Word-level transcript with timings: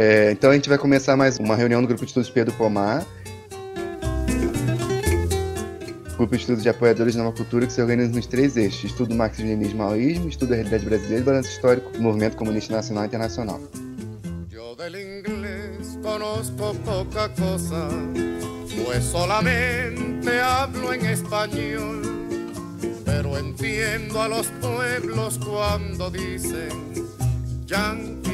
É, 0.00 0.30
então 0.30 0.52
a 0.52 0.54
gente 0.54 0.68
vai 0.68 0.78
começar 0.78 1.16
mais 1.16 1.40
uma 1.40 1.56
reunião 1.56 1.82
do 1.82 1.88
Grupo 1.88 2.04
de 2.04 2.10
Estudos 2.10 2.30
Pedro 2.30 2.54
Pomar. 2.54 3.04
Grupo 6.16 6.36
de 6.36 6.40
Estudos 6.40 6.62
de 6.62 6.68
Apoiadores 6.68 7.14
de 7.14 7.18
Nova 7.18 7.36
Cultura 7.36 7.66
que 7.66 7.72
se 7.72 7.82
organiza 7.82 8.14
nos 8.14 8.24
três 8.24 8.56
eixos: 8.56 8.84
estudo 8.84 9.08
do 9.08 9.16
marxismo-leninismo 9.16 9.78
maoísmo, 9.78 10.28
estudo 10.28 10.50
da 10.50 10.54
realidade 10.54 10.84
brasileira 10.84 11.20
e 11.20 11.24
balanço 11.24 11.50
histórico 11.50 11.90
do 11.90 12.00
movimento 12.00 12.36
comunista 12.36 12.76
nacional 12.76 13.02
e 13.02 13.06
internacional. 13.08 13.60
Eu 14.52 14.76
poca 16.84 17.28
cosa, 17.30 17.88
pues 18.84 19.02
solamente 19.02 20.40
hablo 20.40 20.92
en 20.92 21.06
español, 21.06 22.02
pero 23.04 23.36
entiendo 23.36 24.22
a 24.22 24.28
los 24.28 24.46
pueblos 24.60 25.40
cuando 25.44 26.08
dicen 26.08 26.94
Yankee, 27.66 28.27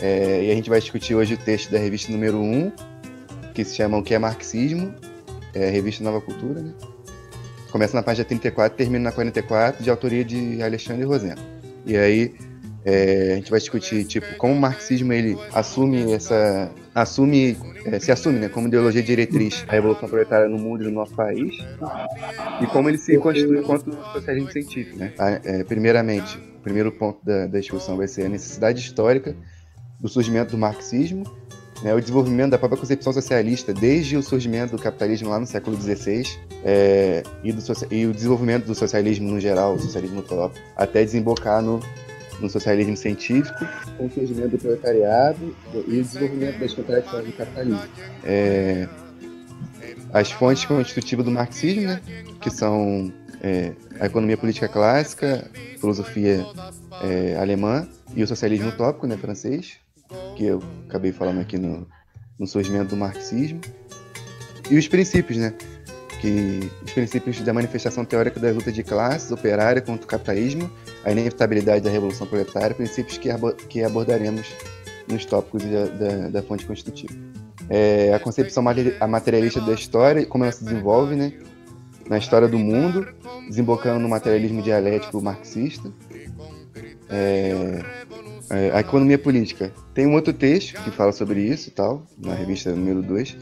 É, 0.00 0.44
e 0.44 0.50
a 0.50 0.54
gente 0.54 0.68
vai 0.68 0.80
discutir 0.80 1.14
hoje 1.14 1.32
o 1.32 1.38
texto 1.38 1.70
da 1.70 1.78
revista 1.78 2.12
número 2.12 2.38
1, 2.38 2.72
que 3.54 3.64
se 3.64 3.74
chama 3.74 3.96
O 3.96 4.02
que 4.02 4.12
é 4.12 4.18
Marxismo, 4.18 4.94
é 5.54 5.70
revista 5.70 6.04
Nova 6.04 6.20
Cultura, 6.20 6.60
né? 6.60 6.74
Começa 7.70 7.96
na 7.96 8.02
página 8.02 8.24
34 8.24 8.76
termina 8.76 9.04
na 9.04 9.12
44, 9.12 9.82
de 9.82 9.88
autoria 9.88 10.24
de 10.24 10.62
Alexandre 10.62 11.04
Rosena. 11.04 11.40
E 11.86 11.96
aí 11.96 12.34
é, 12.84 13.32
a 13.32 13.36
gente 13.36 13.50
vai 13.50 13.58
discutir 13.58 14.04
tipo 14.04 14.36
como 14.36 14.54
o 14.54 14.60
marxismo 14.60 15.12
ele 15.12 15.38
assume 15.52 16.12
essa 16.12 16.70
assume 16.94 17.56
é, 17.86 17.98
se 17.98 18.12
assume 18.12 18.38
né, 18.38 18.48
como 18.48 18.68
ideologia 18.68 19.02
diretriz 19.02 19.64
a 19.66 19.72
revolução 19.72 20.08
proletária 20.08 20.48
no 20.48 20.58
mundo 20.58 20.82
e 20.84 20.86
no 20.86 20.92
nosso 20.92 21.14
país 21.14 21.54
e 22.60 22.66
como 22.66 22.88
ele 22.88 22.98
se 22.98 23.16
constitui 23.18 23.58
enquanto 23.58 23.90
socialismo 24.12 24.50
científico 24.50 24.98
né? 24.98 25.12
É, 25.44 25.64
primeiramente 25.64 26.36
o 26.36 26.60
primeiro 26.62 26.92
ponto 26.92 27.24
da, 27.24 27.46
da 27.46 27.58
discussão 27.58 27.96
vai 27.96 28.06
ser 28.06 28.26
a 28.26 28.28
necessidade 28.28 28.80
histórica 28.80 29.34
do 30.04 30.08
surgimento 30.08 30.50
do 30.50 30.58
marxismo, 30.58 31.24
né, 31.82 31.94
o 31.94 32.00
desenvolvimento 32.00 32.50
da 32.50 32.58
própria 32.58 32.78
concepção 32.78 33.12
socialista 33.12 33.72
desde 33.72 34.16
o 34.16 34.22
surgimento 34.22 34.76
do 34.76 34.82
capitalismo 34.82 35.30
lá 35.30 35.40
no 35.40 35.46
século 35.46 35.80
XVI 35.80 36.24
é, 36.64 37.22
e, 37.42 37.52
do, 37.52 37.62
e, 37.90 38.06
o 38.06 38.12
desenvolvimento 38.12 38.66
do 38.66 38.74
socialismo 38.74 39.30
no 39.30 39.40
geral, 39.40 39.74
o 39.74 39.80
socialismo 39.80 40.20
utópico, 40.20 40.64
até 40.76 41.04
desembocar 41.04 41.62
no, 41.62 41.80
no 42.44 42.50
socialismo 42.50 42.96
científico, 42.96 43.66
com 43.96 44.06
o 44.06 44.10
surgimento 44.10 44.50
do 44.50 44.58
proletariado 44.58 45.56
e 45.88 45.98
o 45.98 46.02
desenvolvimento 46.02 46.58
das 46.58 46.74
contradições 46.74 47.26
do 47.26 47.32
capitalismo. 47.32 47.82
É, 48.22 48.88
as 50.12 50.30
fontes 50.30 50.64
constitutivas 50.64 51.24
do 51.24 51.30
marxismo, 51.30 51.88
né, 51.88 52.00
que 52.40 52.50
são 52.50 53.12
é, 53.42 53.72
a 53.98 54.06
economia 54.06 54.36
política 54.36 54.68
clássica, 54.68 55.50
filosofia 55.80 56.46
é, 57.02 57.36
alemã 57.36 57.88
e 58.14 58.22
o 58.22 58.26
socialismo 58.26 58.68
utópico, 58.68 59.06
né, 59.06 59.16
francês, 59.16 59.78
que 60.36 60.44
eu 60.44 60.62
acabei 60.88 61.12
falando 61.12 61.40
aqui 61.40 61.58
no, 61.58 61.86
no 62.38 62.46
surgimento 62.46 62.90
do 62.90 62.96
marxismo, 62.96 63.60
e 64.70 64.78
os 64.78 64.88
princípios, 64.88 65.38
né? 65.38 65.54
Que 66.20 66.70
os 66.82 66.92
princípios 66.92 67.40
da 67.40 67.52
manifestação 67.52 68.04
teórica 68.04 68.40
da 68.40 68.50
luta 68.50 68.72
de 68.72 68.82
classes 68.82 69.30
operária 69.30 69.82
contra 69.82 70.04
o 70.04 70.08
capitalismo, 70.08 70.70
a 71.04 71.12
inevitabilidade 71.12 71.82
da 71.82 71.90
revolução 71.90 72.26
proletária, 72.26 72.74
princípios 72.74 73.18
que, 73.18 73.28
que 73.68 73.82
abordaremos 73.82 74.46
nos 75.08 75.24
tópicos 75.24 75.62
da, 75.64 75.84
da, 75.86 76.28
da 76.28 76.42
fonte 76.42 76.64
constitutiva. 76.64 77.12
É, 77.68 78.12
a 78.14 78.18
concepção 78.18 78.62
materialista 78.62 79.60
da 79.60 79.72
história, 79.72 80.24
como 80.26 80.44
ela 80.44 80.52
se 80.52 80.64
desenvolve, 80.64 81.14
né? 81.14 81.32
Na 82.08 82.18
história 82.18 82.46
do 82.46 82.58
mundo, 82.58 83.06
desembocando 83.48 84.00
no 84.00 84.08
materialismo 84.08 84.60
dialético 84.60 85.22
marxista. 85.22 85.90
É, 87.08 87.80
é, 88.50 88.70
a 88.72 88.80
economia 88.80 89.18
política. 89.18 89.72
Tem 89.94 90.06
um 90.06 90.14
outro 90.14 90.32
texto 90.32 90.80
que 90.82 90.90
fala 90.90 91.12
sobre 91.12 91.40
isso 91.40 91.70
tal, 91.70 92.06
na 92.18 92.34
revista 92.34 92.70
número 92.74 93.02
2, 93.02 93.36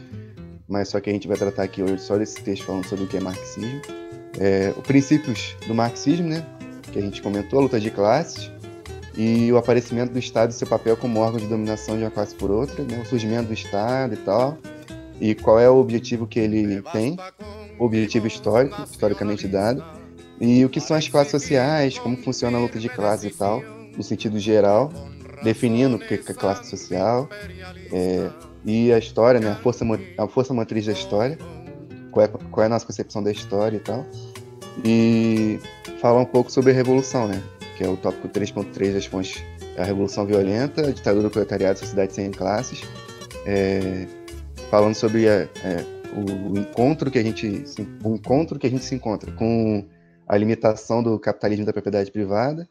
mas 0.67 0.89
só 0.89 0.99
que 1.01 1.09
a 1.09 1.13
gente 1.13 1.27
vai 1.27 1.35
tratar 1.35 1.63
aqui 1.63 1.81
hoje 1.83 1.99
só 1.99 2.17
desse 2.17 2.41
texto 2.41 2.65
falando 2.65 2.85
sobre 2.85 3.05
o 3.05 3.07
que 3.07 3.17
é 3.17 3.19
marxismo. 3.19 3.81
É, 4.39 4.73
os 4.77 4.83
princípios 4.83 5.55
do 5.67 5.75
marxismo, 5.75 6.29
né, 6.29 6.45
que 6.93 6.99
a 6.99 7.01
gente 7.01 7.21
comentou, 7.21 7.59
a 7.59 7.63
luta 7.63 7.79
de 7.79 7.89
classes, 7.89 8.51
e 9.17 9.51
o 9.51 9.57
aparecimento 9.57 10.13
do 10.13 10.19
Estado 10.19 10.51
e 10.51 10.53
seu 10.53 10.67
papel 10.67 10.95
como 10.95 11.19
órgão 11.19 11.39
de 11.39 11.47
dominação 11.47 11.97
de 11.97 12.03
uma 12.03 12.11
classe 12.11 12.33
por 12.35 12.49
outra, 12.49 12.83
né, 12.83 13.01
o 13.01 13.05
surgimento 13.05 13.47
do 13.47 13.53
Estado 13.53 14.13
e 14.13 14.17
tal, 14.17 14.57
e 15.19 15.35
qual 15.35 15.59
é 15.59 15.69
o 15.69 15.75
objetivo 15.75 16.25
que 16.25 16.39
ele 16.39 16.81
tem, 16.93 17.17
o 17.77 17.85
objetivo 17.85 18.27
histórico, 18.27 18.81
historicamente 18.83 19.47
dado, 19.47 19.83
e 20.39 20.63
o 20.63 20.69
que 20.69 20.79
são 20.79 20.95
as 20.95 21.07
classes 21.07 21.31
sociais, 21.31 21.97
como 21.97 22.17
funciona 22.17 22.57
a 22.57 22.61
luta 22.61 22.79
de 22.79 22.89
classes 22.89 23.33
e 23.33 23.37
tal 23.37 23.61
no 23.95 24.03
sentido 24.03 24.39
geral, 24.39 24.91
definindo 25.43 25.97
o 25.97 25.99
que 25.99 26.15
é 26.15 26.17
classe 26.17 26.69
social 26.69 27.29
é, 27.91 28.29
e 28.65 28.91
a 28.91 28.97
história, 28.97 29.39
né, 29.39 29.51
a 29.51 29.55
força, 29.55 29.85
a 30.17 30.27
força 30.27 30.53
motriz 30.53 30.85
da 30.85 30.93
história, 30.93 31.37
qual 32.11 32.25
é, 32.25 32.27
qual 32.27 32.63
é 32.63 32.65
a 32.65 32.69
nossa 32.69 32.85
concepção 32.85 33.21
da 33.21 33.31
história 33.31 33.77
e 33.77 33.79
tal. 33.79 34.05
E 34.83 35.59
falar 35.99 36.21
um 36.21 36.25
pouco 36.25 36.51
sobre 36.51 36.71
a 36.71 36.73
revolução, 36.73 37.27
né, 37.27 37.41
que 37.77 37.83
é 37.83 37.87
o 37.87 37.97
tópico 37.97 38.27
3.3 38.29 38.93
das 38.93 39.05
fontes. 39.05 39.43
A 39.77 39.83
revolução 39.83 40.25
violenta, 40.25 40.87
a 40.87 40.91
ditadura 40.91 41.23
do 41.23 41.31
proletariado, 41.31 41.79
sociedade 41.79 42.13
sem 42.13 42.29
classes, 42.29 42.83
é, 43.45 44.07
falando 44.69 44.93
sobre 44.93 45.27
a, 45.27 45.33
é, 45.41 45.49
o, 46.15 46.53
o, 46.53 46.57
encontro 46.57 47.09
que 47.09 47.17
a 47.17 47.23
gente 47.23 47.65
o 48.03 48.13
encontro 48.13 48.59
que 48.59 48.67
a 48.67 48.69
gente 48.69 48.85
se 48.85 48.93
encontra 48.93 49.31
com 49.31 49.87
a 50.27 50.37
limitação 50.37 51.01
do 51.01 51.19
capitalismo 51.19 51.65
da 51.65 51.73
propriedade 51.73 52.11
privada 52.11 52.69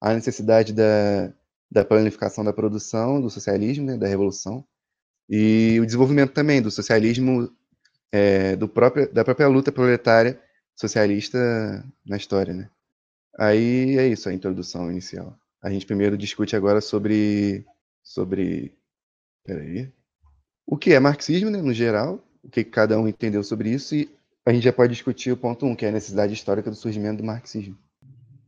a 0.00 0.14
necessidade 0.14 0.72
da, 0.72 1.32
da 1.70 1.84
planificação 1.84 2.44
da 2.44 2.52
produção, 2.52 3.20
do 3.20 3.28
socialismo, 3.28 3.86
né, 3.86 3.96
da 3.96 4.06
revolução, 4.06 4.64
e 5.28 5.78
o 5.80 5.86
desenvolvimento 5.86 6.32
também 6.32 6.62
do 6.62 6.70
socialismo, 6.70 7.50
é, 8.10 8.56
do 8.56 8.68
próprio, 8.68 9.12
da 9.12 9.24
própria 9.24 9.48
luta 9.48 9.70
proletária 9.70 10.40
socialista 10.78 11.38
na 12.06 12.16
história. 12.16 12.54
Né? 12.54 12.70
Aí 13.38 13.98
é 13.98 14.06
isso, 14.06 14.28
a 14.28 14.32
introdução 14.32 14.90
inicial. 14.90 15.36
A 15.60 15.70
gente 15.70 15.86
primeiro 15.86 16.16
discute 16.16 16.54
agora 16.54 16.80
sobre. 16.80 17.66
sobre. 18.02 18.72
Peraí. 19.44 19.90
O 20.66 20.76
que 20.76 20.92
é 20.92 21.00
marxismo, 21.00 21.50
né, 21.50 21.60
no 21.60 21.72
geral, 21.72 22.22
o 22.42 22.50
que 22.50 22.62
cada 22.62 22.98
um 22.98 23.08
entendeu 23.08 23.42
sobre 23.42 23.70
isso, 23.70 23.94
e 23.94 24.08
a 24.44 24.52
gente 24.52 24.64
já 24.64 24.72
pode 24.72 24.92
discutir 24.92 25.32
o 25.32 25.36
ponto 25.36 25.64
1, 25.64 25.70
um, 25.70 25.74
que 25.74 25.86
é 25.86 25.88
a 25.88 25.92
necessidade 25.92 26.34
histórica 26.34 26.70
do 26.70 26.76
surgimento 26.76 27.22
do 27.22 27.24
marxismo 27.24 27.76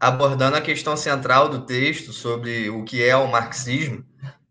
abordando 0.00 0.56
a 0.56 0.62
questão 0.62 0.96
central 0.96 1.50
do 1.50 1.66
texto 1.66 2.10
sobre 2.10 2.70
o 2.70 2.82
que 2.84 3.04
é 3.04 3.14
o 3.14 3.30
marxismo, 3.30 4.02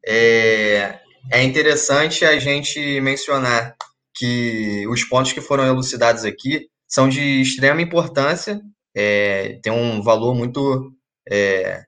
é, 0.06 1.00
é 1.32 1.44
interessante 1.44 2.24
a 2.24 2.38
gente 2.38 3.02
mencionar 3.02 3.76
que 4.14 4.88
os 4.88 5.04
pontos 5.04 5.34
que 5.34 5.42
foram 5.42 5.66
elucidados 5.66 6.24
aqui 6.24 6.70
são 6.90 7.08
de 7.08 7.42
extrema 7.42 7.82
importância, 7.82 8.60
é, 8.96 9.60
tem 9.62 9.72
um 9.72 10.02
valor 10.02 10.34
muito 10.34 10.92
é, 11.30 11.84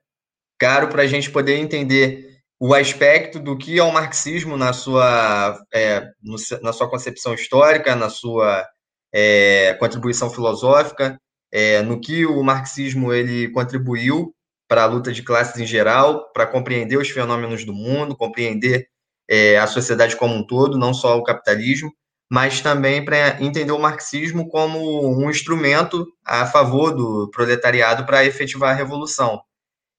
caro 0.58 0.88
para 0.88 1.02
a 1.02 1.06
gente 1.06 1.30
poder 1.30 1.56
entender 1.56 2.38
o 2.60 2.72
aspecto 2.72 3.40
do 3.40 3.58
que 3.58 3.80
é 3.80 3.82
o 3.82 3.92
marxismo 3.92 4.56
na 4.56 4.72
sua, 4.72 5.60
é, 5.74 6.08
no, 6.22 6.36
na 6.62 6.72
sua 6.72 6.88
concepção 6.88 7.34
histórica, 7.34 7.96
na 7.96 8.08
sua 8.08 8.64
é, 9.12 9.74
contribuição 9.74 10.30
filosófica, 10.30 11.18
é, 11.50 11.82
no 11.82 12.00
que 12.00 12.24
o 12.24 12.40
marxismo 12.44 13.12
ele 13.12 13.50
contribuiu 13.50 14.32
para 14.68 14.84
a 14.84 14.86
luta 14.86 15.12
de 15.12 15.22
classes 15.22 15.60
em 15.60 15.66
geral, 15.66 16.32
para 16.32 16.46
compreender 16.46 16.96
os 16.96 17.10
fenômenos 17.10 17.64
do 17.64 17.74
mundo, 17.74 18.16
compreender 18.16 18.86
é, 19.28 19.58
a 19.58 19.66
sociedade 19.66 20.16
como 20.16 20.34
um 20.34 20.46
todo, 20.46 20.78
não 20.78 20.94
só 20.94 21.18
o 21.18 21.24
capitalismo, 21.24 21.92
mas 22.32 22.62
também 22.62 23.04
para 23.04 23.42
entender 23.42 23.72
o 23.72 23.78
marxismo 23.78 24.48
como 24.48 25.22
um 25.22 25.28
instrumento 25.28 26.06
a 26.24 26.46
favor 26.46 26.90
do 26.90 27.30
proletariado 27.30 28.06
para 28.06 28.24
efetivar 28.24 28.70
a 28.70 28.74
revolução. 28.74 29.38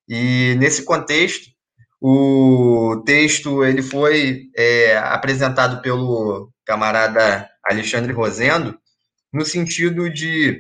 E 0.09 0.55
nesse 0.57 0.83
contexto, 0.83 1.51
o 2.01 3.03
texto 3.05 3.63
ele 3.63 3.83
foi 3.83 4.45
é, 4.57 4.97
apresentado 4.97 5.79
pelo 5.83 6.51
camarada 6.65 7.47
Alexandre 7.63 8.11
Rosendo 8.11 8.79
no 9.31 9.45
sentido 9.45 10.09
de 10.09 10.59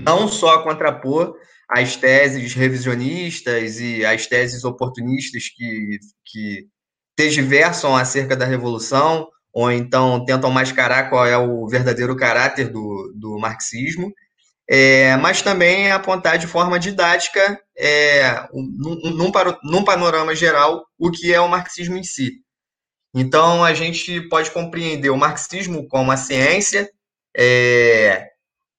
não 0.00 0.26
só 0.26 0.60
contrapor 0.64 1.36
as 1.68 1.94
teses 1.94 2.52
revisionistas 2.52 3.78
e 3.78 4.04
as 4.04 4.26
teses 4.26 4.64
oportunistas 4.64 5.44
que, 5.50 6.00
que 6.24 6.66
tergiversam 7.14 7.94
acerca 7.94 8.34
da 8.34 8.44
Revolução, 8.44 9.28
ou 9.52 9.70
então 9.70 10.24
tentam 10.24 10.50
mascarar 10.50 11.08
qual 11.08 11.26
é 11.26 11.36
o 11.36 11.66
verdadeiro 11.66 12.16
caráter 12.16 12.68
do, 12.70 13.12
do 13.16 13.38
marxismo, 13.38 14.12
é, 14.68 15.16
mas 15.16 15.42
também 15.42 15.90
apontar 15.90 16.38
de 16.38 16.46
forma 16.46 16.78
didática, 16.78 17.60
é, 17.76 18.46
num, 18.52 19.00
num, 19.16 19.32
num 19.64 19.84
panorama 19.84 20.34
geral, 20.34 20.86
o 20.96 21.10
que 21.10 21.32
é 21.32 21.40
o 21.40 21.48
marxismo 21.48 21.96
em 21.96 22.04
si. 22.04 22.34
Então, 23.12 23.64
a 23.64 23.74
gente 23.74 24.20
pode 24.28 24.52
compreender 24.52 25.10
o 25.10 25.16
marxismo 25.16 25.88
como 25.88 26.12
a 26.12 26.16
ciência, 26.16 26.88
é, 27.36 28.28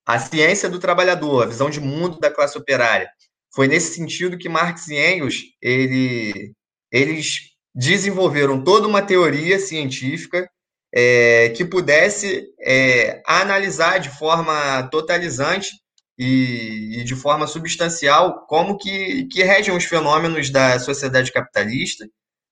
a 0.06 0.18
ciência 0.18 0.70
do 0.70 0.80
trabalhador, 0.80 1.44
a 1.44 1.48
visão 1.48 1.70
de 1.70 1.82
mundo 1.82 2.20
da 2.20 2.32
classe 2.32 2.58
operária, 2.58 3.10
foi 3.54 3.68
nesse 3.68 3.94
sentido 3.94 4.38
que 4.38 4.48
Marx 4.48 4.88
e 4.88 4.96
Engels 4.96 5.42
ele, 5.62 6.54
eles 6.90 7.52
desenvolveram 7.76 8.64
toda 8.64 8.88
uma 8.88 9.02
teoria 9.02 9.60
científica 9.60 10.50
é, 10.94 11.50
que 11.50 11.64
pudesse 11.64 12.48
é, 12.60 13.22
analisar 13.26 14.00
de 14.00 14.10
forma 14.10 14.84
totalizante 14.92 15.70
e, 16.18 17.00
e, 17.00 17.04
de 17.04 17.16
forma 17.16 17.48
substancial 17.48 18.46
como 18.48 18.78
que, 18.78 19.26
que 19.32 19.44
regem 19.44 19.76
os 19.76 19.86
fenômenos 19.86 20.50
da 20.50 20.78
sociedade 20.80 21.32
capitalista, 21.32 22.06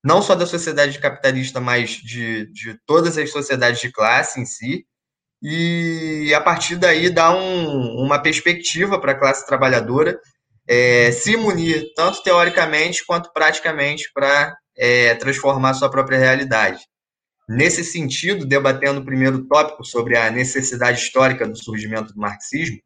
não 0.03 0.21
só 0.21 0.33
da 0.33 0.45
sociedade 0.45 0.97
capitalista, 1.00 1.59
mas 1.59 1.91
de, 1.91 2.51
de 2.51 2.80
todas 2.86 3.18
as 3.18 3.30
sociedades 3.31 3.81
de 3.81 3.91
classe 3.91 4.39
em 4.39 4.45
si, 4.45 4.86
e 5.41 6.33
a 6.33 6.41
partir 6.41 6.75
daí 6.75 7.09
dar 7.09 7.36
um, 7.36 8.03
uma 8.03 8.19
perspectiva 8.21 9.00
para 9.00 9.13
a 9.13 9.19
classe 9.19 9.45
trabalhadora 9.45 10.19
é, 10.68 11.12
se 11.12 11.36
munir, 11.36 11.94
tanto 11.95 12.21
teoricamente 12.21 13.06
quanto 13.06 13.31
praticamente, 13.33 14.09
para 14.13 14.56
é, 14.77 15.15
transformar 15.15 15.74
sua 15.74 15.89
própria 15.89 16.19
realidade. 16.19 16.80
Nesse 17.51 17.84
sentido, 17.84 18.46
debatendo 18.46 19.00
o 19.00 19.06
primeiro 19.06 19.44
tópico 19.48 19.84
sobre 19.84 20.16
a 20.16 20.30
necessidade 20.30 21.00
histórica 21.00 21.48
do 21.48 21.57
surgimento 21.57 22.13
do 22.13 22.19
marxismo, 22.19 22.78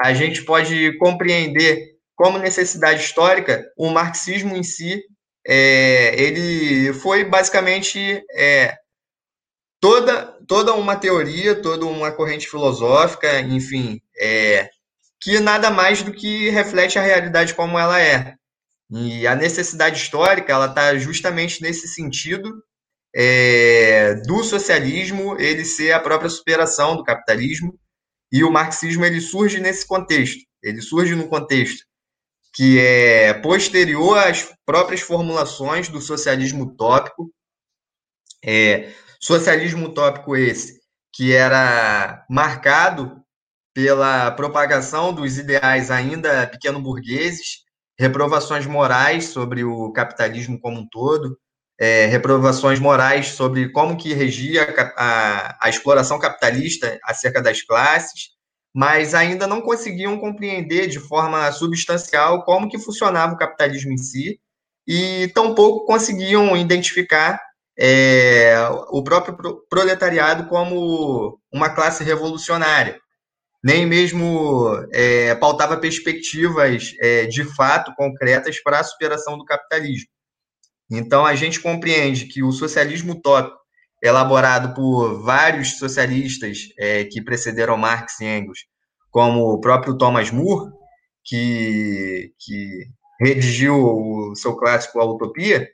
a 0.00 0.12
gente 0.12 0.42
pode 0.42 0.98
compreender 0.98 1.94
como 2.16 2.36
necessidade 2.36 3.00
histórica 3.02 3.64
o 3.76 3.88
marxismo 3.88 4.56
em 4.56 4.64
si 4.64 5.00
é, 5.46 6.20
ele 6.20 6.92
foi 6.92 7.24
basicamente 7.24 8.22
é, 8.34 8.76
toda 9.80 10.36
toda 10.46 10.74
uma 10.74 10.96
teoria, 10.96 11.62
toda 11.62 11.86
uma 11.86 12.10
corrente 12.10 12.48
filosófica, 12.48 13.40
enfim, 13.40 14.00
é, 14.20 14.68
que 15.20 15.38
nada 15.38 15.70
mais 15.70 16.02
do 16.02 16.12
que 16.12 16.50
reflete 16.50 16.98
a 16.98 17.02
realidade 17.02 17.54
como 17.54 17.78
ela 17.78 18.00
é. 18.00 18.34
E 18.90 19.24
a 19.24 19.36
necessidade 19.36 19.98
histórica 20.02 20.52
ela 20.52 20.66
está 20.66 20.96
justamente 20.98 21.62
nesse 21.62 21.86
sentido 21.86 22.60
é, 23.14 24.14
do 24.26 24.42
socialismo 24.44 25.38
ele 25.38 25.64
ser 25.64 25.92
a 25.92 26.00
própria 26.00 26.30
superação 26.30 26.96
do 26.96 27.04
capitalismo 27.04 27.78
e 28.32 28.44
o 28.44 28.50
marxismo 28.50 29.04
ele 29.04 29.20
surge 29.20 29.60
nesse 29.60 29.86
contexto. 29.86 30.40
Ele 30.62 30.80
surge 30.80 31.14
no 31.14 31.28
contexto 31.28 31.84
que 32.52 32.78
é 32.78 33.32
posterior 33.34 34.18
às 34.18 34.52
próprias 34.66 35.00
formulações 35.00 35.88
do 35.88 36.00
socialismo 36.00 36.64
utópico. 36.64 37.32
É, 38.44 38.92
socialismo 39.20 39.86
utópico 39.86 40.36
esse 40.36 40.80
que 41.12 41.32
era 41.32 42.24
marcado 42.30 43.20
pela 43.74 44.30
propagação 44.32 45.12
dos 45.12 45.38
ideais 45.38 45.90
ainda 45.90 46.46
pequeno-burgueses, 46.46 47.64
reprovações 47.98 48.66
morais 48.66 49.26
sobre 49.26 49.64
o 49.64 49.92
capitalismo 49.92 50.58
como 50.60 50.80
um 50.80 50.88
todo, 50.88 51.38
é, 51.80 52.04
reprovações 52.04 52.78
morais 52.78 53.28
sobre 53.28 53.70
como 53.70 53.96
que 53.96 54.12
regia 54.12 54.64
a, 54.64 54.92
a, 55.02 55.58
a, 55.66 55.70
exploração 55.70 56.18
capitalista 56.18 57.00
acerca 57.02 57.40
das 57.40 57.62
classes, 57.62 58.32
mas 58.74 59.14
ainda 59.14 59.46
não 59.46 59.62
conseguiam 59.62 60.18
compreender 60.18 60.88
de 60.88 61.00
forma 61.00 61.50
substancial 61.52 62.44
como 62.44 62.68
que 62.68 62.78
funcionava 62.78 63.32
o 63.32 63.38
capitalismo 63.38 63.92
em 63.92 63.96
si 63.96 64.38
e 64.86 65.28
tampouco 65.34 65.86
conseguiam 65.86 66.54
identificar 66.54 67.40
é, 67.78 68.54
o 68.90 69.02
próprio 69.02 69.64
proletariado 69.70 70.48
como 70.48 71.40
uma 71.50 71.70
classe 71.70 72.04
revolucionária. 72.04 73.00
Nem 73.64 73.86
mesmo 73.86 74.68
é, 74.92 75.34
pautava 75.34 75.78
perspectivas 75.78 76.94
é, 77.00 77.24
de 77.24 77.44
fato 77.44 77.94
concretas 77.94 78.62
para 78.62 78.80
a 78.80 78.84
superação 78.84 79.38
do 79.38 79.44
capitalismo. 79.46 80.08
Então, 80.90 81.24
a 81.24 81.34
gente 81.34 81.60
compreende 81.60 82.26
que 82.26 82.42
o 82.42 82.52
socialismo 82.52 83.12
utópico, 83.12 83.58
elaborado 84.02 84.74
por 84.74 85.22
vários 85.22 85.78
socialistas 85.78 86.58
é, 86.78 87.04
que 87.04 87.22
precederam 87.22 87.76
Marx 87.76 88.18
e 88.20 88.24
Engels, 88.24 88.60
como 89.10 89.52
o 89.52 89.60
próprio 89.60 89.96
Thomas 89.96 90.30
More, 90.30 90.70
que, 91.24 92.32
que 92.38 92.86
redigiu 93.20 93.76
o 93.76 94.34
seu 94.34 94.56
clássico 94.56 95.00
A 95.00 95.04
Utopia, 95.04 95.68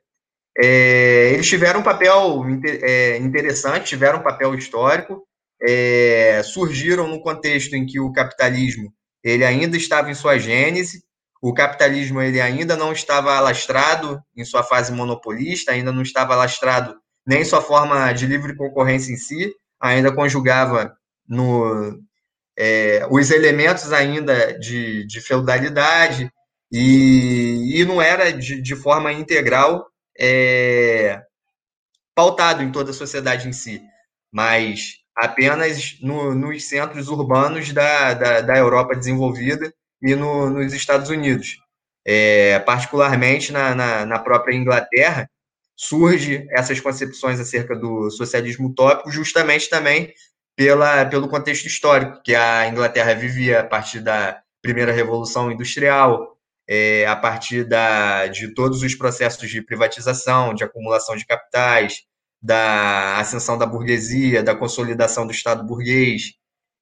é, 0.59 1.31
eles 1.33 1.49
tiveram 1.49 1.81
um 1.81 1.85
papel 1.85 2.45
é, 2.83 3.19
interessante, 3.19 3.87
tiveram 3.87 4.19
um 4.21 4.23
papel 4.23 4.55
histórico, 4.55 5.23
é, 5.63 6.43
surgiram 6.43 7.09
no 7.09 7.21
contexto 7.21 7.75
em 7.75 7.87
que 7.87 8.01
o 8.01 8.13
capitalismo 8.13 8.93
ele 9.23 9.45
ainda 9.45 9.77
estava 9.77 10.11
em 10.11 10.15
sua 10.15 10.39
gênese, 10.39 11.03
o 11.49 11.55
capitalismo 11.55 12.21
ele 12.21 12.41
ainda 12.41 12.77
não 12.77 12.91
estava 12.91 13.37
alastrado 13.37 14.21
em 14.37 14.45
sua 14.45 14.65
fase 14.65 14.93
monopolista, 14.93 15.71
ainda 15.71 15.93
não 15.93 16.03
estava 16.03 16.35
alastrado 16.35 16.97
nem 17.25 17.43
em 17.43 17.45
sua 17.45 17.63
forma 17.63 18.13
de 18.13 18.27
livre 18.27 18.57
concorrência 18.57 19.13
em 19.13 19.17
si, 19.17 19.55
ainda 19.81 20.13
conjugava 20.13 20.97
no, 21.29 22.01
é, 22.59 23.07
os 23.13 23.31
elementos 23.31 23.93
ainda 23.93 24.59
de, 24.59 25.07
de 25.07 25.21
feudalidade 25.21 26.33
e, 26.73 27.81
e, 27.81 27.85
não 27.85 28.03
era 28.03 28.33
de, 28.33 28.61
de 28.61 28.75
forma 28.75 29.13
integral 29.13 29.87
é, 30.19 31.23
pautado 32.13 32.61
em 32.61 32.73
toda 32.73 32.91
a 32.91 32.95
sociedade 32.95 33.49
em 33.49 33.53
si, 33.53 33.81
mas 34.33 34.97
apenas 35.15 35.97
no, 36.03 36.35
nos 36.35 36.69
centros 36.69 37.07
urbanos 37.07 37.73
da, 37.73 38.15
da, 38.15 38.41
da 38.41 38.59
Europa 38.59 38.97
desenvolvida 38.97 39.73
e 40.03 40.15
no, 40.15 40.51
nos 40.51 40.73
Estados 40.73 41.11
Unidos. 41.11 41.59
É, 42.05 42.59
particularmente 42.61 43.53
na, 43.53 43.75
na, 43.75 44.07
na, 44.07 44.19
própria 44.19 44.55
Inglaterra, 44.55 45.29
surge 45.75 46.47
essas 46.51 46.79
concepções 46.81 47.41
acerca 47.41 47.75
do 47.75 48.11
socialismo 48.11 48.69
utópico 48.69 49.11
justamente 49.11 49.69
também 49.69 50.13
pela, 50.57 51.05
pelo 51.05 51.29
contexto 51.29 51.67
histórico, 51.67 52.23
que 52.23 52.35
a 52.35 52.69
Inglaterra 52.69 53.13
vivia 53.15 53.61
a 53.61 53.65
partir 53.65 54.01
da 54.01 54.41
primeira 54.63 54.93
revolução 54.93 55.51
industrial, 55.51 56.37
é, 56.69 57.07
a 57.07 57.15
partir 57.15 57.65
da, 57.65 58.27
de 58.27 58.55
todos 58.55 58.83
os 58.83 58.95
processos 58.95 59.49
de 59.49 59.63
privatização, 59.63 60.55
de 60.55 60.65
acumulação 60.65 61.17
de 61.17 61.27
capitais, 61.27 62.03
da 62.41 63.19
ascensão 63.19 63.59
da 63.59 63.67
burguesia, 63.67 64.43
da 64.43 64.55
consolidação 64.55 65.27
do 65.27 65.33
Estado 65.33 65.65
burguês, 65.65 66.35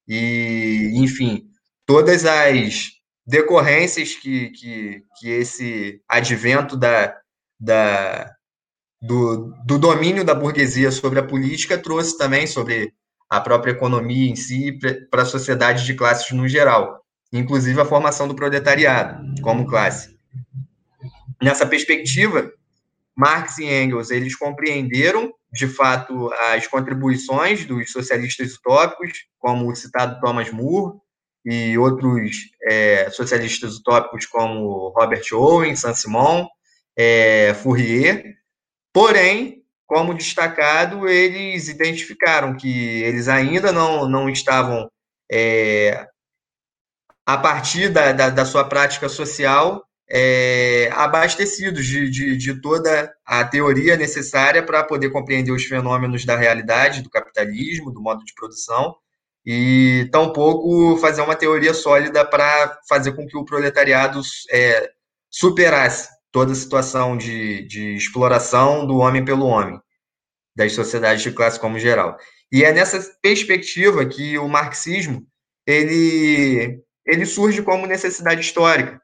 e, 0.06 0.92
enfim, 0.94 1.46
todas 1.86 2.24
as 2.24 2.92
decorrências 3.26 4.14
que, 4.14 4.50
que, 4.50 5.02
que 5.18 5.30
esse 5.30 6.00
advento 6.08 6.76
da, 6.76 7.16
da, 7.58 8.30
do, 9.00 9.54
do 9.64 9.78
domínio 9.78 10.24
da 10.24 10.34
burguesia 10.34 10.90
sobre 10.90 11.18
a 11.18 11.26
política 11.26 11.78
trouxe 11.78 12.16
também 12.18 12.46
sobre 12.46 12.92
a 13.28 13.40
própria 13.40 13.72
economia 13.72 14.30
em 14.30 14.36
si 14.36 14.78
para 15.10 15.22
a 15.22 15.26
sociedade 15.26 15.84
de 15.84 15.94
classes 15.94 16.30
no 16.32 16.46
geral, 16.46 17.04
inclusive 17.32 17.80
a 17.80 17.86
formação 17.86 18.28
do 18.28 18.34
proletariado 18.34 19.40
como 19.42 19.66
classe. 19.66 20.14
Nessa 21.42 21.66
perspectiva, 21.66 22.52
Marx 23.16 23.58
e 23.58 23.64
Engels 23.64 24.10
eles 24.10 24.36
compreenderam 24.36 25.32
de 25.52 25.68
fato 25.68 26.32
as 26.52 26.66
contribuições 26.66 27.64
dos 27.64 27.92
socialistas 27.92 28.54
utópicos, 28.54 29.24
como 29.38 29.70
o 29.70 29.76
citado 29.76 30.20
Thomas 30.20 30.50
More, 30.50 30.98
e 31.44 31.76
outros 31.76 32.50
é, 32.62 33.10
socialistas 33.10 33.76
utópicos 33.76 34.24
como 34.26 34.88
Robert 34.96 35.24
Owen, 35.32 35.76
Saint-Simon, 35.76 36.46
é, 36.96 37.52
Fourier. 37.54 38.34
Porém, 38.92 39.62
como 39.86 40.14
destacado, 40.14 41.08
eles 41.08 41.68
identificaram 41.68 42.56
que 42.56 43.02
eles 43.02 43.28
ainda 43.28 43.70
não, 43.72 44.08
não 44.08 44.30
estavam, 44.30 44.90
é, 45.30 46.06
a 47.26 47.36
partir 47.36 47.90
da, 47.90 48.12
da, 48.12 48.30
da, 48.30 48.44
sua 48.44 48.64
prática 48.64 49.08
social, 49.08 49.84
é, 50.08 50.88
abastecidos 50.92 51.86
de, 51.86 52.08
de, 52.10 52.36
de, 52.36 52.60
toda 52.60 53.12
a 53.26 53.44
teoria 53.44 53.96
necessária 53.96 54.62
para 54.62 54.84
poder 54.84 55.10
compreender 55.10 55.52
os 55.52 55.64
fenômenos 55.64 56.24
da 56.24 56.36
realidade, 56.36 57.02
do 57.02 57.10
capitalismo, 57.10 57.90
do 57.90 58.00
modo 58.00 58.24
de 58.24 58.34
produção, 58.34 58.94
e 59.44 60.08
tampouco 60.10 60.96
fazer 60.98 61.20
uma 61.20 61.36
teoria 61.36 61.74
sólida 61.74 62.24
para 62.24 62.78
fazer 62.88 63.12
com 63.12 63.26
que 63.26 63.36
o 63.36 63.44
proletariado 63.44 64.20
é, 64.50 64.90
superasse 65.30 66.08
toda 66.32 66.52
a 66.52 66.56
situação 66.56 67.16
de, 67.16 67.66
de 67.66 67.94
exploração 67.94 68.86
do 68.86 68.96
homem 68.98 69.24
pelo 69.24 69.46
homem, 69.46 69.78
das 70.56 70.72
sociedades 70.72 71.22
de 71.22 71.30
classe 71.30 71.60
como 71.60 71.78
geral. 71.78 72.16
E 72.50 72.64
é 72.64 72.72
nessa 72.72 73.00
perspectiva 73.20 74.04
que 74.06 74.38
o 74.38 74.48
marxismo 74.48 75.26
ele, 75.66 76.80
ele 77.06 77.26
surge 77.26 77.62
como 77.62 77.86
necessidade 77.86 78.40
histórica. 78.40 79.00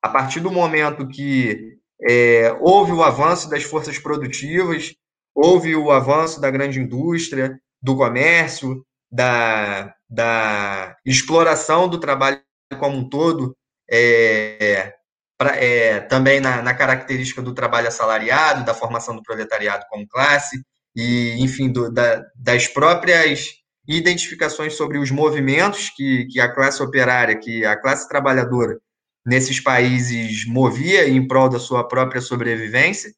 A 0.00 0.08
partir 0.08 0.40
do 0.40 0.50
momento 0.50 1.08
que 1.08 1.78
é, 2.02 2.56
houve 2.60 2.92
o 2.92 3.02
avanço 3.02 3.48
das 3.48 3.62
forças 3.62 3.98
produtivas, 3.98 4.94
houve 5.34 5.74
o 5.74 5.90
avanço 5.90 6.40
da 6.40 6.50
grande 6.50 6.80
indústria, 6.80 7.58
do 7.80 7.96
comércio, 7.96 8.84
da, 9.12 9.94
da 10.08 10.96
exploração 11.04 11.86
do 11.86 12.00
trabalho 12.00 12.40
como 12.78 12.96
um 12.96 13.08
todo, 13.08 13.54
é, 13.90 14.94
pra, 15.36 15.54
é, 15.56 16.00
também 16.00 16.40
na, 16.40 16.62
na, 16.62 16.72
característica 16.72 17.42
do 17.42 17.52
trabalho 17.52 17.88
assalariado, 17.88 18.64
da 18.64 18.72
formação 18.72 19.14
do 19.14 19.22
proletariado 19.22 19.84
como 19.90 20.08
classe, 20.08 20.62
e, 20.96 21.36
enfim, 21.38 21.70
do, 21.70 21.92
da, 21.92 22.24
das 22.34 22.66
próprias 22.66 23.48
identificações 23.86 24.74
sobre 24.74 24.96
os 24.96 25.10
movimentos 25.10 25.90
que, 25.90 26.26
que 26.26 26.40
a 26.40 26.50
classe 26.52 26.82
operária, 26.82 27.38
que 27.38 27.64
a 27.66 27.76
classe 27.76 28.08
trabalhadora 28.08 28.78
nesses 29.26 29.60
países 29.60 30.46
movia 30.46 31.06
em 31.08 31.26
prol 31.26 31.48
da 31.48 31.58
sua 31.58 31.86
própria 31.86 32.20
sobrevivência, 32.20 33.12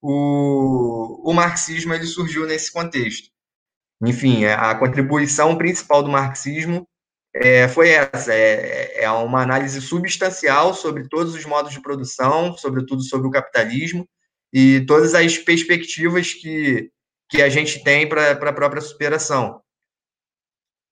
o, 0.00 1.28
o 1.28 1.32
marxismo 1.34 1.92
ele 1.92 2.06
surgiu 2.06 2.46
nesse 2.46 2.72
contexto. 2.72 3.30
Enfim, 4.02 4.46
a 4.46 4.74
contribuição 4.74 5.56
principal 5.56 6.02
do 6.02 6.10
marxismo 6.10 6.88
é, 7.34 7.68
foi 7.68 7.90
essa: 7.90 8.32
é, 8.32 9.04
é 9.04 9.10
uma 9.10 9.42
análise 9.42 9.80
substancial 9.80 10.74
sobre 10.74 11.08
todos 11.08 11.34
os 11.34 11.44
modos 11.44 11.72
de 11.72 11.82
produção, 11.82 12.56
sobretudo 12.56 13.02
sobre 13.02 13.28
o 13.28 13.30
capitalismo, 13.30 14.08
e 14.52 14.80
todas 14.86 15.14
as 15.14 15.38
perspectivas 15.38 16.32
que, 16.32 16.90
que 17.28 17.42
a 17.42 17.48
gente 17.48 17.84
tem 17.84 18.08
para 18.08 18.32
a 18.32 18.52
própria 18.52 18.80
superação. 18.80 19.60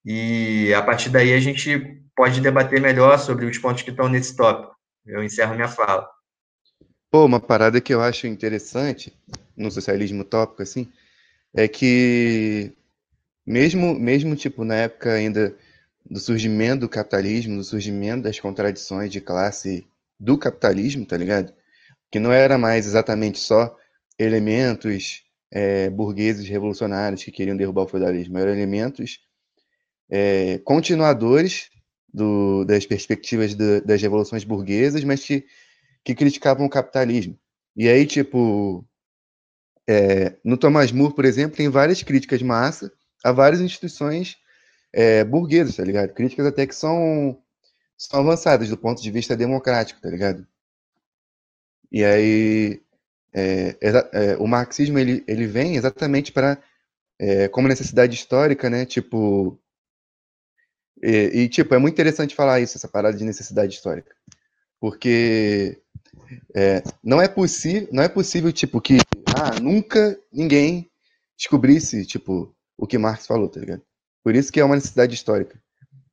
E 0.05 0.73
a 0.75 0.83
partir 0.83 1.11
daí 1.11 1.33
a 1.33 1.41
gente 1.41 2.03
pode 2.15 2.41
debater 2.41 2.81
melhor 2.81 3.19
sobre 3.19 3.47
os 3.47 3.59
pontos 3.59 3.83
que 3.83 3.91
estão 3.91 4.09
nesse 4.09 4.37
tópico. 4.37 4.77
Eu 5.05 5.23
encerro 5.25 5.55
minha 5.55 5.69
fala. 5.69 6.09
Pô, 7.11 7.25
uma 7.25 7.41
parada 7.41 7.81
que 7.81 7.93
eu 7.93 8.03
acho 8.03 8.27
interessante 8.27 9.13
no 9.57 9.71
socialismo 9.71 10.23
utópico, 10.23 10.63
assim, 10.63 10.93
é 11.55 11.67
que 11.67 12.73
mesmo, 13.49 13.99
mesmo 13.99 14.37
tipo, 14.37 14.63
na 14.63 14.75
época 14.75 15.15
ainda 15.15 15.57
do 16.09 16.21
surgimento 16.21 16.81
do 16.81 16.89
capitalismo, 16.89 17.57
do 17.57 17.65
surgimento 17.65 18.25
das 18.25 18.39
contradições 18.39 19.11
de 19.11 19.23
classe 19.23 19.87
do 20.21 20.37
capitalismo, 20.37 21.07
tá 21.07 21.17
ligado? 21.17 21.53
Que 22.11 22.21
não 22.21 22.31
era 22.31 22.59
mais 22.59 22.87
exatamente 22.87 23.39
só 23.39 23.75
elementos 24.19 25.25
é, 25.51 25.89
burgueses 25.89 26.47
revolucionários 26.47 27.25
que 27.25 27.33
queriam 27.33 27.57
derrubar 27.57 27.85
o 27.85 27.89
feudalismo, 27.89 28.37
eram 28.37 28.53
elementos 28.53 29.21
é, 30.11 30.59
continuadores 30.59 31.71
do, 32.13 32.65
das 32.67 32.85
perspectivas 32.85 33.55
do, 33.55 33.81
das 33.83 34.03
revoluções 34.03 34.45
burguesas, 34.45 35.03
mas 35.05 35.25
que, 35.25 35.47
que 36.05 36.15
criticavam 36.15 36.67
o 36.67 36.71
capitalismo. 36.71 37.39
E 37.75 37.89
aí, 37.89 38.05
tipo, 38.05 38.85
é, 39.89 40.37
no 40.45 40.59
Thomas 40.59 40.93
More, 40.93 41.15
por 41.15 41.25
exemplo, 41.25 41.57
tem 41.57 41.71
várias 41.71 42.03
críticas 42.03 42.43
massa 42.43 42.93
a 43.25 43.33
várias 43.33 43.61
instituições 43.61 44.37
é, 44.93 45.25
burguesas, 45.25 45.77
tá 45.77 45.85
ligado? 45.85 46.15
Críticas 46.15 46.47
até 46.47 46.67
que 46.67 46.75
são, 46.75 47.39
são 47.97 48.21
avançadas 48.21 48.69
do 48.69 48.77
ponto 48.77 49.03
de 49.03 49.11
vista 49.11 49.37
democrático, 49.37 50.01
tá 50.01 50.09
ligado? 50.09 50.47
E 51.91 52.05
aí, 52.05 52.83
é, 53.33 53.77
é, 53.81 54.37
o 54.37 54.47
marxismo 54.47 54.99
ele, 54.99 55.25
ele 55.27 55.47
vem 55.47 55.77
exatamente 55.77 56.33
para, 56.33 56.63
é, 57.19 57.49
como 57.49 57.69
necessidade 57.69 58.15
histórica, 58.15 58.69
né? 58.69 58.85
Tipo, 58.85 59.59
e, 61.03 61.43
e, 61.43 61.49
tipo, 61.49 61.75
é 61.75 61.79
muito 61.79 61.95
interessante 61.95 62.35
falar 62.35 62.61
isso, 62.61 62.77
essa 62.77 62.89
parada 62.89 63.17
de 63.17 63.25
necessidade 63.25 63.73
histórica, 63.73 64.15
porque 64.81 65.81
é, 66.55 66.83
não 67.03 67.21
é 67.21 67.33
não 67.93 68.03
é 68.03 68.09
possível, 68.09 68.53
tipo, 68.53 68.81
que 68.81 68.99
ah, 69.37 69.61
nunca 69.61 70.19
ninguém 70.33 70.91
descobrisse, 71.37 72.05
tipo, 72.05 72.55
o 72.79 72.87
que 72.87 72.97
Marx 72.97 73.27
falou, 73.27 73.49
tá 73.49 73.59
ligado? 73.59 73.83
Por 74.23 74.37
isso 74.37 74.53
que 74.53 74.61
é 74.61 74.65
uma 74.65 74.77
necessidade 74.77 75.15
histórica. 75.15 75.61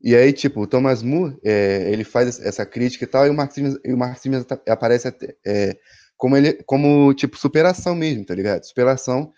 E 0.01 0.15
aí, 0.15 0.33
tipo, 0.33 0.61
o 0.61 0.67
Thomas 0.67 1.01
More, 1.01 1.37
é, 1.43 1.89
ele 1.91 2.03
faz 2.03 2.39
essa 2.39 2.65
crítica 2.65 3.05
e 3.05 3.07
tal, 3.07 3.25
e 3.25 3.29
o 3.29 3.33
marxismo, 3.33 3.79
e 3.83 3.93
o 3.93 3.97
marxismo 3.97 4.45
aparece 4.67 5.07
até, 5.07 5.35
é, 5.45 5.77
como, 6.17 6.35
ele, 6.35 6.53
como, 6.63 7.13
tipo, 7.13 7.37
superação 7.37 7.95
mesmo, 7.95 8.25
tá 8.25 8.33
ligado? 8.33 8.63
Superação 8.63 9.31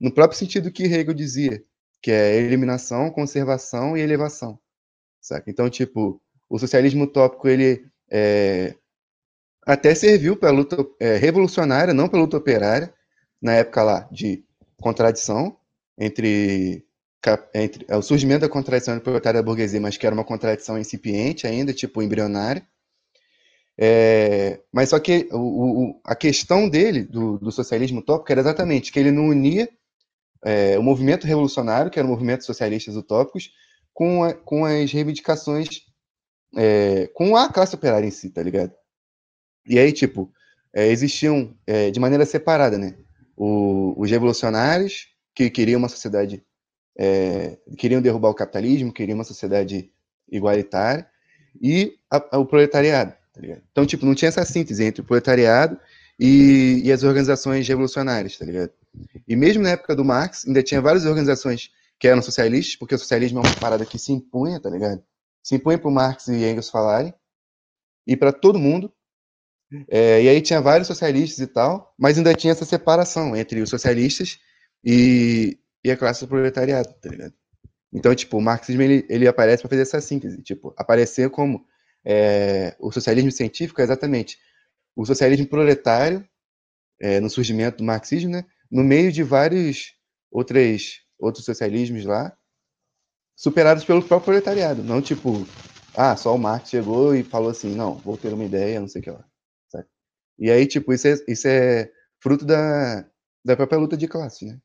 no 0.00 0.12
próprio 0.12 0.38
sentido 0.38 0.70
que 0.70 0.84
Hegel 0.84 1.14
dizia, 1.14 1.62
que 2.00 2.10
é 2.10 2.36
eliminação, 2.36 3.10
conservação 3.10 3.96
e 3.96 4.00
elevação, 4.00 4.58
saca? 5.20 5.50
Então, 5.50 5.70
tipo, 5.70 6.20
o 6.48 6.58
socialismo 6.58 7.04
utópico, 7.04 7.48
ele 7.48 7.84
é, 8.10 8.74
até 9.66 9.94
serviu 9.94 10.36
para 10.36 10.50
luta 10.50 10.76
é, 11.00 11.16
revolucionária, 11.16 11.94
não 11.94 12.08
para 12.08 12.20
luta 12.20 12.36
operária, 12.36 12.92
na 13.40 13.54
época 13.54 13.82
lá 13.82 14.08
de 14.10 14.44
contradição 14.80 15.56
entre 15.98 16.84
entre 17.54 17.84
é, 17.88 17.96
o 17.96 18.02
surgimento 18.02 18.40
da 18.40 18.48
contradição 18.48 18.98
proletária 18.98 19.40
da 19.40 19.46
burguesia, 19.46 19.80
mas 19.80 19.96
que 19.96 20.04
era 20.04 20.14
uma 20.14 20.24
contradição 20.24 20.76
incipiente 20.78 21.46
ainda, 21.46 21.72
tipo 21.72 22.02
embrionária. 22.02 22.66
É, 23.78 24.60
mas 24.72 24.90
só 24.90 24.98
que 24.98 25.28
o, 25.30 25.38
o, 25.38 26.00
a 26.04 26.14
questão 26.14 26.68
dele, 26.68 27.04
do, 27.04 27.38
do, 27.38 27.52
socialismo 27.52 28.00
utópico, 28.00 28.30
era 28.30 28.40
exatamente 28.40 28.92
que 28.92 28.98
ele 28.98 29.12
não 29.12 29.28
unia 29.28 29.68
é, 30.44 30.78
o 30.78 30.82
movimento 30.82 31.26
revolucionário, 31.26 31.90
que 31.90 31.98
era 31.98 32.06
o 32.06 32.10
movimento 32.10 32.44
socialistas 32.44 32.96
utópicos, 32.96 33.50
com, 33.94 34.24
a, 34.24 34.34
com 34.34 34.64
as 34.64 34.90
reivindicações, 34.90 35.82
é, 36.56 37.06
com 37.14 37.36
a 37.36 37.48
classe 37.48 37.74
operária 37.74 38.06
em 38.06 38.10
si, 38.10 38.30
tá 38.30 38.42
ligado? 38.42 38.72
E 39.66 39.78
aí, 39.78 39.92
tipo, 39.92 40.32
é, 40.74 40.88
existiam 40.88 41.56
é, 41.66 41.90
de 41.90 42.00
maneira 42.00 42.26
separada, 42.26 42.76
né? 42.76 42.96
O, 43.36 43.94
os 43.96 44.10
revolucionários, 44.10 45.11
que 45.34 45.50
queriam 45.50 45.78
uma 45.78 45.88
sociedade 45.88 46.44
é, 46.98 47.58
queriam 47.78 48.02
derrubar 48.02 48.30
o 48.30 48.34
capitalismo, 48.34 48.92
queriam 48.92 49.16
uma 49.16 49.24
sociedade 49.24 49.90
igualitária, 50.30 51.06
e 51.60 51.98
a, 52.10 52.36
a, 52.36 52.38
o 52.38 52.46
proletariado. 52.46 53.12
Tá 53.32 53.40
então, 53.70 53.86
tipo, 53.86 54.04
não 54.04 54.14
tinha 54.14 54.28
essa 54.28 54.44
síntese 54.44 54.84
entre 54.84 55.00
o 55.00 55.04
proletariado 55.04 55.78
e, 56.18 56.82
e, 56.84 56.92
as 56.92 57.02
organizações 57.02 57.66
revolucionárias, 57.66 58.36
tá 58.36 58.44
ligado? 58.44 58.70
E 59.26 59.34
mesmo 59.34 59.62
na 59.62 59.70
época 59.70 59.96
do 59.96 60.04
Marx, 60.04 60.46
ainda 60.46 60.62
tinha 60.62 60.80
várias 60.80 61.06
organizações 61.06 61.70
que 61.98 62.06
eram 62.06 62.20
socialistas, 62.20 62.76
porque 62.76 62.94
o 62.94 62.98
socialismo 62.98 63.38
é 63.38 63.42
uma 63.42 63.56
parada 63.56 63.86
que 63.86 63.98
se 63.98 64.12
impunha, 64.12 64.60
tá 64.60 64.68
ligado? 64.68 65.02
Se 65.42 65.54
impunha 65.54 65.78
para 65.78 65.90
Marx 65.90 66.28
e 66.28 66.44
Engels 66.44 66.68
falarem, 66.68 67.14
e 68.06 68.16
para 68.16 68.32
todo 68.32 68.58
mundo. 68.58 68.92
É, 69.88 70.22
e 70.22 70.28
aí 70.28 70.42
tinha 70.42 70.60
vários 70.60 70.86
socialistas 70.86 71.38
e 71.38 71.46
tal, 71.46 71.94
mas 71.98 72.18
ainda 72.18 72.34
tinha 72.34 72.50
essa 72.50 72.66
separação 72.66 73.34
entre 73.34 73.62
os 73.62 73.70
socialistas 73.70 74.38
e, 74.84 75.58
e 75.84 75.90
a 75.90 75.96
classe 75.96 76.20
do 76.20 76.28
proletariado, 76.28 76.92
tá 77.00 77.08
ligado? 77.08 77.34
Então, 77.92 78.14
tipo, 78.14 78.38
o 78.38 78.40
marxismo 78.40 78.82
ele, 78.82 79.06
ele 79.08 79.28
aparece 79.28 79.62
para 79.62 79.68
fazer 79.70 79.82
essa 79.82 80.00
síntese, 80.00 80.42
tipo, 80.42 80.74
aparecer 80.76 81.28
como 81.30 81.64
é, 82.04 82.74
o 82.80 82.90
socialismo 82.90 83.30
científico 83.30 83.80
é 83.80 83.84
exatamente 83.84 84.38
o 84.96 85.04
socialismo 85.04 85.46
proletário 85.46 86.26
é, 87.00 87.20
no 87.20 87.28
surgimento 87.28 87.78
do 87.78 87.84
marxismo, 87.84 88.30
né? 88.30 88.44
No 88.70 88.82
meio 88.82 89.12
de 89.12 89.22
vários 89.22 89.94
outros 90.30 91.02
outros 91.18 91.44
socialismos 91.44 92.04
lá, 92.04 92.36
superados 93.36 93.84
pelo 93.84 94.02
próprio 94.02 94.24
proletariado, 94.26 94.82
não 94.82 95.00
tipo, 95.00 95.46
ah, 95.94 96.16
só 96.16 96.34
o 96.34 96.38
Marx 96.38 96.70
chegou 96.70 97.14
e 97.14 97.22
falou 97.22 97.50
assim, 97.50 97.74
não, 97.74 97.96
vou 97.98 98.16
ter 98.16 98.32
uma 98.32 98.44
ideia, 98.44 98.80
não 98.80 98.88
sei 98.88 99.00
o 99.00 99.04
que 99.04 99.10
lá. 99.10 99.24
Sabe? 99.68 99.86
E 100.38 100.50
aí, 100.50 100.66
tipo, 100.66 100.92
isso 100.92 101.06
é, 101.06 101.14
isso 101.28 101.46
é 101.46 101.90
fruto 102.20 102.44
da, 102.44 103.08
da 103.44 103.56
própria 103.56 103.78
luta 103.78 103.96
de 103.96 104.08
classe, 104.08 104.46
né? 104.46 104.58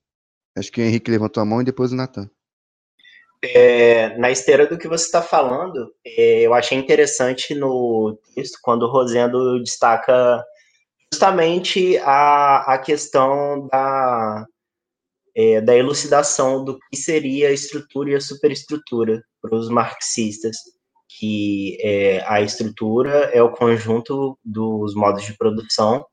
Acho 0.57 0.71
que 0.71 0.81
o 0.81 0.83
Henrique 0.83 1.11
levantou 1.11 1.41
a 1.41 1.45
mão 1.45 1.61
e 1.61 1.65
depois 1.65 1.91
o 1.91 1.95
Natan. 1.95 2.29
É, 3.43 4.17
na 4.17 4.31
esteira 4.31 4.65
do 4.65 4.77
que 4.77 4.87
você 4.87 5.05
está 5.05 5.21
falando, 5.21 5.93
é, 6.03 6.41
eu 6.41 6.53
achei 6.53 6.77
interessante 6.77 7.53
no 7.53 8.17
texto 8.33 8.57
quando 8.63 8.83
o 8.83 8.91
Rosendo 8.91 9.61
destaca 9.63 10.43
justamente 11.13 11.97
a, 11.99 12.73
a 12.73 12.77
questão 12.79 13.67
da, 13.67 14.45
é, 15.35 15.61
da 15.61 15.75
elucidação 15.75 16.65
do 16.65 16.79
que 16.79 16.97
seria 16.97 17.49
a 17.49 17.53
estrutura 17.53 18.09
e 18.09 18.15
a 18.15 18.21
superestrutura 18.21 19.21
para 19.39 19.55
os 19.55 19.69
marxistas, 19.69 20.57
que 21.07 21.77
é, 21.81 22.23
a 22.27 22.41
estrutura 22.41 23.29
é 23.33 23.41
o 23.41 23.51
conjunto 23.51 24.37
dos 24.43 24.95
modos 24.95 25.23
de 25.23 25.37
produção 25.37 26.03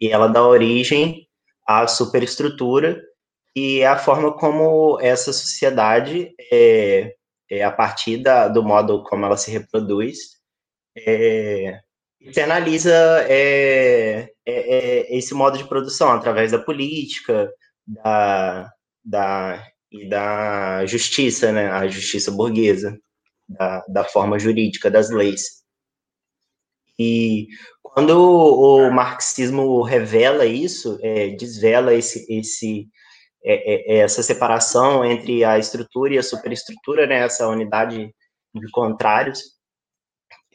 e 0.00 0.08
ela 0.08 0.28
dá 0.28 0.46
origem 0.46 1.26
à 1.66 1.86
superestrutura, 1.88 3.02
e 3.58 3.84
a 3.84 3.98
forma 3.98 4.32
como 4.32 5.00
essa 5.00 5.32
sociedade, 5.32 6.32
é, 6.52 7.14
é 7.50 7.64
a 7.64 7.72
partir 7.72 8.18
da, 8.18 8.46
do 8.46 8.62
modo 8.62 9.02
como 9.02 9.26
ela 9.26 9.36
se 9.36 9.50
reproduz, 9.50 10.18
é, 10.96 11.80
internaliza 12.20 12.92
é, 13.28 14.30
é, 14.46 14.76
é, 15.06 15.18
esse 15.18 15.34
modo 15.34 15.58
de 15.58 15.64
produção 15.64 16.12
através 16.12 16.52
da 16.52 16.58
política, 16.60 17.50
da, 17.84 18.70
da, 19.04 19.66
e 19.90 20.08
da 20.08 20.86
justiça, 20.86 21.50
né, 21.50 21.68
a 21.68 21.88
justiça 21.88 22.30
burguesa, 22.30 22.96
da, 23.48 23.84
da 23.88 24.04
forma 24.04 24.38
jurídica 24.38 24.88
das 24.88 25.10
leis. 25.10 25.64
E 26.96 27.48
quando 27.82 28.10
o 28.20 28.88
marxismo 28.90 29.82
revela 29.82 30.46
isso, 30.46 30.96
é, 31.02 31.30
desvela 31.30 31.92
esse, 31.94 32.24
esse, 32.32 32.88
é, 33.50 33.54
é, 33.54 33.94
é, 33.94 33.98
essa 34.00 34.22
separação 34.22 35.02
entre 35.02 35.42
a 35.42 35.58
estrutura 35.58 36.12
e 36.12 36.18
a 36.18 36.22
superestrutura, 36.22 37.06
né, 37.06 37.20
essa 37.20 37.48
unidade 37.48 38.14
de 38.54 38.70
contrários, 38.70 39.40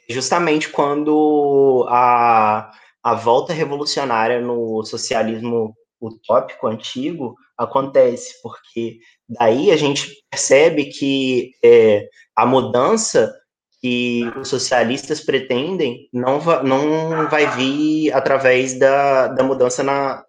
justamente 0.07 0.69
quando 0.69 1.88
a, 1.89 2.71
a 3.03 3.15
volta 3.15 3.51
revolucionária 3.51 4.39
no 4.39 4.83
socialismo 4.85 5.73
utópico 6.00 6.67
antigo 6.67 7.35
acontece, 7.57 8.39
porque 8.43 9.00
daí 9.27 9.71
a 9.71 9.75
gente 9.75 10.12
percebe 10.29 10.85
que 10.85 11.50
é, 11.65 12.07
a 12.35 12.45
mudança 12.45 13.33
que 13.81 14.21
os 14.39 14.50
socialistas 14.50 15.19
pretendem 15.19 16.07
não, 16.13 16.39
va 16.39 16.62
não 16.62 17.27
vai 17.27 17.50
vir 17.55 18.13
através 18.13 18.77
da, 18.77 19.29
da 19.29 19.43
mudança 19.43 19.81
na, 19.81 20.23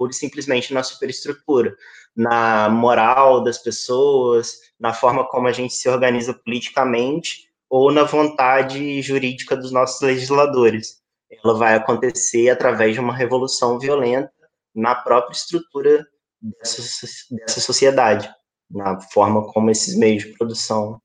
pura 0.00 0.12
e 0.12 0.14
simplesmente 0.14 0.72
na 0.72 0.82
superestrutura, 0.82 1.76
na 2.16 2.70
moral 2.70 3.44
das 3.44 3.58
pessoas, 3.58 4.58
na 4.80 4.94
forma 4.94 5.28
como 5.28 5.46
a 5.46 5.52
gente 5.52 5.74
se 5.74 5.90
organiza 5.90 6.32
politicamente 6.32 7.50
ou 7.68 7.92
na 7.92 8.04
vontade 8.04 9.02
jurídica 9.02 9.54
dos 9.54 9.70
nossos 9.70 10.00
legisladores. 10.00 11.02
Ela 11.30 11.52
vai 11.52 11.74
acontecer 11.74 12.48
através 12.48 12.94
de 12.94 13.00
uma 13.00 13.14
revolução 13.14 13.78
violenta 13.78 14.32
na 14.74 14.94
própria 14.94 15.34
estrutura 15.34 16.06
dessa, 16.40 17.06
dessa 17.30 17.60
sociedade, 17.60 18.32
na 18.70 18.98
forma 19.12 19.52
como 19.52 19.70
esses 19.70 19.94
meios 19.98 20.24
de 20.24 20.32
produção 20.32 20.98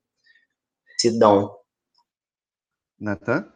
se 0.98 1.18
dão. 1.18 1.54
Natan? 2.98 3.52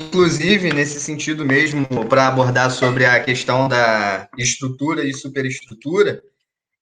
Inclusive, 0.00 0.72
nesse 0.72 1.00
sentido 1.00 1.44
mesmo, 1.44 1.86
para 2.08 2.28
abordar 2.28 2.70
sobre 2.70 3.04
a 3.04 3.22
questão 3.22 3.68
da 3.68 4.28
estrutura 4.36 5.04
e 5.04 5.12
superestrutura, 5.12 6.22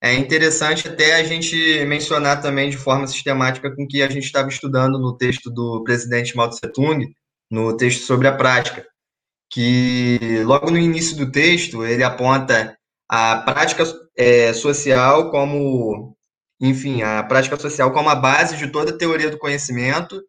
é 0.01 0.13
interessante 0.13 0.87
até 0.87 1.15
a 1.15 1.23
gente 1.23 1.85
mencionar 1.85 2.41
também 2.41 2.69
de 2.69 2.77
forma 2.77 3.07
sistemática 3.07 3.73
com 3.73 3.87
que 3.87 4.01
a 4.01 4.09
gente 4.09 4.25
estava 4.25 4.49
estudando 4.49 4.99
no 4.99 5.17
texto 5.17 5.49
do 5.49 5.83
presidente 5.83 6.35
Mao 6.35 6.49
Tse 6.49 6.67
Tung, 6.71 7.07
no 7.49 7.75
texto 7.75 8.05
sobre 8.05 8.27
a 8.27 8.35
prática, 8.35 8.85
que 9.49 10.43
logo 10.45 10.69
no 10.69 10.77
início 10.77 11.15
do 11.15 11.31
texto 11.31 11.85
ele 11.85 12.03
aponta 12.03 12.77
a 13.09 13.37
prática 13.37 13.83
é, 14.17 14.51
social 14.53 15.31
como, 15.31 16.15
enfim, 16.59 17.01
a 17.01 17.23
prática 17.23 17.57
social 17.57 17.91
como 17.91 18.09
a 18.09 18.15
base 18.15 18.57
de 18.57 18.67
toda 18.67 18.91
a 18.91 18.97
teoria 18.97 19.29
do 19.29 19.37
conhecimento 19.37 20.21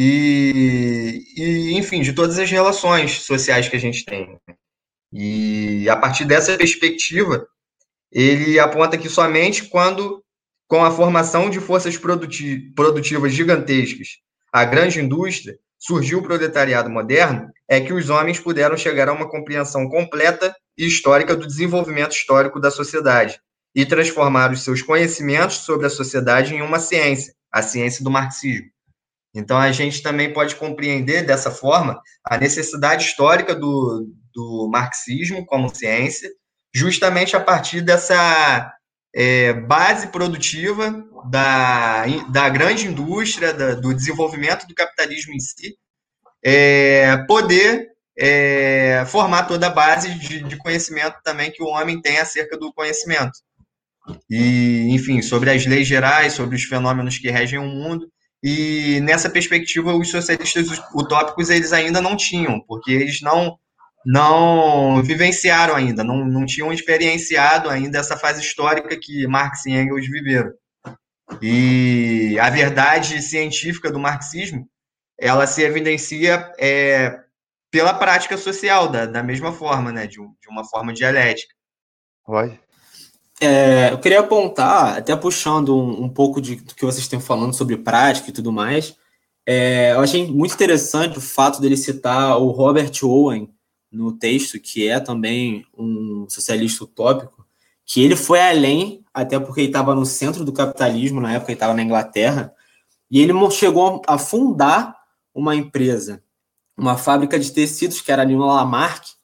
e, 0.00 1.24
e, 1.36 1.76
enfim, 1.76 2.00
de 2.00 2.12
todas 2.12 2.38
as 2.38 2.48
relações 2.48 3.22
sociais 3.22 3.68
que 3.68 3.74
a 3.74 3.80
gente 3.80 4.04
tem. 4.04 4.38
E 5.12 5.88
a 5.90 5.96
partir 5.96 6.24
dessa 6.24 6.56
perspectiva, 6.56 7.44
ele 8.12 8.60
aponta 8.60 8.96
que 8.96 9.08
somente 9.08 9.64
quando, 9.64 10.22
com 10.68 10.84
a 10.84 10.90
formação 10.92 11.50
de 11.50 11.58
forças 11.58 11.96
produtivas 11.96 13.32
gigantescas, 13.32 14.18
a 14.52 14.64
grande 14.64 15.00
indústria, 15.00 15.58
surgiu 15.76 16.20
o 16.20 16.22
proletariado 16.22 16.88
moderno, 16.88 17.50
é 17.68 17.80
que 17.80 17.92
os 17.92 18.08
homens 18.08 18.38
puderam 18.38 18.76
chegar 18.76 19.08
a 19.08 19.12
uma 19.12 19.28
compreensão 19.28 19.88
completa 19.88 20.54
e 20.76 20.86
histórica 20.86 21.34
do 21.34 21.46
desenvolvimento 21.46 22.12
histórico 22.12 22.60
da 22.60 22.70
sociedade 22.70 23.40
e 23.74 23.84
transformar 23.84 24.52
os 24.52 24.62
seus 24.62 24.80
conhecimentos 24.80 25.56
sobre 25.58 25.86
a 25.86 25.90
sociedade 25.90 26.54
em 26.54 26.62
uma 26.62 26.78
ciência, 26.78 27.34
a 27.50 27.62
ciência 27.62 28.04
do 28.04 28.10
marxismo. 28.10 28.70
Então, 29.38 29.56
a 29.56 29.70
gente 29.70 30.02
também 30.02 30.32
pode 30.32 30.56
compreender 30.56 31.24
dessa 31.24 31.48
forma 31.48 32.00
a 32.24 32.36
necessidade 32.36 33.04
histórica 33.04 33.54
do, 33.54 34.12
do 34.34 34.68
marxismo 34.68 35.46
como 35.46 35.72
ciência, 35.72 36.28
justamente 36.74 37.36
a 37.36 37.40
partir 37.40 37.80
dessa 37.80 38.72
é, 39.14 39.52
base 39.52 40.08
produtiva 40.08 41.04
da, 41.30 42.04
da 42.30 42.48
grande 42.48 42.88
indústria, 42.88 43.54
da, 43.54 43.74
do 43.74 43.94
desenvolvimento 43.94 44.66
do 44.66 44.74
capitalismo 44.74 45.32
em 45.32 45.38
si, 45.40 45.76
é, 46.44 47.16
poder 47.28 47.86
é, 48.18 49.04
formar 49.06 49.44
toda 49.44 49.68
a 49.68 49.70
base 49.70 50.12
de, 50.18 50.42
de 50.42 50.56
conhecimento 50.56 51.16
também 51.22 51.52
que 51.52 51.62
o 51.62 51.68
homem 51.68 52.00
tem 52.02 52.18
acerca 52.18 52.58
do 52.58 52.72
conhecimento. 52.72 53.38
E, 54.28 54.88
enfim, 54.90 55.22
sobre 55.22 55.50
as 55.50 55.64
leis 55.64 55.86
gerais, 55.86 56.32
sobre 56.32 56.56
os 56.56 56.64
fenômenos 56.64 57.18
que 57.18 57.30
regem 57.30 57.60
o 57.60 57.66
mundo, 57.66 58.10
e 58.42 59.00
nessa 59.00 59.28
perspectiva, 59.28 59.94
os 59.94 60.10
socialistas 60.10 60.68
utópicos 60.94 61.50
eles 61.50 61.72
ainda 61.72 62.00
não 62.00 62.16
tinham, 62.16 62.60
porque 62.60 62.92
eles 62.92 63.20
não 63.20 63.58
não 64.06 65.02
vivenciaram 65.02 65.74
ainda, 65.74 66.02
não, 66.02 66.24
não 66.24 66.46
tinham 66.46 66.72
experienciado 66.72 67.68
ainda 67.68 67.98
essa 67.98 68.16
fase 68.16 68.40
histórica 68.40 68.96
que 68.98 69.26
Marx 69.26 69.66
e 69.66 69.72
Engels 69.72 70.06
viveram. 70.06 70.52
E 71.42 72.38
a 72.40 72.48
verdade 72.48 73.20
científica 73.20 73.90
do 73.90 73.98
marxismo, 73.98 74.66
ela 75.18 75.46
se 75.46 75.62
evidencia 75.62 76.50
é, 76.58 77.20
pela 77.70 77.92
prática 77.92 78.38
social, 78.38 78.88
da, 78.88 79.04
da 79.04 79.22
mesma 79.22 79.52
forma, 79.52 79.92
né, 79.92 80.06
de, 80.06 80.16
de 80.16 80.48
uma 80.48 80.64
forma 80.64 80.92
dialética. 80.92 81.54
Pode. 82.24 82.58
É, 83.40 83.92
eu 83.92 83.98
queria 83.98 84.20
apontar, 84.20 84.98
até 84.98 85.14
puxando 85.14 85.76
um, 85.76 86.04
um, 86.04 86.08
pouco 86.08 86.40
de, 86.40 86.56
do 86.56 86.74
que 86.74 86.84
vocês 86.84 87.02
estão 87.02 87.20
falando 87.20 87.54
sobre 87.54 87.76
prática 87.76 88.30
e 88.30 88.32
tudo 88.32 88.52
mais, 88.52 88.96
é, 89.46 89.92
eu 89.92 90.00
achei 90.00 90.26
muito 90.30 90.54
interessante 90.54 91.18
o 91.18 91.20
fato 91.20 91.60
dele 91.60 91.76
citar 91.76 92.36
o 92.38 92.50
Robert 92.50 92.90
Owen 93.02 93.48
no 93.90 94.12
texto, 94.12 94.58
que 94.60 94.88
é 94.88 95.00
também 95.00 95.64
um 95.76 96.26
socialista 96.28 96.84
utópico, 96.84 97.46
que 97.86 98.02
ele 98.02 98.16
foi 98.16 98.40
além, 98.40 99.04
até 99.14 99.38
porque 99.38 99.60
ele 99.60 99.68
estava 99.68 99.94
no 99.94 100.04
centro 100.04 100.44
do 100.44 100.52
capitalismo, 100.52 101.20
na 101.20 101.32
época 101.32 101.52
ele 101.52 101.56
estava 101.56 101.74
na 101.74 101.82
Inglaterra, 101.82 102.52
e 103.10 103.20
ele 103.20 103.32
chegou 103.50 104.02
a 104.06 104.18
fundar 104.18 104.94
uma 105.34 105.54
empresa, 105.56 106.22
uma 106.76 106.98
fábrica 106.98 107.38
de 107.38 107.50
tecidos, 107.50 108.00
que 108.00 108.12
era 108.12 108.22
ali 108.22 108.34
no 108.34 108.46
Lamarck, 108.46 109.17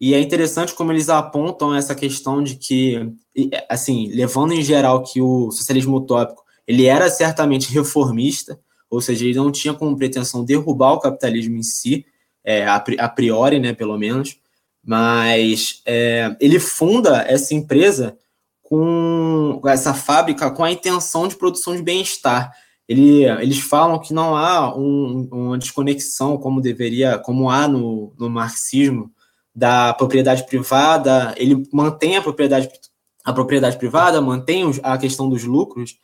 e 0.00 0.14
é 0.14 0.20
interessante 0.20 0.74
como 0.74 0.92
eles 0.92 1.08
apontam 1.08 1.74
essa 1.74 1.94
questão 1.94 2.42
de 2.42 2.54
que, 2.54 3.12
assim, 3.68 4.08
levando 4.12 4.52
em 4.52 4.62
geral 4.62 5.02
que 5.02 5.20
o 5.20 5.50
socialismo 5.50 5.96
utópico 5.96 6.44
ele 6.66 6.86
era 6.86 7.10
certamente 7.10 7.72
reformista, 7.74 8.58
ou 8.88 9.00
seja, 9.00 9.24
ele 9.24 9.34
não 9.34 9.50
tinha 9.50 9.74
como 9.74 9.96
pretensão 9.96 10.44
derrubar 10.44 10.92
o 10.92 11.00
capitalismo 11.00 11.56
em 11.56 11.62
si, 11.62 12.06
é, 12.44 12.66
a 12.66 13.08
priori, 13.08 13.58
né, 13.58 13.74
pelo 13.74 13.98
menos, 13.98 14.38
mas 14.82 15.82
é, 15.84 16.34
ele 16.40 16.58
funda 16.58 17.22
essa 17.22 17.54
empresa 17.54 18.16
com 18.62 19.60
essa 19.66 19.92
fábrica 19.92 20.50
com 20.50 20.62
a 20.62 20.70
intenção 20.70 21.26
de 21.26 21.36
produção 21.36 21.74
de 21.74 21.82
bem-estar. 21.82 22.52
Ele, 22.86 23.24
eles 23.24 23.58
falam 23.58 23.98
que 23.98 24.14
não 24.14 24.36
há 24.36 24.74
um, 24.74 25.28
uma 25.30 25.58
desconexão 25.58 26.38
como 26.38 26.60
deveria, 26.60 27.18
como 27.18 27.50
há 27.50 27.66
no, 27.66 28.14
no 28.18 28.30
marxismo, 28.30 29.10
da 29.58 29.92
propriedade 29.92 30.46
privada, 30.46 31.34
ele 31.36 31.66
mantém 31.72 32.16
a 32.16 32.22
propriedade, 32.22 32.70
a 33.24 33.32
propriedade 33.32 33.76
privada, 33.76 34.20
mantém 34.20 34.62
a 34.84 34.96
questão 34.96 35.28
dos 35.28 35.42
lucros, 35.42 35.98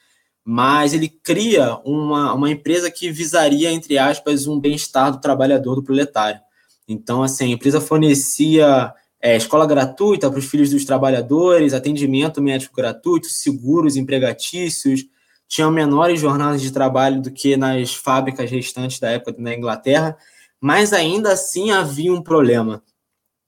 mas 0.44 0.92
ele 0.92 1.08
cria 1.08 1.78
uma, 1.84 2.34
uma 2.34 2.50
empresa 2.50 2.90
que 2.90 3.12
visaria, 3.12 3.70
entre 3.70 3.96
aspas, 3.96 4.48
um 4.48 4.58
bem-estar 4.58 5.12
do 5.12 5.20
trabalhador, 5.20 5.76
do 5.76 5.84
proletário. 5.84 6.40
Então, 6.88 7.22
assim, 7.22 7.44
a 7.44 7.54
empresa 7.54 7.80
fornecia 7.80 8.92
é, 9.22 9.36
escola 9.36 9.68
gratuita 9.68 10.28
para 10.28 10.40
os 10.40 10.46
filhos 10.46 10.70
dos 10.70 10.84
trabalhadores, 10.84 11.74
atendimento 11.74 12.42
médico 12.42 12.74
gratuito, 12.74 13.28
seguros 13.28 13.94
empregatícios, 13.94 15.04
tinham 15.46 15.70
menores 15.70 16.18
jornadas 16.18 16.60
de 16.60 16.72
trabalho 16.72 17.22
do 17.22 17.30
que 17.30 17.56
nas 17.56 17.94
fábricas 17.94 18.50
restantes 18.50 18.98
da 18.98 19.12
época 19.12 19.36
na 19.38 19.54
Inglaterra, 19.54 20.16
mas 20.60 20.92
ainda 20.92 21.32
assim 21.32 21.70
havia 21.70 22.12
um 22.12 22.20
problema 22.20 22.82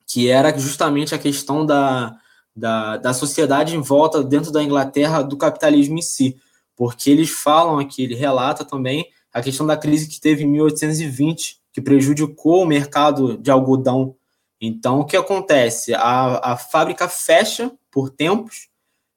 que 0.07 0.29
era 0.29 0.57
justamente 0.57 1.14
a 1.14 1.19
questão 1.19 1.66
da, 1.66 2.16
da, 2.55 2.97
da 2.97 3.12
sociedade 3.12 3.77
em 3.77 3.81
volta, 3.81 4.23
dentro 4.23 4.53
da 4.53 4.62
Inglaterra, 4.62 5.23
do 5.23 5.37
capitalismo 5.37 5.99
em 5.99 6.03
si. 6.03 6.37
Porque 6.77 7.11
eles 7.11 7.31
falam 7.31 7.79
aqui, 7.79 8.03
ele 8.03 8.14
relata 8.14 8.64
também 8.64 9.07
a 9.33 9.42
questão 9.42 9.66
da 9.66 9.77
crise 9.77 10.09
que 10.09 10.21
teve 10.21 10.45
em 10.45 10.49
1820, 10.49 11.59
que 11.73 11.81
prejudicou 11.81 12.62
o 12.62 12.66
mercado 12.66 13.37
de 13.37 13.51
algodão. 13.51 14.16
Então, 14.61 15.01
o 15.01 15.05
que 15.05 15.16
acontece? 15.16 15.92
A, 15.92 16.53
a 16.53 16.57
fábrica 16.57 17.09
fecha 17.09 17.71
por 17.90 18.09
tempos, 18.09 18.69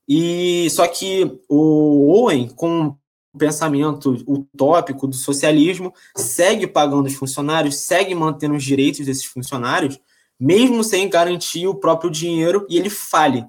e 0.07 0.67
só 0.71 0.87
que 0.87 1.39
o 1.47 2.11
Owen, 2.11 2.49
com 2.49 2.95
o 3.31 3.37
pensamento 3.37 4.17
utópico 4.27 5.07
do 5.07 5.15
socialismo, 5.15 5.93
segue 6.17 6.65
pagando 6.65 7.05
os 7.05 7.13
funcionários, 7.13 7.75
segue 7.75 8.15
mantendo 8.15 8.55
os 8.55 8.63
direitos 8.63 9.05
desses 9.05 9.25
funcionários, 9.25 9.99
mesmo 10.39 10.83
sem 10.83 11.09
garantir 11.09 11.67
o 11.67 11.75
próprio 11.75 12.09
dinheiro 12.09 12.65
e 12.69 12.77
ele 12.77 12.89
fale. 12.89 13.45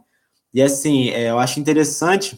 E 0.53 0.61
assim, 0.61 1.11
é, 1.11 1.31
eu 1.31 1.38
acho 1.38 1.61
interessante 1.61 2.37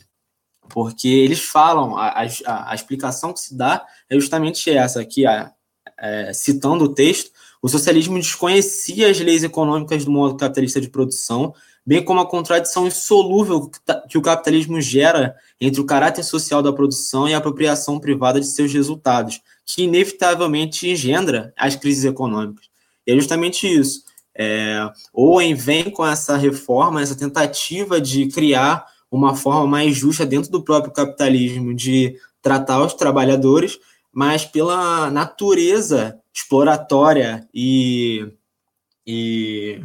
porque 0.68 1.08
eles 1.08 1.40
falam, 1.40 1.96
a, 1.96 2.08
a, 2.46 2.70
a, 2.70 2.74
explicação 2.74 3.32
que 3.32 3.40
se 3.40 3.56
dá 3.56 3.84
é 4.08 4.14
justamente 4.14 4.70
essa 4.70 5.00
aqui, 5.00 5.26
a, 5.26 5.52
é, 5.98 6.32
citando 6.32 6.84
o 6.84 6.94
texto, 6.94 7.30
o 7.60 7.68
socialismo 7.68 8.18
desconhecia 8.18 9.10
as 9.10 9.20
leis 9.20 9.44
econômicas 9.44 10.04
do 10.04 10.10
modo 10.10 10.36
capitalista 10.36 10.80
de 10.80 10.88
produção, 10.88 11.54
bem 11.84 12.04
como 12.04 12.20
a 12.20 12.28
contradição 12.28 12.86
insolúvel 12.86 13.70
que 14.08 14.16
o 14.16 14.22
capitalismo 14.22 14.80
gera 14.80 15.36
entre 15.60 15.80
o 15.80 15.86
caráter 15.86 16.24
social 16.24 16.62
da 16.62 16.72
produção 16.72 17.28
e 17.28 17.34
a 17.34 17.38
apropriação 17.38 18.00
privada 18.00 18.40
de 18.40 18.46
seus 18.46 18.72
resultados, 18.72 19.40
que 19.64 19.82
inevitavelmente 19.82 20.88
engendra 20.88 21.52
as 21.56 21.76
crises 21.76 22.04
econômicas. 22.04 22.66
E 23.06 23.12
é 23.12 23.14
justamente 23.14 23.66
isso. 23.66 24.04
É, 24.34 24.90
Owen 25.12 25.54
vem 25.54 25.90
com 25.90 26.06
essa 26.06 26.36
reforma, 26.36 27.02
essa 27.02 27.16
tentativa 27.16 28.00
de 28.00 28.28
criar 28.28 28.86
uma 29.10 29.34
forma 29.34 29.66
mais 29.66 29.94
justa 29.96 30.24
dentro 30.24 30.50
do 30.50 30.62
próprio 30.62 30.92
capitalismo 30.92 31.74
de 31.74 32.16
tratar 32.40 32.82
os 32.82 32.94
trabalhadores, 32.94 33.78
mas 34.12 34.44
pela 34.44 35.10
natureza 35.10 36.18
exploratória 36.34 37.46
e, 37.52 38.26
e 39.06 39.82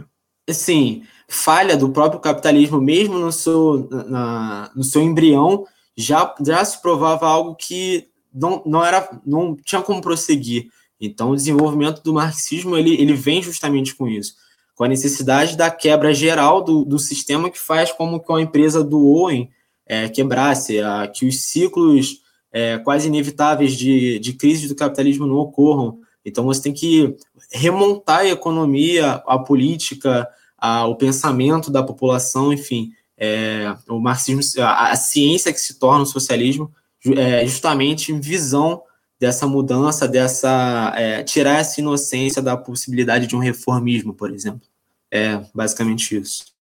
assim, 0.50 1.04
falha 1.28 1.76
do 1.76 1.90
próprio 1.90 2.22
capitalismo, 2.22 2.80
mesmo 2.80 3.20
no 3.20 3.32
seu, 3.32 3.88
na, 3.90 4.72
no 4.74 4.84
seu 4.84 5.02
embrião, 5.02 5.66
já, 5.96 6.34
já 6.46 6.64
se 6.64 6.82
provava 6.82 7.28
algo 7.28 7.56
que 7.56 8.08
não, 8.34 8.62
não, 8.66 8.86
era, 8.86 9.10
não 9.26 9.56
tinha 9.56 9.82
como 9.82 10.02
prosseguir. 10.02 10.70
Então, 11.00 11.32
o 11.32 11.36
desenvolvimento 11.36 12.02
do 12.02 12.14
marxismo 12.14 12.76
ele, 12.76 13.00
ele 13.00 13.14
vem 13.14 13.42
justamente 13.42 13.96
com 13.96 14.08
isso, 14.08 14.36
com 14.76 14.84
a 14.84 14.88
necessidade 14.88 15.56
da 15.56 15.70
quebra 15.70 16.14
geral 16.14 16.64
do, 16.64 16.84
do 16.84 16.98
sistema 16.98 17.50
que 17.50 17.60
faz 17.60 17.92
como 17.92 18.20
que 18.20 18.32
a 18.32 18.42
empresa 18.42 18.84
do 18.84 19.06
Owen 19.06 19.50
é, 19.86 20.10
quebrasse, 20.10 20.80
a, 20.80 21.08
que 21.08 21.26
os 21.26 21.42
ciclos 21.42 22.22
é, 22.52 22.78
quase 22.80 23.08
inevitáveis 23.08 23.74
de, 23.74 24.20
de 24.20 24.34
crise 24.34 24.68
do 24.68 24.76
capitalismo 24.76 25.28
não 25.28 25.36
ocorram. 25.36 26.00
Então, 26.26 26.46
você 26.46 26.62
tem 26.62 26.74
que 26.74 27.16
remontar 27.52 28.20
a 28.20 28.28
economia, 28.28 29.24
a 29.26 29.40
política, 29.40 30.28
a, 30.58 30.86
o 30.88 30.96
pensamento 30.96 31.72
da 31.72 31.84
população, 31.84 32.52
enfim, 32.52 32.92
é, 33.18 33.76
o 33.88 34.00
marxismo, 34.00 34.42
a, 34.62 34.92
a, 34.92 34.96
ciência 34.96 35.54
que 35.54 35.60
se 35.60 35.80
torna 35.80 36.04
o 36.04 36.08
socialismo, 36.08 36.72
é, 37.16 37.46
justamente 37.46 38.12
em 38.12 38.20
visão 38.20 38.82
dessa 39.20 39.48
mudança, 39.48 40.08
dessa 40.08 40.94
é, 40.96 41.24
tirar 41.24 41.60
essa 41.60 41.82
inocência 41.82 42.42
da 42.42 42.56
possibilidade 42.56 43.28
de 43.28 43.36
um 43.36 43.40
reformismo, 43.40 44.14
por 44.14 44.32
exemplo. 44.32 44.68
É 45.12 45.38
basicamente 45.54 46.18
isso. 46.18 46.56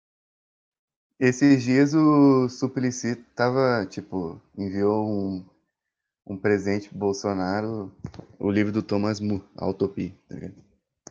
Esses 1.19 1.63
dias 1.63 1.93
o 1.93 2.49
Suplicy 2.49 3.15
tava, 3.35 3.85
tipo, 3.89 4.41
enviou 4.57 5.07
um, 5.07 5.45
um 6.27 6.37
presente 6.37 6.89
pro 6.89 6.97
Bolsonaro, 6.97 7.91
o 8.39 8.51
livro 8.51 8.71
do 8.71 8.83
Thomas 8.83 9.19
More, 9.19 9.43
A 9.55 9.67
Utopia, 9.67 10.13
tá 10.27 10.35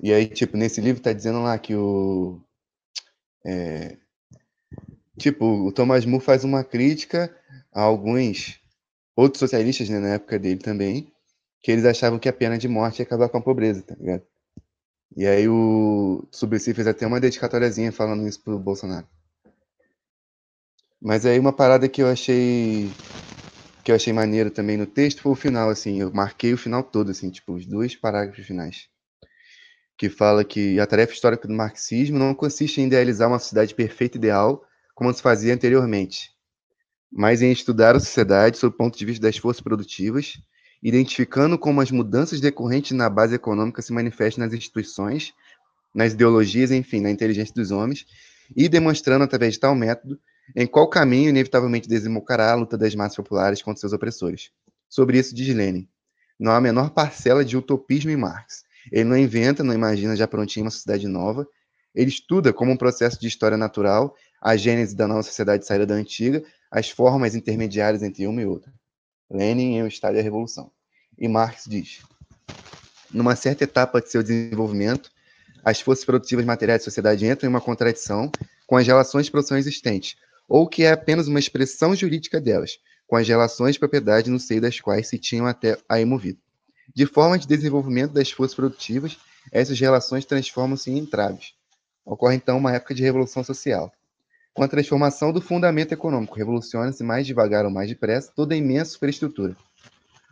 E 0.02 0.12
aí, 0.12 0.26
tipo, 0.26 0.56
nesse 0.56 0.80
livro 0.80 1.02
tá 1.02 1.12
dizendo 1.12 1.42
lá 1.42 1.58
que 1.58 1.74
o... 1.74 2.40
É, 3.44 3.96
tipo, 5.18 5.44
o 5.44 5.72
Thomas 5.72 6.04
More 6.04 6.22
faz 6.22 6.44
uma 6.44 6.62
crítica 6.62 7.34
a 7.72 7.82
alguns 7.82 8.60
outros 9.16 9.40
socialistas, 9.40 9.88
né, 9.88 9.98
na 9.98 10.08
época 10.14 10.38
dele 10.38 10.60
também, 10.60 11.11
que 11.62 11.70
eles 11.70 11.84
achavam 11.84 12.18
que 12.18 12.28
a 12.28 12.32
pena 12.32 12.58
de 12.58 12.68
morte 12.68 12.98
ia 12.98 13.04
acabar 13.04 13.28
com 13.28 13.38
a 13.38 13.42
pobreza, 13.42 13.82
tá 13.82 13.94
ligado? 13.94 14.22
E 15.16 15.26
aí 15.26 15.48
o 15.48 16.26
Suplicy 16.30 16.74
fez 16.74 16.86
até 16.86 17.06
uma 17.06 17.20
dedicatóriazinha 17.20 17.92
falando 17.92 18.26
isso 18.26 18.42
pro 18.42 18.58
Bolsonaro. 18.58 19.06
Mas 21.00 21.26
aí 21.26 21.38
uma 21.38 21.52
parada 21.52 21.88
que 21.88 22.02
eu 22.02 22.08
achei 22.08 22.90
que 23.84 23.90
eu 23.90 23.96
achei 23.96 24.12
maneiro 24.12 24.50
também 24.50 24.76
no 24.76 24.86
texto 24.86 25.22
foi 25.22 25.32
o 25.32 25.36
final, 25.36 25.68
assim, 25.68 26.00
eu 26.00 26.12
marquei 26.12 26.52
o 26.52 26.56
final 26.56 26.84
todo, 26.84 27.10
assim, 27.10 27.30
tipo, 27.30 27.52
os 27.54 27.66
dois 27.66 27.96
parágrafos 27.96 28.46
finais. 28.46 28.88
Que 29.98 30.08
fala 30.08 30.44
que 30.44 30.78
a 30.78 30.86
tarefa 30.86 31.12
histórica 31.12 31.48
do 31.48 31.54
marxismo 31.54 32.18
não 32.18 32.32
consiste 32.32 32.80
em 32.80 32.86
idealizar 32.86 33.28
uma 33.28 33.40
sociedade 33.40 33.74
perfeita 33.74 34.16
e 34.16 34.18
ideal, 34.18 34.64
como 34.94 35.12
se 35.12 35.20
fazia 35.20 35.52
anteriormente, 35.52 36.30
mas 37.10 37.42
em 37.42 37.50
estudar 37.50 37.96
a 37.96 38.00
sociedade 38.00 38.56
sob 38.56 38.72
o 38.74 38.78
ponto 38.78 38.96
de 38.96 39.04
vista 39.04 39.22
das 39.22 39.36
forças 39.36 39.62
produtivas 39.62 40.34
identificando 40.82 41.58
como 41.58 41.80
as 41.80 41.90
mudanças 41.90 42.40
decorrentes 42.40 42.92
na 42.92 43.08
base 43.08 43.34
econômica 43.34 43.80
se 43.80 43.92
manifestam 43.92 44.44
nas 44.44 44.52
instituições, 44.52 45.32
nas 45.94 46.12
ideologias, 46.12 46.70
enfim, 46.70 47.00
na 47.00 47.10
inteligência 47.10 47.54
dos 47.54 47.70
homens, 47.70 48.06
e 48.56 48.68
demonstrando, 48.68 49.24
através 49.24 49.54
de 49.54 49.60
tal 49.60 49.74
método, 49.74 50.18
em 50.56 50.66
qual 50.66 50.88
caminho 50.88 51.28
inevitavelmente 51.28 51.88
desembocará 51.88 52.50
a 52.50 52.54
luta 52.54 52.76
das 52.76 52.94
massas 52.94 53.16
populares 53.16 53.62
contra 53.62 53.80
seus 53.80 53.92
opressores. 53.92 54.50
Sobre 54.88 55.18
isso 55.18 55.34
diz 55.34 55.54
Lenin, 55.54 55.88
não 56.38 56.52
há 56.52 56.56
a 56.56 56.60
menor 56.60 56.90
parcela 56.90 57.44
de 57.44 57.56
utopismo 57.56 58.10
em 58.10 58.16
Marx. 58.16 58.64
Ele 58.90 59.04
não 59.04 59.16
inventa, 59.16 59.62
não 59.62 59.72
imagina 59.72 60.16
já 60.16 60.26
prontinho 60.26 60.64
uma 60.64 60.70
sociedade 60.70 61.06
nova, 61.06 61.46
ele 61.94 62.10
estuda 62.10 62.52
como 62.52 62.72
um 62.72 62.76
processo 62.76 63.20
de 63.20 63.28
história 63.28 63.56
natural 63.56 64.16
a 64.40 64.56
gênese 64.56 64.96
da 64.96 65.06
nova 65.06 65.22
sociedade 65.22 65.64
saída 65.64 65.86
da 65.86 65.94
antiga, 65.94 66.42
as 66.70 66.90
formas 66.90 67.34
intermediárias 67.34 68.02
entre 68.02 68.26
uma 68.26 68.42
e 68.42 68.46
outra. 68.46 68.72
Lenin 69.32 69.76
em 69.76 69.82
O 69.82 69.86
Estado 69.86 70.18
e 70.18 70.20
Revolução. 70.20 70.70
E 71.18 71.26
Marx 71.26 71.64
diz: 71.66 72.02
numa 73.12 73.36
certa 73.36 73.64
etapa 73.64 74.00
de 74.00 74.10
seu 74.10 74.22
desenvolvimento, 74.22 75.10
as 75.64 75.80
forças 75.80 76.04
produtivas 76.04 76.44
materiais 76.44 76.80
da 76.80 76.84
sociedade 76.84 77.26
entram 77.26 77.48
em 77.48 77.52
uma 77.52 77.60
contradição 77.60 78.30
com 78.66 78.76
as 78.76 78.86
relações 78.86 79.26
de 79.26 79.32
produção 79.32 79.56
existentes, 79.56 80.16
ou 80.48 80.66
que 80.66 80.82
é 80.84 80.92
apenas 80.92 81.28
uma 81.28 81.38
expressão 81.38 81.94
jurídica 81.94 82.40
delas, 82.40 82.78
com 83.06 83.16
as 83.16 83.28
relações 83.28 83.74
de 83.74 83.78
propriedade 83.78 84.30
no 84.30 84.40
seio 84.40 84.60
das 84.60 84.80
quais 84.80 85.08
se 85.08 85.18
tinham 85.18 85.46
até 85.46 85.78
aí 85.88 86.04
movido. 86.04 86.38
De 86.94 87.06
forma 87.06 87.38
de 87.38 87.46
desenvolvimento 87.46 88.12
das 88.12 88.30
forças 88.30 88.54
produtivas, 88.54 89.18
essas 89.50 89.78
relações 89.78 90.24
transformam-se 90.24 90.90
em 90.90 90.98
entraves. 90.98 91.54
Ocorre 92.04 92.36
então 92.36 92.58
uma 92.58 92.72
época 92.72 92.94
de 92.94 93.02
revolução 93.02 93.44
social. 93.44 93.92
Com 94.54 94.62
a 94.62 94.68
transformação 94.68 95.32
do 95.32 95.40
fundamento 95.40 95.92
econômico, 95.92 96.36
revoluciona-se 96.36 97.02
mais 97.02 97.26
devagar 97.26 97.64
ou 97.64 97.70
mais 97.70 97.88
depressa 97.88 98.30
toda 98.36 98.54
a 98.54 98.56
imensa 98.56 98.90
superestrutura. 98.92 99.56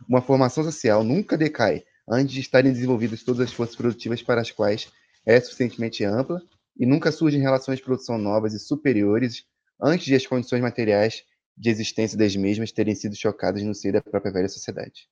Uma 0.07 0.21
formação 0.21 0.63
social 0.63 1.03
nunca 1.03 1.35
decai 1.35 1.83
antes 2.07 2.33
de 2.33 2.39
estarem 2.39 2.71
desenvolvidas 2.71 3.23
todas 3.23 3.41
as 3.41 3.53
forças 3.53 3.75
produtivas 3.75 4.21
para 4.21 4.41
as 4.41 4.51
quais 4.51 4.91
é 5.25 5.39
suficientemente 5.39 6.03
ampla 6.03 6.39
e 6.79 6.85
nunca 6.85 7.11
surgem 7.11 7.41
relações 7.41 7.79
de 7.79 7.83
produção 7.83 8.17
novas 8.17 8.53
e 8.53 8.59
superiores 8.59 9.43
antes 9.81 10.05
de 10.05 10.15
as 10.15 10.27
condições 10.27 10.61
materiais 10.61 11.23
de 11.57 11.69
existência 11.69 12.17
das 12.17 12.35
mesmas 12.35 12.71
terem 12.71 12.93
sido 12.93 13.15
chocadas 13.15 13.63
no 13.63 13.73
seio 13.73 13.93
da 13.93 14.01
própria 14.01 14.31
velha 14.31 14.47
sociedade. 14.47 15.09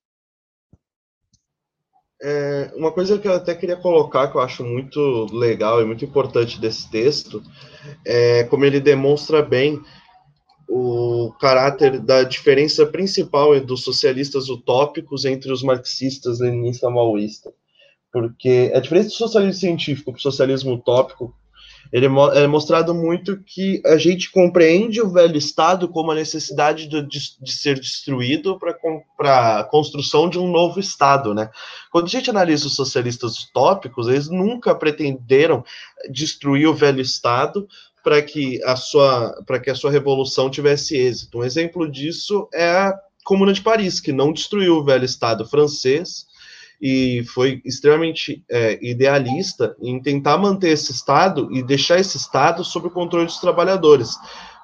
É, 2.21 2.71
uma 2.75 2.91
coisa 2.91 3.17
que 3.17 3.27
eu 3.27 3.33
até 3.33 3.55
queria 3.55 3.77
colocar, 3.77 4.27
que 4.27 4.35
eu 4.35 4.41
acho 4.41 4.63
muito 4.63 5.27
legal 5.31 5.81
e 5.81 5.85
muito 5.85 6.03
importante 6.03 6.59
desse 6.59 6.89
texto, 6.89 7.41
é 8.05 8.43
como 8.45 8.65
ele 8.65 8.79
demonstra 8.79 9.41
bem 9.41 9.81
o 10.67 11.33
caráter 11.39 11.99
da 11.99 12.23
diferença 12.23 12.85
principal 12.85 13.59
dos 13.59 13.83
socialistas 13.83 14.49
utópicos 14.49 15.25
entre 15.25 15.51
os 15.51 15.63
marxistas, 15.63 16.39
leninista, 16.39 16.89
maoísta. 16.89 17.51
Porque 18.11 18.71
a 18.75 18.79
diferença 18.79 19.09
do 19.09 19.13
socialismo 19.13 19.59
científico 19.59 20.11
para 20.11 20.19
o 20.19 20.21
socialismo 20.21 20.73
utópico 20.73 21.33
ele 21.91 22.05
é 22.05 22.47
mostrado 22.47 22.93
muito 22.93 23.41
que 23.43 23.81
a 23.85 23.97
gente 23.97 24.31
compreende 24.31 25.01
o 25.01 25.09
velho 25.09 25.37
Estado 25.37 25.87
como 25.87 26.11
a 26.11 26.15
necessidade 26.15 26.87
de, 26.87 27.01
de, 27.01 27.51
ser 27.51 27.79
destruído 27.79 28.59
para 29.17 29.59
a 29.59 29.63
construção 29.63 30.29
de 30.29 30.37
um 30.37 30.47
novo 30.51 30.79
Estado, 30.79 31.33
né? 31.33 31.49
Quando 31.91 32.05
a 32.05 32.09
gente 32.09 32.29
analisa 32.29 32.67
os 32.67 32.75
socialistas 32.75 33.39
utópicos, 33.39 34.07
eles 34.07 34.29
nunca 34.29 34.75
pretenderam 34.75 35.63
destruir 36.11 36.67
o 36.67 36.75
velho 36.75 37.01
Estado 37.01 37.67
para 38.03 38.21
que 38.21 38.63
a 38.63 38.75
sua 38.75 39.41
para 39.45 39.59
que 39.59 39.69
a 39.69 39.75
sua 39.75 39.91
revolução 39.91 40.49
tivesse 40.49 40.95
êxito. 40.95 41.39
Um 41.39 41.43
exemplo 41.43 41.89
disso 41.89 42.47
é 42.53 42.69
a 42.69 42.99
Comuna 43.23 43.53
de 43.53 43.61
Paris, 43.61 43.99
que 43.99 44.11
não 44.11 44.31
destruiu 44.31 44.77
o 44.77 44.83
velho 44.83 45.05
Estado 45.05 45.45
francês, 45.45 46.25
e 46.81 47.23
foi 47.33 47.61
extremamente 47.65 48.43
é, 48.49 48.79
idealista 48.81 49.75
em 49.81 50.01
tentar 50.01 50.37
manter 50.37 50.69
esse 50.69 50.91
Estado 50.91 51.49
e 51.51 51.61
deixar 51.61 51.99
esse 51.99 52.17
Estado 52.17 52.63
sob 52.63 52.87
o 52.87 52.91
controle 52.91 53.25
dos 53.25 53.39
trabalhadores. 53.39 54.15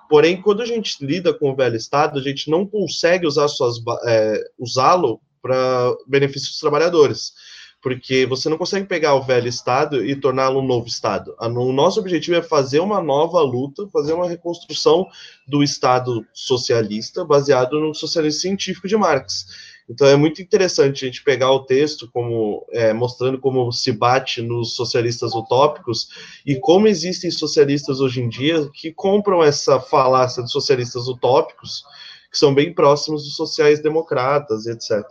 Porém, 0.10 0.41
quando 0.41 0.62
a 0.62 0.65
gente 0.65 1.04
lida 1.04 1.34
com 1.34 1.51
o 1.51 1.56
velho 1.56 1.75
Estado, 1.75 2.19
a 2.19 2.21
gente 2.21 2.49
não 2.49 2.65
consegue 2.65 3.28
usar 3.28 3.47
suas 3.47 3.78
é, 4.06 4.39
usá-lo 4.58 5.19
para 5.41 5.93
benefício 6.08 6.49
dos 6.49 6.60
trabalhadores, 6.60 7.34
porque 7.82 8.25
você 8.25 8.49
não 8.49 8.58
consegue 8.58 8.88
pegar 8.88 9.13
o 9.15 9.21
velho 9.21 9.47
Estado 9.47 10.04
e 10.04 10.15
torná-lo 10.15 10.60
um 10.60 10.65
novo 10.65 10.88
Estado. 10.88 11.36
O 11.39 11.73
nosso 11.73 11.99
objetivo 11.99 12.38
é 12.38 12.41
fazer 12.41 12.80
uma 12.80 13.01
nova 13.01 13.41
luta, 13.41 13.88
fazer 13.89 14.13
uma 14.13 14.28
reconstrução 14.28 15.06
do 15.47 15.62
Estado 15.62 16.25
socialista 16.34 17.25
baseado 17.25 17.80
no 17.80 17.93
socialismo 17.93 18.41
científico 18.41 18.88
de 18.88 18.95
Marx. 18.95 19.74
Então 19.88 20.08
é 20.08 20.15
muito 20.15 20.41
interessante 20.41 21.06
a 21.06 21.08
gente 21.08 21.24
pegar 21.24 21.52
o 21.52 21.63
texto 21.63 22.10
como 22.12 22.65
é, 22.71 22.91
mostrando 22.91 23.39
como 23.39 23.71
se 23.71 23.91
bate 23.91 24.41
nos 24.41 24.76
socialistas 24.76 25.34
utópicos 25.36 26.08
e 26.45 26.56
como 26.60 26.88
existem 26.88 27.30
socialistas 27.30 28.00
hoje 28.00 28.21
em 28.21 28.28
dia 28.28 28.67
que 28.74 28.91
compram 28.91 29.43
essa 29.43 29.80
falácia 29.80 30.41
dos 30.41 30.52
socialistas 30.52 31.08
utópicos, 31.08 31.84
que 32.32 32.38
são 32.38 32.54
bem 32.54 32.74
próximos 32.74 33.24
dos 33.24 33.36
sociais-democratas, 33.36 34.65
etc. 34.65 35.06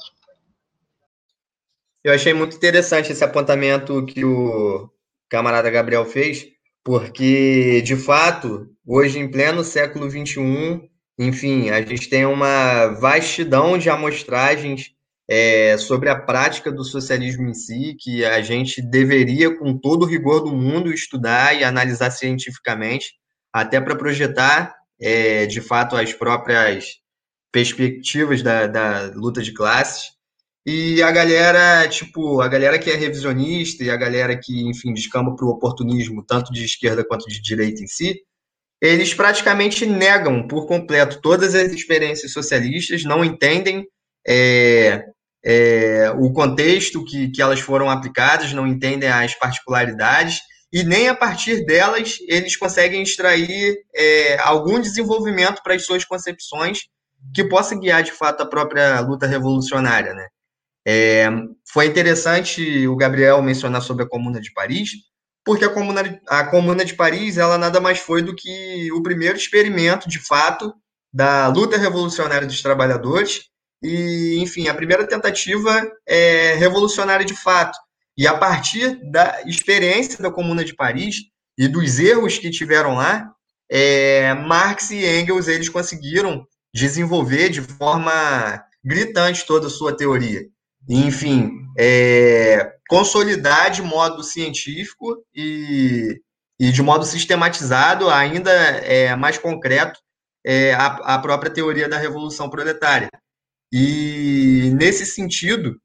Eu 2.02 2.12
achei 2.12 2.34
muito 2.34 2.56
interessante 2.56 3.12
esse 3.12 3.24
apontamento 3.24 4.04
que 4.04 4.24
o 4.24 4.90
camarada 5.28 5.70
Gabriel 5.70 6.04
fez, 6.04 6.46
porque, 6.82 7.80
de 7.80 7.96
fato, 7.96 8.68
hoje, 8.86 9.18
em 9.18 9.30
pleno 9.30 9.64
século 9.64 10.10
XXI, 10.10 10.90
enfim, 11.18 11.70
a 11.70 11.80
gente 11.80 12.08
tem 12.08 12.26
uma 12.26 12.88
vastidão 12.88 13.78
de 13.78 13.88
amostragens 13.88 14.94
é, 15.28 15.76
sobre 15.78 16.08
a 16.08 16.18
prática 16.18 16.70
do 16.70 16.84
socialismo 16.84 17.48
em 17.48 17.54
si, 17.54 17.96
que 17.98 18.24
a 18.24 18.42
gente 18.42 18.82
deveria, 18.82 19.56
com 19.56 19.78
todo 19.78 20.02
o 20.02 20.08
rigor 20.08 20.40
do 20.40 20.54
mundo, 20.54 20.92
estudar 20.92 21.58
e 21.58 21.64
analisar 21.64 22.10
cientificamente, 22.10 23.14
até 23.52 23.80
para 23.80 23.96
projetar, 23.96 24.74
é, 25.00 25.46
de 25.46 25.60
fato, 25.60 25.96
as 25.96 26.12
próprias 26.12 26.86
perspectivas 27.52 28.42
da, 28.42 28.66
da 28.66 29.12
luta 29.14 29.40
de 29.40 29.52
classes. 29.52 30.12
E 30.66 31.02
a 31.02 31.12
galera, 31.12 31.86
tipo, 31.88 32.40
a 32.40 32.48
galera 32.48 32.78
que 32.78 32.90
é 32.90 32.96
revisionista 32.96 33.84
e 33.84 33.90
a 33.90 33.96
galera 33.96 34.36
que, 34.36 34.66
enfim, 34.66 34.92
descamba 34.92 35.36
para 35.36 35.46
o 35.46 35.50
oportunismo, 35.50 36.24
tanto 36.24 36.52
de 36.52 36.64
esquerda 36.64 37.04
quanto 37.04 37.28
de 37.28 37.40
direita 37.40 37.82
em 37.82 37.86
si, 37.86 38.18
eles 38.84 39.14
praticamente 39.14 39.86
negam 39.86 40.46
por 40.46 40.66
completo 40.66 41.18
todas 41.22 41.54
as 41.54 41.72
experiências 41.72 42.32
socialistas, 42.32 43.02
não 43.02 43.24
entendem 43.24 43.86
é, 44.26 45.02
é, 45.42 46.10
o 46.18 46.30
contexto 46.34 47.02
que, 47.02 47.30
que 47.30 47.40
elas 47.40 47.60
foram 47.60 47.88
aplicadas, 47.88 48.52
não 48.52 48.66
entendem 48.66 49.08
as 49.08 49.34
particularidades 49.38 50.40
e 50.70 50.82
nem 50.82 51.08
a 51.08 51.14
partir 51.14 51.64
delas 51.64 52.18
eles 52.28 52.56
conseguem 52.56 53.02
extrair 53.02 53.74
é, 53.96 54.38
algum 54.40 54.78
desenvolvimento 54.78 55.62
para 55.62 55.74
as 55.74 55.86
suas 55.86 56.04
concepções 56.04 56.80
que 57.34 57.42
possa 57.44 57.74
guiar 57.78 58.02
de 58.02 58.12
fato 58.12 58.42
a 58.42 58.46
própria 58.46 59.00
luta 59.00 59.26
revolucionária, 59.26 60.12
né? 60.12 60.26
É, 60.86 61.26
foi 61.72 61.86
interessante 61.86 62.86
o 62.86 62.96
Gabriel 62.96 63.40
mencionar 63.40 63.80
sobre 63.80 64.04
a 64.04 64.08
Comuna 64.08 64.42
de 64.42 64.52
Paris, 64.52 64.90
porque 65.44 65.64
a 65.64 65.68
Comuna, 65.68 66.20
a 66.26 66.44
Comuna 66.44 66.84
de 66.84 66.94
Paris 66.94 67.36
ela 67.36 67.58
nada 67.58 67.80
mais 67.80 67.98
foi 67.98 68.22
do 68.22 68.34
que 68.34 68.90
o 68.92 69.02
primeiro 69.02 69.36
experimento 69.36 70.08
de 70.08 70.18
fato 70.18 70.74
da 71.12 71.48
luta 71.48 71.76
revolucionária 71.76 72.46
dos 72.46 72.62
trabalhadores 72.62 73.42
e, 73.82 74.38
enfim, 74.38 74.68
a 74.68 74.74
primeira 74.74 75.06
tentativa 75.06 75.86
é 76.06 76.54
revolucionária 76.54 77.24
de 77.24 77.34
fato. 77.34 77.78
E 78.16 78.26
a 78.26 78.34
partir 78.34 78.98
da 79.10 79.42
experiência 79.44 80.22
da 80.22 80.30
Comuna 80.30 80.64
de 80.64 80.74
Paris 80.74 81.16
e 81.58 81.68
dos 81.68 81.98
erros 81.98 82.38
que 82.38 82.50
tiveram 82.50 82.94
lá, 82.94 83.30
é, 83.70 84.32
Marx 84.34 84.90
e 84.90 85.04
Engels 85.04 85.48
eles 85.48 85.68
conseguiram 85.68 86.46
desenvolver 86.72 87.50
de 87.50 87.60
forma 87.60 88.64
gritante 88.84 89.46
toda 89.46 89.66
a 89.66 89.70
sua 89.70 89.96
teoria. 89.96 90.42
enfim, 90.88 91.52
é, 91.78 92.73
consolidar 92.88 93.70
de 93.70 93.82
modo 93.82 94.22
científico 94.22 95.16
e, 95.34 96.20
e 96.58 96.70
de 96.70 96.82
modo 96.82 97.04
sistematizado, 97.04 98.10
ainda 98.10 98.50
é, 98.50 99.14
mais 99.16 99.38
concreto, 99.38 99.98
é, 100.44 100.74
a, 100.74 100.86
a 101.14 101.18
própria 101.18 101.50
teoria 101.50 101.88
da 101.88 101.98
revolução 101.98 102.50
proletária. 102.50 103.08
E, 103.72 104.70
nesse 104.74 105.06
sentido, 105.06 105.80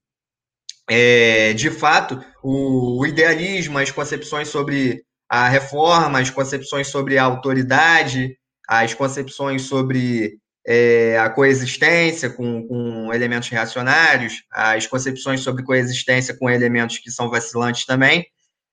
é, 0.89 1.53
de 1.53 1.71
fato, 1.71 2.23
o, 2.43 2.99
o, 3.01 3.05
idealismo, 3.05 3.77
as 3.77 3.91
concepções 3.91 4.49
sobre 4.49 5.03
a 5.29 5.47
reforma, 5.47 6.19
as 6.19 6.29
concepções 6.29 6.87
sobre 6.87 7.17
a 7.17 7.23
autoridade, 7.23 8.37
as 8.67 8.93
concepções 8.93 9.63
sobre 9.63 10.37
é, 10.71 11.17
a 11.17 11.31
coexistência 11.31 12.29
com, 12.29 12.67
com, 12.67 13.11
elementos 13.11 13.49
reacionários, 13.49 14.43
as 14.51 14.85
concepções 14.85 15.39
sobre 15.41 15.63
coexistência 15.63 16.37
com 16.37 16.47
elementos 16.47 16.99
que 16.99 17.09
são 17.09 17.27
vacilantes 17.27 17.87
também, 17.87 18.27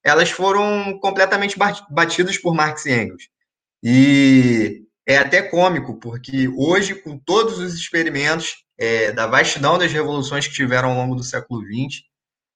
elas 0.04 0.30
foram 0.30 0.98
completamente 1.00 1.58
batidas 1.88 2.36
por 2.36 2.54
Marx 2.54 2.84
e 2.84 2.92
Engels. 2.92 3.30
E 3.82 4.82
é 5.08 5.16
até 5.16 5.40
cômico, 5.40 5.98
porque 5.98 6.48
hoje, 6.54 6.96
com 6.96 7.16
todos 7.16 7.58
os 7.58 7.72
experimentos 7.72 8.66
é, 8.78 9.10
da 9.12 9.26
vastidão 9.26 9.78
das 9.78 9.90
revoluções 9.90 10.46
que 10.46 10.52
tiveram 10.52 10.90
ao 10.90 10.96
longo 10.98 11.14
do 11.14 11.22
século 11.22 11.62
XX, 11.62 12.02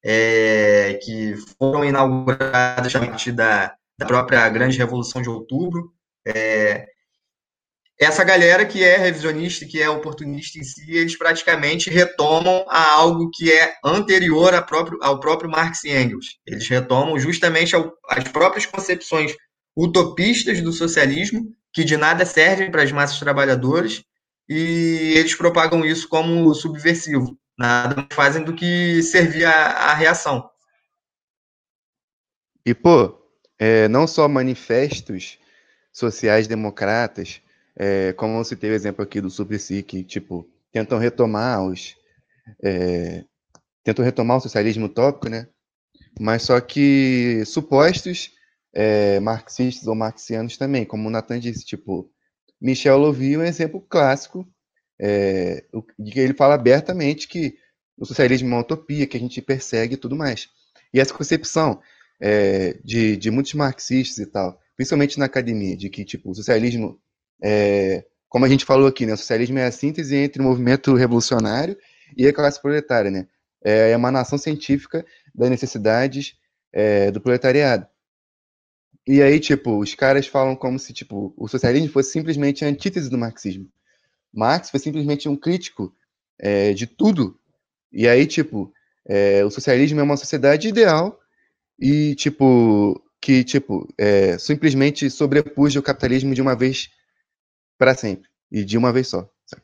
é, 0.04 0.98
que 1.02 1.34
foram 1.58 1.82
inauguradas 1.82 2.94
a 2.94 2.98
partir 3.00 3.32
da, 3.32 3.74
da, 3.98 4.04
própria 4.04 4.46
Grande 4.50 4.76
Revolução 4.76 5.22
de 5.22 5.30
Outubro. 5.30 5.94
É, 6.26 6.86
essa 8.00 8.24
galera 8.24 8.64
que 8.64 8.82
é 8.82 8.96
revisionista, 8.96 9.66
que 9.66 9.80
é 9.80 9.90
oportunista 9.90 10.58
em 10.58 10.64
si, 10.64 10.90
eles 10.90 11.18
praticamente 11.18 11.90
retomam 11.90 12.64
a 12.66 12.92
algo 12.92 13.30
que 13.30 13.52
é 13.52 13.74
anterior 13.84 14.54
ao 14.54 14.64
próprio, 14.64 14.98
ao 15.02 15.20
próprio 15.20 15.50
Marx 15.50 15.84
e 15.84 15.90
Engels. 15.90 16.38
Eles 16.46 16.66
retomam 16.66 17.18
justamente 17.18 17.76
ao, 17.76 17.92
as 18.08 18.24
próprias 18.24 18.64
concepções 18.64 19.36
utopistas 19.76 20.62
do 20.62 20.72
socialismo, 20.72 21.54
que 21.74 21.84
de 21.84 21.98
nada 21.98 22.24
servem 22.24 22.70
para 22.70 22.82
as 22.82 22.90
massas 22.90 23.18
trabalhadoras, 23.18 24.02
e 24.48 25.12
eles 25.14 25.34
propagam 25.34 25.84
isso 25.84 26.08
como 26.08 26.54
subversivo. 26.54 27.38
Nada 27.58 27.94
mais 27.96 28.08
fazem 28.14 28.42
do 28.42 28.54
que 28.54 29.02
servir 29.02 29.44
a 29.44 29.92
reação. 29.92 30.48
E, 32.64 32.74
pô, 32.74 33.14
é, 33.58 33.88
não 33.88 34.06
só 34.06 34.26
manifestos 34.26 35.38
sociais 35.92 36.48
democratas, 36.48 37.42
é, 37.82 38.12
como 38.12 38.36
você 38.36 38.54
teve 38.54 38.74
o 38.74 38.76
exemplo 38.76 39.02
aqui 39.02 39.22
do 39.22 39.30
Suplicy, 39.30 39.82
que, 39.82 40.04
tipo, 40.04 40.46
tentam 40.70 40.98
retomar 40.98 41.64
os... 41.64 41.96
É, 42.62 43.24
tentam 43.82 44.04
retomar 44.04 44.36
o 44.36 44.40
socialismo 44.40 44.84
utópico, 44.84 45.30
né? 45.30 45.48
Mas 46.20 46.42
só 46.42 46.60
que 46.60 47.42
supostos 47.46 48.32
é, 48.74 49.18
marxistas 49.20 49.86
ou 49.86 49.94
marxianos 49.94 50.58
também, 50.58 50.84
como 50.84 51.08
o 51.08 51.10
Nathan 51.10 51.40
disse, 51.40 51.64
tipo, 51.64 52.10
Michel 52.60 52.98
Louvi 52.98 53.32
é 53.32 53.38
um 53.38 53.44
exemplo 53.44 53.80
clássico 53.80 54.46
é, 55.00 55.64
de 55.98 56.12
que 56.12 56.20
ele 56.20 56.34
fala 56.34 56.56
abertamente 56.56 57.26
que 57.26 57.56
o 57.96 58.04
socialismo 58.04 58.48
é 58.48 58.52
uma 58.52 58.60
utopia, 58.60 59.06
que 59.06 59.16
a 59.16 59.20
gente 59.20 59.40
persegue 59.40 59.94
e 59.94 59.96
tudo 59.96 60.14
mais. 60.14 60.48
E 60.92 61.00
essa 61.00 61.14
concepção 61.14 61.80
é, 62.20 62.78
de, 62.84 63.16
de 63.16 63.30
muitos 63.30 63.54
marxistas 63.54 64.18
e 64.18 64.26
tal, 64.26 64.60
principalmente 64.76 65.18
na 65.18 65.24
academia, 65.24 65.74
de 65.78 65.88
que 65.88 66.04
tipo, 66.04 66.30
o 66.30 66.34
socialismo, 66.34 67.00
é, 67.42 68.04
como 68.28 68.44
a 68.44 68.48
gente 68.48 68.64
falou 68.64 68.86
aqui, 68.86 69.06
né, 69.06 69.14
o 69.14 69.16
socialismo 69.16 69.58
é 69.58 69.66
a 69.66 69.72
síntese 69.72 70.16
entre 70.16 70.40
o 70.40 70.44
movimento 70.44 70.94
revolucionário 70.94 71.76
e 72.16 72.26
a 72.26 72.32
classe 72.32 72.60
proletária, 72.60 73.10
né? 73.10 73.26
É 73.62 73.84
a 73.84 73.90
emanação 73.90 74.38
científica 74.38 75.04
das 75.34 75.50
necessidades 75.50 76.36
é, 76.72 77.10
do 77.10 77.20
proletariado. 77.20 77.86
E 79.06 79.22
aí, 79.22 79.40
tipo, 79.40 79.78
os 79.78 79.94
caras 79.94 80.26
falam 80.26 80.54
como 80.54 80.78
se, 80.78 80.92
tipo, 80.92 81.34
o 81.36 81.48
socialismo 81.48 81.90
fosse 81.90 82.12
simplesmente 82.12 82.64
a 82.64 82.68
antítese 82.68 83.10
do 83.10 83.18
marxismo. 83.18 83.68
Marx 84.32 84.70
foi 84.70 84.78
simplesmente 84.78 85.28
um 85.28 85.36
crítico 85.36 85.92
é, 86.38 86.72
de 86.72 86.86
tudo. 86.86 87.38
E 87.92 88.06
aí, 88.06 88.26
tipo, 88.26 88.72
é, 89.06 89.44
o 89.44 89.50
socialismo 89.50 89.98
é 89.98 90.02
uma 90.02 90.16
sociedade 90.16 90.68
ideal 90.68 91.18
e, 91.78 92.14
tipo, 92.14 93.02
que, 93.20 93.42
tipo, 93.42 93.92
é, 93.98 94.38
simplesmente 94.38 95.10
sobrepuja 95.10 95.80
o 95.80 95.82
capitalismo 95.82 96.34
de 96.34 96.40
uma 96.40 96.54
vez 96.54 96.90
para 97.80 97.94
sempre. 97.94 98.28
E 98.52 98.62
de 98.62 98.76
uma 98.76 98.92
vez 98.92 99.08
só. 99.08 99.26
Sabe? 99.46 99.62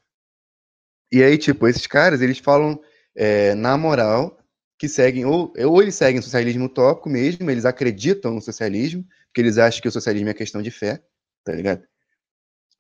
E 1.13 1.23
aí, 1.23 1.37
tipo, 1.37 1.69
esses 1.69 1.87
caras, 1.87 2.23
eles 2.23 2.39
falam 2.39 2.81
é, 3.15 3.55
na 3.55 3.77
moral 3.77 4.39
que 4.79 4.89
seguem, 4.89 5.27
ou, 5.27 5.53
ou 5.59 5.83
eles 5.83 5.95
seguem 5.95 6.19
o 6.19 6.23
socialismo 6.23 6.65
utópico 6.65 7.11
mesmo, 7.11 7.51
eles 7.51 7.67
acreditam 7.67 8.33
no 8.33 8.41
socialismo, 8.41 9.07
porque 9.27 9.43
eles 9.43 9.59
acham 9.59 9.83
que 9.83 9.89
o 9.89 9.93
socialismo 9.93 10.31
é 10.31 10.35
questão 10.35 10.63
de 10.63 10.71
fé, 10.71 11.03
tá 11.45 11.53
ligado? 11.53 11.83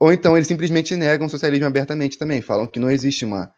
Ou 0.01 0.12
então 0.12 0.37
eles 0.37 0.49
simplesmente 0.49 0.96
negam 0.96 1.27
o 1.27 1.31
socialismo 1.31 1.66
abertamente 1.66 2.18
também, 2.18 2.40
falam 2.40 2.66
que 2.66 2.81
não 2.81 2.90
existe 2.90 3.25
uma 3.25 3.53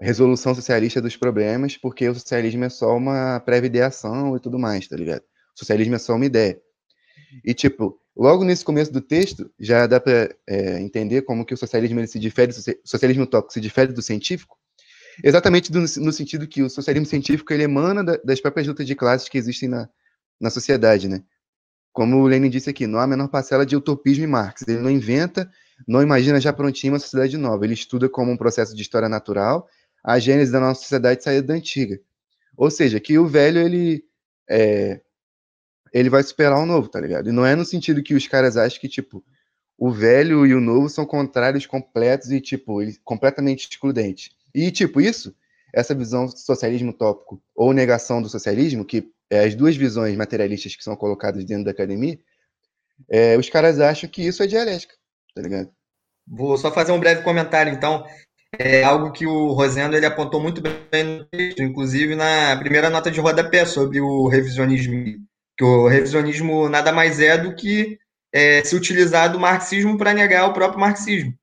resolução 0.00 0.54
socialista 0.54 1.00
dos 1.00 1.16
problemas, 1.16 1.76
porque 1.76 2.08
o 2.08 2.14
socialismo 2.14 2.64
é 2.64 2.68
só 2.68 2.96
uma 2.96 3.40
prévia 3.40 3.68
ideação 3.68 4.36
e 4.36 4.40
tudo 4.40 4.58
mais, 4.58 4.88
tá 4.88 4.96
ligado? 4.96 5.22
O 5.54 5.58
socialismo 5.58 5.94
é 5.94 5.98
só 5.98 6.14
uma 6.14 6.26
ideia. 6.26 6.60
E, 7.44 7.54
tipo, 7.54 8.01
logo 8.16 8.44
nesse 8.44 8.64
começo 8.64 8.92
do 8.92 9.00
texto, 9.00 9.50
já 9.58 9.86
dá 9.86 10.00
para 10.00 10.34
é, 10.46 10.80
entender 10.80 11.22
como 11.22 11.44
que 11.44 11.54
o 11.54 11.56
socialismo 11.56 12.06
se 12.06 12.18
difere, 12.18 12.52
o 12.52 12.88
socialismo 12.88 13.24
utópico 13.24 13.52
se 13.52 13.60
difere 13.60 13.92
do 13.92 14.02
científico, 14.02 14.56
exatamente 15.22 15.70
do, 15.72 15.80
no 15.80 16.12
sentido 16.12 16.46
que 16.46 16.62
o 16.62 16.70
socialismo 16.70 17.06
científico 17.06 17.52
ele 17.52 17.64
emana 17.64 18.04
da, 18.04 18.16
das 18.24 18.40
próprias 18.40 18.66
lutas 18.66 18.86
de 18.86 18.94
classes 18.94 19.28
que 19.28 19.38
existem 19.38 19.68
na, 19.68 19.88
na 20.40 20.50
sociedade, 20.50 21.08
né? 21.08 21.22
Como 21.92 22.16
o 22.16 22.26
Lenin 22.26 22.48
disse 22.48 22.70
aqui, 22.70 22.86
não 22.86 22.98
há 22.98 23.04
a 23.04 23.06
menor 23.06 23.28
parcela 23.28 23.66
de 23.66 23.76
utopismo 23.76 24.24
em 24.24 24.26
Marx. 24.26 24.62
Ele 24.66 24.80
não 24.80 24.90
inventa, 24.90 25.50
não 25.86 26.00
imagina 26.00 26.40
já 26.40 26.50
prontinho 26.50 26.94
uma 26.94 26.98
sociedade 26.98 27.36
nova. 27.36 27.66
Ele 27.66 27.74
estuda 27.74 28.08
como 28.08 28.32
um 28.32 28.36
processo 28.36 28.74
de 28.74 28.80
história 28.80 29.10
natural 29.10 29.68
a 30.02 30.18
gênese 30.18 30.50
da 30.50 30.58
nossa 30.58 30.80
sociedade 30.80 31.22
saída 31.22 31.48
da 31.48 31.54
antiga. 31.54 32.00
Ou 32.56 32.70
seja, 32.70 32.98
que 32.98 33.18
o 33.18 33.26
velho, 33.26 33.60
ele 33.60 34.04
é, 34.48 35.00
ele 35.92 36.08
vai 36.08 36.22
superar 36.22 36.58
o 36.58 36.66
novo, 36.66 36.88
tá 36.88 37.00
ligado? 37.00 37.28
E 37.28 37.32
não 37.32 37.44
é 37.44 37.54
no 37.54 37.64
sentido 37.64 38.02
que 38.02 38.14
os 38.14 38.26
caras 38.26 38.56
acham 38.56 38.80
que, 38.80 38.88
tipo, 38.88 39.22
o 39.78 39.90
velho 39.90 40.46
e 40.46 40.54
o 40.54 40.60
novo 40.60 40.88
são 40.88 41.04
contrários 41.04 41.66
completos 41.66 42.30
e, 42.30 42.40
tipo, 42.40 42.78
completamente 43.04 43.68
excludentes. 43.68 44.30
E, 44.54 44.70
tipo, 44.70 45.00
isso, 45.00 45.34
essa 45.72 45.94
visão 45.94 46.28
socialismo 46.28 46.92
tópico 46.92 47.42
ou 47.54 47.72
negação 47.72 48.22
do 48.22 48.28
socialismo, 48.28 48.84
que 48.84 49.10
é 49.30 49.44
as 49.44 49.54
duas 49.54 49.76
visões 49.76 50.16
materialistas 50.16 50.76
que 50.76 50.84
são 50.84 50.96
colocadas 50.96 51.44
dentro 51.44 51.64
da 51.64 51.70
academia, 51.70 52.18
é, 53.08 53.36
os 53.36 53.48
caras 53.48 53.80
acham 53.80 54.08
que 54.08 54.22
isso 54.22 54.42
é 54.42 54.46
dialética, 54.46 54.94
tá 55.34 55.42
ligado? 55.42 55.70
Vou 56.26 56.56
só 56.56 56.70
fazer 56.70 56.92
um 56.92 57.00
breve 57.00 57.22
comentário, 57.22 57.72
então. 57.72 58.06
é 58.58 58.84
algo 58.84 59.10
que 59.12 59.26
o 59.26 59.52
Rosendo 59.52 59.96
ele 59.96 60.04
apontou 60.04 60.40
muito 60.40 60.60
bem 60.60 61.04
no 61.04 61.24
texto, 61.24 61.62
inclusive 61.62 62.14
na 62.14 62.54
primeira 62.58 62.90
nota 62.90 63.10
de 63.10 63.18
rodapé 63.18 63.64
sobre 63.64 64.00
o 64.00 64.28
revisionismo, 64.28 65.16
que 65.56 65.64
o 65.64 65.86
revisionismo 65.86 66.68
nada 66.68 66.92
mais 66.92 67.20
é 67.20 67.36
do 67.36 67.54
que 67.54 67.98
é, 68.32 68.64
se 68.64 68.74
utilizar 68.74 69.30
do 69.30 69.38
marxismo 69.38 69.98
para 69.98 70.14
negar 70.14 70.48
o 70.48 70.52
próprio 70.52 70.80
marxismo. 70.80 71.34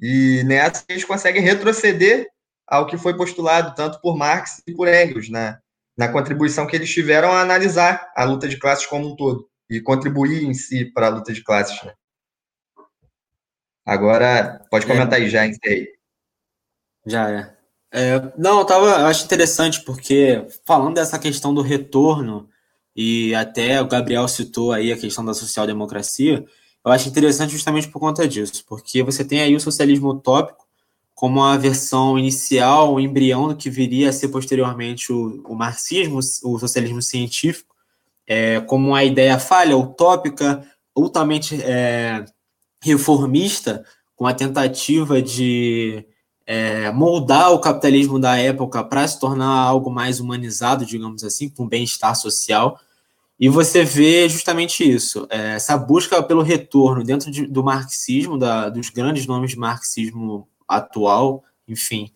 E 0.00 0.42
nessa 0.44 0.84
eles 0.88 1.04
conseguem 1.04 1.42
retroceder 1.42 2.28
ao 2.66 2.86
que 2.86 2.98
foi 2.98 3.16
postulado 3.16 3.74
tanto 3.74 4.00
por 4.00 4.16
Marx 4.16 4.62
e 4.66 4.72
por 4.72 4.88
Engels, 4.88 5.30
na, 5.30 5.58
na 5.96 6.08
contribuição 6.08 6.66
que 6.66 6.76
eles 6.76 6.92
tiveram 6.92 7.32
a 7.32 7.40
analisar 7.40 8.12
a 8.14 8.24
luta 8.24 8.48
de 8.48 8.58
classes 8.58 8.86
como 8.86 9.08
um 9.08 9.16
todo 9.16 9.48
e 9.70 9.80
contribuir 9.80 10.44
em 10.44 10.54
si 10.54 10.84
para 10.84 11.06
a 11.06 11.10
luta 11.10 11.32
de 11.32 11.42
classes. 11.42 11.82
Né? 11.82 11.92
Agora, 13.84 14.64
pode 14.70 14.86
comentar 14.86 15.18
é. 15.20 15.22
aí, 15.22 15.30
já 15.30 15.46
encerrei. 15.46 15.88
Já 17.06 17.30
é. 17.30 17.56
é. 17.92 18.32
Não, 18.36 18.58
eu, 18.60 18.64
tava, 18.64 18.86
eu 18.86 19.06
acho 19.06 19.24
interessante, 19.24 19.82
porque 19.82 20.44
falando 20.64 20.96
dessa 20.96 21.18
questão 21.18 21.54
do 21.54 21.62
retorno, 21.62 22.48
e 22.96 23.34
até 23.34 23.80
o 23.82 23.86
Gabriel 23.86 24.26
citou 24.26 24.72
aí 24.72 24.92
a 24.92 24.96
questão 24.96 25.24
da 25.24 25.34
social-democracia, 25.34 26.44
eu 26.84 26.92
acho 26.92 27.08
interessante 27.08 27.52
justamente 27.52 27.88
por 27.88 28.00
conta 28.00 28.26
disso, 28.26 28.64
porque 28.66 29.02
você 29.02 29.24
tem 29.24 29.40
aí 29.40 29.54
o 29.54 29.60
socialismo 29.60 30.10
utópico 30.10 30.66
como 31.16 31.42
a 31.42 31.56
versão 31.56 32.18
inicial, 32.18 32.92
o 32.92 33.00
embrião 33.00 33.48
do 33.48 33.56
que 33.56 33.70
viria 33.70 34.10
a 34.10 34.12
ser 34.12 34.28
posteriormente 34.28 35.10
o, 35.10 35.42
o 35.48 35.54
marxismo, 35.54 36.18
o 36.18 36.58
socialismo 36.58 37.00
científico, 37.00 37.74
é, 38.26 38.60
como 38.60 38.88
uma 38.88 39.02
ideia 39.02 39.38
falha, 39.38 39.78
utópica, 39.78 40.62
altamente 40.94 41.58
é, 41.62 42.22
reformista, 42.82 43.82
com 44.14 44.26
a 44.26 44.34
tentativa 44.34 45.22
de 45.22 46.04
é, 46.46 46.90
moldar 46.92 47.50
o 47.50 47.60
capitalismo 47.60 48.18
da 48.18 48.36
época 48.36 48.84
para 48.84 49.08
se 49.08 49.18
tornar 49.18 49.48
algo 49.48 49.90
mais 49.90 50.20
humanizado, 50.20 50.84
digamos 50.84 51.24
assim, 51.24 51.48
com 51.48 51.66
bem-estar 51.66 52.14
social. 52.14 52.78
E 53.38 53.48
você 53.48 53.84
vê 53.84 54.28
justamente 54.28 54.88
isso, 54.88 55.26
é, 55.28 55.56
essa 55.56 55.76
busca 55.76 56.22
pelo 56.22 56.42
retorno 56.42 57.04
dentro 57.04 57.30
de, 57.30 57.46
do 57.46 57.62
marxismo, 57.62 58.38
da, 58.38 58.70
dos 58.70 58.88
grandes 58.88 59.26
nomes 59.26 59.50
de 59.50 59.58
marxismo 59.58 60.48
atual, 60.66 61.44
enfim, 61.68 62.10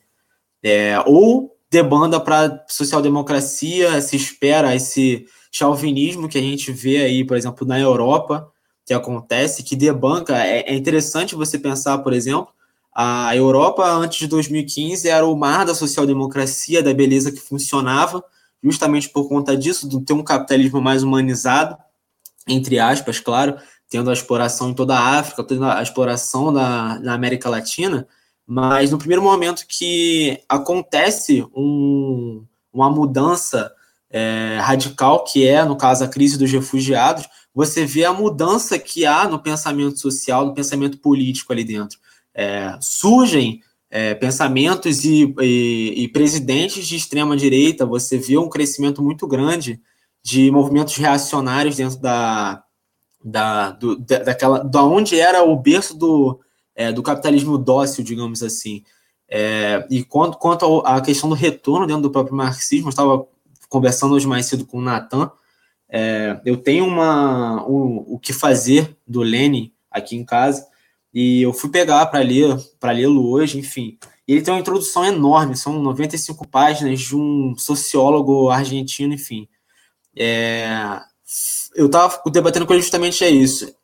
é, 0.62 0.98
ou 1.06 1.54
debanda 1.70 2.18
para 2.18 2.64
social-democracia, 2.68 4.00
se 4.00 4.16
espera 4.16 4.74
esse 4.74 5.26
chauvinismo 5.52 6.28
que 6.28 6.38
a 6.38 6.42
gente 6.42 6.72
vê 6.72 7.02
aí, 7.02 7.24
por 7.24 7.36
exemplo, 7.36 7.66
na 7.66 7.78
Europa, 7.78 8.50
que 8.84 8.94
acontece, 8.94 9.62
que 9.62 9.76
debanca. 9.76 10.36
É, 10.44 10.72
é 10.72 10.74
interessante 10.74 11.34
você 11.34 11.58
pensar, 11.58 11.98
por 11.98 12.12
exemplo, 12.12 12.48
a 12.92 13.34
Europa 13.36 13.88
antes 13.88 14.18
de 14.18 14.26
2015 14.26 15.08
era 15.08 15.24
o 15.24 15.36
mar 15.36 15.64
da 15.64 15.74
social-democracia, 15.74 16.82
da 16.82 16.92
beleza 16.92 17.30
que 17.30 17.38
funcionava, 17.38 18.22
justamente 18.62 19.08
por 19.08 19.28
conta 19.28 19.56
disso, 19.56 19.88
de 19.88 20.00
ter 20.02 20.12
um 20.12 20.22
capitalismo 20.22 20.80
mais 20.80 21.02
humanizado, 21.02 21.76
entre 22.46 22.78
aspas, 22.78 23.20
claro, 23.20 23.56
tendo 23.88 24.10
a 24.10 24.12
exploração 24.12 24.70
em 24.70 24.74
toda 24.74 24.96
a 24.96 25.18
África, 25.18 25.44
tendo 25.44 25.64
a 25.64 25.82
exploração 25.82 26.50
na, 26.50 27.12
América 27.12 27.48
Latina, 27.48 28.06
mas 28.46 28.90
no 28.90 28.98
primeiro 28.98 29.22
momento 29.22 29.66
que 29.66 30.42
acontece 30.48 31.46
um, 31.54 32.44
uma 32.72 32.90
mudança 32.90 33.72
é, 34.10 34.58
radical, 34.60 35.24
que 35.24 35.46
é, 35.46 35.64
no 35.64 35.76
caso, 35.76 36.04
a 36.04 36.08
crise 36.08 36.38
dos 36.38 36.50
refugiados, 36.50 37.28
você 37.54 37.84
vê 37.84 38.04
a 38.04 38.12
mudança 38.12 38.78
que 38.78 39.04
há 39.04 39.28
no 39.28 39.38
pensamento 39.38 39.98
social, 39.98 40.46
no 40.46 40.54
pensamento 40.54 40.98
político 40.98 41.52
ali 41.52 41.64
dentro. 41.64 41.98
É, 42.34 42.76
surgem 42.80 43.60
é, 43.90 44.14
pensamentos 44.14 45.04
e, 45.04 45.34
e, 45.40 46.04
e, 46.04 46.08
presidentes 46.08 46.86
de 46.86 46.94
extrema 46.94 47.36
direita, 47.36 47.84
você 47.84 48.16
vê 48.16 48.38
um 48.38 48.48
crescimento 48.48 49.02
muito 49.02 49.26
grande 49.26 49.80
de 50.22 50.50
movimentos 50.50 50.94
reacionários 50.94 51.76
dentro 51.76 51.98
da, 51.98 52.62
da, 53.24 53.72
do, 53.72 53.96
daquela, 53.96 54.62
da 54.62 54.84
onde 54.84 55.18
era 55.18 55.42
o 55.42 55.56
berço 55.56 55.96
do, 55.96 56.38
é, 56.74 56.92
do 56.92 57.02
capitalismo 57.02 57.58
dócil, 57.58 58.04
digamos 58.04 58.42
assim. 58.42 58.84
É, 59.28 59.86
e 59.90 60.04
quanto, 60.04 60.38
quanto 60.38 60.80
à 60.80 61.00
questão 61.00 61.28
do 61.28 61.34
retorno 61.34 61.86
dentro 61.86 62.02
do 62.02 62.10
próprio 62.10 62.36
marxismo, 62.36 62.88
eu 62.88 62.90
estava 62.90 63.26
conversando 63.68 64.14
hoje 64.14 64.26
mais 64.26 64.46
cedo 64.46 64.66
com 64.66 64.78
o 64.78 64.82
Natan, 64.82 65.30
é, 65.88 66.40
eu 66.44 66.56
tenho 66.56 66.86
uma, 66.86 67.66
um, 67.68 68.04
o 68.06 68.18
que 68.18 68.32
fazer 68.32 68.96
do 69.06 69.20
Lenin 69.22 69.72
aqui 69.90 70.16
em 70.16 70.24
casa, 70.24 70.66
e 71.12 71.42
eu 71.42 71.52
fui 71.52 71.70
pegar 71.70 72.06
para 72.06 72.20
ler, 72.20 72.56
para 72.78 72.92
lê-lo 72.92 73.30
hoje, 73.30 73.58
enfim. 73.58 73.98
Ele 74.26 74.42
tem 74.42 74.54
uma 74.54 74.60
introdução 74.60 75.04
enorme, 75.04 75.56
são 75.56 75.80
95 75.82 76.46
páginas 76.46 77.00
de 77.00 77.16
um 77.16 77.54
sociólogo 77.56 78.48
argentino, 78.48 79.14
enfim. 79.14 79.48
É, 80.16 81.00
eu 81.74 81.86
estava 81.86 82.20
debatendo 82.30 82.66
com 82.66 82.72
ele 82.72 82.82
justamente 82.82 83.24
é 83.24 83.30
isso. 83.30 83.74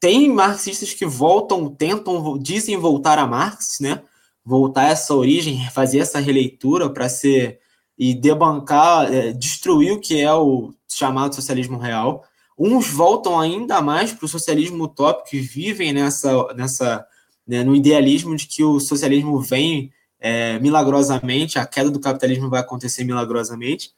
Tem 0.00 0.28
marxistas 0.28 0.94
que 0.94 1.06
voltam, 1.06 1.68
tentam, 1.68 2.38
dizem 2.38 2.76
voltar 2.76 3.18
a 3.18 3.26
Marx, 3.26 3.78
né? 3.80 4.02
Voltar 4.44 4.86
a 4.86 4.88
essa 4.88 5.14
origem, 5.14 5.68
fazer 5.70 6.00
essa 6.00 6.18
releitura 6.18 6.90
para 6.90 7.08
ser 7.08 7.60
e 7.96 8.14
debancar, 8.14 9.12
é, 9.12 9.32
destruir 9.32 9.92
o 9.92 10.00
que 10.00 10.20
é 10.20 10.32
o 10.32 10.74
chamado 10.88 11.34
socialismo 11.34 11.78
real. 11.78 12.24
Uns 12.64 12.88
voltam 12.88 13.40
ainda 13.40 13.82
mais 13.82 14.12
para 14.12 14.24
o 14.24 14.28
socialismo 14.28 14.84
utópico 14.84 15.34
e 15.34 15.40
vivem 15.40 15.92
nessa, 15.92 16.54
nessa 16.54 17.04
né, 17.44 17.64
no 17.64 17.74
idealismo 17.74 18.36
de 18.36 18.46
que 18.46 18.62
o 18.62 18.78
socialismo 18.78 19.40
vem 19.40 19.92
é, 20.20 20.60
milagrosamente, 20.60 21.58
a 21.58 21.66
queda 21.66 21.90
do 21.90 21.98
capitalismo 21.98 22.48
vai 22.48 22.60
acontecer 22.60 23.02
milagrosamente. 23.02 23.92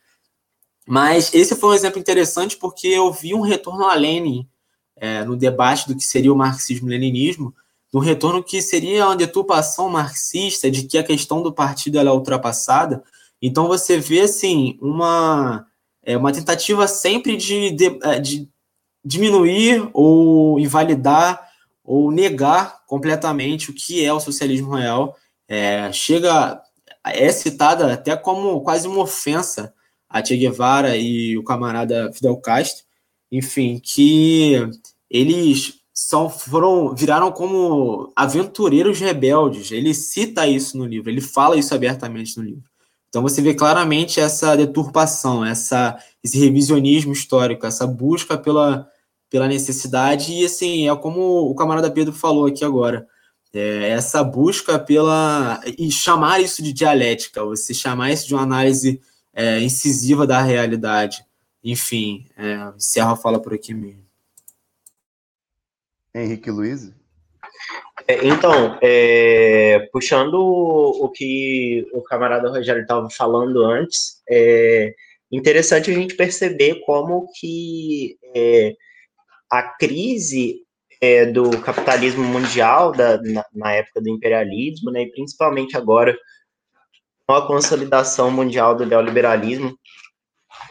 Mas 0.88 1.35
esse 1.35 1.55
foi 1.55 1.68
um 1.68 1.74
exemplo 1.74 1.98
interessante 1.98 2.57
porque 2.57 2.87
eu 2.87 3.12
vi 3.12 3.35
um 3.35 3.42
retorno 3.42 3.85
a 3.85 3.94
Lenin 3.94 4.48
é, 4.96 5.22
no 5.24 5.37
debate 5.37 5.87
do 5.87 5.94
que 5.94 6.03
seria 6.03 6.33
o 6.33 6.37
marxismo-leninismo, 6.37 7.55
um 7.92 7.98
retorno 7.98 8.42
que 8.42 8.62
seria 8.62 9.05
uma 9.05 9.14
deturpação 9.14 9.90
marxista 9.90 10.70
de 10.70 10.85
que 10.85 10.96
a 10.96 11.05
questão 11.05 11.42
do 11.42 11.53
partido 11.53 11.98
é 11.98 12.11
ultrapassada. 12.11 13.05
Então 13.42 13.68
você 13.68 13.98
vê 13.98 14.22
assim 14.22 14.79
uma 14.81 15.66
é 16.03 16.16
uma 16.16 16.33
tentativa 16.33 16.88
sempre 16.88 17.37
de, 17.37 17.70
de, 17.70 17.98
de 18.22 18.54
diminuir 19.05 19.88
ou 19.93 20.59
invalidar 20.59 21.51
ou 21.85 22.11
negar 22.11 22.85
completamente 22.87 23.71
o 23.71 23.75
que 23.75 24.05
é 24.05 24.12
o 24.12 24.21
socialismo 24.21 24.75
real. 24.75 25.17
É, 25.47 25.93
chega, 25.93 26.61
é 27.05 27.31
citada 27.31 27.93
até 27.93 28.17
como 28.17 28.61
quase 28.62 28.88
uma 28.88 29.03
ofensa 29.03 29.75
a 30.09 30.25
Che 30.25 30.37
Guevara 30.37 30.97
e 30.97 31.37
o 31.37 31.43
camarada 31.43 32.12
Fidel 32.12 32.37
Castro, 32.37 32.85
enfim, 33.33 33.81
que 33.83 34.55
eles 35.11 35.81
são, 35.93 36.31
foram, 36.31 36.95
viraram 36.95 37.33
como 37.33 38.12
aventureiros 38.14 39.01
rebeldes. 39.01 39.73
Ele 39.73 39.93
cita 39.93 40.47
isso 40.47 40.79
no 40.79 40.87
livro, 40.87 41.11
ele 41.11 41.21
fala 41.21 41.57
isso 41.57 41.75
abertamente 41.75 42.37
no 42.38 42.45
livro. 42.45 42.62
Então 43.09 43.23
você 43.23 43.43
vê 43.43 43.55
claramente 43.55 44.21
essa 44.21 44.57
deturpação, 44.57 45.45
essa, 45.45 45.99
esse 46.23 46.38
revisionismo 46.38 47.12
histórico, 47.12 47.67
essa 47.67 47.87
busca 47.87 48.38
pela, 48.38 48.88
pela 49.35 49.49
necessidade, 49.49 50.33
e 50.33 50.44
assim, 50.44 50.88
é 50.88 50.94
como 50.94 51.51
o 51.51 51.57
camarada 51.57 51.90
Pedro 51.90 52.12
falou 52.12 52.47
aqui 52.47 52.64
agora, 52.64 53.05
é 53.53 53.88
essa 53.88 54.23
busca 54.23 54.79
pela. 54.79 55.61
e 55.77 55.90
chamar 55.90 56.40
isso 56.40 56.62
de 56.62 56.73
dialética, 56.73 57.44
você 57.44 57.75
chamar 57.75 58.12
isso 58.12 58.29
de 58.29 58.35
uma 58.35 58.44
análise 58.44 59.01
é, 59.35 59.59
incisiva 59.59 60.25
da 60.25 60.40
realidade. 60.40 61.25
Enfim, 61.64 62.29
é, 62.37 62.73
Serra 62.79 63.16
fala 63.16 63.42
por 63.42 63.53
aqui 63.53 63.75
mesmo. 63.75 64.05
Henrique 66.14 66.49
Luiz? 66.49 66.92
É, 68.07 68.25
então, 68.25 68.79
é, 68.81 69.88
puxando 69.92 70.35
o, 70.35 71.09
que 71.09 71.85
o 71.92 72.03
camarada 72.03 72.50
Rogério 72.50 72.83
estava 72.83 73.11
falando 73.11 73.65
antes, 73.65 74.23
é 74.31 74.94
interessante 75.33 75.90
a 75.90 75.94
gente 75.94 76.15
perceber 76.15 76.85
como 76.87 77.27
que 77.35 78.17
é, 78.33 78.77
a 79.59 79.63
crise 79.63 80.63
é, 81.00 81.27
do 81.27 81.61
capitalismo 81.61 82.25
mundial 82.25 82.90
da, 82.90 83.21
na, 83.23 83.44
na, 83.52 83.73
época 83.73 84.00
do 84.00 84.09
imperialismo, 84.09 84.90
né, 84.90 85.02
e 85.02 85.11
principalmente 85.13 85.77
agora 85.77 86.17
com 87.27 87.35
a 87.35 87.46
consolidação 87.46 88.31
mundial 88.31 88.75
do 88.75 88.85
neoliberalismo 88.85 89.79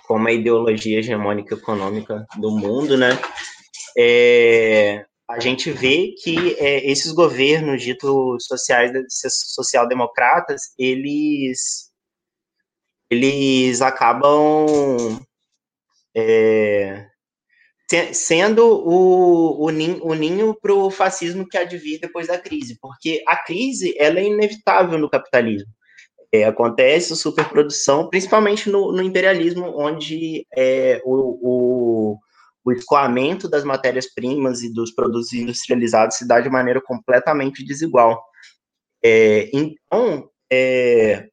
como 0.06 0.28
a 0.28 0.32
ideologia 0.32 1.00
hegemônica 1.00 1.56
econômica 1.56 2.26
do 2.38 2.52
mundo, 2.52 2.98
né, 2.98 3.12
é, 3.98 5.06
a 5.30 5.40
gente 5.40 5.72
vê 5.72 6.14
que 6.22 6.56
é, 6.60 6.86
esses 6.92 7.12
governos 7.14 7.82
ditos 7.82 8.46
sociais, 8.46 8.92
social-democratas, 9.10 10.74
eles, 10.78 11.90
eles 13.10 13.82
acabam 13.82 15.20
é, 16.16 17.13
sendo 18.14 18.66
o, 18.66 19.66
o, 19.66 19.70
ninho, 19.70 20.04
o 20.04 20.14
ninho 20.14 20.56
para 20.60 20.74
o 20.74 20.90
fascismo 20.90 21.48
que 21.48 21.58
há 21.58 21.64
de 21.64 21.78
vir 21.78 22.00
depois 22.00 22.28
da 22.28 22.40
crise, 22.40 22.78
porque 22.82 23.24
a 23.28 23.38
crise 23.38 23.96
ela 23.98 24.20
é 24.20 24.26
inevitável 24.26 24.98
no 24.98 25.10
capitalismo. 25.10 25.70
É, 26.32 26.46
acontece 26.46 27.16
superprodução, 27.16 28.10
principalmente 28.10 28.68
no, 28.68 28.92
no 28.92 29.04
imperialismo, 29.04 29.80
onde 29.80 30.48
é, 30.58 31.00
o, 31.06 31.38
o, 31.44 32.20
o 32.66 32.72
escoamento 32.72 33.48
das 33.48 33.64
matérias-primas 33.64 34.64
e 34.64 34.74
dos 34.74 34.92
produtos 34.92 35.32
industrializados 35.32 36.18
se 36.18 36.28
dá 36.28 36.40
de 36.40 36.50
maneira 36.50 36.82
completamente 36.82 37.64
desigual. 37.64 38.20
É, 39.04 39.52
então, 39.54 40.28
é, 40.52 41.28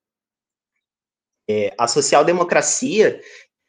é, 1.49 1.75
a 1.79 1.89
social-democracia 1.89 3.21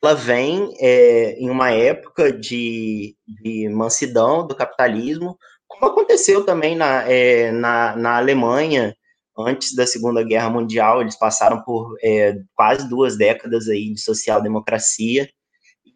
ela 0.03 0.15
vem 0.15 0.73
é, 0.79 1.33
em 1.39 1.49
uma 1.49 1.71
época 1.71 2.31
de, 2.31 3.15
de, 3.27 3.69
mansidão 3.69 4.47
do 4.47 4.55
capitalismo, 4.55 5.37
como 5.67 5.91
aconteceu 5.91 6.43
também 6.43 6.75
na, 6.75 7.03
é, 7.07 7.51
na, 7.51 7.95
na, 7.95 8.17
Alemanha 8.17 8.95
antes 9.37 9.75
da 9.75 9.85
Segunda 9.85 10.23
Guerra 10.23 10.49
Mundial. 10.49 11.01
Eles 11.01 11.17
passaram 11.17 11.61
por 11.61 11.95
é, 12.03 12.35
quase 12.55 12.89
duas 12.89 13.15
décadas 13.15 13.69
aí 13.69 13.93
de 13.93 14.01
social-democracia, 14.01 15.29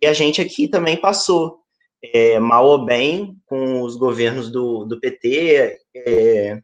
e 0.02 0.06
a 0.06 0.14
gente 0.14 0.40
aqui 0.40 0.68
também 0.68 0.98
passou, 0.98 1.58
é, 2.04 2.40
mal 2.40 2.66
ou 2.68 2.86
bem, 2.86 3.36
com 3.48 3.82
os 3.82 3.96
governos 3.96 4.52
do, 4.52 4.86
do 4.86 5.00
PT 5.00 5.80
é, 5.96 6.62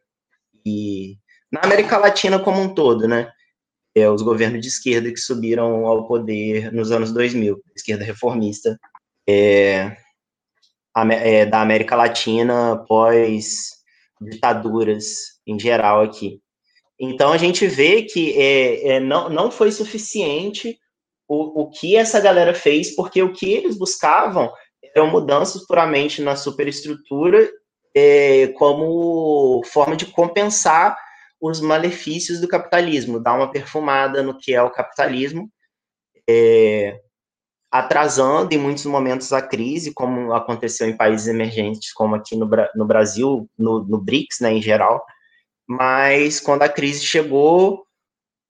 e 0.64 1.18
na 1.52 1.62
América 1.62 1.98
Latina 1.98 2.38
como 2.40 2.62
um 2.62 2.74
todo, 2.74 3.08
né? 3.08 3.32
É, 3.96 4.10
os 4.10 4.22
governos 4.22 4.62
de 4.62 4.68
esquerda 4.68 5.12
que 5.12 5.20
subiram 5.20 5.86
ao 5.86 6.08
poder 6.08 6.72
nos 6.72 6.92
anos 6.92 7.12
2000, 7.12 7.62
esquerda 7.76 8.04
reformista, 8.04 8.80
é, 9.28 9.96
é, 10.96 11.46
da 11.46 11.62
América 11.62 11.96
Latina 11.96 12.84
pós 12.88 13.82
ditaduras 14.20 15.06
em 15.46 15.60
geral 15.60 16.02
aqui. 16.02 16.40
Então 17.00 17.34
a 17.34 17.38
gente 17.38 17.66
vê 17.66 18.04
que 18.04 18.40
é, 18.40 18.96
é, 18.96 19.00
não, 19.00 19.30
não 19.30 19.52
foi 19.52 19.72
suficiente 19.72 20.78
o, 21.28 21.64
o 21.64 21.70
que 21.70 21.96
essa 21.96 22.20
galera 22.20 22.54
fez, 22.54 22.96
porque 22.96 23.24
o 23.24 23.34
que 23.34 23.52
eles 23.52 23.78
buscavam 23.78 24.52
eram 24.96 25.10
mudanças 25.10 25.66
puramente 25.66 26.22
na 26.22 26.36
superestrutura 26.36 27.50
é, 27.96 28.48
como 28.50 29.62
forma 29.66 29.96
de 29.96 30.06
compensar 30.06 30.96
os 31.42 31.60
malefícios 31.60 32.40
do 32.40 32.48
capitalismo, 32.48 33.20
dar 33.20 33.34
uma 33.34 33.52
perfumada 33.52 34.22
no 34.22 34.38
que 34.38 34.54
é 34.54 34.62
o 34.62 34.70
capitalismo, 34.70 35.52
é, 36.30 37.02
atrasando 37.72 38.54
em 38.54 38.60
muitos 38.60 38.86
momentos 38.86 39.34
a 39.34 39.42
crise, 39.42 39.94
como 39.94 40.34
aconteceu 40.34 40.88
em 40.88 40.96
países 40.96 41.28
emergentes, 41.28 41.92
como 41.94 42.16
aqui 42.16 42.36
no, 42.36 42.48
no 42.76 42.86
Brasil, 42.86 43.50
no, 43.58 43.84
no 43.84 44.00
BRICS, 44.00 44.40
né, 44.42 44.54
em 44.54 44.62
geral. 44.62 45.04
Mas 45.68 46.40
quando 46.40 46.62
a 46.62 46.70
crise 46.70 47.04
chegou, 47.04 47.86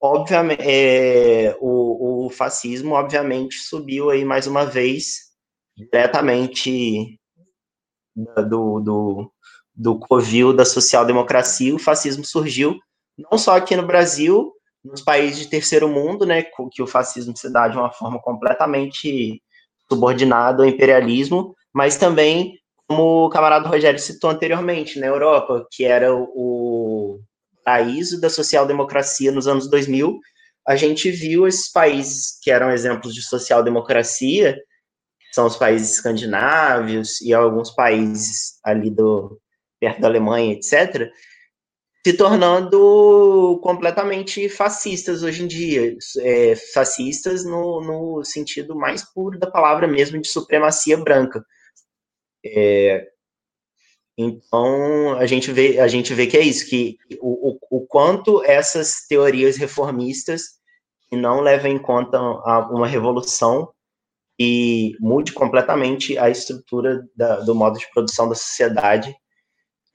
obviamente, 0.00 0.62
é, 0.62 1.56
o, 1.60 2.26
o 2.26 2.30
fascismo, 2.30 2.94
obviamente, 2.94 3.54
subiu 3.54 4.10
aí 4.10 4.24
mais 4.24 4.46
uma 4.46 4.66
vez, 4.66 5.30
diretamente 5.76 7.18
do, 8.14 8.80
do, 8.80 9.32
do 9.74 9.98
covil 9.98 10.52
da 10.52 10.64
social-democracia, 10.64 11.74
o 11.74 11.78
fascismo 11.78 12.24
surgiu, 12.24 12.78
não 13.16 13.38
só 13.38 13.56
aqui 13.56 13.74
no 13.76 13.86
Brasil, 13.86 14.52
nos 14.84 15.00
países 15.00 15.38
de 15.38 15.48
terceiro 15.48 15.88
mundo, 15.88 16.26
né, 16.26 16.44
que 16.72 16.82
o 16.82 16.86
fascismo 16.86 17.36
se 17.36 17.50
dá 17.50 17.68
de 17.68 17.76
uma 17.76 17.90
forma 17.90 18.20
completamente 18.20 19.40
subordinada 19.90 20.62
ao 20.62 20.68
imperialismo, 20.68 21.54
mas 21.72 21.96
também, 21.96 22.58
como 22.86 23.26
o 23.26 23.30
camarada 23.30 23.68
Rogério 23.68 23.98
citou 23.98 24.30
anteriormente, 24.30 24.98
na 24.98 25.06
Europa, 25.06 25.66
que 25.70 25.84
era 25.84 26.14
o 26.14 27.20
paraíso 27.64 28.20
da 28.20 28.28
social-democracia 28.28 29.30
nos 29.30 29.46
anos 29.46 29.68
2000, 29.70 30.18
a 30.66 30.76
gente 30.76 31.10
viu 31.10 31.46
esses 31.46 31.70
países 31.70 32.38
que 32.42 32.50
eram 32.50 32.70
exemplos 32.70 33.14
de 33.14 33.22
social-democracia, 33.22 34.58
são 35.32 35.46
os 35.46 35.56
países 35.56 35.94
escandinavos 35.94 37.20
e 37.20 37.32
alguns 37.32 37.70
países 37.70 38.58
ali 38.64 38.90
do, 38.90 39.40
perto 39.82 40.00
da 40.00 40.06
Alemanha, 40.06 40.52
etc., 40.52 41.10
se 42.06 42.12
tornando 42.12 43.58
completamente 43.64 44.48
fascistas 44.48 45.24
hoje 45.24 45.42
em 45.42 45.46
dia, 45.48 45.96
é, 46.20 46.54
fascistas 46.72 47.44
no, 47.44 47.80
no, 47.80 48.24
sentido 48.24 48.76
mais 48.76 49.02
puro 49.12 49.38
da 49.38 49.50
palavra 49.50 49.88
mesmo 49.88 50.20
de 50.20 50.28
supremacia 50.28 50.96
branca. 50.96 51.44
É, 52.44 53.08
então 54.16 55.14
a 55.14 55.26
gente 55.26 55.50
vê 55.50 55.80
a 55.80 55.88
gente 55.88 56.14
vê 56.14 56.26
que 56.28 56.36
é 56.36 56.40
isso, 56.40 56.68
que 56.68 56.96
o, 57.20 57.50
o, 57.50 57.78
o 57.78 57.86
quanto 57.86 58.44
essas 58.44 59.06
teorias 59.08 59.56
reformistas 59.56 60.42
que 61.08 61.16
não 61.16 61.40
levam 61.40 61.70
em 61.70 61.78
conta 61.78 62.20
uma 62.70 62.86
revolução 62.86 63.72
e 64.38 64.96
mude 65.00 65.32
completamente 65.32 66.18
a 66.18 66.30
estrutura 66.30 67.04
da, 67.16 67.40
do 67.40 67.54
modo 67.54 67.78
de 67.78 67.88
produção 67.92 68.28
da 68.28 68.34
sociedade 68.34 69.14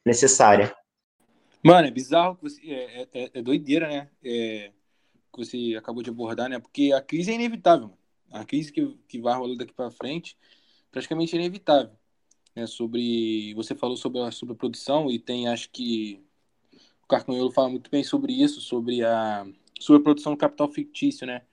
necessária. 0.08 0.76
Mano, 1.64 1.88
é 1.88 1.92
bizarro, 1.92 2.40
é, 2.64 2.74
é, 2.74 3.08
é, 3.14 3.32
é 3.34 3.42
doideira, 3.42 3.88
né? 3.88 4.10
É, 4.24 4.72
que 5.32 5.46
você 5.46 5.76
acabou 5.78 6.02
de 6.02 6.10
abordar, 6.10 6.50
né? 6.50 6.60
Porque 6.60 6.92
a 6.92 7.02
crise 7.02 7.32
é 7.32 7.36
inevitável. 7.36 7.96
A 8.32 8.44
crise 8.44 8.72
que, 8.72 8.98
que 9.08 9.22
vai 9.22 9.36
rolar 9.36 9.56
daqui 9.56 9.74
para 9.74 9.92
frente 9.92 10.38
praticamente 10.92 11.36
é 11.36 11.40
inevitável. 11.40 11.92
Né? 12.56 12.66
Sobre, 12.66 13.54
você 13.54 13.76
falou 13.76 13.98
sobre 13.98 14.22
a, 14.22 14.32
sobre 14.32 14.54
a 14.54 14.58
produção 14.58 15.12
e 15.12 15.20
tem, 15.20 15.48
acho 15.48 15.70
que 15.70 16.24
o 17.04 17.08
Carcanholo 17.08 17.52
fala 17.52 17.70
muito 17.70 17.92
bem 17.92 18.04
sobre 18.04 18.34
isso, 18.34 18.60
sobre 18.62 19.04
a 19.04 19.46
sobre 19.80 20.02
a 20.02 20.04
produção 20.04 20.34
do 20.34 20.38
capital 20.38 20.68
fictício, 20.72 21.28
né? 21.28 21.44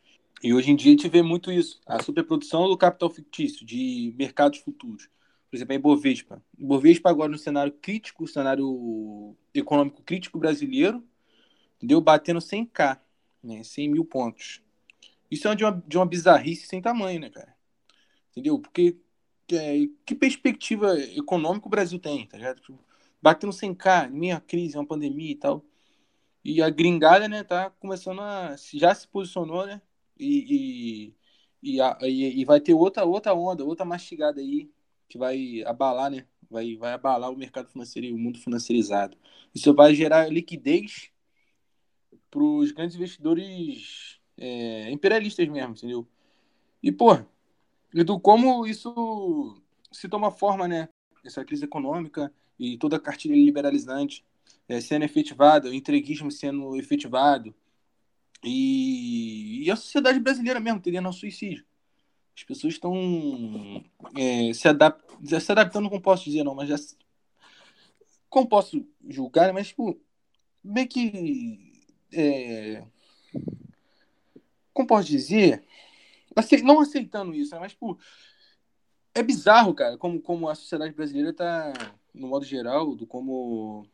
E 0.43 0.55
hoje 0.55 0.71
em 0.71 0.77
dia 0.77 0.91
a 0.91 0.97
gente 0.97 1.09
vê 1.09 1.23
muito 1.23 1.53
isso, 1.53 1.79
a 1.87 2.03
superprodução 2.03 2.69
do 2.69 2.77
capital 2.77 3.11
fictício, 3.11 3.67
de 3.67 4.15
mercados 4.17 4.61
futuros 4.61 5.09
por 5.55 5.59
exemplo, 5.59 5.73
a 5.73 5.77
Ibovespa. 5.77 6.43
Ibovespa 6.59 7.09
agora 7.11 7.31
no 7.31 7.39
cenário 7.39 7.73
crítico, 7.73 8.27
cenário 8.27 9.37
econômico 9.55 10.03
crítico 10.03 10.37
brasileiro, 10.37 11.07
entendeu? 11.77 12.01
Batendo 12.01 12.41
100k, 12.41 12.99
né? 13.41 13.63
100 13.63 13.89
mil 13.89 14.05
pontos. 14.05 14.61
Isso 15.31 15.47
é 15.47 15.55
de 15.55 15.65
uma, 15.65 15.85
de 15.87 15.97
uma 15.97 16.07
bizarrice 16.07 16.67
sem 16.67 16.83
tamanho, 16.83 17.21
né, 17.21 17.31
cara? 17.31 17.55
Entendeu? 18.33 18.59
Porque 18.59 18.97
é, 19.53 19.87
que 20.05 20.17
perspectiva 20.17 20.99
econômica 21.17 21.69
o 21.69 21.71
Brasil 21.71 22.01
tem, 22.01 22.27
tá 22.27 22.37
ligado? 22.37 22.61
Tipo, 22.61 22.85
batendo 23.23 23.53
100k, 23.53 24.11
meia 24.11 24.41
crise, 24.41 24.77
uma 24.77 24.85
pandemia 24.85 25.31
e 25.31 25.37
tal. 25.37 25.65
E 26.45 26.61
a 26.61 26.69
gringada, 26.69 27.29
né, 27.29 27.45
tá 27.45 27.71
começando 27.71 28.21
a. 28.21 28.57
Já 28.73 28.93
se 28.93 29.07
posicionou, 29.07 29.67
né? 29.67 29.81
E, 30.19 31.15
e, 31.63 31.79
e, 31.79 32.41
e 32.41 32.45
vai 32.45 32.61
ter 32.61 32.75
outra, 32.75 33.05
outra 33.05 33.33
onda, 33.33 33.65
outra 33.65 33.85
mastigada 33.85 34.41
aí 34.41 34.69
que 35.09 35.19
vai 35.19 35.63
abalar, 35.65 36.11
né? 36.11 36.27
Vai, 36.51 36.77
vai 36.77 36.93
abalar 36.93 37.31
o 37.31 37.37
mercado 37.37 37.69
financeiro 37.69 38.07
e 38.07 38.13
o 38.13 38.19
mundo 38.19 38.39
financiarizado. 38.39 39.17
Isso 39.55 39.75
vai 39.75 39.95
gerar 39.95 40.31
liquidez 40.31 41.11
para 42.31 42.43
os 42.43 42.73
grandes 42.73 42.97
investidores 42.97 44.21
é, 44.37 44.91
imperialistas 44.91 45.49
mesmo, 45.49 45.73
entendeu? 45.73 46.07
E, 46.83 46.93
pô, 46.93 47.19
Edu, 47.95 48.19
como 48.21 48.67
isso 48.67 49.63
se 49.93 50.09
toma 50.09 50.31
forma, 50.31 50.67
né? 50.67 50.89
Essa 51.25 51.45
crise 51.45 51.65
econômica 51.65 52.33
e 52.59 52.77
toda 52.77 52.97
a 52.97 53.01
cartilha 53.01 53.35
liberalizante 53.35 54.25
é, 54.69 54.81
sendo 54.81 55.05
efetivada, 55.05 55.69
o 55.69 55.75
entreguismo 55.75 56.31
sendo 56.31 56.77
efetivado 56.77 57.55
e, 58.43 59.65
e 59.65 59.71
a 59.71 59.77
sociedade 59.77 60.21
brasileira 60.21 60.61
mesmo 60.61 60.81
tendendo 60.81 61.07
ao 61.07 61.13
suicídio. 61.13 61.65
As 62.37 62.43
pessoas 62.43 62.75
estão 62.75 62.95
é, 64.17 64.53
se, 64.53 64.67
adap 64.67 65.01
se 65.25 65.53
adaptando, 65.53 65.89
não 65.89 66.01
posso 66.01 66.25
dizer 66.25 66.43
não, 66.43 66.55
mas 66.55 66.69
já. 66.69 66.77
Como 68.29 68.49
posso 68.49 68.85
julgar, 69.09 69.53
mas, 69.53 69.69
tipo, 69.69 69.99
meio 70.63 70.89
que. 70.89 71.73
É, 72.13 72.85
como 74.73 74.89
posso 74.89 75.09
dizer? 75.09 75.65
Não 76.65 76.81
aceitando 76.81 77.33
isso, 77.33 77.55
né, 77.55 77.61
mas, 77.61 77.73
tipo, 77.73 77.97
é 79.15 79.23
bizarro, 79.23 79.73
cara, 79.73 79.97
como, 79.97 80.21
como 80.21 80.49
a 80.49 80.55
sociedade 80.57 80.93
brasileira 80.93 81.31
está, 81.31 81.73
no 82.13 82.27
modo 82.27 82.45
geral, 82.45 82.97
do 82.97 83.07
como 83.07 83.87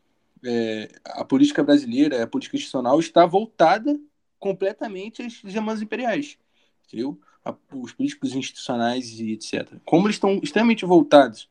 é, 0.42 0.88
a 1.04 1.22
política 1.22 1.62
brasileira, 1.62 2.22
a 2.22 2.26
política 2.26 2.56
institucional 2.56 2.98
está 2.98 3.26
voltada 3.26 4.00
completamente 4.38 5.22
às 5.22 5.42
demandas 5.42 5.82
imperiais, 5.82 6.38
entendeu? 6.86 7.20
A, 7.44 7.54
os 7.72 7.92
políticos 7.92 8.34
institucionais 8.34 9.18
e 9.18 9.32
etc. 9.32 9.78
Como 9.84 10.06
eles 10.06 10.16
estão 10.16 10.40
extremamente 10.42 10.84
voltados 10.84 11.48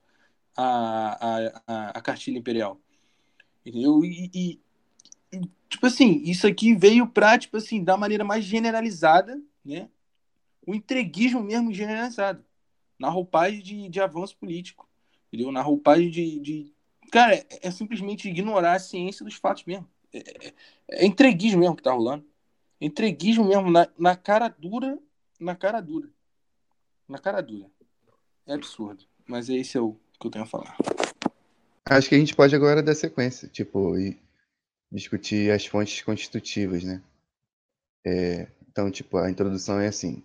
à, 0.56 1.52
à, 1.68 1.90
à 1.90 2.02
cartilha 2.02 2.38
imperial. 2.38 2.80
Entendeu? 3.66 4.04
E, 4.04 4.30
e, 4.34 4.60
tipo 5.70 5.86
assim, 5.86 6.22
isso 6.24 6.48
aqui 6.48 6.76
veio 6.76 7.08
para, 7.08 7.38
tipo 7.38 7.58
assim, 7.58 7.84
da 7.84 7.96
maneira 7.96 8.24
mais 8.24 8.44
generalizada, 8.44 9.42
né? 9.64 9.90
O 10.66 10.76
entreguismo 10.76 11.42
mesmo 11.42 11.74
generalizado. 11.74 12.44
na 12.98 13.10
roupagem 13.10 13.62
de, 13.62 13.90
de 13.90 14.02
avanço 14.02 14.38
político, 14.38 14.88
entendeu? 15.28 15.52
Na 15.52 15.62
roupagem 15.62 16.10
de, 16.10 16.40
de... 16.40 16.74
cara, 17.12 17.36
é, 17.36 17.46
é, 17.64 17.72
simplesmente 17.72 18.28
ignorar 18.28 18.74
a 18.74 18.80
ciência 18.80 19.24
dos 19.24 19.36
fatos 19.36 19.64
mesmo. 19.66 19.88
É, 20.12 20.20
é, 20.20 20.54
é 20.90 21.06
entreguismo 21.06 21.60
mesmo 21.60 21.76
que 21.76 21.84
tá 21.84 21.92
rolando. 21.92 22.26
Entreguismo 22.82 23.46
mesmo 23.46 23.70
na, 23.70 23.88
na 23.98 24.16
cara 24.16 24.48
dura, 24.48 24.98
na 25.40 25.56
cara 25.56 25.80
dura, 25.80 26.10
na 27.08 27.18
cara 27.18 27.42
dura. 27.42 27.70
É 28.46 28.54
absurdo. 28.54 29.06
Mas 29.28 29.50
é 29.50 29.54
esse 29.54 29.78
é 29.78 29.82
o 29.82 29.96
que 30.20 30.28
eu 30.28 30.32
tenho 30.32 30.44
a 30.44 30.48
falar. 30.48 30.76
Acho 31.86 32.10
que 32.10 32.16
a 32.16 32.20
gente 32.20 32.36
pode 32.36 32.56
agora 32.56 32.84
dar 32.84 32.96
sequência, 32.96 33.48
tipo, 33.48 33.98
e 33.98 34.20
discutir 34.92 35.52
as 35.52 35.66
fontes 35.66 36.02
constitutivas, 36.02 36.84
né? 36.84 37.02
É, 38.06 38.48
então, 38.68 38.90
tipo, 38.90 39.18
a 39.18 39.30
introdução 39.30 39.80
é 39.80 39.88
assim. 39.88 40.24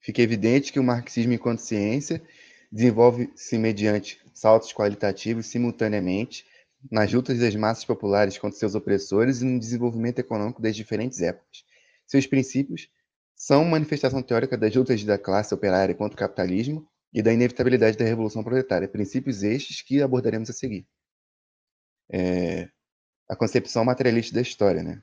Fica 0.00 0.22
evidente 0.22 0.72
que 0.72 0.78
o 0.78 0.84
marxismo 0.84 1.32
enquanto 1.32 1.60
ciência 1.60 2.22
desenvolve-se 2.70 3.58
mediante 3.58 4.20
saltos 4.32 4.72
qualitativos 4.72 5.46
simultaneamente 5.46 6.46
nas 6.90 7.12
lutas 7.12 7.38
das 7.38 7.54
massas 7.56 7.84
populares 7.84 8.36
contra 8.36 8.58
seus 8.58 8.74
opressores 8.74 9.40
e 9.40 9.44
no 9.44 9.58
desenvolvimento 9.58 10.18
econômico 10.18 10.60
das 10.60 10.76
diferentes 10.76 11.20
épocas. 11.22 11.64
Seus 12.06 12.26
princípios 12.26 12.88
são 13.36 13.64
manifestação 13.64 14.22
teórica 14.22 14.56
das 14.56 14.74
lutas 14.74 15.02
da 15.04 15.18
classe 15.18 15.54
operária 15.54 15.94
contra 15.94 16.14
o 16.14 16.18
capitalismo 16.18 16.88
e 17.12 17.22
da 17.22 17.32
inevitabilidade 17.32 17.96
da 17.96 18.04
revolução 18.04 18.42
proletária, 18.42 18.88
princípios 18.88 19.42
estes 19.42 19.82
que 19.82 20.02
abordaremos 20.02 20.50
a 20.50 20.52
seguir. 20.52 20.86
É, 22.10 22.68
a 23.28 23.36
concepção 23.36 23.84
materialista 23.84 24.34
da 24.34 24.42
história, 24.42 24.82
né? 24.82 25.02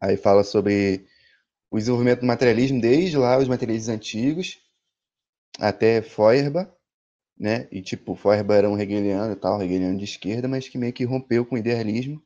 Aí 0.00 0.16
fala 0.16 0.42
sobre 0.42 1.06
o 1.70 1.78
desenvolvimento 1.78 2.20
do 2.20 2.26
materialismo 2.26 2.80
desde 2.80 3.16
lá 3.16 3.38
os 3.38 3.48
materialistas 3.48 3.94
antigos 3.94 4.60
até 5.58 6.02
Feuerbach, 6.02 6.70
né? 7.38 7.68
E 7.70 7.82
tipo, 7.82 8.14
Feuerbach 8.14 8.58
era 8.58 8.70
um 8.70 8.78
hegeliano 8.78 9.32
e 9.32 9.36
tal, 9.36 9.62
hegeliano 9.62 9.98
de 9.98 10.04
esquerda, 10.04 10.48
mas 10.48 10.68
que 10.68 10.78
meio 10.78 10.92
que 10.92 11.04
rompeu 11.04 11.46
com 11.46 11.54
o 11.54 11.58
idealismo 11.58 12.22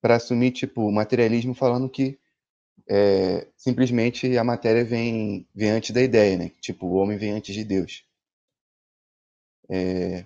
para 0.00 0.16
assumir 0.16 0.52
tipo 0.52 0.82
o 0.82 0.92
materialismo 0.92 1.54
falando 1.54 1.88
que 1.88 2.18
é, 2.86 3.46
simplesmente 3.56 4.36
a 4.36 4.44
matéria 4.44 4.84
vem, 4.84 5.46
vem 5.54 5.70
antes 5.70 5.90
da 5.90 6.02
ideia, 6.02 6.36
né? 6.36 6.50
Tipo, 6.60 6.86
o 6.86 6.94
homem 6.94 7.18
vem 7.18 7.32
antes 7.32 7.54
de 7.54 7.64
Deus. 7.64 8.04
É, 9.70 10.24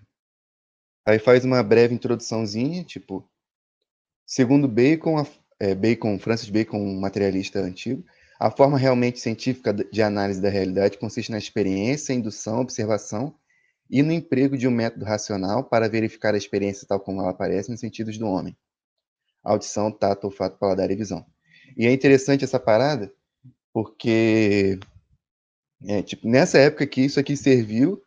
aí 1.06 1.18
faz 1.18 1.44
uma 1.44 1.62
breve 1.62 1.94
introduçãozinha, 1.94 2.84
tipo, 2.84 3.28
segundo 4.26 4.68
Bacon, 4.68 5.18
a, 5.18 5.26
é, 5.60 5.74
Bacon, 5.74 6.18
Francis 6.18 6.50
Bacon, 6.50 6.78
um 6.78 7.00
materialista 7.00 7.60
antigo, 7.60 8.04
a 8.38 8.50
forma 8.50 8.76
realmente 8.76 9.20
científica 9.20 9.72
de 9.72 10.02
análise 10.02 10.40
da 10.40 10.48
realidade 10.48 10.98
consiste 10.98 11.30
na 11.30 11.38
experiência, 11.38 12.12
indução, 12.12 12.60
observação 12.60 13.34
e 13.88 14.02
no 14.02 14.12
emprego 14.12 14.58
de 14.58 14.66
um 14.66 14.70
método 14.70 15.04
racional 15.04 15.62
para 15.62 15.88
verificar 15.88 16.34
a 16.34 16.38
experiência 16.38 16.86
tal 16.88 16.98
como 16.98 17.20
ela 17.20 17.30
aparece 17.30 17.70
nos 17.70 17.78
sentidos 17.78 18.18
do 18.18 18.26
homem. 18.26 18.56
Audição, 19.44 19.92
tato, 19.92 20.24
olfato, 20.24 20.58
paladar 20.58 20.90
e 20.90 20.96
visão. 20.96 21.24
E 21.76 21.86
é 21.86 21.92
interessante 21.92 22.44
essa 22.44 22.60
parada, 22.60 23.12
porque 23.72 24.78
é, 25.86 26.02
tipo, 26.02 26.28
nessa 26.28 26.58
época 26.58 26.86
que 26.86 27.00
isso 27.00 27.18
aqui 27.18 27.36
serviu, 27.36 28.02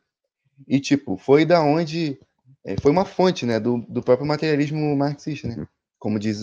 e 0.68 0.80
tipo, 0.80 1.18
foi 1.18 1.45
da 1.45 1.61
onde. 1.61 2.18
É, 2.63 2.76
foi 2.82 2.91
uma 2.91 3.05
fonte 3.05 3.45
né, 3.45 3.59
do, 3.59 3.80
do 3.88 4.01
próprio 4.01 4.28
materialismo 4.28 4.95
marxista, 4.95 5.47
né? 5.47 5.68
Como 5.99 6.18
diz 6.18 6.41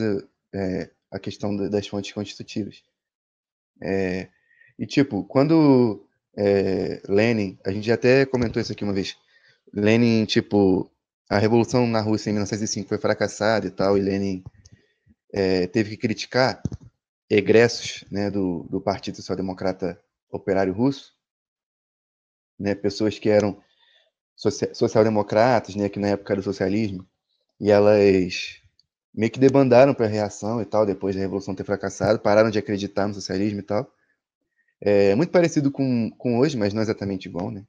é, 0.54 0.90
a 1.10 1.18
questão 1.18 1.56
das 1.68 1.86
fontes 1.86 2.12
constitutivas. 2.12 2.82
É, 3.80 4.28
e 4.78 4.86
tipo, 4.86 5.24
quando 5.24 6.06
é, 6.36 7.02
Lenin, 7.08 7.58
a 7.64 7.72
gente 7.72 7.90
até 7.90 8.24
comentou 8.24 8.62
isso 8.62 8.72
aqui 8.72 8.84
uma 8.84 8.92
vez, 8.92 9.16
Lenin, 9.72 10.24
tipo, 10.24 10.90
a 11.28 11.38
revolução 11.38 11.86
na 11.86 12.00
Rússia 12.00 12.30
em 12.30 12.34
1905 12.34 12.88
foi 12.88 12.98
fracassada 12.98 13.66
e 13.66 13.70
tal, 13.70 13.98
e 13.98 14.00
Lenin 14.00 14.44
é, 15.32 15.66
teve 15.66 15.90
que 15.90 15.96
criticar 15.96 16.62
egressos 17.33 18.05
né, 18.11 18.30
do, 18.30 18.64
do 18.70 18.80
Partido 18.80 19.16
Social-Democrata 19.16 19.99
Operário 20.30 20.72
Russo, 20.72 21.14
né, 22.59 22.74
pessoas 22.74 23.18
que 23.18 23.30
eram 23.30 23.61
social-democratas, 24.37 25.74
né, 25.74 25.89
que 25.89 25.99
na 25.99 26.09
época 26.09 26.37
do 26.37 26.43
socialismo, 26.43 27.07
e 27.59 27.70
elas 27.70 28.61
meio 29.14 29.30
que 29.30 29.41
debandaram 29.41 29.95
para 29.95 30.07
a 30.07 30.09
reação 30.09 30.61
e 30.61 30.64
tal, 30.64 30.85
depois 30.85 31.14
da 31.14 31.20
Revolução 31.20 31.55
ter 31.55 31.64
fracassado, 31.64 32.18
pararam 32.18 32.51
de 32.51 32.59
acreditar 32.59 33.07
no 33.07 33.14
socialismo 33.14 33.61
e 33.61 33.62
tal. 33.62 33.91
É 34.80 35.14
muito 35.14 35.30
parecido 35.30 35.70
com, 35.70 36.11
com 36.18 36.39
hoje, 36.39 36.57
mas 36.57 36.74
não 36.74 36.83
exatamente 36.83 37.28
igual, 37.28 37.51
né? 37.51 37.64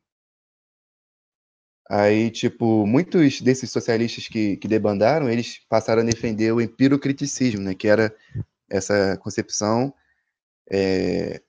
Aí, 1.89 2.31
tipo, 2.31 2.87
muitos 2.87 3.41
desses 3.41 3.69
socialistas 3.69 4.27
que, 4.27 4.57
que 4.57 4.67
debandaram, 4.67 5.29
eles 5.29 5.59
passaram 5.69 6.01
a 6.01 6.05
defender 6.05 6.51
o 6.51 6.61
empirocriticismo, 6.61 7.61
né? 7.61 7.75
Que 7.75 7.87
era 7.87 8.15
essa 8.73 9.17
concepção 9.17 9.93
é, 10.69 11.41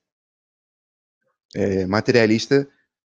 é, 1.54 1.86
materialista 1.86 2.68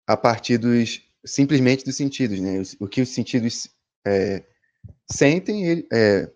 a 0.07 0.17
partir 0.17 0.59
dos 0.59 1.03
simplesmente 1.25 1.85
dos 1.85 1.97
sentidos, 1.97 2.41
né? 2.41 2.63
O, 2.81 2.89
que 2.89 3.03
os 3.03 3.11
sentidos 3.11 3.69
é, 4.07 4.43
sentem, 5.11 5.67
ele, 5.67 5.89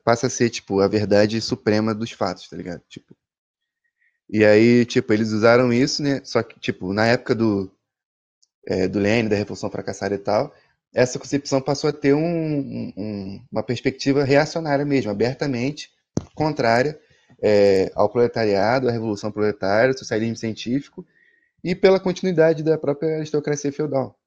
passa 0.04 0.26
a 0.26 0.30
ser 0.30 0.50
tipo 0.50 0.80
a 0.80 0.88
verdade 0.88 1.40
suprema 1.40 1.94
dos 1.94 2.12
fatos, 2.12 2.48
tá 2.48 2.56
ligado? 2.56 2.82
Tipo, 2.88 3.16
e 4.28 4.44
aí, 4.44 4.84
tipo, 4.86 5.12
eles 5.12 5.32
usaram 5.32 5.72
isso, 5.72 6.02
né? 6.02 6.20
Só 6.24 6.42
que, 6.42 6.58
tipo, 6.60 6.92
na 6.92 7.06
época 7.06 7.34
do 7.34 7.70
do 8.90 8.98
Lenin, 8.98 9.28
da 9.28 9.36
Revolução 9.36 9.70
Fracassada 9.70 10.14
e 10.14 10.18
tal, 10.18 10.54
essa 10.94 11.18
concepção 11.18 11.60
passou 11.60 11.90
a 11.90 11.92
ter 11.92 12.14
um, 12.14 12.92
um, 12.96 13.44
uma 13.52 13.62
perspectiva 13.62 14.24
reacionária 14.24 14.86
mesmo, 14.86 15.10
abertamente 15.10 15.90
contrária 16.34 16.98
é, 17.46 17.92
ao 17.94 18.08
proletariado, 18.08 18.88
à 18.88 18.92
revolução 18.92 19.30
proletária, 19.30 19.90
ao 19.90 19.98
socialismo 19.98 20.36
científico 20.36 21.06
e 21.62 21.74
pela 21.74 22.00
continuidade 22.00 22.62
da 22.62 22.78
própria 22.78 23.16
aristocracia 23.16 23.70
feudal. 23.70 24.18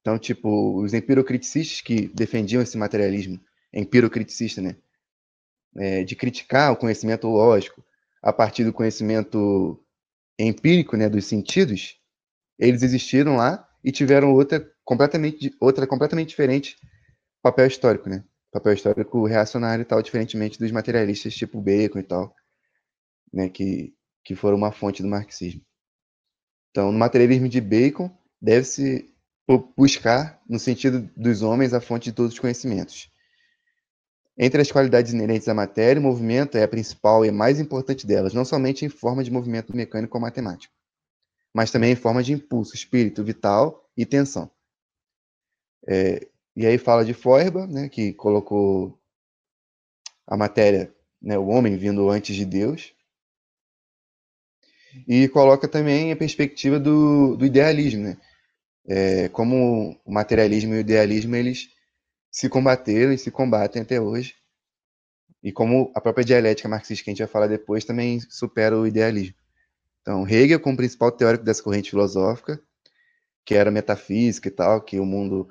Então, 0.00 0.18
tipo, 0.18 0.80
os 0.80 0.94
empirocriticistas 0.94 1.82
que 1.82 2.08
defendiam 2.08 2.62
esse 2.62 2.76
materialismo 2.78 3.38
empirocriticista, 3.72 4.60
né, 4.60 4.76
é, 5.76 6.02
de 6.04 6.16
criticar 6.16 6.72
o 6.72 6.76
conhecimento 6.76 7.28
lógico 7.28 7.84
a 8.22 8.32
partir 8.32 8.64
do 8.64 8.72
conhecimento 8.72 9.78
empírico, 10.38 10.96
né, 10.96 11.08
dos 11.08 11.26
sentidos, 11.26 11.98
eles 12.58 12.82
existiram 12.82 13.36
lá 13.36 13.68
e 13.84 13.92
tiveram 13.92 14.32
outra 14.32 14.66
completamente 14.84 15.54
outra 15.60 15.86
completamente 15.86 16.30
diferente 16.30 16.76
papel 17.42 17.66
histórico, 17.66 18.08
né? 18.08 18.24
Papel 18.50 18.72
histórico 18.72 19.26
reacionário 19.26 19.82
e 19.82 19.84
tal, 19.84 20.02
diferentemente 20.02 20.58
dos 20.58 20.70
materialistas 20.72 21.34
tipo 21.34 21.60
Bacon 21.60 21.98
e 21.98 22.02
tal, 22.02 22.34
né, 23.32 23.48
que, 23.48 23.94
que 24.24 24.34
foram 24.34 24.56
uma 24.56 24.72
fonte 24.72 25.02
do 25.02 25.08
marxismo. 25.08 25.62
Então, 26.70 26.92
no 26.92 26.98
materialismo 26.98 27.48
de 27.48 27.60
Bacon, 27.60 28.10
deve-se 28.40 29.12
buscar, 29.76 30.40
no 30.48 30.58
sentido 30.58 31.10
dos 31.16 31.42
homens, 31.42 31.74
a 31.74 31.80
fonte 31.80 32.04
de 32.10 32.12
todos 32.12 32.32
os 32.32 32.38
conhecimentos. 32.38 33.10
Entre 34.38 34.62
as 34.62 34.70
qualidades 34.70 35.12
inerentes 35.12 35.48
à 35.48 35.54
matéria, 35.54 36.00
o 36.00 36.02
movimento 36.02 36.56
é 36.56 36.62
a 36.62 36.68
principal 36.68 37.24
e 37.24 37.28
a 37.28 37.32
mais 37.32 37.58
importante 37.58 38.06
delas, 38.06 38.32
não 38.32 38.44
somente 38.44 38.84
em 38.84 38.88
forma 38.88 39.24
de 39.24 39.30
movimento 39.30 39.74
mecânico 39.76 40.16
ou 40.16 40.20
matemático, 40.20 40.72
mas 41.52 41.70
também 41.70 41.92
em 41.92 41.96
forma 41.96 42.22
de 42.22 42.32
impulso, 42.32 42.74
espírito 42.74 43.24
vital 43.24 43.84
e 43.96 44.06
tensão. 44.06 44.50
É, 45.86 46.28
e 46.60 46.66
aí 46.66 46.76
fala 46.76 47.06
de 47.06 47.14
Feuerbach, 47.14 47.66
né, 47.72 47.88
que 47.88 48.12
colocou 48.12 49.00
a 50.26 50.36
matéria, 50.36 50.94
né, 51.20 51.38
o 51.38 51.46
homem 51.46 51.74
vindo 51.78 52.10
antes 52.10 52.36
de 52.36 52.44
Deus. 52.44 52.92
E 55.08 55.26
coloca 55.28 55.66
também 55.66 56.12
a 56.12 56.16
perspectiva 56.16 56.78
do, 56.78 57.34
do 57.34 57.46
idealismo, 57.46 58.02
né? 58.02 58.18
É, 58.86 59.30
como 59.30 59.98
o 60.04 60.12
materialismo 60.12 60.74
e 60.74 60.76
o 60.76 60.80
idealismo 60.80 61.34
eles 61.34 61.70
se 62.30 62.46
combateram 62.46 63.10
e 63.10 63.16
se 63.16 63.30
combatem 63.30 63.80
até 63.80 63.98
hoje. 63.98 64.34
E 65.42 65.50
como 65.50 65.90
a 65.94 66.00
própria 66.02 66.26
dialética 66.26 66.68
marxista 66.68 67.04
que 67.04 67.10
a 67.10 67.12
gente 67.12 67.20
vai 67.20 67.28
falar 67.28 67.46
depois 67.46 67.86
também 67.86 68.20
supera 68.20 68.78
o 68.78 68.86
idealismo. 68.86 69.34
Então, 70.02 70.28
Hegel, 70.28 70.60
como 70.60 70.76
principal 70.76 71.10
teórico 71.10 71.42
dessa 71.42 71.62
corrente 71.62 71.88
filosófica, 71.88 72.62
que 73.46 73.54
era 73.54 73.70
metafísica 73.70 74.48
e 74.48 74.50
tal, 74.50 74.82
que 74.82 75.00
o 75.00 75.06
mundo 75.06 75.48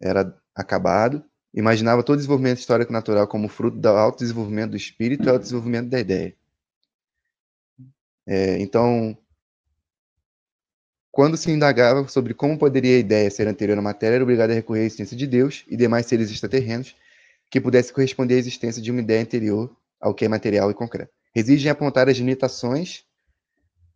era 0.00 0.40
acabado, 0.54 1.24
imaginava 1.54 2.02
todo 2.02 2.16
desenvolvimento 2.16 2.58
histórico 2.58 2.92
natural 2.92 3.26
como 3.26 3.48
fruto 3.48 3.78
do 3.78 3.88
alto 3.88 4.20
desenvolvimento 4.20 4.70
do 4.70 4.76
espírito 4.76 5.24
e 5.24 5.28
alto 5.28 5.42
desenvolvimento 5.42 5.88
da 5.88 6.00
ideia. 6.00 6.34
É, 8.26 8.58
então, 8.58 9.16
quando 11.10 11.36
se 11.36 11.50
indagava 11.50 12.06
sobre 12.08 12.32
como 12.32 12.58
poderia 12.58 12.96
a 12.96 13.00
ideia 13.00 13.30
ser 13.30 13.46
anterior 13.46 13.76
à 13.76 13.82
matéria, 13.82 14.16
era 14.16 14.24
obrigado 14.24 14.50
a 14.50 14.54
recorrer 14.54 14.80
à 14.80 14.84
existência 14.84 15.16
de 15.16 15.26
Deus 15.26 15.64
e 15.68 15.76
demais 15.76 16.06
seres 16.06 16.30
extraterrenos 16.30 16.96
que 17.50 17.60
pudesse 17.60 17.92
corresponder 17.92 18.36
à 18.36 18.38
existência 18.38 18.80
de 18.80 18.90
uma 18.90 19.00
ideia 19.00 19.20
anterior 19.20 19.76
ao 20.00 20.14
que 20.14 20.24
é 20.24 20.28
material 20.28 20.70
e 20.70 20.74
concreto. 20.74 21.12
Reside 21.34 21.66
em 21.66 21.70
apontar 21.70 22.08
as 22.08 22.16
limitações 22.16 23.04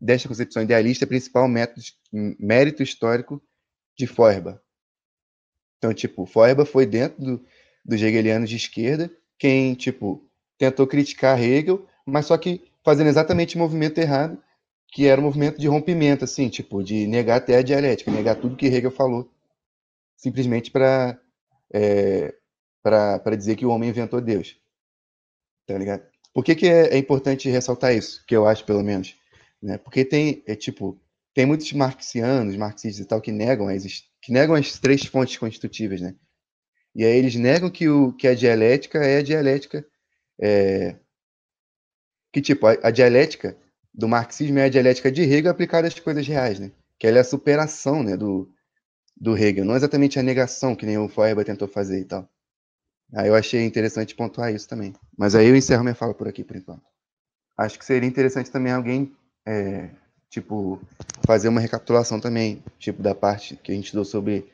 desta 0.00 0.28
concepção 0.28 0.62
idealista 0.62 1.06
principal 1.06 1.48
método, 1.48 1.80
mérito 2.38 2.82
histórico 2.82 3.42
de 3.96 4.06
Feuerbach. 4.06 4.60
Então, 5.86 5.94
tipo, 5.94 6.26
Feuerbach 6.26 6.68
foi 6.68 6.84
dentro 6.84 7.24
do, 7.24 7.44
dos 7.84 8.02
hegelianos 8.02 8.50
de 8.50 8.56
esquerda 8.56 9.08
quem, 9.38 9.74
tipo, 9.74 10.28
tentou 10.58 10.84
criticar 10.86 11.40
Hegel, 11.40 11.86
mas 12.04 12.26
só 12.26 12.36
que 12.36 12.64
fazendo 12.84 13.08
exatamente 13.08 13.54
o 13.54 13.58
movimento 13.58 13.98
errado, 13.98 14.42
que 14.88 15.06
era 15.06 15.20
o 15.20 15.24
movimento 15.24 15.60
de 15.60 15.68
rompimento, 15.68 16.24
assim, 16.24 16.48
tipo, 16.48 16.82
de 16.82 17.06
negar 17.06 17.36
até 17.36 17.56
a 17.56 17.62
dialética, 17.62 18.10
negar 18.10 18.34
tudo 18.36 18.56
que 18.56 18.66
Hegel 18.66 18.90
falou, 18.90 19.30
simplesmente 20.16 20.70
para 20.70 21.20
é, 21.72 22.34
para 22.82 23.36
dizer 23.36 23.54
que 23.54 23.66
o 23.66 23.70
homem 23.70 23.90
inventou 23.90 24.20
Deus. 24.20 24.56
Tá 25.66 25.78
ligado? 25.78 26.04
Por 26.32 26.44
que, 26.44 26.54
que 26.54 26.66
é, 26.66 26.94
é, 26.94 26.98
importante 26.98 27.48
ressaltar 27.48 27.94
isso? 27.94 28.24
Que 28.26 28.36
eu 28.36 28.46
acho, 28.46 28.64
pelo 28.64 28.82
menos. 28.82 29.14
Né? 29.62 29.78
Porque 29.78 30.04
tem, 30.04 30.42
é, 30.46 30.56
tipo, 30.56 30.98
tem 31.34 31.46
muitos 31.46 31.72
marxianos, 31.72 32.56
marxistas 32.56 33.04
e 33.04 33.08
tal, 33.08 33.20
que 33.20 33.30
negam, 33.30 33.68
as, 33.68 34.04
que 34.26 34.32
negam 34.32 34.56
as 34.56 34.76
três 34.80 35.04
fontes 35.04 35.36
constitutivas, 35.36 36.00
né? 36.00 36.16
E 36.92 37.04
aí 37.04 37.16
eles 37.16 37.36
negam 37.36 37.70
que, 37.70 37.88
o, 37.88 38.12
que 38.12 38.26
a 38.26 38.34
dialética 38.34 38.98
é 38.98 39.18
a 39.18 39.22
dialética. 39.22 39.86
É, 40.40 40.96
que, 42.32 42.42
tipo, 42.42 42.66
a, 42.66 42.72
a, 42.82 42.90
dialética 42.90 43.56
do 43.94 44.08
marxismo 44.08 44.58
é 44.58 44.64
a 44.64 44.68
dialética 44.68 45.12
de 45.12 45.22
Hegel 45.22 45.52
aplicada 45.52 45.86
às 45.86 46.00
coisas 46.00 46.26
reais, 46.26 46.58
né? 46.58 46.72
Que 46.98 47.06
ela 47.06 47.18
é 47.18 47.20
a 47.20 47.24
superação 47.24 48.02
né, 48.02 48.16
do, 48.16 48.52
do 49.16 49.36
Hegel, 49.36 49.64
não 49.64 49.76
exatamente 49.76 50.18
a 50.18 50.24
negação 50.24 50.74
que 50.74 50.84
nem 50.84 50.98
o 50.98 51.08
Feuerbach 51.08 51.46
tentou 51.46 51.68
fazer 51.68 52.00
e 52.00 52.04
tal. 52.04 52.28
Aí 53.14 53.28
eu 53.28 53.34
achei 53.36 53.64
interessante 53.64 54.16
pontuar 54.16 54.52
isso 54.52 54.68
também. 54.68 54.92
Mas 55.16 55.36
aí 55.36 55.46
eu 55.46 55.54
encerro 55.54 55.84
minha 55.84 55.94
fala 55.94 56.14
por 56.14 56.26
aqui, 56.26 56.42
por 56.42 56.56
enquanto. 56.56 56.82
Acho 57.56 57.78
que 57.78 57.84
seria 57.84 58.08
interessante 58.08 58.50
também 58.50 58.72
alguém, 58.72 59.16
é, 59.46 59.88
tipo, 60.36 60.78
fazer 61.26 61.48
uma 61.48 61.60
recapitulação 61.60 62.20
também, 62.20 62.62
tipo, 62.78 63.02
da 63.02 63.14
parte 63.14 63.56
que 63.56 63.72
a 63.72 63.74
gente 63.74 63.92
deu 63.92 64.04
sobre 64.04 64.46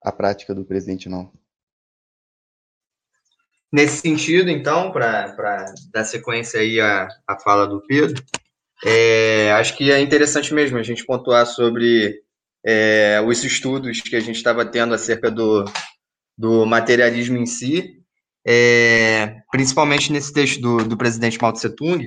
a 0.00 0.12
prática 0.12 0.54
do 0.54 0.64
presidente 0.64 1.08
não. 1.08 1.30
Nesse 3.72 4.00
sentido, 4.00 4.48
então, 4.48 4.92
para 4.92 5.74
dar 5.92 6.04
sequência 6.04 6.60
aí 6.60 6.80
à, 6.80 7.08
à 7.26 7.36
fala 7.40 7.66
do 7.66 7.84
Pedro, 7.84 8.22
é, 8.84 9.50
acho 9.52 9.76
que 9.76 9.90
é 9.90 9.98
interessante 9.98 10.54
mesmo 10.54 10.78
a 10.78 10.82
gente 10.84 11.04
pontuar 11.04 11.44
sobre 11.46 12.22
é, 12.64 13.20
os 13.26 13.42
estudos 13.42 14.00
que 14.00 14.14
a 14.14 14.20
gente 14.20 14.36
estava 14.36 14.64
tendo 14.64 14.94
acerca 14.94 15.32
do, 15.32 15.64
do 16.38 16.64
materialismo 16.64 17.36
em 17.36 17.46
si, 17.46 18.00
é, 18.46 19.38
principalmente 19.50 20.12
nesse 20.12 20.32
texto 20.32 20.60
do, 20.60 20.84
do 20.84 20.96
presidente 20.96 21.40
Mao 21.40 21.52
Tse 21.52 21.70
Tung, 21.70 22.06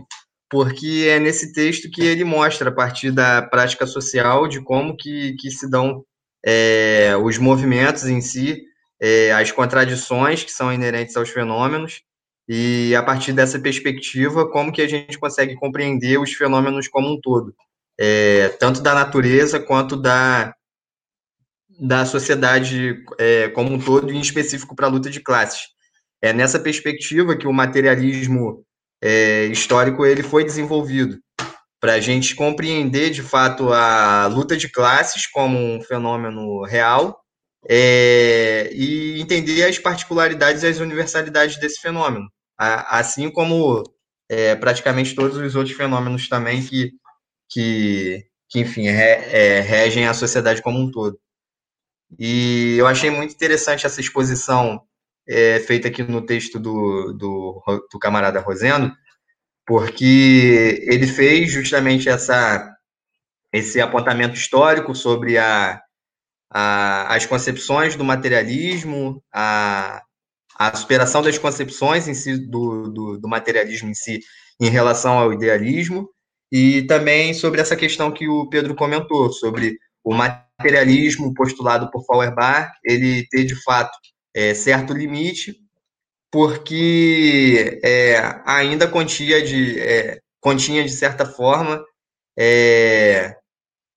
porque 0.50 1.08
é 1.10 1.20
nesse 1.20 1.52
texto 1.54 1.90
que 1.90 2.02
ele 2.04 2.24
mostra, 2.24 2.70
a 2.70 2.74
partir 2.74 3.12
da 3.12 3.42
prática 3.42 3.86
social, 3.86 4.48
de 4.48 4.62
como 4.62 4.96
que, 4.96 5.34
que 5.40 5.52
se 5.52 5.70
dão 5.70 6.04
é, 6.46 7.16
os 7.22 7.38
movimentos 7.38 8.06
em 8.06 8.22
si, 8.22 8.64
é, 9.00 9.32
as 9.34 9.52
contradições 9.52 10.44
que 10.44 10.52
são 10.52 10.72
inerentes 10.72 11.16
aos 11.18 11.30
fenômenos, 11.30 12.02
e 12.48 12.96
a 12.96 13.04
partir 13.04 13.34
dessa 13.34 13.60
perspectiva, 13.60 14.50
como 14.50 14.72
que 14.72 14.82
a 14.82 14.88
gente 14.88 15.20
consegue 15.20 15.56
compreender 15.56 16.18
os 16.18 16.32
fenômenos 16.32 16.88
como 16.88 17.14
um 17.14 17.20
todo, 17.20 17.54
é, 18.00 18.50
tanto 18.60 18.82
da 18.82 18.94
natureza 18.94 19.60
quanto 19.60 19.98
da, 19.98 20.54
da 21.78 22.06
sociedade 22.06 23.04
é, 23.20 23.50
como 23.50 23.74
um 23.74 23.80
todo, 23.80 24.12
em 24.12 24.22
específico 24.22 24.76
para 24.76 24.88
a 24.88 24.90
luta 24.90 25.10
de 25.10 25.20
classes. 25.20 25.62
É 26.22 26.32
nessa 26.32 26.58
perspectiva 26.58 27.36
que 27.36 27.48
o 27.48 27.54
materialismo 27.54 28.66
é, 29.02 29.46
histórico 29.46 30.06
ele 30.06 30.24
foi 30.24 30.44
desenvolvido 30.44 31.18
para 31.80 31.94
a 31.94 32.00
gente 32.00 32.36
compreender 32.36 33.12
de 33.12 33.22
fato 33.22 33.72
a 33.72 34.28
luta 34.28 34.58
de 34.58 34.70
classes 34.70 35.28
como 35.28 35.58
um 35.58 35.82
fenômeno 35.82 36.64
real 36.64 37.22
é, 37.70 38.70
e 38.74 39.22
entender 39.22 39.64
as 39.64 39.78
particularidades 39.78 40.64
e 40.64 40.68
as 40.68 40.80
universalidades 40.80 41.58
desse 41.60 41.80
fenômeno, 41.80 42.28
assim 42.58 43.30
como 43.30 43.84
é, 44.30 44.56
praticamente 44.56 45.16
todos 45.16 45.38
os 45.38 45.56
outros 45.56 45.76
fenômenos 45.76 46.28
também 46.28 46.64
que, 46.66 46.92
que, 47.50 48.26
que 48.50 48.60
enfim, 48.60 48.90
re, 48.90 49.04
é, 49.04 49.60
regem 49.62 50.08
a 50.08 50.14
sociedade 50.14 50.62
como 50.62 50.80
um 50.80 50.90
todo. 50.90 51.20
E 52.18 52.76
eu 52.78 52.88
achei 52.88 53.10
muito 53.10 53.34
interessante 53.34 53.86
essa 53.86 54.00
exposição 54.00 54.82
é, 55.28 55.60
feita 55.60 55.88
aqui 55.88 56.04
no 56.04 56.26
texto 56.26 56.60
do, 56.60 57.14
do, 57.14 57.64
do 57.92 58.00
camarada 58.00 58.40
Rosendo, 58.40 58.94
porque 59.66 60.86
ele 60.88 61.08
fez 61.08 61.52
justamente 61.52 62.08
essa, 62.08 62.74
esse 63.52 63.82
apontamento 63.82 64.36
histórico 64.36 64.96
sobre 64.96 65.38
a, 65.38 65.82
a, 66.50 67.14
as 67.14 67.26
concepções 67.26 67.96
do 67.96 68.04
materialismo, 68.04 69.22
a, 69.34 70.02
a 70.58 70.76
superação 70.76 71.22
das 71.22 71.38
concepções 71.38 72.08
em 72.08 72.14
si 72.14 72.38
do, 72.38 72.90
do, 72.90 73.18
do, 73.20 73.28
materialismo 73.28 73.90
em 73.90 73.94
si 73.94 74.22
em 74.60 74.70
relação 74.70 75.20
ao 75.20 75.34
idealismo, 75.34 76.10
e 76.52 76.84
também 76.84 77.34
sobre 77.34 77.60
essa 77.60 77.76
questão 77.76 78.12
que 78.12 78.28
o 78.28 78.48
Pedro 78.50 78.74
comentou, 78.74 79.32
sobre 79.32 79.78
o 80.04 80.14
materialismo 80.14 81.34
postulado 81.34 81.92
por 81.92 82.06
Feuerbach, 82.06 82.72
ele 82.84 83.28
ter 83.30 83.44
de 83.44 83.62
fato 83.64 83.92
é, 84.38 84.54
certo 84.54 84.94
limite, 84.94 85.58
porque 86.32 87.80
é, 87.84 88.18
ainda 88.46 88.88
continha 88.88 89.42
de, 89.42 89.80
é, 89.80 90.20
continha, 90.40 90.84
de 90.84 90.92
certa 90.92 91.26
forma, 91.26 91.84
é, 92.38 93.36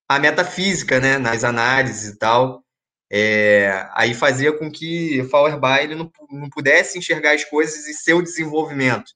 a 0.09 0.19
metafísica 0.19 0.99
né, 0.99 1.19
nas 1.19 1.45
análises 1.45 2.15
e 2.15 2.19
tal. 2.19 2.65
É, 3.13 3.87
aí 3.93 4.15
fazia 4.15 4.57
com 4.57 4.71
que 4.71 5.23
Feuerbach 5.31 5.83
ele 5.83 5.95
não, 5.95 6.11
não 6.31 6.49
pudesse 6.49 6.97
enxergar 6.97 7.35
as 7.35 7.45
coisas 7.45 7.87
e 7.87 7.93
seu 7.93 8.23
desenvolvimento, 8.23 9.13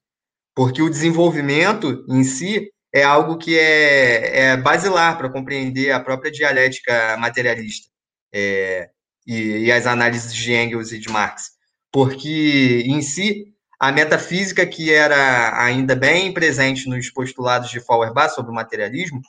porque 0.53 0.81
o 0.81 0.89
desenvolvimento 0.89 2.05
em 2.07 2.23
si 2.23 2.69
é 2.93 3.03
algo 3.03 3.37
que 3.37 3.57
é, 3.57 4.51
é 4.51 4.57
basilar 4.57 5.17
para 5.17 5.31
compreender 5.31 5.91
a 5.91 5.99
própria 5.99 6.31
dialética 6.31 7.17
materialista. 7.17 7.89
É, 8.33 8.89
e, 9.25 9.65
e 9.65 9.71
as 9.71 9.87
análises 9.87 10.33
de 10.33 10.53
Engels 10.53 10.91
e 10.91 10.99
de 10.99 11.09
Marx, 11.09 11.51
porque 11.91 12.83
em 12.85 13.01
si 13.01 13.45
a 13.79 13.91
metafísica 13.91 14.65
que 14.65 14.91
era 14.91 15.61
ainda 15.61 15.95
bem 15.95 16.33
presente 16.33 16.87
nos 16.87 17.09
postulados 17.09 17.69
de 17.69 17.79
Feuerbach 17.79 18.33
sobre 18.33 18.51
o 18.51 18.55
materialismo 18.55 19.21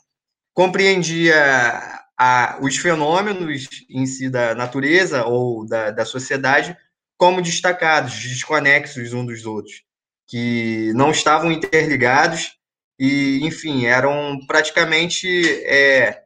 compreendia 0.55 1.37
a, 2.19 2.59
os 2.63 2.77
fenômenos 2.77 3.69
em 3.91 4.07
si 4.07 4.31
da 4.31 4.55
natureza 4.55 5.25
ou 5.25 5.67
da, 5.67 5.91
da 5.91 6.05
sociedade 6.05 6.77
como 7.19 7.43
destacados, 7.43 8.15
desconexos 8.15 9.13
uns 9.13 9.27
dos 9.27 9.47
outros, 9.47 9.83
que 10.27 10.93
não 10.95 11.11
estavam 11.11 11.51
interligados 11.51 12.57
e, 12.99 13.41
enfim, 13.43 13.87
eram 13.87 14.39
praticamente 14.47 15.29
é, 15.65 16.23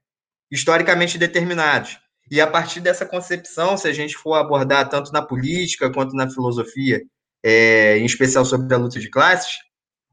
historicamente 0.50 1.18
determinados. 1.18 1.98
E 2.30 2.40
a 2.40 2.46
partir 2.46 2.80
dessa 2.80 3.04
concepção, 3.04 3.76
se 3.76 3.88
a 3.88 3.92
gente 3.92 4.16
for 4.16 4.34
abordar 4.34 4.88
tanto 4.88 5.12
na 5.12 5.20
política 5.20 5.92
quanto 5.92 6.14
na 6.14 6.30
filosofia, 6.30 7.02
é, 7.42 7.98
em 7.98 8.04
especial 8.04 8.44
sobre 8.44 8.72
a 8.72 8.78
luta 8.78 9.00
de 9.00 9.10
classes, 9.10 9.52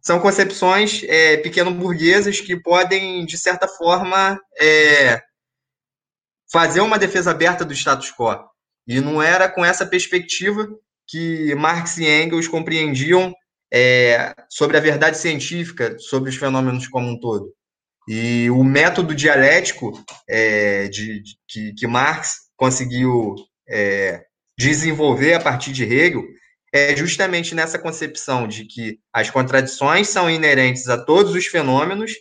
são 0.01 0.19
concepções 0.19 1.03
é, 1.03 1.37
pequeno-burguesas 1.37 2.39
que 2.39 2.59
podem, 2.59 3.25
de 3.25 3.37
certa 3.37 3.67
forma, 3.67 4.39
é, 4.59 5.21
fazer 6.51 6.79
uma 6.81 6.97
defesa 6.97 7.31
aberta 7.31 7.63
do 7.65 7.73
status 7.73 8.11
quo. 8.11 8.35
E 8.87 9.01
não 9.01 9.21
era 9.21 9.49
com 9.49 9.63
essa 9.63 9.85
perspectiva 9.85 10.67
que 11.07 11.53
Marx 11.55 11.97
e 11.97 12.05
Engels 12.05 12.47
compreendiam 12.47 13.33
é, 13.71 14.33
sobre 14.49 14.77
a 14.77 14.81
verdade 14.81 15.17
científica, 15.17 15.97
sobre 15.99 16.29
os 16.29 16.35
fenômenos 16.35 16.87
como 16.87 17.07
um 17.09 17.19
todo. 17.19 17.53
E 18.07 18.49
o 18.49 18.63
método 18.63 19.13
dialético 19.13 20.01
é, 20.27 20.87
de, 20.87 21.21
de, 21.21 21.35
que, 21.47 21.73
que, 21.73 21.87
Marx 21.87 22.35
conseguiu 22.55 23.35
é, 23.69 24.23
desenvolver 24.57 25.33
a 25.33 25.41
partir 25.41 25.73
de 25.73 25.83
Hegel 25.83 26.23
é 26.73 26.95
justamente 26.95 27.53
nessa 27.53 27.77
concepção 27.77 28.47
de 28.47 28.65
que 28.65 28.99
as 29.11 29.29
contradições 29.29 30.07
são 30.07 30.29
inerentes 30.29 30.87
a 30.87 30.97
todos 30.97 31.33
os 31.33 31.45
fenômenos 31.47 32.13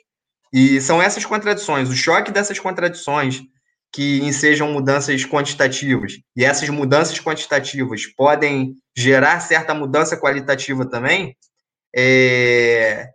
e 0.53 0.81
são 0.81 1.03
essas 1.03 1.25
contradições, 1.25 1.89
o 1.89 1.95
choque 1.95 2.31
dessas 2.31 2.59
contradições 2.59 3.43
que 3.93 4.19
ensejam 4.21 4.73
mudanças 4.73 5.25
quantitativas. 5.25 6.15
E 6.37 6.45
essas 6.45 6.69
mudanças 6.69 7.19
quantitativas 7.19 8.07
podem 8.07 8.75
gerar 8.97 9.41
certa 9.41 9.73
mudança 9.75 10.17
qualitativa 10.17 10.89
também, 10.89 11.37
é, 11.95 13.11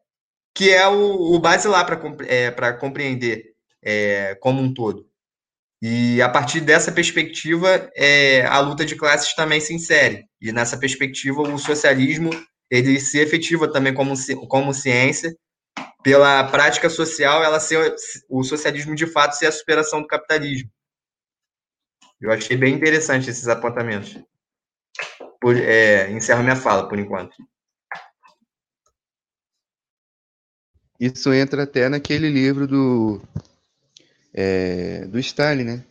que 0.54 0.70
é 0.70 0.88
o, 0.88 1.34
o 1.34 1.40
basilar 1.40 1.86
para 1.86 2.00
é, 2.28 2.74
compreender 2.74 3.54
é, 3.84 4.36
como 4.36 4.62
um 4.62 4.74
todo. 4.74 5.10
E 5.82 6.22
a 6.22 6.30
partir 6.30 6.62
dessa 6.62 6.92
perspectiva, 6.92 7.90
é, 7.96 8.46
a 8.46 8.60
luta 8.60 8.86
de 8.86 8.96
classes 8.96 9.34
também 9.34 9.60
se 9.60 9.74
insere. 9.74 10.26
E 10.40 10.52
nessa 10.52 10.78
perspectiva, 10.78 11.42
o 11.42 11.58
socialismo 11.58 12.30
ele 12.70 13.00
se 13.00 13.20
efetiva 13.20 13.72
também 13.72 13.94
como, 13.94 14.14
como 14.48 14.74
ciência, 14.74 15.36
pela 16.04 16.44
prática 16.46 16.90
social, 16.90 17.44
ela 17.44 17.60
ser 17.60 17.96
o 18.30 18.44
socialismo 18.44 18.96
de 18.96 19.06
fato 19.06 19.36
ser 19.36 19.48
a 19.48 19.52
superação 19.52 20.02
do 20.02 20.08
capitalismo. 20.08 20.70
Eu 22.20 22.32
achei 22.32 22.56
bem 22.56 22.74
interessante 22.74 23.30
esses 23.30 23.48
apontamentos. 23.48 24.18
Por, 25.40 25.58
é, 25.58 26.10
encerro 26.12 26.44
minha 26.44 26.56
fala 26.56 26.88
por 26.88 27.00
enquanto. 27.00 27.36
Isso 31.02 31.34
entra 31.34 31.64
até 31.64 31.90
naquele 31.90 32.30
livro 32.30 32.68
do 32.68 33.20
é, 34.32 35.04
do 35.08 35.18
Stalin, 35.18 35.64
né? 35.64 35.86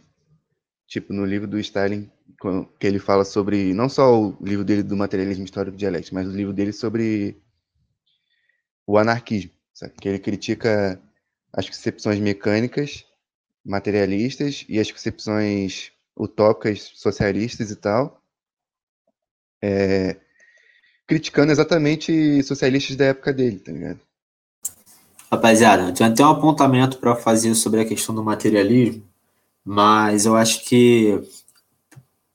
Tipo, 0.87 1.13
no 1.13 1.25
livro 1.25 1.49
do 1.49 1.59
Stalin, 1.59 2.09
que 2.79 2.87
ele 2.87 3.01
fala 3.01 3.25
sobre, 3.25 3.75
não 3.75 3.89
só 3.89 4.21
o 4.21 4.39
livro 4.41 4.65
dele 4.65 4.85
do 4.85 4.97
materialismo 4.97 5.45
histórico 5.45 5.77
dialético, 5.77 6.15
mas 6.15 6.29
o 6.29 6.31
livro 6.31 6.53
dele 6.53 6.73
sobre 6.73 7.43
o 8.87 8.97
anarquismo, 8.97 9.51
sabe? 9.75 9.95
que 10.01 10.09
ele 10.09 10.21
critica 10.21 11.03
as 11.53 11.67
concepções 11.67 12.21
mecânicas, 12.21 13.05
materialistas 13.65 14.65
e 14.69 14.79
as 14.79 14.93
concepções 14.93 15.91
utópicas, 16.17 16.93
socialistas 16.95 17.73
e 17.73 17.77
tal, 17.77 18.23
é, 19.61 20.17
criticando 21.05 21.51
exatamente 21.51 22.45
socialistas 22.45 22.95
da 22.95 23.07
época 23.07 23.33
dele, 23.33 23.59
tá 23.59 23.73
ligado? 23.73 24.10
Rapaziada, 25.31 25.85
eu 25.85 25.95
tenho 25.95 26.11
até 26.11 26.25
um 26.25 26.31
apontamento 26.31 26.99
para 26.99 27.15
fazer 27.15 27.55
sobre 27.55 27.81
a 27.81 27.85
questão 27.85 28.13
do 28.13 28.25
materialismo, 28.25 29.05
mas 29.65 30.27
eu 30.27 30.35
acho 30.35 30.65
que 30.65 31.23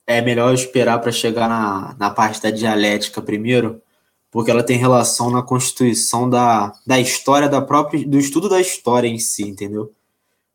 é 0.06 0.22
melhor 0.22 0.54
esperar 0.54 1.00
para 1.00 1.12
chegar 1.12 1.48
na, 1.48 1.94
na 1.98 2.10
parte 2.10 2.40
da 2.40 2.50
dialética 2.50 3.20
primeiro, 3.20 3.82
porque 4.30 4.50
ela 4.50 4.62
tem 4.62 4.78
relação 4.78 5.30
na 5.30 5.42
constituição 5.42 6.30
da, 6.30 6.72
da 6.86 6.98
história 6.98 7.48
da 7.48 7.60
própria 7.60 8.06
do 8.06 8.18
estudo 8.18 8.48
da 8.48 8.60
história 8.60 9.08
em 9.08 9.18
si, 9.18 9.42
entendeu? 9.42 9.92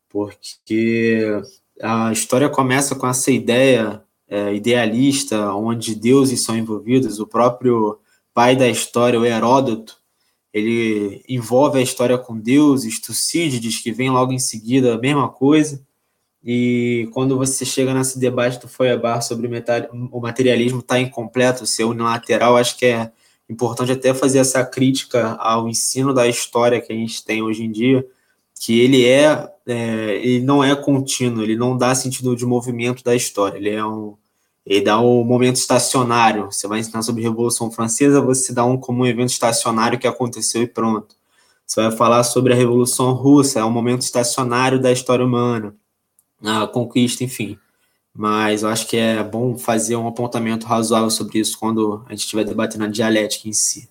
Porque 0.08 1.40
a 1.80 2.10
história 2.12 2.48
começa 2.48 2.96
com 2.96 3.06
essa 3.06 3.30
ideia 3.30 4.02
é, 4.28 4.54
idealista, 4.54 5.54
onde 5.54 5.94
deuses 5.94 6.42
são 6.42 6.56
envolvidos, 6.56 7.20
o 7.20 7.26
próprio 7.26 8.00
pai 8.34 8.56
da 8.56 8.68
história, 8.68 9.20
o 9.20 9.24
Heródoto, 9.24 10.01
ele 10.52 11.22
envolve 11.28 11.78
a 11.78 11.82
história 11.82 12.18
com 12.18 12.38
deuses, 12.38 13.00
Tucídides, 13.00 13.78
que 13.78 13.92
vem 13.92 14.10
logo 14.10 14.32
em 14.32 14.38
seguida 14.38 14.94
a 14.94 14.98
mesma 14.98 15.28
coisa, 15.28 15.82
e 16.44 17.08
quando 17.12 17.36
você 17.38 17.64
chega 17.64 17.94
nesse 17.94 18.18
debate 18.18 18.58
do 18.58 18.66
Feuerbach 18.66 19.24
sobre 19.24 19.48
o 20.10 20.20
materialismo 20.20 20.80
está 20.80 20.98
incompleto, 20.98 21.64
ser 21.66 21.84
unilateral, 21.84 22.56
acho 22.56 22.76
que 22.76 22.86
é 22.86 23.12
importante 23.48 23.92
até 23.92 24.12
fazer 24.12 24.40
essa 24.40 24.64
crítica 24.64 25.34
ao 25.34 25.68
ensino 25.68 26.12
da 26.12 26.26
história 26.26 26.80
que 26.80 26.92
a 26.92 26.96
gente 26.96 27.24
tem 27.24 27.42
hoje 27.42 27.62
em 27.62 27.70
dia, 27.70 28.04
que 28.58 28.80
ele 28.80 29.06
é, 29.06 29.48
é 29.66 30.16
ele 30.16 30.40
não 30.40 30.64
é 30.64 30.74
contínuo, 30.74 31.42
ele 31.42 31.56
não 31.56 31.76
dá 31.76 31.94
sentido 31.94 32.34
de 32.34 32.44
movimento 32.44 33.04
da 33.04 33.14
história, 33.14 33.58
ele 33.58 33.70
é 33.70 33.84
um 33.84 34.16
ele 34.64 34.82
dá 34.82 35.00
um 35.00 35.24
momento 35.24 35.56
estacionário. 35.56 36.46
Você 36.46 36.68
vai 36.68 36.80
ensinar 36.80 37.02
sobre 37.02 37.22
a 37.24 37.28
Revolução 37.28 37.70
Francesa, 37.70 38.20
você 38.20 38.52
dá 38.52 38.64
um 38.64 38.76
como 38.76 39.02
um 39.02 39.06
evento 39.06 39.30
estacionário 39.30 39.98
que 39.98 40.06
aconteceu 40.06 40.62
e 40.62 40.66
pronto. 40.66 41.16
Você 41.66 41.80
vai 41.80 41.90
falar 41.92 42.22
sobre 42.24 42.52
a 42.52 42.56
Revolução 42.56 43.12
Russa, 43.12 43.60
é 43.60 43.64
um 43.64 43.70
momento 43.70 44.02
estacionário 44.02 44.80
da 44.80 44.92
história 44.92 45.24
humana 45.24 45.74
a 46.44 46.66
conquista, 46.66 47.22
enfim. 47.24 47.58
Mas 48.12 48.62
eu 48.62 48.68
acho 48.68 48.86
que 48.86 48.96
é 48.96 49.22
bom 49.22 49.56
fazer 49.56 49.96
um 49.96 50.06
apontamento 50.06 50.66
razoável 50.66 51.10
sobre 51.10 51.38
isso 51.38 51.58
quando 51.58 52.04
a 52.06 52.10
gente 52.10 52.20
estiver 52.20 52.44
debatendo 52.44 52.84
a 52.84 52.88
dialética 52.88 53.48
em 53.48 53.52
si. 53.52 53.88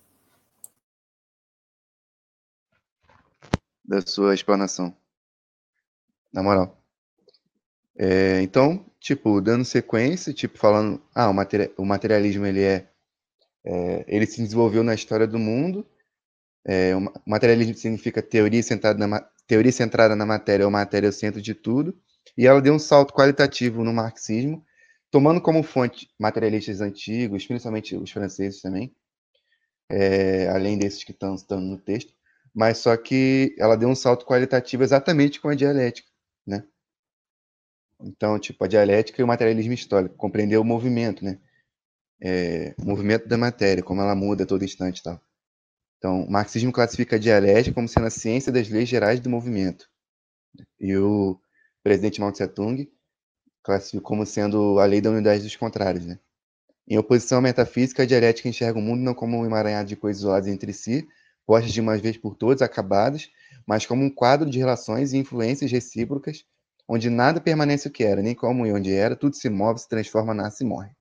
Da 3.84 4.02
sua 4.06 4.34
explanação. 4.34 4.96
Na 6.32 6.44
moral. 6.44 6.78
É, 7.98 8.42
então, 8.42 8.86
tipo, 9.02 9.42
dando 9.42 9.66
sequência, 9.66 10.32
tipo, 10.32 10.58
falando, 10.58 11.02
ah, 11.16 11.30
o, 11.30 11.82
o 11.82 11.86
materialismo, 11.86 12.46
ele 12.46 12.62
é, 12.62 12.88
é, 13.66 14.06
ele 14.08 14.28
se 14.28 14.42
desenvolveu 14.42 14.84
na 14.84 14.94
história 14.94 15.28
do 15.28 15.40
mundo, 15.40 15.86
é, 16.66 16.96
o 16.96 17.12
materialismo 17.26 17.74
significa 17.74 18.22
teoria 18.22 18.62
centrada 18.62 19.08
na, 19.08 19.28
teoria 19.48 19.72
centrada 19.72 20.16
na 20.16 20.26
matéria, 20.26 20.66
ou 20.66 20.72
matéria 20.72 21.08
é 21.08 21.10
o 21.10 21.14
centro 21.14 21.42
de 21.42 21.56
tudo, 21.56 22.00
e 22.38 22.46
ela 22.46 22.62
deu 22.62 22.76
um 22.76 22.80
salto 22.80 23.14
qualitativo 23.14 23.84
no 23.84 23.92
marxismo, 23.92 24.64
tomando 25.10 25.42
como 25.42 25.64
fonte 25.64 26.08
materialistas 26.20 26.80
antigos, 26.80 27.46
principalmente 27.46 27.96
os 27.96 28.12
franceses 28.12 28.62
também, 28.62 28.96
é, 29.90 30.48
além 30.50 30.78
desses 30.78 31.04
que 31.04 31.12
estão 31.12 31.36
estando 31.36 31.64
no 31.66 31.78
texto, 31.78 32.14
mas 32.54 32.78
só 32.78 32.96
que 32.96 33.56
ela 33.58 33.76
deu 33.76 33.90
um 33.90 33.96
salto 33.96 34.26
qualitativo 34.26 34.84
exatamente 34.84 35.42
com 35.42 35.50
a 35.50 35.56
dialética, 35.56 36.08
né? 36.46 36.64
Então, 38.04 38.40
tipo, 38.40 38.64
a 38.64 38.68
dialética 38.68 39.22
e 39.22 39.24
o 39.24 39.28
materialismo 39.28 39.74
histórico, 39.74 40.16
compreender 40.16 40.58
o 40.58 40.64
movimento, 40.64 41.24
né? 41.24 41.40
É, 42.20 42.76
o 42.78 42.86
movimento 42.86 43.28
da 43.28 43.38
matéria, 43.38 43.84
como 43.84 44.02
ela 44.02 44.16
muda 44.16 44.44
a 44.44 44.48
todo 44.48 44.64
instante 44.64 45.00
e 45.00 45.04
tal. 45.04 45.20
Então, 45.98 46.24
o 46.24 46.32
marxismo 46.32 46.72
classifica 46.72 47.16
a 47.16 47.20
dialética 47.20 47.74
como 47.76 47.88
sendo 47.88 48.08
a 48.08 48.12
ciência 48.12 48.52
das 48.52 48.70
leis 48.70 48.90
gerais 48.90 49.20
do 49.20 49.30
movimento. 49.30 49.90
E 50.80 50.96
o 50.98 51.40
presidente 51.84 52.20
Mao 52.20 52.32
Tse 52.32 52.48
Tung 52.48 52.92
classificou 53.64 54.02
como 54.02 54.26
sendo 54.26 54.80
a 54.80 54.86
lei 54.86 55.02
da 55.02 55.12
unidade 55.12 55.44
dos 55.44 55.56
contrários. 55.56 56.06
Né? 56.06 56.20
Em 56.88 56.98
oposição 56.98 57.38
à 57.38 57.42
metafísica, 57.42 58.04
a 58.04 58.06
dialética 58.06 58.50
enxerga 58.50 58.80
o 58.80 58.82
mundo 58.82 59.02
não 59.02 59.14
como 59.14 59.38
um 59.38 59.46
emaranhado 59.46 59.90
de 59.90 59.96
coisas 59.96 60.22
isoladas 60.22 60.48
entre 60.48 60.74
si, 60.74 61.08
postas 61.46 61.72
de 61.72 61.82
uma 61.82 61.98
vez 61.98 62.18
por 62.18 62.36
todas, 62.36 62.62
acabadas, 62.62 63.30
mas 63.66 63.86
como 63.86 64.04
um 64.04 64.10
quadro 64.10 64.50
de 64.50 64.58
relações 64.58 65.14
e 65.14 65.18
influências 65.18 65.72
recíprocas, 65.72 66.46
onde 66.94 67.10
nada 67.10 67.40
permanece 67.40 67.88
o 67.88 67.92
que 67.92 68.04
era, 68.04 68.22
nem 68.22 68.36
como 68.36 68.68
e 68.68 68.74
onde 68.74 68.94
era, 68.94 69.16
tudo 69.16 69.34
se 69.34 69.50
move, 69.50 69.80
se 69.80 69.88
transforma, 69.88 70.34
nasce 70.34 70.66
e 70.66 70.68
morre. 70.68 70.92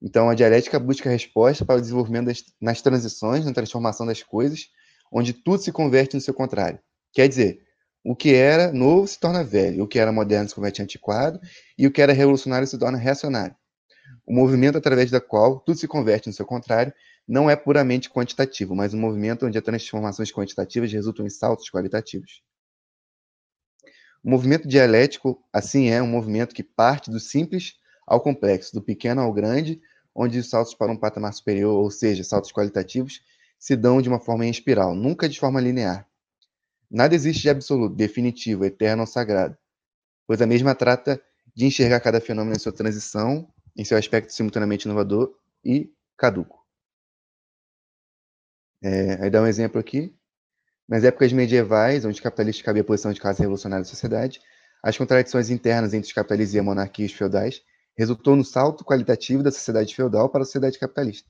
Então, 0.00 0.30
a 0.30 0.34
dialética 0.34 0.78
busca 0.78 1.10
resposta 1.10 1.62
para 1.62 1.76
o 1.76 1.80
desenvolvimento 1.80 2.24
das, 2.24 2.42
nas 2.58 2.80
transições, 2.80 3.44
na 3.44 3.52
transformação 3.52 4.06
das 4.06 4.22
coisas, 4.22 4.70
onde 5.12 5.34
tudo 5.34 5.58
se 5.58 5.70
converte 5.70 6.14
no 6.14 6.22
seu 6.22 6.32
contrário. 6.32 6.78
Quer 7.12 7.28
dizer, 7.28 7.66
o 8.02 8.16
que 8.16 8.32
era 8.32 8.72
novo 8.72 9.06
se 9.06 9.20
torna 9.20 9.44
velho, 9.44 9.84
o 9.84 9.86
que 9.86 9.98
era 9.98 10.10
moderno 10.10 10.48
se 10.48 10.54
converte 10.54 10.80
em 10.80 10.84
antiquado, 10.84 11.38
e 11.76 11.86
o 11.86 11.92
que 11.92 12.00
era 12.00 12.14
revolucionário 12.14 12.66
se 12.66 12.78
torna 12.78 12.96
reacionário. 12.96 13.54
O 14.26 14.32
movimento 14.34 14.78
através 14.78 15.10
da 15.10 15.20
qual 15.20 15.60
tudo 15.60 15.78
se 15.78 15.86
converte 15.86 16.28
no 16.28 16.32
seu 16.32 16.46
contrário 16.46 16.94
não 17.28 17.50
é 17.50 17.56
puramente 17.56 18.08
quantitativo, 18.08 18.74
mas 18.74 18.94
um 18.94 18.98
movimento 18.98 19.44
onde 19.44 19.58
as 19.58 19.64
transformações 19.64 20.32
quantitativas 20.32 20.90
resultam 20.90 21.26
em 21.26 21.30
saltos 21.30 21.68
qualitativos. 21.68 22.42
O 24.26 24.28
movimento 24.28 24.66
dialético, 24.66 25.40
assim, 25.52 25.88
é 25.88 26.02
um 26.02 26.06
movimento 26.08 26.52
que 26.52 26.64
parte 26.64 27.12
do 27.12 27.20
simples 27.20 27.74
ao 28.04 28.20
complexo, 28.20 28.74
do 28.74 28.82
pequeno 28.82 29.20
ao 29.20 29.32
grande, 29.32 29.80
onde 30.12 30.40
os 30.40 30.50
saltos 30.50 30.74
para 30.74 30.90
um 30.90 30.96
patamar 30.96 31.32
superior, 31.32 31.72
ou 31.72 31.88
seja, 31.92 32.24
saltos 32.24 32.50
qualitativos, 32.50 33.22
se 33.56 33.76
dão 33.76 34.02
de 34.02 34.08
uma 34.08 34.18
forma 34.18 34.44
em 34.44 34.50
espiral, 34.50 34.96
nunca 34.96 35.28
de 35.28 35.38
forma 35.38 35.60
linear. 35.60 36.08
Nada 36.90 37.14
existe 37.14 37.42
de 37.42 37.50
absoluto, 37.50 37.94
definitivo, 37.94 38.64
eterno 38.64 39.02
ou 39.02 39.06
sagrado, 39.06 39.56
pois 40.26 40.42
a 40.42 40.46
mesma 40.46 40.74
trata 40.74 41.22
de 41.54 41.66
enxergar 41.66 42.00
cada 42.00 42.20
fenômeno 42.20 42.56
em 42.56 42.58
sua 42.58 42.72
transição, 42.72 43.48
em 43.76 43.84
seu 43.84 43.96
aspecto 43.96 44.32
simultaneamente 44.32 44.86
inovador 44.86 45.36
e 45.64 45.88
caduco. 46.16 46.66
É, 48.82 49.22
aí 49.22 49.30
dá 49.30 49.40
um 49.40 49.46
exemplo 49.46 49.80
aqui. 49.80 50.12
Nas 50.88 51.02
épocas 51.02 51.32
medievais, 51.32 52.04
onde 52.04 52.14
os 52.14 52.20
capitalistas 52.20 52.64
cabia 52.64 52.82
a 52.82 52.84
posição 52.84 53.12
de 53.12 53.20
classe 53.20 53.40
revolucionária 53.40 53.84
da 53.84 53.88
sociedade, 53.90 54.40
as 54.82 54.96
contradições 54.96 55.50
internas 55.50 55.92
entre 55.92 56.06
os 56.06 56.12
capitalistas 56.12 56.54
e 56.54 56.58
a 56.58 56.62
monarquia 56.62 57.08
feudais 57.08 57.60
resultou 57.96 58.36
no 58.36 58.44
salto 58.44 58.84
qualitativo 58.84 59.42
da 59.42 59.50
sociedade 59.50 59.94
feudal 59.94 60.28
para 60.28 60.42
a 60.42 60.44
sociedade 60.44 60.78
capitalista. 60.78 61.28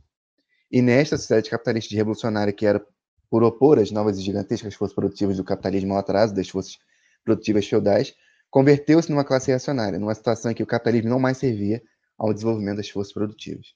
E 0.71 0.83
nesta 0.83 1.17
sociedade 1.17 1.49
capitalista 1.49 1.89
de 1.89 1.97
revolucionária 1.97 2.53
que 2.53 2.67
era 2.67 2.85
por 3.31 3.43
opor 3.43 3.79
as 3.79 3.91
novas 3.91 4.19
e 4.19 4.23
gigantescas 4.23 4.75
forças 4.75 4.95
produtivas 4.95 5.37
do 5.37 5.45
capitalismo 5.45 5.95
ao 5.95 6.01
atraso 6.01 6.35
das 6.35 6.49
forças 6.49 6.77
produtivas 7.25 7.67
feudais, 7.67 8.15
converteu-se 8.51 9.11
numa 9.11 9.25
classe 9.25 9.49
reacionária, 9.49 9.99
numa 9.99 10.15
situação 10.15 10.51
em 10.51 10.55
que 10.55 10.63
o 10.63 10.67
capitalismo 10.67 11.09
não 11.09 11.19
mais 11.19 11.39
servia 11.39 11.83
ao 12.19 12.33
desenvolvimento 12.33 12.77
das 12.77 12.89
forças 12.89 13.13
produtivas. 13.13 13.75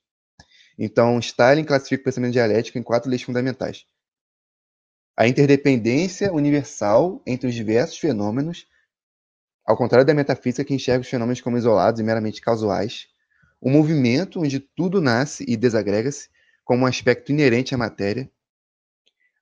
Então, 0.78 1.18
Stalin 1.18 1.64
classifica 1.64 2.02
o 2.02 2.04
pensamento 2.04 2.32
dialético 2.32 2.78
em 2.78 2.82
quatro 2.82 3.10
leis 3.10 3.22
fundamentais. 3.22 3.86
A 5.20 5.28
interdependência 5.28 6.32
universal 6.32 7.22
entre 7.26 7.46
os 7.46 7.54
diversos 7.54 7.98
fenômenos, 7.98 8.66
ao 9.66 9.76
contrário 9.76 10.06
da 10.06 10.14
metafísica 10.14 10.64
que 10.64 10.72
enxerga 10.72 11.02
os 11.02 11.10
fenômenos 11.10 11.42
como 11.42 11.58
isolados 11.58 12.00
e 12.00 12.02
meramente 12.02 12.40
casuais. 12.40 13.06
O 13.60 13.68
movimento, 13.68 14.40
onde 14.40 14.58
tudo 14.58 14.98
nasce 14.98 15.44
e 15.46 15.58
desagrega-se, 15.58 16.30
como 16.64 16.84
um 16.84 16.86
aspecto 16.86 17.32
inerente 17.32 17.74
à 17.74 17.76
matéria, 17.76 18.30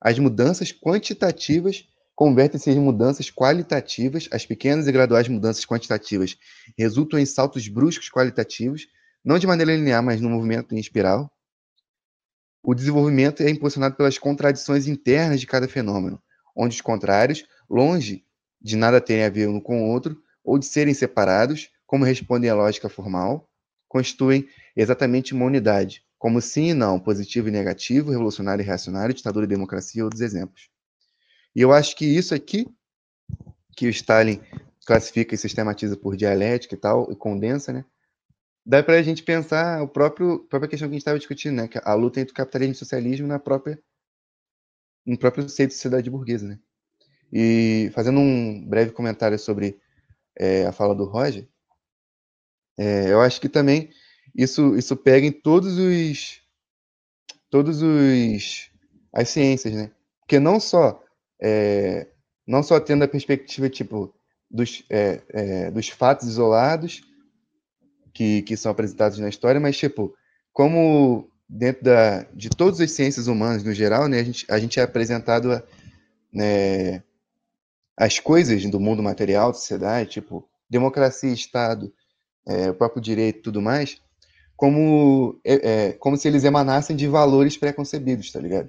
as 0.01 0.19
mudanças 0.19 0.73
quantitativas 0.73 1.89
convertem-se 2.13 2.73
em 2.73 2.81
mudanças 2.81 3.31
qualitativas, 3.31 4.29
as 4.33 4.45
pequenas 4.45 4.89
e 4.89 4.91
graduais 4.91 5.29
mudanças 5.29 5.65
quantitativas 5.65 6.37
resultam 6.77 7.21
em 7.21 7.25
saltos 7.25 7.69
bruscos 7.69 8.11
qualitativos, 8.11 8.89
não 9.25 9.39
de 9.39 9.47
maneira 9.47 9.77
linear, 9.77 10.03
mas 10.03 10.21
no 10.21 10.29
movimento 10.29 10.75
em 10.75 10.79
espiral. 10.81 11.31
O 12.63 12.75
desenvolvimento 12.75 13.43
é 13.43 13.51
impulsionado 13.51 13.97
pelas 13.97 14.19
contradições 14.19 14.87
internas 14.87 15.41
de 15.41 15.47
cada 15.47 15.69
fenômeno, 15.69 16.21
onde 16.57 16.75
os 16.75 16.81
contrários, 16.81 17.45
longe 17.69 18.25
de 18.61 18.77
nada 18.77 19.01
terem 19.01 19.25
a 19.25 19.31
ver 19.31 19.49
um 19.49 19.61
com 19.61 19.85
o 19.85 19.89
outro, 19.89 20.21
ou 20.43 20.59
de 20.59 20.67
serem 20.67 20.93
separados, 20.93 21.71
como 21.87 22.05
respondem 22.05 22.51
à 22.51 22.55
lógica 22.55 22.89
formal, 22.89 23.49
constituem 23.89 24.49
exatamente 24.77 25.33
uma 25.33 25.47
unidade, 25.47 26.03
como 26.19 26.41
sim 26.41 26.71
e 26.71 26.75
não, 26.75 26.99
positivo 26.99 27.49
e 27.49 27.53
negativo, 27.53 28.11
revolucionário 28.11 28.63
e 28.63 28.67
reacionário, 28.67 29.15
ditadura 29.15 29.47
e 29.47 29.49
democracia, 29.49 30.05
outros 30.05 30.21
exemplos. 30.21 30.69
E 31.55 31.61
eu 31.61 31.73
acho 31.73 31.97
que 31.97 32.05
isso 32.05 32.35
aqui, 32.35 32.67
que 33.77 33.87
o 33.87 33.91
Stalin 33.91 34.41
classifica 34.85 35.35
e 35.35 35.39
sistematiza 35.39 35.97
por 35.97 36.17
dialética 36.17 36.75
e 36.75 36.79
tal, 36.79 37.11
e 37.13 37.17
condensa, 37.17 37.73
né? 37.73 37.85
Dá 38.69 38.83
para 38.83 38.99
a 38.99 39.03
gente 39.03 39.23
pensar 39.23 39.83
o 39.83 39.89
próprio 39.89 40.41
própria 40.41 40.69
questão 40.69 40.87
que 40.87 40.93
a 40.93 40.97
gente 40.97 41.01
estava 41.01 41.19
discutindo, 41.19 41.55
né? 41.57 41.71
A 41.85 41.95
luta 41.95 42.21
entre 42.21 42.33
o 42.33 42.37
capitalismo 42.37 42.73
e 42.73 42.77
o 42.77 42.79
socialismo 42.79 43.27
na 43.27 43.39
própria 43.39 43.83
no 45.07 45.19
próprio 45.19 45.49
seio 45.49 45.71
da 45.71 45.75
sociedade 45.75 46.11
burguesa, 46.11 46.47
né? 46.47 46.59
E 47.33 47.91
fazendo 47.95 48.21
um 48.21 48.63
breve 48.69 48.91
comentário 48.93 49.39
sobre 49.39 49.81
é, 50.39 50.67
a 50.67 50.73
fala 50.73 50.95
do 50.95 51.07
Roger, 51.07 51.49
é, 52.79 53.11
eu 53.11 53.23
acho 53.23 53.41
que 53.41 53.49
também 53.49 53.89
isso, 54.37 54.77
isso 54.77 54.95
pega 54.95 55.27
em 55.27 55.33
todos 55.33 55.79
os 55.79 56.43
todos 57.49 57.81
os 57.81 58.71
as 59.15 59.31
ciências, 59.31 59.73
né? 59.73 59.91
Porque 60.21 60.39
não 60.39 60.61
só 60.61 61.03
é, 61.43 62.07
não 62.47 62.63
só 62.63 62.79
tendo 62.79 63.03
a 63.03 63.09
perspectiva 63.09 63.71
tipo 63.71 64.15
dos, 64.51 64.85
é, 64.91 65.23
é, 65.31 65.71
dos 65.71 65.89
fatos 65.89 66.29
isolados 66.29 67.08
que, 68.19 68.43
que 68.43 68.57
são 68.57 68.73
apresentados 68.73 69.17
na 69.21 69.29
história, 69.29 69.61
mas 69.61 69.77
tipo 69.77 70.13
como 70.53 71.31
dentro 71.49 71.85
da, 71.85 72.25
de 72.35 72.51
todas 72.51 72.81
as 72.81 72.91
ciências 72.91 73.29
humanas 73.29 73.63
no 73.63 73.73
geral, 73.73 74.09
né, 74.09 74.19
a 74.19 74.25
gente, 74.25 74.45
a 74.51 74.59
gente 74.59 74.81
é 74.81 74.83
apresentado 74.83 75.53
a, 75.53 75.63
né, 76.33 77.01
as 77.97 78.19
coisas 78.19 78.69
do 78.69 78.81
mundo 78.81 79.05
material, 79.05 79.53
da 79.53 79.55
sociedade, 79.55 80.11
tipo 80.11 80.49
democracia, 80.69 81.33
Estado, 81.33 81.93
é, 82.45 82.69
o 82.69 82.75
próprio 82.75 83.01
direito 83.01 83.39
e 83.39 83.43
tudo 83.43 83.63
mais, 83.63 84.03
como, 84.57 85.41
é, 85.45 85.87
é, 85.87 85.93
como 85.93 86.17
se 86.17 86.27
eles 86.27 86.43
emanassem 86.43 86.97
de 86.97 87.07
valores 87.07 87.57
pré-concebidos, 87.57 88.33
tá 88.33 88.41
ligado? 88.41 88.69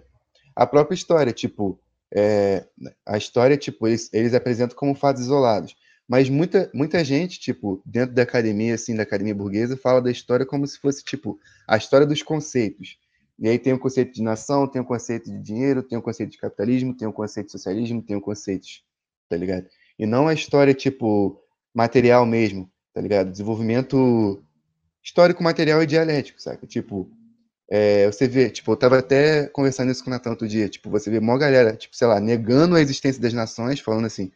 A 0.55 0.67
própria 0.67 0.93
história, 0.93 1.33
tipo, 1.33 1.79
é, 2.13 2.65
a 3.03 3.17
história, 3.17 3.57
tipo, 3.57 3.87
eles, 3.87 4.09
eles 4.13 4.35
apresentam 4.35 4.77
como 4.77 4.93
fatos 4.93 5.23
isolados. 5.23 5.75
Mas 6.09 6.27
muita, 6.27 6.71
muita 6.73 7.03
gente, 7.03 7.39
tipo, 7.39 7.79
dentro 7.85 8.15
da 8.15 8.23
academia, 8.23 8.73
assim, 8.73 8.95
da 8.95 9.03
academia 9.03 9.35
burguesa, 9.35 9.77
fala 9.77 10.01
da 10.01 10.09
história 10.09 10.43
como 10.43 10.65
se 10.65 10.79
fosse, 10.79 11.03
tipo, 11.03 11.39
a 11.67 11.77
história 11.77 12.07
dos 12.07 12.23
conceitos. 12.23 12.97
E 13.37 13.47
aí 13.47 13.59
tem 13.59 13.73
o 13.73 13.79
conceito 13.79 14.11
de 14.11 14.23
nação, 14.23 14.67
tem 14.67 14.81
o 14.81 14.85
conceito 14.85 15.31
de 15.31 15.39
dinheiro, 15.39 15.83
tem 15.83 15.99
o 15.99 16.01
conceito 16.01 16.31
de 16.31 16.39
capitalismo, 16.39 16.97
tem 16.97 17.07
o 17.07 17.13
conceito 17.13 17.45
de 17.45 17.51
socialismo, 17.51 18.01
tem 18.01 18.15
o 18.15 18.21
conceito, 18.21 18.67
tá 19.29 19.37
ligado? 19.37 19.67
E 19.99 20.07
não 20.07 20.27
a 20.27 20.33
história, 20.33 20.73
tipo, 20.73 21.39
material 21.75 22.25
mesmo, 22.25 22.67
tá 22.91 22.99
ligado? 22.99 23.29
Desenvolvimento 23.29 24.43
histórico, 25.03 25.43
material 25.43 25.83
e 25.83 25.85
dialético, 25.85 26.41
saca? 26.41 26.65
Tipo, 26.65 27.07
é, 27.69 28.07
você 28.07 28.27
vê, 28.27 28.49
tipo, 28.49 28.71
eu 28.71 28.77
tava 28.77 28.97
até 28.97 29.45
conversando 29.49 29.91
isso 29.91 30.03
com 30.03 30.09
o 30.09 30.13
Natan 30.13 30.31
outro 30.31 30.47
dia, 30.47 30.67
tipo, 30.67 30.89
você 30.89 31.11
vê 31.11 31.19
uma 31.19 31.37
galera, 31.37 31.75
tipo, 31.75 31.95
sei 31.95 32.07
lá, 32.07 32.19
negando 32.19 32.75
a 32.75 32.81
existência 32.81 33.21
das 33.21 33.31
nações, 33.31 33.79
falando 33.79 34.05
assim, 34.07 34.31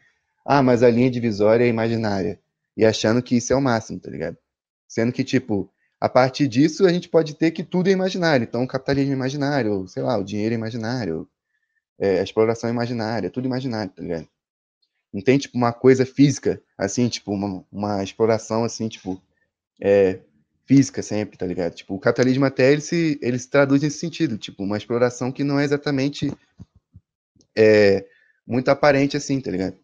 ah, 0.45 0.61
mas 0.61 0.83
a 0.83 0.89
linha 0.89 1.09
divisória 1.09 1.65
é 1.65 1.67
imaginária. 1.67 2.39
E 2.75 2.85
achando 2.85 3.21
que 3.21 3.37
isso 3.37 3.53
é 3.53 3.55
o 3.55 3.61
máximo, 3.61 3.99
tá 3.99 4.09
ligado? 4.09 4.37
Sendo 4.87 5.11
que, 5.11 5.23
tipo, 5.23 5.71
a 5.99 6.09
partir 6.09 6.47
disso 6.47 6.85
a 6.85 6.91
gente 6.91 7.07
pode 7.07 7.35
ter 7.35 7.51
que 7.51 7.63
tudo 7.63 7.87
é 7.87 7.91
imaginário. 7.91 8.43
Então, 8.43 8.63
o 8.63 8.67
capitalismo 8.67 9.13
é 9.13 9.15
imaginário, 9.15 9.87
sei 9.87 10.03
lá, 10.03 10.17
o 10.17 10.23
dinheiro 10.23 10.53
é 10.53 10.57
imaginário, 10.57 11.27
é, 11.99 12.19
a 12.19 12.23
exploração 12.23 12.69
é 12.69 12.73
imaginária, 12.73 13.29
tudo 13.29 13.45
imaginário, 13.45 13.91
tá 13.91 14.01
ligado? 14.01 14.27
Não 15.13 15.21
tem, 15.21 15.37
tipo, 15.37 15.57
uma 15.57 15.71
coisa 15.71 16.05
física, 16.05 16.61
assim, 16.77 17.07
tipo, 17.07 17.31
uma, 17.31 17.63
uma 17.71 18.03
exploração, 18.03 18.63
assim, 18.63 18.89
tipo, 18.89 19.21
é, 19.79 20.19
física 20.65 21.01
sempre, 21.01 21.37
tá 21.37 21.45
ligado? 21.45 21.73
Tipo, 21.75 21.93
o 21.95 21.99
capitalismo 21.99 22.45
até 22.45 22.71
ele 22.71 22.81
se, 22.81 23.19
ele 23.21 23.37
se 23.37 23.49
traduz 23.49 23.81
nesse 23.81 23.99
sentido, 23.99 24.37
tipo, 24.37 24.63
uma 24.63 24.77
exploração 24.77 25.31
que 25.31 25.43
não 25.43 25.59
é 25.59 25.63
exatamente 25.63 26.31
é, 27.55 28.05
muito 28.45 28.69
aparente, 28.69 29.15
assim, 29.15 29.39
tá 29.39 29.51
ligado? 29.51 29.77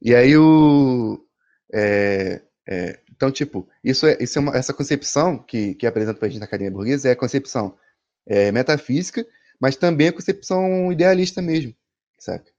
E 0.00 0.14
aí 0.14 0.36
o. 0.36 1.24
É, 1.72 2.42
é, 2.68 3.00
então, 3.10 3.30
tipo, 3.30 3.68
isso 3.82 4.06
é, 4.06 4.16
isso 4.20 4.38
é 4.38 4.42
uma, 4.42 4.56
essa 4.56 4.72
concepção 4.72 5.38
que, 5.38 5.74
que 5.74 5.86
apresenta 5.86 6.18
para 6.18 6.26
a 6.26 6.30
gente 6.30 6.40
na 6.40 6.46
Academia 6.46 6.70
Burguesa 6.70 7.08
é 7.08 7.12
a 7.12 7.16
concepção 7.16 7.76
é, 8.26 8.52
metafísica, 8.52 9.26
mas 9.60 9.76
também 9.76 10.08
a 10.08 10.12
concepção 10.12 10.92
idealista 10.92 11.42
mesmo, 11.42 11.74
saca? 12.18 12.50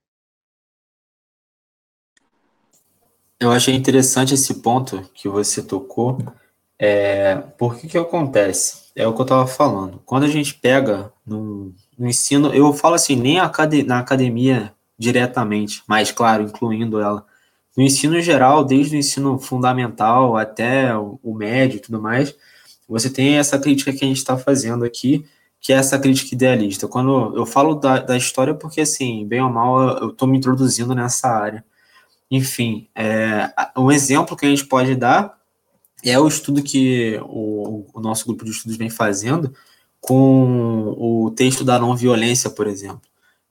Eu 3.38 3.50
achei 3.50 3.74
interessante 3.74 4.34
esse 4.34 4.54
ponto 4.60 5.00
que 5.14 5.26
você 5.26 5.62
tocou. 5.62 6.18
É, 6.78 7.36
por 7.56 7.78
que 7.78 7.88
que 7.88 7.96
acontece? 7.96 8.90
É 8.94 9.06
o 9.06 9.14
que 9.14 9.20
eu 9.20 9.24
estava 9.24 9.46
falando. 9.46 10.02
Quando 10.04 10.24
a 10.24 10.28
gente 10.28 10.54
pega 10.54 11.10
no, 11.24 11.72
no 11.98 12.06
ensino, 12.06 12.52
eu 12.52 12.70
falo 12.74 12.96
assim, 12.96 13.16
nem 13.16 13.38
na 13.86 13.98
academia 13.98 14.74
diretamente, 14.98 15.82
mas 15.88 16.12
claro, 16.12 16.42
incluindo 16.42 17.00
ela. 17.00 17.24
No 17.76 17.82
ensino 17.82 18.20
geral, 18.20 18.64
desde 18.64 18.96
o 18.96 18.98
ensino 18.98 19.38
fundamental 19.38 20.36
até 20.36 20.94
o 20.96 21.34
médio 21.34 21.76
e 21.76 21.80
tudo 21.80 22.00
mais, 22.00 22.34
você 22.88 23.08
tem 23.08 23.38
essa 23.38 23.58
crítica 23.58 23.92
que 23.92 24.04
a 24.04 24.08
gente 24.08 24.16
está 24.16 24.36
fazendo 24.36 24.84
aqui, 24.84 25.24
que 25.60 25.72
é 25.72 25.76
essa 25.76 25.98
crítica 25.98 26.34
idealista. 26.34 26.88
Quando 26.88 27.36
eu 27.36 27.46
falo 27.46 27.74
da, 27.74 27.98
da 28.00 28.16
história, 28.16 28.54
porque, 28.54 28.80
assim, 28.80 29.26
bem 29.26 29.40
ou 29.40 29.50
mal, 29.50 29.98
eu 29.98 30.08
estou 30.08 30.26
me 30.26 30.38
introduzindo 30.38 30.94
nessa 30.94 31.28
área. 31.28 31.64
Enfim, 32.30 32.88
é, 32.94 33.52
um 33.76 33.90
exemplo 33.90 34.36
que 34.36 34.46
a 34.46 34.48
gente 34.48 34.66
pode 34.66 34.94
dar 34.94 35.38
é 36.04 36.18
o 36.18 36.26
estudo 36.26 36.62
que 36.62 37.20
o, 37.24 37.86
o 37.92 38.00
nosso 38.00 38.26
grupo 38.26 38.44
de 38.44 38.50
estudos 38.50 38.76
vem 38.76 38.90
fazendo 38.90 39.52
com 40.00 40.94
o 40.96 41.30
texto 41.30 41.62
da 41.62 41.78
não 41.78 41.94
violência, 41.94 42.48
por 42.48 42.66
exemplo. 42.66 43.09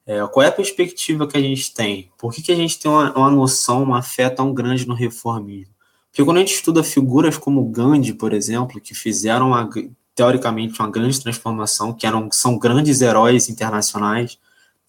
É, 0.10 0.26
qual 0.26 0.44
é 0.44 0.48
a 0.48 0.52
perspectiva 0.52 1.28
que 1.28 1.38
a 1.38 1.40
gente 1.40 1.72
tem? 1.72 2.12
Por 2.18 2.34
que, 2.34 2.42
que 2.42 2.52
a 2.52 2.56
gente 2.56 2.80
tem 2.80 2.90
uma, 2.90 3.16
uma 3.16 3.30
noção, 3.30 3.84
uma 3.84 4.02
fé 4.02 4.28
tão 4.28 4.52
grande 4.52 4.88
no 4.88 4.96
reformismo? 4.96 5.72
Porque 6.08 6.26
quando 6.26 6.38
a 6.38 6.40
gente 6.40 6.56
estuda 6.56 6.82
figuras 6.82 7.38
como 7.38 7.64
Gandhi, 7.70 8.16
por 8.16 8.34
exemplo, 8.34 8.82
que 8.82 8.96
fizeram 8.96 9.50
uma, 9.50 9.70
teoricamente 10.16 10.80
uma 10.80 10.90
grande 10.90 11.22
transformação, 11.22 11.94
que 11.94 12.08
eram, 12.08 12.28
são 12.32 12.58
grandes 12.58 13.02
heróis 13.02 13.50
internacionais, 13.50 14.40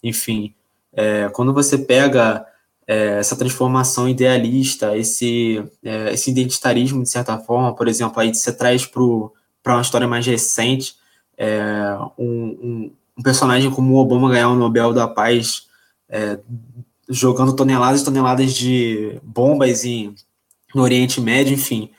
enfim, 0.01 0.55
é, 0.91 1.29
quando 1.29 1.53
você 1.53 1.77
pega 1.77 2.43
é, 2.87 3.19
essa 3.19 3.35
transformação 3.35 4.09
idealista, 4.09 4.97
esse, 4.97 5.63
é, 5.83 6.13
esse 6.13 6.31
identitarismo, 6.31 7.03
de 7.03 7.09
certa 7.11 7.37
forma, 7.37 7.75
por 7.75 7.87
exemplo, 7.87 8.19
aí 8.19 8.33
você 8.33 8.51
traz 8.51 8.87
para 8.87 9.73
uma 9.75 9.81
história 9.83 10.07
mais 10.07 10.25
recente, 10.25 10.95
é, 11.37 11.95
um, 12.17 12.25
um 12.27 12.91
um 13.21 13.23
personagem 13.23 13.69
como 13.69 13.93
o 13.93 13.97
Obama 13.97 14.31
ganhar 14.31 14.49
o 14.49 14.55
Nobel 14.55 14.91
da 14.93 15.07
Paz 15.07 15.67
é, 16.09 16.39
jogando 17.07 17.55
toneladas 17.55 18.01
e 18.01 18.05
toneladas 18.05 18.53
de 18.53 19.19
bombas 19.21 19.85
em, 19.85 20.15
no 20.73 20.81
Oriente 20.81 21.21
Médio, 21.21 21.53
enfim. 21.53 21.91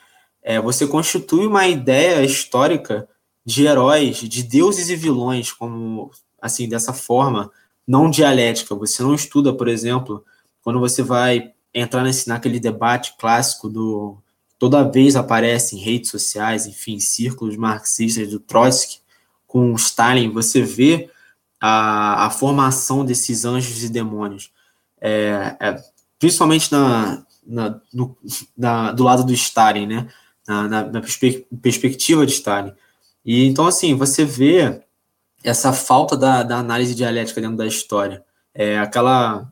É, 0.43 0.61
você 0.61 0.85
constitui 0.85 1.47
uma 1.47 1.68
ideia 1.68 2.25
histórica 2.25 3.09
de 3.45 3.64
heróis, 3.64 4.16
de 4.16 4.43
deuses 4.43 4.91
e 4.91 4.97
vilões, 4.97 5.53
como 5.53 6.11
assim, 6.41 6.68
dessa 6.68 6.93
forma, 6.93 7.53
não 7.87 8.11
dialética. 8.11 8.75
Você 8.75 9.01
não 9.01 9.14
estuda, 9.14 9.53
por 9.53 9.68
exemplo, 9.68 10.25
quando 10.61 10.81
você 10.81 11.05
vai 11.05 11.53
entrar 11.73 12.03
nesse, 12.03 12.29
naquele 12.29 12.59
debate 12.59 13.14
clássico 13.16 13.68
do 13.68 14.18
toda 14.59 14.89
vez 14.89 15.16
aparece 15.16 15.77
em 15.77 15.81
redes 15.81 16.11
sociais, 16.11 16.66
enfim, 16.66 16.99
círculos 17.01 17.57
marxistas 17.57 18.29
do 18.29 18.39
Trotsky, 18.39 19.03
com 19.47 19.75
Stalin, 19.75 20.31
você 20.31 20.62
vê 20.62 21.11
a, 21.64 22.26
a 22.26 22.30
formação 22.30 23.04
desses 23.04 23.44
anjos 23.44 23.84
e 23.84 23.88
demônios, 23.88 24.50
é, 25.00 25.56
é, 25.60 25.80
principalmente 26.18 26.72
na, 26.72 27.24
na, 27.46 27.80
do, 27.92 28.16
na, 28.58 28.90
do 28.90 29.04
lado 29.04 29.22
do 29.22 29.32
Stalin, 29.32 29.86
né? 29.86 30.08
na, 30.46 30.66
na, 30.66 30.82
na 30.84 31.00
perspe 31.00 31.46
perspectiva 31.62 32.26
de 32.26 32.32
Stalin. 32.32 32.72
E 33.24 33.46
então, 33.46 33.68
assim, 33.68 33.94
você 33.94 34.24
vê 34.24 34.82
essa 35.44 35.72
falta 35.72 36.16
da, 36.16 36.42
da 36.42 36.56
análise 36.56 36.96
dialética 36.96 37.40
dentro 37.40 37.56
da 37.56 37.66
história. 37.66 38.24
É 38.52 38.80
aquela, 38.80 39.48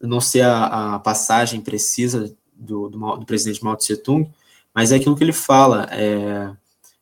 não 0.00 0.20
sei 0.20 0.40
a, 0.40 0.94
a 0.94 0.98
passagem 0.98 1.60
precisa 1.60 2.34
do, 2.54 2.88
do, 2.88 3.16
do, 3.16 3.26
presidente 3.26 3.62
Mao 3.62 3.76
Tse 3.76 3.98
Tung, 3.98 4.30
mas 4.74 4.92
é 4.92 4.96
aquilo 4.96 5.14
que 5.14 5.22
ele 5.22 5.32
fala, 5.34 5.86
é, 5.90 6.50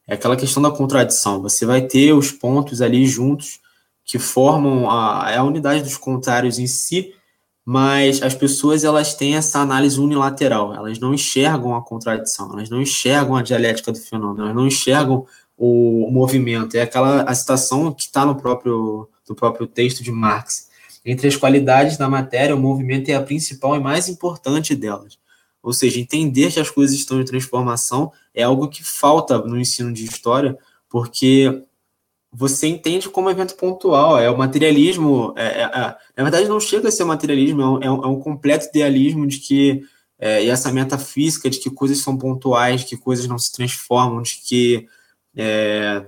é 0.08 0.14
aquela 0.14 0.36
questão 0.36 0.60
da 0.60 0.70
contradição. 0.72 1.40
Você 1.42 1.64
vai 1.64 1.82
ter 1.82 2.12
os 2.12 2.32
pontos 2.32 2.82
ali 2.82 3.06
juntos 3.06 3.60
que 4.08 4.18
formam 4.18 4.90
a, 4.90 5.26
é 5.30 5.36
a 5.36 5.44
unidade 5.44 5.82
dos 5.82 5.98
contrários 5.98 6.58
em 6.58 6.66
si, 6.66 7.14
mas 7.62 8.22
as 8.22 8.34
pessoas 8.34 8.82
elas 8.82 9.14
têm 9.14 9.36
essa 9.36 9.58
análise 9.58 10.00
unilateral, 10.00 10.74
elas 10.74 10.98
não 10.98 11.12
enxergam 11.12 11.76
a 11.76 11.84
contradição, 11.84 12.50
elas 12.54 12.70
não 12.70 12.80
enxergam 12.80 13.36
a 13.36 13.42
dialética 13.42 13.92
do 13.92 13.98
fenômeno, 13.98 14.44
elas 14.44 14.56
não 14.56 14.66
enxergam 14.66 15.26
o, 15.54 16.10
movimento. 16.10 16.74
É 16.74 16.80
aquela 16.80 17.20
a 17.24 17.34
citação 17.34 17.92
que 17.92 18.04
está 18.04 18.24
no 18.24 18.34
próprio, 18.34 19.06
no 19.28 19.34
próprio 19.34 19.66
texto 19.66 20.02
de 20.02 20.10
Marx. 20.10 20.70
entre 21.04 21.28
as 21.28 21.36
qualidades 21.36 21.98
da 21.98 22.08
matéria, 22.08 22.56
o 22.56 22.58
movimento 22.58 23.10
é 23.10 23.14
a 23.14 23.22
principal 23.22 23.76
e 23.76 23.80
mais 23.80 24.08
importante 24.08 24.74
delas. 24.74 25.18
Ou 25.62 25.74
seja, 25.74 26.00
entender 26.00 26.50
que 26.50 26.60
as 26.60 26.70
coisas 26.70 26.96
estão 26.96 27.20
em 27.20 27.24
transformação 27.26 28.10
é 28.32 28.42
algo 28.42 28.68
que 28.68 28.82
falta 28.82 29.36
no 29.38 29.60
ensino 29.60 29.92
de 29.92 30.04
história, 30.04 30.56
porque 30.88 31.62
você 32.38 32.68
entende 32.68 33.08
como 33.08 33.28
evento 33.28 33.56
pontual, 33.56 34.16
é 34.16 34.30
o 34.30 34.38
materialismo, 34.38 35.34
é, 35.36 35.46
é, 35.46 35.62
é, 35.62 35.96
na 36.16 36.22
verdade 36.22 36.48
não 36.48 36.60
chega 36.60 36.86
a 36.86 36.92
ser 36.92 37.02
materialismo, 37.02 37.80
é 37.82 37.90
um, 37.90 38.04
é 38.04 38.06
um 38.06 38.20
completo 38.20 38.66
idealismo 38.66 39.26
de 39.26 39.38
que, 39.40 39.82
é, 40.20 40.44
e 40.44 40.48
essa 40.48 40.70
metafísica 40.70 41.50
de 41.50 41.58
que 41.58 41.68
coisas 41.68 41.98
são 41.98 42.16
pontuais, 42.16 42.84
que 42.84 42.96
coisas 42.96 43.26
não 43.26 43.40
se 43.40 43.50
transformam, 43.50 44.22
de 44.22 44.36
que, 44.36 44.86
é, 45.36 46.06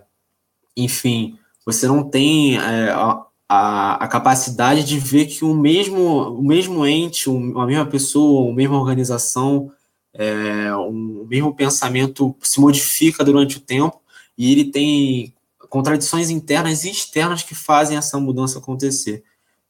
enfim, 0.76 1.36
você 1.66 1.88
não 1.88 2.08
tem 2.08 2.56
é, 2.58 2.90
a, 2.90 3.26
a, 3.48 4.04
a, 4.04 4.06
capacidade 4.06 4.84
de 4.84 5.00
ver 5.00 5.26
que 5.26 5.44
o 5.44 5.52
mesmo, 5.52 6.32
o 6.32 6.42
mesmo 6.44 6.86
ente, 6.86 7.28
a 7.28 7.66
mesma 7.66 7.86
pessoa, 7.86 8.52
a 8.52 8.54
mesma 8.54 8.78
organização, 8.78 9.72
é, 10.14 10.72
um, 10.76 11.22
o 11.22 11.26
mesmo 11.26 11.52
pensamento 11.56 12.36
se 12.40 12.60
modifica 12.60 13.24
durante 13.24 13.56
o 13.56 13.60
tempo 13.60 14.00
e 14.38 14.52
ele 14.52 14.66
tem 14.66 15.34
contradições 15.70 16.28
internas 16.28 16.84
e 16.84 16.90
externas 16.90 17.44
que 17.44 17.54
fazem 17.54 17.96
essa 17.96 18.18
mudança 18.18 18.58
acontecer. 18.58 19.22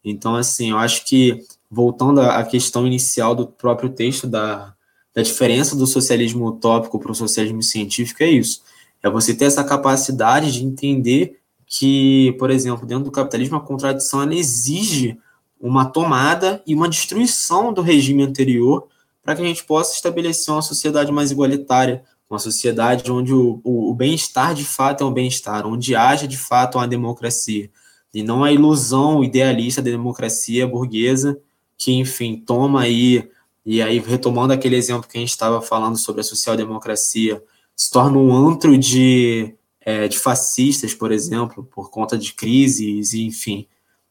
Então, 0.02 0.34
assim, 0.34 0.70
eu 0.70 0.78
acho 0.78 1.04
que, 1.04 1.44
voltando 1.70 2.22
à 2.22 2.42
questão 2.42 2.86
inicial 2.86 3.34
do 3.34 3.46
próprio 3.46 3.90
texto, 3.90 4.26
da, 4.26 4.74
da 5.14 5.22
diferença 5.22 5.76
do 5.76 5.86
socialismo 5.86 6.46
utópico 6.46 6.98
para 6.98 7.12
o 7.12 7.14
socialismo 7.14 7.62
científico, 7.62 8.22
é 8.22 8.30
isso. 8.30 8.62
É 9.02 9.10
você 9.10 9.34
ter 9.34 9.44
essa 9.44 9.62
capacidade 9.62 10.50
de 10.50 10.64
entender 10.64 11.38
que, 11.66 12.34
por 12.38 12.50
exemplo, 12.50 12.86
dentro 12.86 13.04
do 13.04 13.10
capitalismo, 13.10 13.56
a 13.56 13.60
contradição 13.60 14.22
ela 14.22 14.34
exige 14.34 15.18
uma 15.60 15.84
tomada 15.84 16.62
e 16.66 16.74
uma 16.74 16.88
destruição 16.88 17.72
do 17.72 17.82
regime 17.82 18.22
anterior 18.22 18.88
para 19.22 19.36
que 19.36 19.42
a 19.42 19.44
gente 19.44 19.64
possa 19.64 19.94
estabelecer 19.94 20.52
uma 20.52 20.62
sociedade 20.62 21.12
mais 21.12 21.30
igualitária, 21.30 22.02
uma 22.30 22.38
sociedade 22.38 23.10
onde 23.10 23.34
o, 23.34 23.60
o, 23.64 23.90
o 23.90 23.94
bem-estar 23.94 24.54
de 24.54 24.64
fato 24.64 25.02
é 25.02 25.06
um 25.06 25.12
bem-estar, 25.12 25.66
onde 25.66 25.96
haja 25.96 26.28
de 26.28 26.38
fato 26.38 26.78
uma 26.78 26.86
democracia, 26.86 27.68
e 28.14 28.22
não 28.22 28.44
a 28.44 28.52
ilusão 28.52 29.24
idealista 29.24 29.82
da 29.82 29.90
democracia 29.90 30.66
burguesa, 30.66 31.40
que, 31.76 31.92
enfim, 31.92 32.36
toma 32.36 32.82
aí, 32.82 33.28
e 33.66 33.82
aí 33.82 33.98
retomando 33.98 34.52
aquele 34.52 34.76
exemplo 34.76 35.08
que 35.08 35.18
a 35.18 35.20
gente 35.20 35.30
estava 35.30 35.60
falando 35.60 35.96
sobre 35.96 36.20
a 36.20 36.24
social-democracia, 36.24 37.42
se 37.74 37.90
torna 37.90 38.18
um 38.18 38.32
antro 38.32 38.76
de, 38.78 39.54
é, 39.80 40.06
de 40.06 40.18
fascistas, 40.18 40.94
por 40.94 41.10
exemplo, 41.10 41.64
por 41.64 41.90
conta 41.90 42.16
de 42.16 42.32
crises, 42.34 43.14
enfim, 43.14 43.66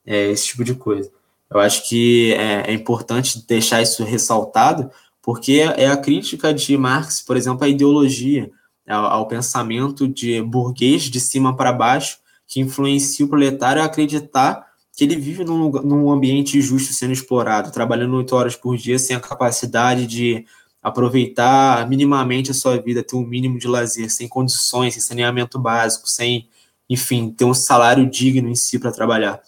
é, 0.05 0.31
esse 0.31 0.47
tipo 0.47 0.63
de 0.63 0.75
coisa. 0.75 1.11
Eu 1.49 1.59
acho 1.59 1.87
que 1.87 2.33
é, 2.33 2.71
é 2.71 2.73
importante 2.73 3.45
deixar 3.47 3.81
isso 3.81 4.03
ressaltado, 4.03 4.89
porque 5.21 5.59
é 5.75 5.87
a 5.87 5.97
crítica 5.97 6.53
de 6.53 6.77
Marx, 6.77 7.21
por 7.21 7.37
exemplo, 7.37 7.63
à 7.63 7.67
ideologia, 7.67 8.51
ao, 8.87 9.27
pensamento 9.27 10.07
de 10.07 10.41
burguês 10.41 11.03
de 11.03 11.19
cima 11.19 11.55
para 11.55 11.71
baixo, 11.71 12.17
que 12.47 12.59
influencia 12.59 13.25
o 13.25 13.29
proletário 13.29 13.81
a 13.81 13.85
acreditar 13.85 14.67
que 14.95 15.03
ele 15.03 15.15
vive 15.15 15.45
num, 15.45 15.71
num 15.71 16.11
ambiente 16.11 16.59
justo 16.61 16.93
sendo 16.93 17.13
explorado, 17.13 17.71
trabalhando 17.71 18.17
oito 18.17 18.35
horas 18.35 18.55
por 18.55 18.75
dia 18.75 18.97
sem 18.99 19.15
a 19.15 19.19
capacidade 19.19 20.05
de 20.07 20.45
aproveitar 20.81 21.87
minimamente 21.87 22.51
a 22.51 22.53
sua 22.53 22.77
vida, 22.81 23.03
ter 23.03 23.15
um 23.15 23.25
mínimo 23.25 23.59
de 23.59 23.67
lazer, 23.67 24.09
sem 24.09 24.27
condições, 24.27 24.93
sem 24.93 25.01
saneamento 25.01 25.59
básico, 25.59 26.09
sem, 26.09 26.49
enfim, 26.89 27.29
ter 27.31 27.45
um 27.45 27.53
salário 27.53 28.09
digno 28.09 28.49
em 28.49 28.55
si 28.55 28.79
para 28.79 28.91
trabalhar. 28.91 29.41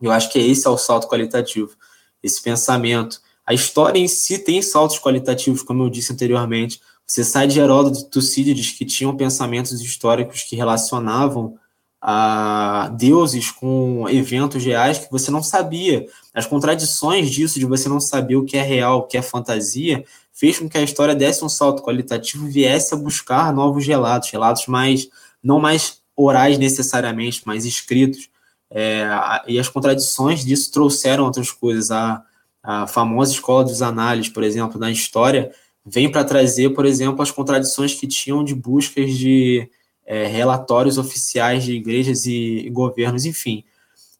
Eu 0.00 0.10
acho 0.10 0.30
que 0.32 0.38
esse 0.38 0.66
é 0.66 0.70
o 0.70 0.78
salto 0.78 1.06
qualitativo, 1.08 1.76
esse 2.22 2.42
pensamento 2.42 3.20
a 3.50 3.52
história 3.52 3.98
em 3.98 4.06
si 4.06 4.38
tem 4.38 4.62
saltos 4.62 5.00
qualitativos, 5.00 5.60
como 5.64 5.82
eu 5.82 5.90
disse 5.90 6.12
anteriormente. 6.12 6.80
Você 7.04 7.24
sai 7.24 7.48
de 7.48 7.58
Heródoto 7.58 7.98
e 7.98 8.08
Tucídides, 8.08 8.70
que 8.70 8.84
tinham 8.84 9.16
pensamentos 9.16 9.80
históricos 9.80 10.44
que 10.44 10.54
relacionavam 10.54 11.58
a 12.00 12.94
deuses 12.96 13.50
com 13.50 14.08
eventos 14.08 14.64
reais 14.64 14.98
que 14.98 15.10
você 15.10 15.32
não 15.32 15.42
sabia. 15.42 16.06
As 16.32 16.46
contradições 16.46 17.28
disso, 17.28 17.58
de 17.58 17.66
você 17.66 17.88
não 17.88 17.98
saber 17.98 18.36
o 18.36 18.44
que 18.44 18.56
é 18.56 18.62
real, 18.62 19.00
o 19.00 19.02
que 19.08 19.18
é 19.18 19.22
fantasia, 19.22 20.04
fez 20.32 20.60
com 20.60 20.68
que 20.68 20.78
a 20.78 20.82
história 20.82 21.16
desse 21.16 21.44
um 21.44 21.48
salto 21.48 21.82
qualitativo 21.82 22.46
e 22.46 22.52
viesse 22.52 22.94
a 22.94 22.96
buscar 22.96 23.52
novos 23.52 23.84
relatos, 23.84 24.30
relatos 24.30 24.68
mais 24.68 25.08
não 25.42 25.58
mais 25.58 26.00
orais 26.14 26.56
necessariamente, 26.56 27.42
mas 27.44 27.64
escritos. 27.64 28.30
É, 28.70 29.08
e 29.48 29.58
as 29.58 29.68
contradições 29.68 30.44
disso 30.44 30.70
trouxeram 30.70 31.24
outras 31.24 31.50
coisas. 31.50 31.90
A, 31.90 32.22
a 32.62 32.86
famosa 32.86 33.32
escola 33.32 33.64
dos 33.64 33.82
análises, 33.82 34.30
por 34.30 34.42
exemplo, 34.42 34.78
na 34.78 34.90
história, 34.90 35.50
vem 35.84 36.10
para 36.10 36.24
trazer, 36.24 36.70
por 36.70 36.84
exemplo, 36.84 37.22
as 37.22 37.30
contradições 37.30 37.94
que 37.94 38.06
tinham 38.06 38.44
de 38.44 38.54
buscas 38.54 39.16
de 39.16 39.68
é, 40.04 40.26
relatórios 40.26 40.98
oficiais 40.98 41.64
de 41.64 41.72
igrejas 41.72 42.26
e, 42.26 42.66
e, 42.66 42.70
governos, 42.70 43.24
enfim. 43.24 43.64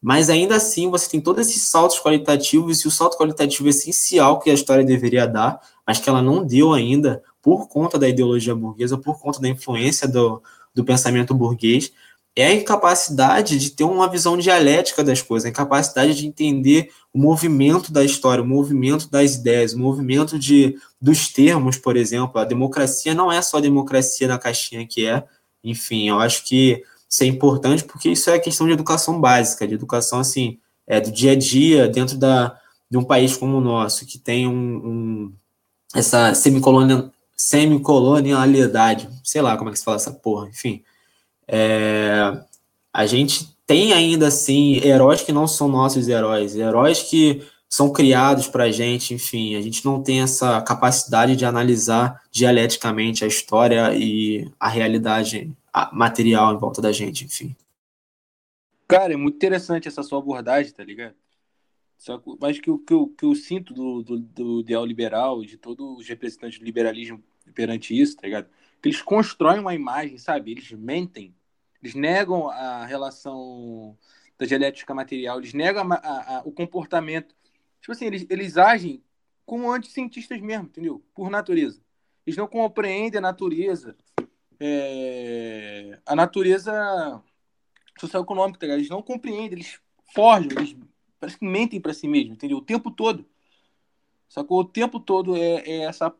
Mas 0.01 0.29
ainda 0.29 0.55
assim, 0.55 0.89
você 0.89 1.09
tem 1.09 1.21
todos 1.21 1.47
esses 1.47 1.61
saltos 1.63 1.99
qualitativos 1.99 2.79
e 2.79 2.87
o 2.87 2.91
salto 2.91 3.17
qualitativo 3.17 3.69
essencial 3.69 4.39
que 4.39 4.49
a 4.49 4.53
história 4.53 4.83
deveria 4.83 5.27
dar, 5.27 5.61
mas 5.85 5.99
que 5.99 6.09
ela 6.09 6.21
não 6.21 6.43
deu 6.43 6.73
ainda 6.73 7.21
por 7.41 7.67
conta 7.67 7.99
da 7.99 8.09
ideologia 8.09 8.55
burguesa, 8.55 8.97
por 8.97 9.19
conta 9.19 9.39
da 9.39 9.47
influência 9.47 10.07
do, 10.07 10.41
do 10.73 10.83
pensamento 10.83 11.35
burguês, 11.35 11.91
é 12.35 12.47
a 12.47 12.53
incapacidade 12.53 13.57
de 13.57 13.71
ter 13.71 13.83
uma 13.83 14.07
visão 14.07 14.37
dialética 14.37 15.03
das 15.03 15.21
coisas, 15.21 15.45
a 15.45 15.49
incapacidade 15.49 16.15
de 16.15 16.25
entender 16.25 16.89
o 17.13 17.19
movimento 17.19 17.91
da 17.91 18.05
história, 18.05 18.41
o 18.43 18.47
movimento 18.47 19.09
das 19.09 19.35
ideias, 19.35 19.73
o 19.73 19.79
movimento 19.79 20.39
de, 20.39 20.77
dos 20.99 21.27
termos, 21.27 21.77
por 21.77 21.97
exemplo. 21.97 22.39
A 22.39 22.45
democracia 22.45 23.13
não 23.13 23.29
é 23.31 23.41
só 23.41 23.59
democracia 23.59 24.29
na 24.29 24.39
caixinha 24.39 24.87
que 24.87 25.05
é. 25.05 25.23
Enfim, 25.63 26.07
eu 26.09 26.19
acho 26.19 26.45
que 26.45 26.81
isso 27.09 27.23
é 27.23 27.27
importante 27.27 27.83
porque 27.83 28.09
isso 28.09 28.29
é 28.29 28.39
questão 28.39 28.65
de 28.65 28.73
educação 28.73 29.19
básica, 29.19 29.67
de 29.67 29.73
educação 29.73 30.19
assim, 30.19 30.57
é, 30.87 31.01
do 31.01 31.11
dia 31.11 31.33
a 31.33 31.35
dia, 31.35 31.89
dentro 31.89 32.17
da, 32.17 32.57
de 32.89 32.97
um 32.97 33.03
país 33.03 33.35
como 33.35 33.57
o 33.57 33.61
nosso, 33.61 34.05
que 34.05 34.17
tem 34.17 34.47
um, 34.47 34.53
um 34.53 35.33
essa 35.93 36.33
semicolonialidade, 37.35 39.09
sei 39.21 39.41
lá 39.41 39.57
como 39.57 39.69
é 39.69 39.73
que 39.73 39.79
se 39.79 39.83
fala 39.83 39.97
essa 39.97 40.11
porra, 40.11 40.47
enfim 40.47 40.81
é, 41.51 42.41
a 42.93 43.05
gente 43.05 43.53
tem 43.67 43.91
ainda 43.91 44.27
assim 44.27 44.77
heróis 44.77 45.21
que 45.21 45.33
não 45.33 45.45
são 45.45 45.67
nossos 45.67 46.07
heróis, 46.07 46.55
heróis 46.55 47.03
que 47.03 47.45
são 47.67 47.91
criados 47.91 48.47
para 48.47 48.65
a 48.65 48.71
gente, 48.71 49.13
enfim, 49.13 49.55
a 49.55 49.61
gente 49.61 49.83
não 49.85 50.01
tem 50.01 50.21
essa 50.21 50.61
capacidade 50.61 51.35
de 51.35 51.45
analisar 51.45 52.21
dialeticamente 52.31 53.23
a 53.23 53.27
história 53.27 53.93
e 53.93 54.49
a 54.59 54.67
realidade 54.67 55.51
material 55.91 56.53
em 56.53 56.57
volta 56.57 56.81
da 56.81 56.91
gente, 56.91 57.25
enfim. 57.25 57.55
Cara, 58.87 59.13
é 59.13 59.17
muito 59.17 59.35
interessante 59.35 59.87
essa 59.87 60.03
sua 60.03 60.19
abordagem, 60.19 60.71
tá 60.73 60.83
ligado? 60.83 61.15
Só 61.97 62.17
que, 62.17 62.29
mas 62.41 62.59
que, 62.59 62.77
que, 62.79 63.07
que, 63.17 63.25
eu 63.25 63.35
sinto 63.35 63.73
do, 63.73 64.03
do, 64.03 64.19
do 64.19 64.59
ideal 64.61 64.85
liberal, 64.85 65.45
de 65.45 65.55
todos 65.55 65.99
os 65.99 66.07
representantes 66.07 66.59
do 66.59 66.65
liberalismo 66.65 67.23
perante 67.53 67.97
isso, 67.97 68.15
tá 68.17 68.23
ligado? 68.23 68.49
Que 68.81 68.89
eles 68.89 69.01
constroem 69.01 69.59
uma 69.59 69.75
imagem, 69.75 70.17
sabe? 70.17 70.51
Eles 70.51 70.71
mentem 70.71 71.33
eles 71.81 71.95
negam 71.95 72.49
a 72.49 72.85
relação 72.85 73.97
da 74.37 74.45
genética 74.45 74.93
material, 74.93 75.39
eles 75.39 75.53
negam 75.53 75.91
a, 75.91 75.95
a, 75.95 76.37
a, 76.37 76.41
o 76.45 76.51
comportamento. 76.51 77.35
Tipo 77.79 77.91
assim, 77.91 78.05
eles, 78.05 78.25
eles 78.29 78.57
agem 78.57 79.03
como 79.45 79.71
anticientistas 79.71 80.39
mesmo, 80.39 80.65
entendeu? 80.65 81.03
Por 81.13 81.29
natureza. 81.29 81.81
Eles 82.25 82.37
não 82.37 82.47
compreendem 82.47 83.17
a 83.17 83.21
natureza, 83.21 83.95
é, 84.59 85.99
a 86.05 86.15
natureza 86.15 87.21
socioeconômica, 87.99 88.59
tá 88.59 88.73
eles 88.73 88.89
não 88.89 89.01
compreendem, 89.01 89.53
eles 89.53 89.79
forjam, 90.13 90.51
eles 90.57 90.75
parece 91.19 91.37
que 91.37 91.45
mentem 91.45 91.79
para 91.81 91.93
si 91.93 92.07
mesmos, 92.07 92.33
entendeu? 92.33 92.57
O 92.57 92.65
tempo 92.65 92.91
todo. 92.91 93.25
Só 94.27 94.43
que 94.43 94.53
o 94.53 94.63
tempo 94.63 94.99
todo 94.99 95.35
é, 95.35 95.61
é 95.67 95.77
essa 95.83 96.13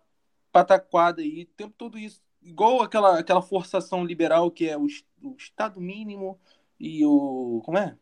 pataquada 0.52 1.22
aí, 1.22 1.44
o 1.44 1.56
tempo 1.56 1.74
todo 1.78 1.98
isso 1.98 2.22
igual 2.42 2.82
aquela, 2.82 3.20
aquela 3.20 3.42
forçação 3.42 4.04
liberal 4.04 4.50
que 4.52 4.68
é 4.68 4.78
o, 4.78 4.88
o 5.22 5.36
Estado 5.38 5.80
mínimo 5.80 6.40
e 6.80 7.06
o. 7.06 7.62
Como 7.66 7.78
é? 7.78 7.98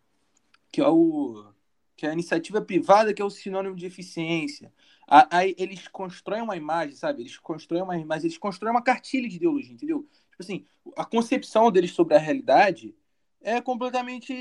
Que 0.72 0.82
é 0.82 0.88
o. 0.88 1.52
Que 1.96 2.06
é 2.06 2.10
a 2.10 2.14
iniciativa 2.14 2.62
privada, 2.62 3.14
que 3.14 3.22
é 3.22 3.26
o 3.26 3.30
sinônimo 3.30 3.76
de 3.76 3.86
eficiência. 3.86 4.74
Aí 5.08 5.56
eles 5.58 5.88
constroem 5.88 6.42
uma 6.42 6.56
imagem, 6.56 6.96
sabe? 6.96 7.24
Eles 7.24 7.38
constroem 7.38 7.82
uma 7.82 7.98
imagem, 7.98 8.28
eles 8.28 8.38
constroem 8.38 8.72
uma 8.72 8.84
cartilha 8.84 9.28
de 9.28 9.38
ideologia, 9.38 9.74
entendeu? 9.74 10.08
Tipo 10.30 10.42
assim, 10.42 10.66
a 10.96 11.04
concepção 11.04 11.72
deles 11.72 11.92
sobre 11.92 12.16
a 12.16 12.20
realidade 12.20 12.96
é 13.42 13.60
completamente, 13.60 14.34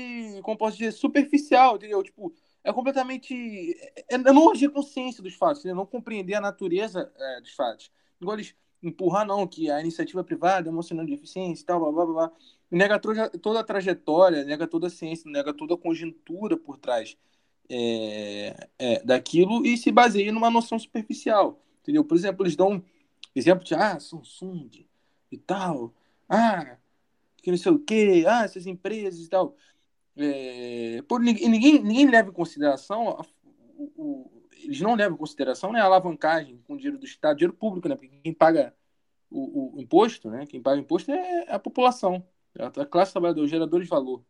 como 0.43 0.57
posso 0.57 0.77
dizer, 0.77 0.91
superficial, 0.91 1.75
entendeu? 1.75 2.03
Tipo, 2.03 2.33
é 2.63 2.71
completamente. 2.71 3.75
É, 3.95 4.15
é 4.15 4.17
não 4.17 4.51
agir 4.51 4.69
consciência 4.69 5.23
dos 5.23 5.33
fatos, 5.33 5.59
entendeu? 5.59 5.75
não 5.75 5.85
compreender 5.85 6.35
a 6.35 6.41
natureza 6.41 7.11
é, 7.15 7.41
dos 7.41 7.51
fatos. 7.51 7.91
Igual 8.21 8.35
eles 8.37 8.55
empurrar, 8.81 9.25
não, 9.25 9.47
que 9.47 9.69
a 9.69 9.81
iniciativa 9.81 10.23
privada 10.23 10.69
é 10.69 10.71
uma 10.71 10.83
de 10.83 11.13
eficiência 11.13 11.63
e 11.63 11.65
tal, 11.65 11.79
blá, 11.79 11.91
blá, 11.91 12.05
blá. 12.05 12.31
Nega 12.71 12.99
toda 12.99 13.59
a 13.59 13.63
trajetória, 13.63 14.43
nega 14.43 14.67
toda 14.67 14.87
a 14.87 14.89
ciência, 14.89 15.29
nega 15.29 15.53
toda 15.53 15.73
a 15.73 15.77
conjuntura 15.77 16.57
por 16.57 16.77
trás. 16.77 17.17
é, 17.69 18.69
é, 18.79 19.03
daquilo 19.03 19.65
e 19.65 19.77
se 19.77 19.91
baseia 19.91 20.31
numa 20.31 20.49
noção 20.49 20.79
superficial, 20.79 21.63
entendeu? 21.81 22.03
Por 22.03 22.17
exemplo, 22.17 22.43
eles 22.43 22.55
dão 22.55 22.83
exemplo 23.35 23.63
de 23.63 23.75
ah, 23.75 23.99
Samsung 23.99 24.87
e 25.31 25.37
tal, 25.37 25.93
ah, 26.27 26.77
que 27.37 27.51
não 27.51 27.57
sei 27.57 27.71
o 27.71 27.79
que, 27.79 28.25
ah, 28.25 28.43
essas 28.43 28.65
empresas 28.65 29.25
e 29.25 29.29
tal. 29.29 29.55
É, 30.17 31.01
por, 31.07 31.21
ninguém, 31.21 31.47
ninguém 31.47 32.09
leva 32.09 32.29
em 32.29 32.33
consideração, 32.33 33.09
a, 33.09 33.25
o, 33.77 33.91
o, 33.97 34.43
eles 34.63 34.81
não 34.81 34.95
levam 34.95 35.15
em 35.15 35.19
consideração 35.19 35.71
né, 35.71 35.79
a 35.79 35.85
alavancagem 35.85 36.61
dinheiro 36.79 36.97
do 36.97 37.05
Estado, 37.05 37.37
dinheiro 37.37 37.53
público, 37.53 37.87
né? 37.87 37.95
Porque 37.95 38.19
quem 38.21 38.33
paga 38.33 38.75
o, 39.29 39.77
o 39.77 39.81
imposto, 39.81 40.29
né? 40.29 40.45
Quem 40.45 40.61
paga 40.61 40.77
o 40.77 40.81
imposto 40.81 41.11
é 41.11 41.51
a 41.51 41.59
população, 41.59 42.25
é 42.57 42.65
a 42.65 42.85
classe 42.85 43.11
trabalhadora, 43.11 43.45
o 43.45 43.49
gerador 43.49 43.81
de 43.81 43.87
valor. 43.87 44.23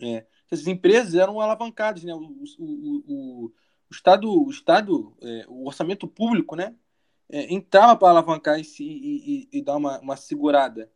É, 0.00 0.26
essas 0.50 0.66
empresas 0.66 1.14
eram 1.14 1.40
alavancadas, 1.40 2.04
né? 2.04 2.14
O, 2.14 2.18
o, 2.18 2.44
o, 2.58 3.44
o 3.46 3.52
Estado, 3.90 4.30
o, 4.30 4.50
Estado 4.50 5.16
é, 5.22 5.44
o 5.48 5.66
orçamento 5.66 6.06
público, 6.06 6.56
né? 6.56 6.74
É, 7.28 7.52
entrava 7.52 7.96
para 7.96 8.10
alavancar 8.10 8.60
e, 8.60 8.64
e, 8.80 9.48
e, 9.50 9.62
dar 9.62 9.76
uma, 9.76 9.98
uma 10.00 10.16
segurada 10.16 10.90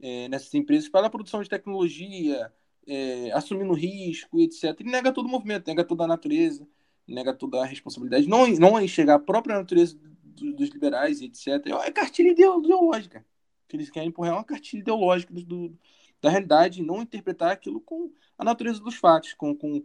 é, 0.00 0.28
nessas 0.28 0.52
empresas 0.54 0.88
para 0.88 1.06
a 1.06 1.10
produção 1.10 1.42
de 1.42 1.48
tecnologia, 1.48 2.52
é, 2.86 3.32
assumindo 3.32 3.72
risco, 3.72 4.40
etc. 4.40 4.78
E 4.80 4.84
nega 4.84 5.12
todo 5.12 5.26
o 5.26 5.28
movimento, 5.28 5.66
nega 5.66 5.84
toda 5.84 6.04
a 6.04 6.06
natureza, 6.06 6.66
nega 7.06 7.34
toda 7.34 7.60
a 7.60 7.66
responsabilidade. 7.66 8.28
Não, 8.28 8.46
não 8.46 8.80
enxergar 8.80 9.14
a 9.14 9.18
própria 9.18 9.56
natureza 9.56 9.96
do, 10.22 10.52
dos 10.54 10.70
liberais, 10.70 11.20
etc. 11.20 11.66
É 11.84 11.90
cartilha 11.90 12.30
ideológica. 12.30 13.24
Que 13.68 13.76
eles 13.76 13.90
querem 13.90 14.08
empurrar 14.08 14.34
uma 14.34 14.44
cartilha 14.44 14.80
ideológica 14.80 15.32
do, 15.32 15.42
do 15.42 15.78
da 16.22 16.30
realidade 16.30 16.80
e 16.80 16.84
não 16.84 17.02
interpretar 17.02 17.50
aquilo 17.50 17.80
com 17.80 18.12
a 18.38 18.44
natureza 18.44 18.80
dos 18.80 18.94
fatos, 18.94 19.34
com, 19.34 19.54
com 19.54 19.84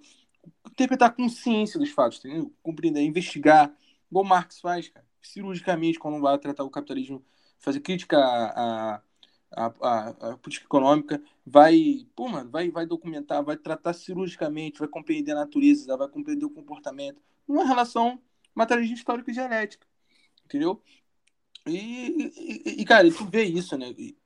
interpretar 0.72 1.10
a 1.10 1.12
consciência 1.12 1.80
dos 1.80 1.90
fatos, 1.90 2.20
entendeu? 2.20 2.54
compreender, 2.62 3.02
investigar, 3.02 3.76
igual 4.10 4.24
Marx 4.24 4.62
faz, 4.62 4.88
cara, 4.88 5.06
cirurgicamente, 5.20 5.98
quando 5.98 6.22
vai 6.22 6.38
tratar 6.38 6.64
o 6.64 6.70
capitalismo, 6.70 7.26
fazer 7.58 7.80
crítica 7.80 8.18
à, 8.20 9.02
à, 9.52 9.66
à, 9.82 10.10
à 10.10 10.38
política 10.38 10.66
econômica, 10.66 11.22
vai, 11.46 12.06
pô, 12.16 12.28
mano, 12.28 12.50
vai, 12.50 12.70
vai 12.70 12.86
documentar, 12.86 13.44
vai 13.44 13.58
tratar 13.58 13.94
cirurgicamente, 13.94 14.80
vai 14.80 14.88
compreender 14.88 15.32
a 15.32 15.36
natureza, 15.36 15.96
vai 15.98 16.08
compreender 16.08 16.46
o 16.46 16.50
comportamento, 16.50 17.22
uma 17.48 17.66
relação 17.66 18.22
materialista 18.54 18.98
histórica 18.98 19.32
e 19.32 19.34
genética, 19.34 19.86
entendeu? 20.46 20.82
E, 21.66 21.76
e, 21.76 22.82
e, 22.82 22.86
cara, 22.86 23.12
tu 23.12 23.26
vê 23.26 23.44
isso, 23.44 23.78
né? 23.78 23.94
E, 23.98 24.18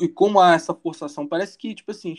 e 0.00 0.08
como 0.08 0.38
há 0.38 0.54
essa 0.54 0.72
forçação, 0.72 1.26
parece 1.26 1.58
que, 1.58 1.74
tipo 1.74 1.90
assim, 1.90 2.14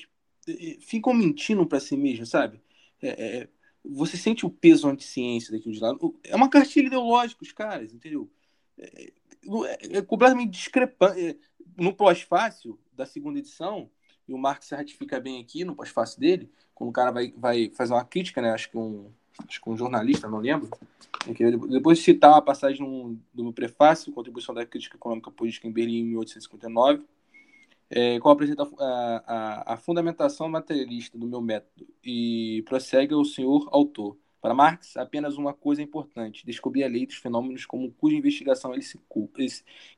ficam 0.81 1.13
mentindo 1.13 1.65
para 1.65 1.79
si 1.79 1.95
mesmo, 1.95 2.25
sabe? 2.25 2.61
É, 3.01 3.09
é, 3.09 3.49
você 3.83 4.17
sente 4.17 4.45
o 4.45 4.49
peso 4.49 4.87
anti-ciência 4.87 5.51
daquilo 5.51 5.73
de 5.73 5.79
lado. 5.79 6.19
É 6.23 6.35
uma 6.35 6.49
cartilha 6.49 6.87
ideológica, 6.87 7.43
os 7.43 7.51
caras, 7.51 7.93
entendeu? 7.93 8.29
É, 8.77 9.11
é, 9.65 9.97
é 9.97 10.01
completamente 10.01 10.51
discrepante. 10.51 11.39
No 11.77 11.93
pós-fácil 11.93 12.79
da 12.93 13.05
segunda 13.05 13.39
edição, 13.39 13.89
e 14.27 14.33
o 14.33 14.37
Marx 14.37 14.65
se 14.65 14.75
ratifica 14.75 15.19
bem 15.19 15.41
aqui 15.41 15.63
no 15.63 15.75
pós-fácil 15.75 16.19
dele, 16.19 16.51
quando 16.73 16.89
o 16.89 16.93
cara 16.93 17.11
vai, 17.11 17.33
vai 17.37 17.69
fazer 17.69 17.93
uma 17.93 18.05
crítica, 18.05 18.41
né? 18.41 18.51
Acho 18.51 18.69
que 18.69 18.77
um, 18.77 19.11
acho 19.47 19.61
que 19.61 19.69
um 19.69 19.77
jornalista, 19.77 20.27
não 20.27 20.39
lembro, 20.39 20.69
depois 21.69 21.99
de 21.99 22.03
citar 22.03 22.35
a 22.35 22.41
passagem 22.41 22.81
no, 22.81 23.17
do 23.33 23.43
meu 23.43 23.53
prefácio, 23.53 24.11
Contribuição 24.13 24.53
da 24.53 24.65
Crítica 24.65 24.95
Econômica 24.95 25.31
Política 25.31 25.67
em 25.67 25.71
Berlim, 25.71 25.99
em 25.99 26.05
1859, 26.05 27.03
é, 27.89 28.19
qual 28.19 28.33
apresenta 28.33 28.63
a, 28.79 29.23
a, 29.25 29.73
a, 29.73 29.77
fundamentação 29.77 30.49
materialista 30.49 31.17
do 31.17 31.27
meu 31.27 31.41
método 31.41 31.87
e 32.03 32.63
prossegue 32.65 33.13
o 33.13 33.23
senhor 33.23 33.67
autor. 33.71 34.17
Para 34.41 34.53
Marx, 34.53 34.97
apenas 34.97 35.37
uma 35.37 35.53
coisa 35.53 35.81
é 35.81 35.83
importante: 35.83 36.45
descobrir 36.45 36.83
a 36.83 36.87
lei 36.87 37.05
dos 37.05 37.15
fenômenos 37.17 37.65
como 37.65 37.91
cuja 37.91 38.15
investigação 38.15 38.73
ele 38.73 38.83
se, 38.83 38.99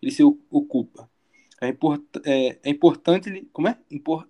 ele 0.02 0.12
se 0.12 0.24
ocupa. 0.24 1.10
É, 1.60 1.70
import, 1.70 2.04
é, 2.24 2.60
é 2.64 2.70
importante 2.70 3.48
como 3.52 3.68
é? 3.68 3.80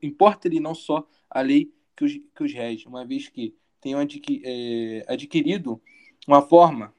Importa-lhe 0.02 0.60
não 0.60 0.74
só 0.74 1.08
a 1.30 1.42
lei 1.42 1.74
que 1.96 2.06
os, 2.06 2.14
que 2.14 2.44
os 2.44 2.54
rege, 2.54 2.88
uma 2.88 3.06
vez 3.06 3.28
que 3.28 3.56
tenham 3.82 4.00
adqui, 4.00 4.42
é, 4.46 5.06
adquirido 5.08 5.82
uma 6.28 6.42
forma 6.42 6.94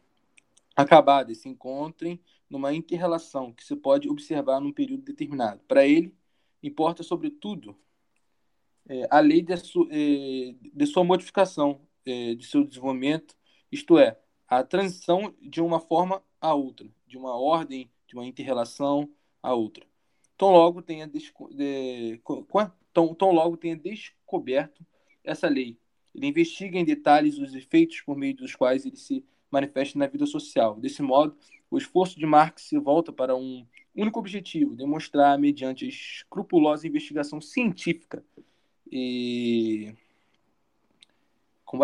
acabada 0.76 1.33
e 1.33 1.35
se 1.35 1.49
encontrem 1.49 2.20
numa 2.49 2.72
inter-relação 2.72 3.53
que 3.53 3.64
se 3.64 3.76
pode 3.76 4.09
observar 4.09 4.61
num 4.61 4.72
período 4.72 5.03
determinado. 5.03 5.61
Para 5.66 5.87
ele, 5.87 6.14
importa, 6.62 7.03
sobretudo, 7.03 7.76
é, 8.89 9.07
a 9.11 9.20
lei 9.20 9.43
de, 9.43 9.57
su, 9.57 9.89
é, 9.91 10.55
de 10.72 10.87
sua 10.87 11.05
modificação, 11.05 11.81
é, 12.07 12.35
de 12.35 12.47
seu 12.47 12.64
desenvolvimento, 12.64 13.37
isto 13.70 13.99
é, 13.99 14.18
a 14.47 14.62
transição 14.64 15.35
de 15.41 15.61
uma 15.61 15.79
forma 15.79 16.22
a 16.41 16.55
outra, 16.55 16.89
de 17.07 17.18
uma 17.18 17.37
ordem, 17.37 17.91
de 18.07 18.14
uma 18.14 18.24
inter-relação 18.24 19.11
a 19.43 19.53
outra. 19.53 19.87
Tão 20.39 20.51
logo 20.51 20.80
tenha, 20.80 21.07
desco, 21.07 21.53
de, 21.53 22.20
tão, 22.95 23.12
tão 23.14 23.32
logo 23.32 23.57
tenha 23.57 23.76
descoberto 23.76 24.86
essa 25.24 25.49
lei, 25.49 25.76
ele 26.14 26.26
investiga 26.26 26.78
em 26.78 26.84
detalhes 26.84 27.39
os 27.39 27.55
efeitos 27.55 28.01
por 28.01 28.16
meio 28.16 28.34
dos 28.34 28.55
quais 28.55 28.86
ele 28.86 28.97
se 28.97 29.24
manifesta 29.51 29.99
na 29.99 30.07
vida 30.07 30.26
social. 30.26 30.78
Desse 30.78 31.03
modo, 31.03 31.36
o 31.70 31.78
esforço 31.78 32.18
de 32.18 32.26
Marx 32.26 32.62
se 32.62 32.78
volta 32.78 33.12
para 33.12 33.36
um 33.36 33.66
único 33.95 34.18
objetivo: 34.18 34.74
demonstrar, 34.74 35.39
mediante 35.39 35.86
escrupulosa 35.86 36.86
investigação 36.86 37.41
científica 37.41 38.24
e, 38.91 39.95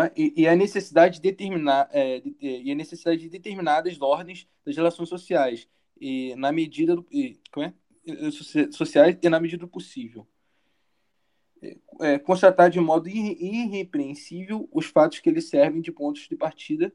é? 0.01 0.13
e, 0.17 0.43
e, 0.43 0.49
a 0.49 0.57
necessidade 0.57 1.17
de 1.17 1.23
determinar 1.23 1.89
é, 1.93 2.21
de, 2.21 2.37
e 2.41 2.73
a 2.73 2.75
necessidade 2.75 3.21
de 3.21 3.29
determinadas 3.29 4.01
ordens 4.01 4.49
das 4.65 4.77
relações 4.77 5.09
sociais 5.09 5.69
e 6.01 6.35
na 6.37 6.51
medida 6.51 6.97
do, 6.97 7.07
e, 7.11 7.39
como 7.53 7.67
é? 7.67 7.75
Sociais 8.73 9.17
e 9.23 9.29
na 9.29 9.41
medida 9.41 9.61
do 9.61 9.69
possível. 9.69 10.27
É, 11.63 11.77
é 12.01 12.19
constatar 12.19 12.71
de 12.71 12.81
modo 12.81 13.09
irrepreensível 13.09 14.69
os 14.73 14.87
fatos 14.87 15.21
que 15.21 15.29
eles 15.29 15.49
servem 15.49 15.81
de 15.81 15.93
pontos 15.93 16.29
de 16.29 16.37
partida 16.37 16.93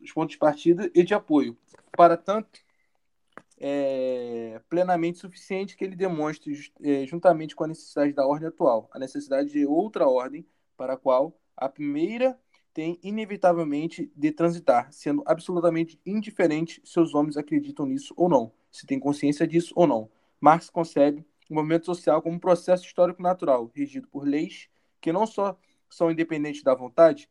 os 0.00 0.12
pontos 0.12 0.32
de 0.32 0.38
partida 0.38 0.90
e 0.94 1.02
de 1.02 1.14
apoio. 1.14 1.56
Para 1.96 2.16
tanto 2.16 2.60
é, 3.58 4.60
plenamente 4.68 5.18
suficiente 5.18 5.76
que 5.76 5.84
ele 5.84 5.96
demonstre, 5.96 6.52
é, 6.82 7.06
juntamente 7.06 7.54
com 7.54 7.64
a 7.64 7.68
necessidade 7.68 8.12
da 8.12 8.26
ordem 8.26 8.48
atual, 8.48 8.88
a 8.92 8.98
necessidade 8.98 9.50
de 9.50 9.66
outra 9.66 10.06
ordem 10.06 10.46
para 10.76 10.94
a 10.94 10.96
qual 10.96 11.38
a 11.56 11.68
primeira 11.68 12.38
tem 12.72 12.98
inevitavelmente 13.02 14.10
de 14.16 14.32
transitar, 14.32 14.90
sendo 14.90 15.22
absolutamente 15.26 16.00
indiferente 16.06 16.80
se 16.84 16.98
os 16.98 17.14
homens 17.14 17.36
acreditam 17.36 17.84
nisso 17.84 18.14
ou 18.16 18.30
não, 18.30 18.52
se 18.72 18.86
têm 18.86 18.98
consciência 18.98 19.46
disso 19.46 19.72
ou 19.76 19.86
não. 19.86 20.10
Marx 20.40 20.70
concebe 20.70 21.24
o 21.48 21.54
movimento 21.54 21.86
social 21.86 22.20
como 22.22 22.34
um 22.34 22.40
processo 22.40 22.84
histórico 22.84 23.22
natural, 23.22 23.70
regido 23.74 24.08
por 24.08 24.26
leis 24.26 24.68
que 25.00 25.12
não 25.12 25.26
só 25.26 25.56
são 25.90 26.10
independentes 26.10 26.62
da 26.62 26.74
vontade, 26.74 27.28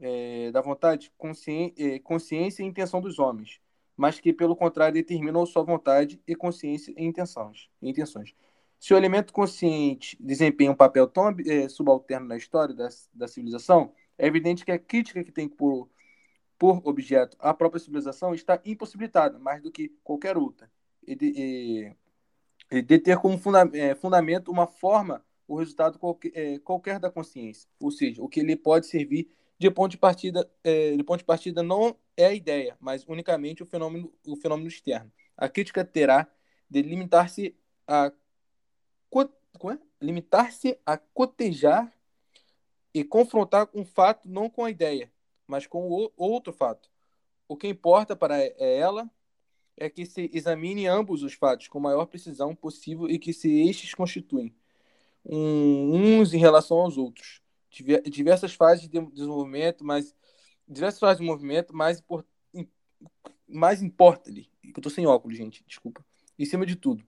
é, 0.00 0.50
da 0.50 0.60
vontade, 0.60 1.12
consciência, 1.18 1.74
é, 1.76 1.98
consciência 1.98 2.62
e 2.62 2.66
intenção 2.66 3.00
dos 3.00 3.18
homens, 3.18 3.60
mas 3.96 4.18
que, 4.18 4.32
pelo 4.32 4.56
contrário, 4.56 4.94
determinam 4.94 5.44
sua 5.44 5.62
vontade 5.62 6.20
e 6.26 6.34
consciência 6.34 6.94
e 6.96 7.04
intenções. 7.04 7.68
E 7.82 7.90
intenções. 7.90 8.34
Se 8.80 8.92
o 8.92 8.96
elemento 8.96 9.32
consciente 9.32 10.16
desempenha 10.20 10.70
um 10.70 10.74
papel 10.74 11.06
tão 11.06 11.28
é, 11.46 11.68
subalterno 11.68 12.26
na 12.26 12.36
história 12.36 12.74
da, 12.74 12.88
da 13.12 13.28
civilização, 13.28 13.92
é 14.18 14.26
evidente 14.26 14.64
que 14.64 14.72
a 14.72 14.78
crítica 14.78 15.22
que 15.22 15.32
tem 15.32 15.48
por, 15.48 15.88
por 16.58 16.80
objeto 16.84 17.36
a 17.40 17.52
própria 17.52 17.80
civilização 17.80 18.34
está 18.34 18.60
impossibilitada 18.64 19.38
mais 19.38 19.62
do 19.62 19.70
que 19.70 19.88
qualquer 20.02 20.36
outra. 20.36 20.70
E 21.06 21.14
de, 21.14 21.26
e, 21.36 21.96
e 22.70 22.82
de 22.82 22.98
ter 22.98 23.18
como 23.18 23.36
funda, 23.38 23.68
é, 23.74 23.94
fundamento 23.94 24.50
uma 24.50 24.66
forma 24.66 25.24
o 25.46 25.56
resultado 25.56 25.98
qualquer, 25.98 26.32
é, 26.34 26.58
qualquer 26.58 26.98
da 26.98 27.10
consciência, 27.10 27.68
ou 27.78 27.90
seja, 27.90 28.22
o 28.22 28.28
que 28.28 28.40
lhe 28.40 28.56
pode 28.56 28.86
servir 28.86 29.28
de 29.58 29.70
ponto 29.70 29.90
de 29.90 29.98
partida, 29.98 30.50
é, 30.62 30.96
de 30.96 31.04
ponto 31.04 31.18
de 31.18 31.24
partida 31.24 31.62
não 31.62 31.96
é 32.16 32.26
a 32.26 32.32
ideia, 32.32 32.76
mas 32.80 33.04
unicamente 33.06 33.62
o 33.62 33.66
fenômeno, 33.66 34.12
o 34.26 34.36
fenômeno 34.36 34.68
externo. 34.68 35.12
A 35.36 35.48
crítica 35.48 35.84
terá 35.84 36.26
de 36.68 36.82
limitar-se 36.82 37.54
a 37.86 38.12
é? 39.70 39.78
limitar-se 40.00 40.78
a 40.84 40.98
cotejar 40.98 41.90
e 42.92 43.02
confrontar 43.02 43.68
um 43.72 43.84
fato 43.84 44.28
não 44.28 44.50
com 44.50 44.64
a 44.64 44.70
ideia, 44.70 45.10
mas 45.46 45.66
com 45.66 45.88
o 45.88 46.12
outro 46.16 46.52
fato. 46.52 46.90
O 47.46 47.56
que 47.56 47.68
importa 47.68 48.16
para 48.16 48.38
ela 48.58 49.10
é 49.76 49.90
que 49.90 50.06
se 50.06 50.30
examine 50.32 50.86
ambos 50.86 51.22
os 51.22 51.34
fatos 51.34 51.68
com 51.68 51.80
maior 51.80 52.06
precisão 52.06 52.54
possível 52.54 53.08
e 53.08 53.18
que 53.18 53.32
se 53.32 53.68
estes 53.68 53.94
constituem 53.94 54.54
uns 55.26 56.34
em 56.34 56.38
relação 56.38 56.78
aos 56.78 56.96
outros 56.96 57.42
diversas 58.08 58.54
fases 58.54 58.88
de 58.88 59.00
desenvolvimento, 59.00 59.84
mas 59.84 60.14
diversas 60.68 61.00
fases 61.00 61.20
de 61.20 61.26
movimento, 61.26 61.74
mais, 61.74 62.02
mais 63.48 63.82
importa-lhe, 63.82 64.48
eu 64.62 64.70
estou 64.76 64.90
sem 64.90 65.06
óculos, 65.06 65.36
gente, 65.36 65.64
desculpa, 65.66 66.04
em 66.38 66.44
cima 66.44 66.64
de 66.64 66.76
tudo, 66.76 67.04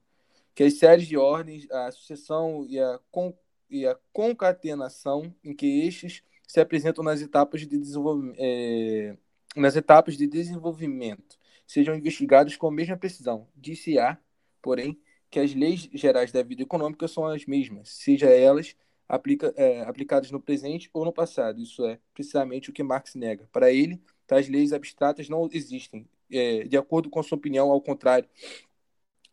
que 0.53 0.63
as 0.63 0.73
séries 0.73 1.07
de 1.07 1.17
ordens, 1.17 1.69
a 1.71 1.91
sucessão 1.91 2.65
e 2.67 2.79
a, 2.79 2.99
con, 3.09 3.33
e 3.69 3.87
a 3.87 3.97
concatenação 4.11 5.33
em 5.43 5.55
que 5.55 5.87
estes 5.87 6.21
se 6.47 6.59
apresentam 6.59 7.03
nas 7.03 7.21
etapas 7.21 7.61
de 7.61 7.77
desenvolvimento, 7.77 8.37
é, 8.39 9.17
nas 9.55 9.75
etapas 9.75 10.17
de 10.17 10.25
desenvolvimento 10.25 11.37
sejam 11.67 11.95
investigados 11.95 12.55
com 12.55 12.67
a 12.67 12.71
mesma 12.71 12.95
precisão. 12.95 13.47
Disse-á, 13.55 14.17
porém, 14.61 14.97
que 15.29 15.39
as 15.39 15.53
leis 15.53 15.89
gerais 15.93 16.31
da 16.31 16.41
vida 16.41 16.63
econômica 16.63 17.07
são 17.07 17.25
as 17.25 17.45
mesmas, 17.45 17.89
seja 17.89 18.27
elas 18.27 18.75
aplica, 19.07 19.53
é, 19.55 19.81
aplicadas 19.81 20.31
no 20.31 20.39
presente 20.39 20.89
ou 20.93 21.05
no 21.05 21.13
passado. 21.13 21.59
Isso 21.59 21.85
é 21.85 21.99
precisamente 22.13 22.69
o 22.69 22.73
que 22.73 22.83
Marx 22.83 23.15
nega. 23.15 23.47
Para 23.51 23.71
ele, 23.71 24.01
tais 24.25 24.49
leis 24.49 24.73
abstratas 24.73 25.29
não 25.29 25.47
existem. 25.51 26.07
É, 26.31 26.63
de 26.63 26.77
acordo 26.77 27.09
com 27.09 27.23
sua 27.23 27.37
opinião, 27.37 27.71
ao 27.71 27.81
contrário, 27.81 28.27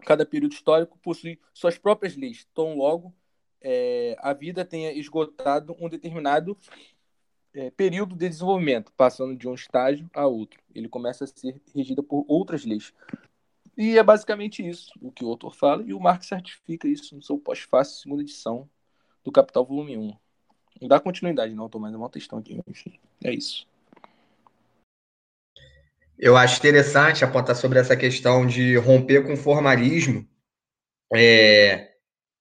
cada 0.05 0.25
período 0.25 0.53
histórico 0.53 0.99
possui 0.99 1.41
suas 1.53 1.79
próprias 1.79 2.17
leis. 2.17 2.47
Tão 2.55 2.77
logo 2.77 3.15
é, 3.61 4.17
a 4.19 4.33
vida 4.33 4.65
tenha 4.65 4.93
esgotado 4.93 5.75
um 5.81 5.89
determinado 5.89 6.57
é, 7.55 7.71
período 7.71 8.17
de 8.17 8.29
desenvolvimento, 8.29 8.93
passando 8.97 9.37
de 9.37 9.49
um 9.49 9.55
estágio 9.55 10.11
a 10.13 10.27
outro. 10.27 10.61
Ele 10.75 10.89
começa 10.89 11.25
a 11.25 11.27
ser 11.27 11.61
regido 11.75 12.03
por 12.03 12.25
outras 12.29 12.65
leis. 12.65 12.93
E 13.77 13.97
é 13.97 14.03
basicamente 14.03 14.67
isso 14.67 14.93
o 15.01 15.11
que 15.11 15.25
o 15.25 15.29
autor 15.29 15.55
fala, 15.55 15.83
e 15.85 15.95
o 15.95 16.01
Marx 16.01 16.27
certifica 16.27 16.87
isso 16.87 17.15
no 17.15 17.23
seu 17.23 17.39
pós-fácil, 17.39 18.03
segunda 18.03 18.23
edição 18.23 18.69
do 19.25 19.33
Capital, 19.33 19.65
volume 19.65 19.97
1. 19.97 20.17
Não 20.83 20.89
dá 20.89 21.01
continuidade, 21.01 21.55
não, 21.55 21.69
tô 21.69 21.79
mais 21.79 21.95
uma 21.95 22.11
questão 22.11 22.39
aqui, 22.39 22.61
enfim, 22.69 22.99
é 23.23 23.33
isso. 23.33 23.67
Eu 26.17 26.37
acho 26.37 26.59
interessante 26.59 27.25
apontar 27.25 27.57
sobre 27.57 27.79
essa 27.79 27.97
questão 27.97 28.47
de 28.47 28.77
romper 28.77 29.25
com 29.25 29.33
o 29.33 29.37
formalismo, 29.37 30.29
é, 31.13 31.95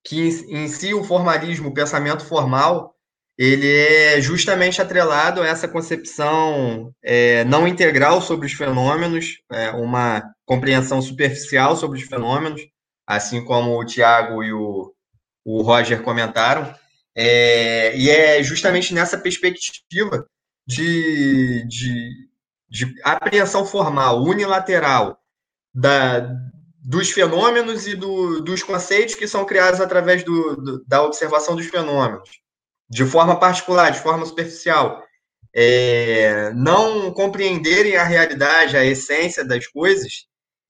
que 0.03 0.27
em 0.49 0.68
si 0.68 0.94
o 0.94 1.03
formalismo, 1.03 1.69
o 1.69 1.73
pensamento 1.73 2.23
formal, 2.26 2.92
ele 3.38 3.68
é 3.68 4.22
justamente 4.22 4.81
atrelado 4.81 5.41
a 5.41 5.47
essa 5.47 5.68
concepção 5.68 6.93
é, 7.01 7.43
não 7.45 7.68
integral 7.68 8.22
sobre 8.22 8.45
os 8.45 8.53
fenômenos, 8.53 9.39
é, 9.51 9.72
uma 9.72 10.23
compreensão 10.45 11.01
superficial 11.01 11.76
sobre 11.76 11.99
os 11.99 12.05
fenômenos, 12.05 12.61
assim 13.07 13.43
como 13.43 13.80
o 13.80 13.85
Tiago 13.85 14.43
e 14.43 14.53
o, 14.53 14.93
o 15.43 15.61
Roger 15.64 16.03
comentaram. 16.03 16.73
É, 17.15 17.95
e 17.97 18.10
é 18.10 18.41
justamente 18.43 18.93
nessa 18.93 19.18
perspectiva 19.18 20.27
de, 20.65 21.65
de, 21.68 22.27
de 22.69 22.93
apreensão 23.03 23.65
formal, 23.65 24.23
unilateral, 24.23 25.19
da, 25.73 26.19
dos 26.84 27.10
fenômenos 27.10 27.88
e 27.88 27.95
do, 27.95 28.41
dos 28.41 28.61
conceitos 28.61 29.15
que 29.15 29.27
são 29.27 29.43
criados 29.43 29.81
através 29.81 30.23
do, 30.23 30.55
do, 30.55 30.85
da 30.85 31.03
observação 31.03 31.55
dos 31.55 31.65
fenômenos 31.65 32.42
de 32.93 33.05
forma 33.05 33.39
particular, 33.39 33.91
de 33.91 33.99
forma 33.99 34.25
superficial, 34.25 35.03
é, 35.55 36.51
não 36.53 37.11
compreenderem 37.11 37.95
a 37.95 38.03
realidade, 38.03 38.77
a 38.77 38.85
essência 38.85 39.43
das 39.43 39.67
coisas, 39.67 40.25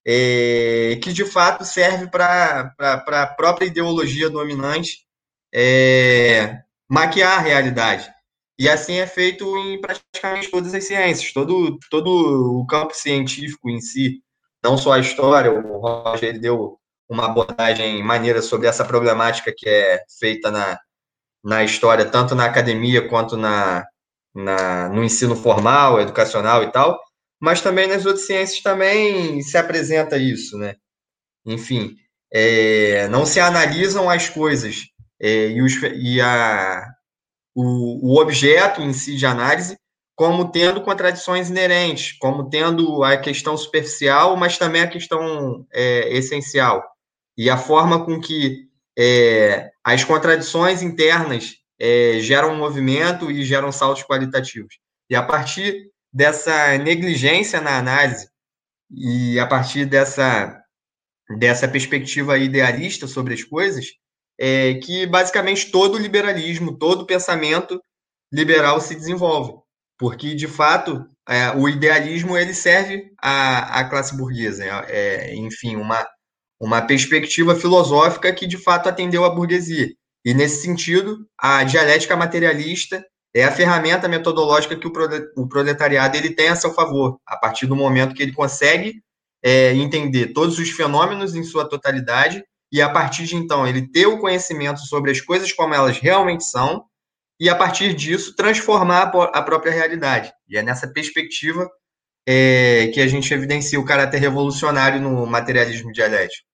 é, 0.05 0.97
que 1.01 1.11
de 1.13 1.25
fato 1.25 1.65
serve 1.65 2.07
para 2.07 2.73
a 2.79 3.27
própria 3.27 3.65
ideologia 3.65 4.29
dominante 4.29 5.05
é, 5.53 6.59
maquiar 6.89 7.39
a 7.39 7.41
realidade. 7.41 8.11
E 8.57 8.69
assim 8.69 8.95
é 8.95 9.07
feito 9.07 9.57
em 9.57 9.81
praticamente 9.81 10.49
todas 10.49 10.73
as 10.73 10.83
ciências, 10.85 11.33
todo, 11.33 11.77
todo 11.89 12.59
o 12.59 12.65
campo 12.67 12.93
científico 12.93 13.69
em 13.69 13.81
si, 13.81 14.21
não 14.63 14.77
só 14.77 14.93
a 14.93 14.99
história, 14.99 15.51
o 15.51 15.79
Roger 15.79 16.39
deu 16.39 16.77
uma 17.09 17.25
abordagem 17.25 18.01
maneira 18.01 18.41
sobre 18.41 18.67
essa 18.67 18.85
problemática 18.85 19.53
que 19.55 19.67
é 19.67 20.03
feita 20.19 20.49
na, 20.51 20.79
na 21.44 21.64
história, 21.64 22.06
tanto 22.06 22.36
na 22.36 22.45
academia 22.45 23.07
quanto 23.07 23.36
na, 23.36 23.86
na, 24.34 24.90
no 24.90 25.03
ensino 25.03 25.36
formal, 25.36 25.99
educacional 25.99 26.64
e 26.64 26.72
tal, 26.72 26.99
mas 27.40 27.61
também 27.61 27.88
nas 27.88 28.06
outras 28.06 28.26
ciências 28.26 28.61
também 28.61 29.41
se 29.41 29.57
apresenta 29.57 30.18
isso, 30.18 30.57
né? 30.57 30.76
Enfim, 31.45 31.95
é, 32.32 33.07
não 33.10 33.26
se 33.26 33.40
analisam 33.40 34.10
as 34.10 34.30
coisas 34.30 34.84
é, 35.22 35.49
e, 35.49 35.61
os, 35.61 35.74
e 35.95 36.22
a, 36.22 36.88
o, 37.53 38.14
o 38.14 38.22
objeto 38.22 38.82
em 38.82 38.94
si 38.94 39.15
de 39.15 39.26
análise 39.26 39.78
como 40.15 40.52
tendo 40.52 40.82
contradições 40.82 41.49
inerentes, 41.49 42.18
como 42.20 42.49
tendo 42.49 43.03
a 43.03 43.18
questão 43.18 43.57
superficial, 43.57 44.38
mas 44.38 44.57
também 44.57 44.82
a 44.82 44.88
questão 44.88 45.65
é, 45.74 46.15
essencial. 46.15 46.84
E 47.38 47.49
a 47.49 47.57
forma 47.57 48.06
com 48.06 48.20
que 48.22 48.68
é, 48.98 49.72
as 49.84 50.03
contradições 50.03 50.82
internas 50.82 51.56
é, 51.80 52.20
geram 52.20 52.56
movimento 52.56 53.30
e 53.32 53.44
geram 53.44 53.72
saltos 53.72 54.03
qualitativos. 54.03 54.78
E 55.10 55.15
a 55.15 55.24
partir 55.24 55.90
dessa 56.11 56.78
negligência 56.78 57.60
na 57.60 57.78
análise 57.78 58.28
e 58.91 59.40
a 59.40 59.48
partir 59.48 59.86
dessa, 59.86 60.61
dessa 61.38 61.68
perspectiva 61.68 62.38
idealista 62.38 63.07
sobre 63.07 63.34
as 63.34 63.44
coisas, 63.44 63.88
é 64.40 64.76
que 64.76 65.06
basicamente 65.06 65.72
todo 65.72 65.98
liberalismo, 65.98 66.78
todo 66.78 67.06
pensamento 67.06 67.82
liberal 68.32 68.80
se 68.80 68.95
desenvolve. 68.95 69.53
Porque, 69.98 70.36
de 70.36 70.48
fato, 70.48 71.06
é, 71.28 71.52
o 71.52 71.70
idealismo 71.70 72.38
ele 72.38 72.53
serve 72.53 73.11
à, 73.22 73.80
à 73.80 73.90
classe 73.90 74.15
burguesa. 74.18 74.65
É 74.88 75.36
enfim, 75.36 75.76
uma, 75.76 76.06
uma 76.59 76.81
perspectiva 76.81 77.55
filosófica 77.55 78.34
que 78.34 78.47
de 78.47 78.57
fato 78.57 78.88
atendeu 78.88 79.25
à 79.25 79.30
burguesia. 79.30 79.89
E 80.25 80.34
nesse 80.34 80.61
sentido, 80.61 81.27
a 81.38 81.63
dialética 81.63 82.15
materialista 82.15 83.05
é 83.35 83.43
a 83.43 83.51
ferramenta 83.51 84.07
metodológica 84.07 84.75
que 84.75 84.88
o 84.88 85.47
proletariado 85.47 86.15
ele 86.15 86.30
tem 86.30 86.49
a 86.49 86.55
seu 86.55 86.73
favor, 86.73 87.19
a 87.25 87.35
partir 87.35 87.65
do 87.65 87.75
momento 87.75 88.13
que 88.13 88.21
ele 88.21 88.31
consegue 88.31 89.01
é, 89.43 89.73
entender 89.73 90.27
todos 90.34 90.57
os 90.59 90.69
fenômenos 90.69 91.35
em 91.35 91.43
sua 91.43 91.67
totalidade 91.67 92.43
e 92.71 92.81
a 92.81 92.89
partir 92.89 93.25
de 93.25 93.35
então 93.35 93.67
ele 93.67 93.91
ter 93.91 94.05
o 94.05 94.19
conhecimento 94.19 94.80
sobre 94.81 95.11
as 95.11 95.19
coisas 95.19 95.51
como 95.51 95.73
elas 95.73 95.97
realmente 95.97 96.45
são 96.45 96.85
e 97.39 97.49
a 97.49 97.55
partir 97.55 97.93
disso 97.93 98.35
transformar 98.35 99.11
a 99.34 99.41
própria 99.41 99.71
realidade. 99.71 100.31
E 100.47 100.57
é 100.57 100.63
nessa 100.63 100.88
perspectiva 100.88 101.69
é, 102.25 102.87
que 102.93 103.01
a 103.01 103.07
gente 103.07 103.33
evidencia 103.33 103.79
o 103.79 103.85
caráter 103.85 104.19
revolucionário 104.19 105.01
no 105.01 105.25
materialismo 105.25 105.91
dialético 105.91 106.53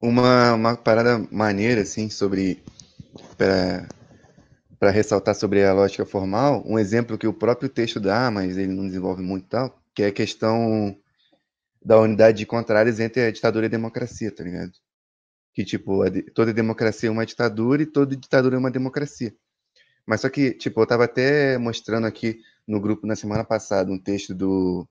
uma, 0.00 0.54
uma 0.54 0.76
parada 0.76 1.18
maneira, 1.30 1.82
assim, 1.82 2.08
sobre. 2.08 2.62
Para 3.36 4.90
ressaltar 4.90 5.34
sobre 5.34 5.62
a 5.62 5.74
lógica 5.74 6.06
formal, 6.06 6.62
um 6.66 6.78
exemplo 6.78 7.18
que 7.18 7.26
o 7.26 7.34
próprio 7.34 7.68
texto 7.68 8.00
dá, 8.00 8.30
mas 8.30 8.56
ele 8.56 8.72
não 8.72 8.86
desenvolve 8.86 9.22
muito 9.22 9.46
tal, 9.46 9.78
que 9.94 10.02
é 10.02 10.06
a 10.06 10.12
questão 10.12 10.96
da 11.82 12.00
unidade 12.00 12.38
de 12.38 12.46
contrários 12.46 12.98
entre 12.98 13.26
a 13.26 13.30
ditadura 13.30 13.66
e 13.66 13.68
a 13.68 13.70
democracia, 13.70 14.32
tá 14.34 14.42
ligado? 14.42 14.72
Que, 15.52 15.64
tipo, 15.64 16.00
toda 16.34 16.54
democracia 16.54 17.10
é 17.10 17.12
uma 17.12 17.26
ditadura 17.26 17.82
e 17.82 17.86
toda 17.86 18.16
ditadura 18.16 18.56
é 18.56 18.58
uma 18.58 18.70
democracia. 18.70 19.34
Mas 20.06 20.22
só 20.22 20.30
que, 20.30 20.52
tipo, 20.52 20.80
eu 20.80 20.86
tava 20.86 21.04
até 21.04 21.58
mostrando 21.58 22.06
aqui 22.06 22.40
no 22.70 22.80
grupo 22.80 23.06
na 23.06 23.16
semana 23.16 23.44
passada 23.44 23.90
um 23.90 23.98
texto 23.98 24.34
do. 24.34 24.88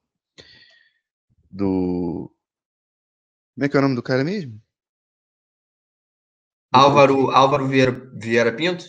Do. 1.49 2.31
Como 3.55 3.65
é 3.65 3.69
que 3.69 3.75
é 3.75 3.79
o 3.79 3.81
nome 3.81 3.95
do 3.95 4.03
cara 4.03 4.23
mesmo? 4.23 4.61
Álvaro, 6.71 7.31
Álvaro 7.31 7.67
Vieira, 7.67 7.91
Vieira 8.13 8.51
Pinto? 8.51 8.85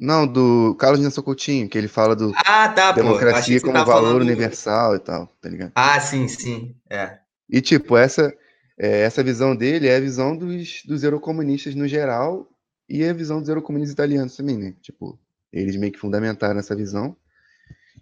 Não, 0.00 0.26
do 0.26 0.74
Carlos 0.76 1.00
Nelson 1.00 1.22
Coutinho, 1.22 1.68
que 1.68 1.76
ele 1.76 1.88
fala 1.88 2.16
do 2.16 2.32
ah, 2.46 2.68
tá, 2.70 2.92
democracia 2.92 3.60
como 3.60 3.74
valor 3.74 3.86
falando... 3.86 4.22
universal 4.22 4.96
e 4.96 4.98
tal, 4.98 5.26
tá 5.42 5.48
ligado? 5.48 5.72
Ah, 5.74 6.00
sim, 6.00 6.26
sim, 6.26 6.74
é. 6.88 7.18
E 7.50 7.60
tipo, 7.60 7.98
essa, 7.98 8.34
é, 8.78 9.02
essa 9.02 9.22
visão 9.22 9.54
dele 9.54 9.88
é 9.88 9.96
a 9.96 10.00
visão 10.00 10.34
dos, 10.34 10.82
dos 10.86 11.04
eurocomunistas 11.04 11.74
no 11.74 11.86
geral 11.86 12.48
e 12.88 13.04
a 13.04 13.12
visão 13.12 13.40
dos 13.40 13.50
eurocomunistas 13.50 13.92
italianos 13.92 14.34
também, 14.34 14.56
né? 14.56 14.74
Tipo, 14.80 15.18
eles 15.52 15.76
meio 15.76 15.92
que 15.92 15.98
fundamentaram 15.98 16.58
essa 16.58 16.74
visão, 16.74 17.14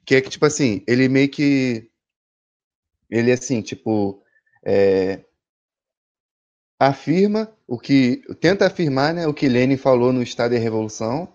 que 0.08 0.14
é 0.14 0.22
que, 0.22 0.30
tipo 0.30 0.46
assim, 0.46 0.82
ele 0.86 1.06
meio 1.06 1.28
que, 1.28 1.90
ele 3.10 3.30
assim, 3.30 3.60
tipo, 3.60 4.22
é, 4.64 5.22
afirma 6.80 7.54
o 7.66 7.78
que 7.78 8.22
tenta 8.40 8.66
afirmar, 8.66 9.12
né, 9.12 9.26
o 9.26 9.34
que 9.34 9.46
Lenin 9.46 9.76
falou 9.76 10.10
no 10.10 10.22
Estado 10.22 10.54
e 10.54 10.58
Revolução, 10.58 11.30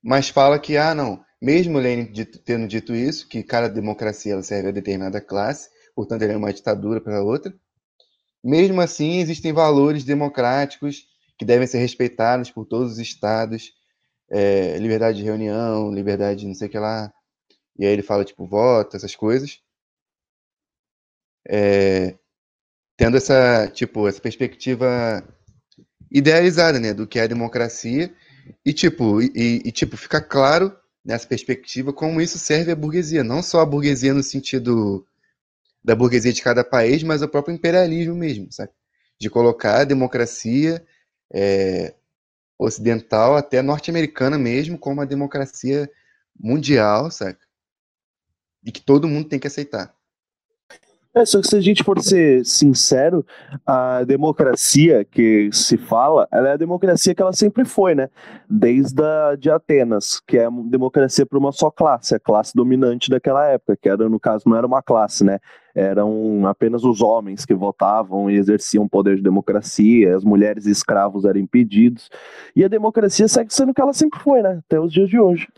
mas 0.00 0.28
fala 0.28 0.56
que 0.56 0.76
ah 0.76 0.94
não, 0.94 1.20
mesmo 1.42 1.80
Lenin 1.80 2.12
dito, 2.12 2.38
tendo 2.38 2.68
dito 2.68 2.94
isso, 2.94 3.28
que 3.28 3.42
cada 3.42 3.68
democracia 3.68 4.34
ela 4.34 4.42
serve 4.44 4.68
a 4.68 4.72
determinada 4.72 5.20
classe, 5.20 5.68
portanto 5.92 6.22
ele 6.22 6.34
é 6.34 6.36
uma 6.36 6.52
ditadura 6.52 7.00
para 7.00 7.24
outra. 7.24 7.52
Mesmo 8.40 8.80
assim, 8.80 9.18
existem 9.18 9.52
valores 9.52 10.04
democráticos 10.04 11.08
que 11.36 11.44
devem 11.44 11.66
ser 11.66 11.78
respeitados 11.78 12.52
por 12.52 12.66
todos 12.66 12.92
os 12.92 12.98
estados, 13.00 13.72
é, 14.30 14.78
liberdade 14.78 15.18
de 15.18 15.24
reunião, 15.24 15.90
liberdade 15.92 16.42
de 16.42 16.46
não 16.46 16.54
sei 16.54 16.68
o 16.68 16.70
que 16.70 16.78
lá. 16.78 17.12
E 17.78 17.86
aí 17.86 17.92
ele 17.92 18.02
fala 18.02 18.24
tipo 18.24 18.46
voto, 18.46 18.96
essas 18.96 19.14
coisas. 19.14 19.60
É, 21.48 22.16
tendo 22.96 23.16
essa, 23.16 23.68
tipo, 23.68 24.08
essa 24.08 24.20
perspectiva 24.20 25.22
idealizada, 26.10 26.80
né, 26.80 26.94
do 26.94 27.06
que 27.06 27.18
é 27.18 27.22
a 27.22 27.26
democracia 27.26 28.12
e 28.64 28.72
tipo, 28.72 29.20
e, 29.22 29.62
e 29.64 29.72
tipo, 29.72 29.96
fica 29.96 30.20
claro 30.20 30.76
nessa 31.04 31.26
perspectiva, 31.26 31.92
como 31.92 32.20
isso 32.20 32.38
serve 32.38 32.72
à 32.72 32.76
burguesia. 32.76 33.22
Não 33.24 33.42
só 33.42 33.60
a 33.60 33.66
burguesia 33.66 34.14
no 34.14 34.22
sentido 34.22 35.06
da 35.84 35.94
burguesia 35.94 36.32
de 36.32 36.42
cada 36.42 36.64
país, 36.64 37.02
mas 37.02 37.22
o 37.22 37.28
próprio 37.28 37.54
imperialismo 37.54 38.14
mesmo, 38.14 38.48
sabe? 38.52 38.72
De 39.18 39.30
colocar 39.30 39.80
a 39.80 39.84
democracia 39.84 40.84
é, 41.32 41.94
ocidental, 42.58 43.36
até 43.36 43.62
norte-americana 43.62 44.38
mesmo, 44.38 44.78
como 44.78 45.00
a 45.00 45.04
democracia 45.04 45.90
mundial, 46.38 47.10
sabe? 47.10 47.38
E 48.66 48.72
que 48.72 48.82
todo 48.82 49.06
mundo 49.06 49.28
tem 49.28 49.38
que 49.38 49.46
aceitar. 49.46 49.94
É, 51.16 51.24
só 51.24 51.40
que 51.40 51.48
se 51.48 51.56
a 51.56 51.60
gente 51.62 51.82
for 51.82 51.98
ser 52.02 52.44
sincero, 52.44 53.24
a 53.64 54.04
democracia 54.04 55.02
que 55.02 55.48
se 55.50 55.78
fala, 55.78 56.28
ela 56.30 56.50
é 56.50 56.52
a 56.52 56.56
democracia 56.58 57.14
que 57.14 57.22
ela 57.22 57.32
sempre 57.32 57.64
foi, 57.64 57.94
né? 57.94 58.10
Desde 58.50 59.02
a 59.02 59.34
de 59.34 59.50
Atenas, 59.50 60.20
que 60.20 60.36
é 60.36 60.46
democracia 60.66 61.24
para 61.24 61.38
uma 61.38 61.52
só 61.52 61.70
classe, 61.70 62.14
a 62.14 62.20
classe 62.20 62.52
dominante 62.54 63.08
daquela 63.08 63.46
época, 63.46 63.78
que 63.80 63.88
era, 63.88 64.10
no 64.10 64.20
caso, 64.20 64.44
não 64.46 64.58
era 64.58 64.66
uma 64.66 64.82
classe, 64.82 65.24
né? 65.24 65.38
Eram 65.74 66.46
apenas 66.46 66.84
os 66.84 67.00
homens 67.00 67.46
que 67.46 67.54
votavam 67.54 68.30
e 68.30 68.36
exerciam 68.36 68.86
poder 68.86 69.16
de 69.16 69.22
democracia, 69.22 70.14
as 70.14 70.22
mulheres 70.22 70.66
e 70.66 70.70
escravos 70.70 71.24
eram 71.24 71.40
impedidos. 71.40 72.10
E 72.54 72.62
a 72.62 72.68
democracia 72.68 73.26
segue 73.26 73.54
sendo 73.54 73.70
o 73.70 73.74
que 73.74 73.80
ela 73.80 73.94
sempre 73.94 74.20
foi, 74.20 74.42
né? 74.42 74.60
Até 74.66 74.78
os 74.78 74.92
dias 74.92 75.08
de 75.08 75.18
hoje. 75.18 75.48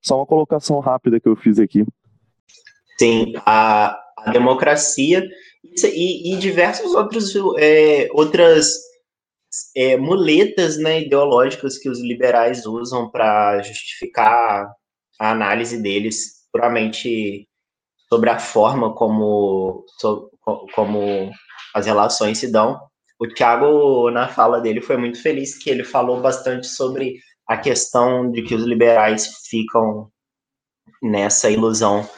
Só 0.00 0.16
uma 0.16 0.26
colocação 0.26 0.78
rápida 0.78 1.18
que 1.18 1.28
eu 1.28 1.34
fiz 1.34 1.58
aqui. 1.58 1.84
Sim, 2.98 3.34
a, 3.44 3.98
a 4.18 4.30
democracia 4.30 5.26
e, 5.84 6.34
e 6.34 6.36
diversas 6.38 6.94
outros, 6.94 7.34
é, 7.58 8.08
outras 8.12 8.74
é, 9.76 9.96
muletas 9.96 10.78
né, 10.78 11.02
ideológicas 11.02 11.78
que 11.78 11.88
os 11.88 12.00
liberais 12.00 12.66
usam 12.66 13.10
para 13.10 13.60
justificar 13.62 14.70
a 15.18 15.30
análise 15.30 15.80
deles 15.80 16.46
puramente 16.52 17.46
sobre 18.08 18.30
a 18.30 18.38
forma 18.38 18.94
como, 18.94 19.84
como 20.74 21.30
as 21.74 21.86
relações 21.86 22.38
se 22.38 22.50
dão. 22.50 22.80
O 23.18 23.26
Thiago, 23.26 24.10
na 24.10 24.28
fala 24.28 24.60
dele, 24.60 24.80
foi 24.80 24.96
muito 24.96 25.20
feliz 25.20 25.56
que 25.56 25.70
ele 25.70 25.84
falou 25.84 26.20
bastante 26.20 26.66
sobre 26.66 27.18
a 27.46 27.56
questão 27.56 28.30
de 28.30 28.42
que 28.42 28.54
os 28.54 28.64
liberais 28.64 29.26
ficam 29.48 30.10
nessa 31.02 31.50
ilusão 31.50 32.08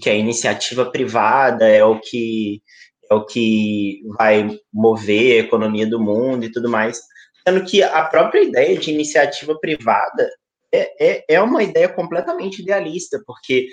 que 0.00 0.08
a 0.08 0.14
iniciativa 0.14 0.90
privada 0.90 1.68
é 1.68 1.84
o 1.84 2.00
que 2.00 2.62
é 3.10 3.14
o 3.14 3.24
que 3.24 4.00
vai 4.18 4.58
mover 4.72 5.32
a 5.32 5.44
economia 5.44 5.86
do 5.86 6.00
mundo 6.00 6.44
e 6.44 6.50
tudo 6.50 6.70
mais, 6.70 7.00
sendo 7.46 7.64
que 7.64 7.82
a 7.82 8.02
própria 8.04 8.42
ideia 8.42 8.78
de 8.78 8.90
iniciativa 8.90 9.58
privada 9.60 10.30
é, 10.72 11.06
é, 11.06 11.24
é 11.28 11.40
uma 11.40 11.62
ideia 11.62 11.88
completamente 11.88 12.62
idealista, 12.62 13.22
porque 13.26 13.68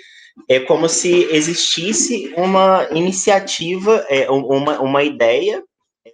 é 0.48 0.60
como 0.60 0.88
se 0.88 1.24
existisse 1.34 2.32
uma 2.36 2.86
iniciativa, 2.92 4.04
é, 4.08 4.30
uma, 4.30 4.80
uma 4.80 5.02
ideia 5.02 5.62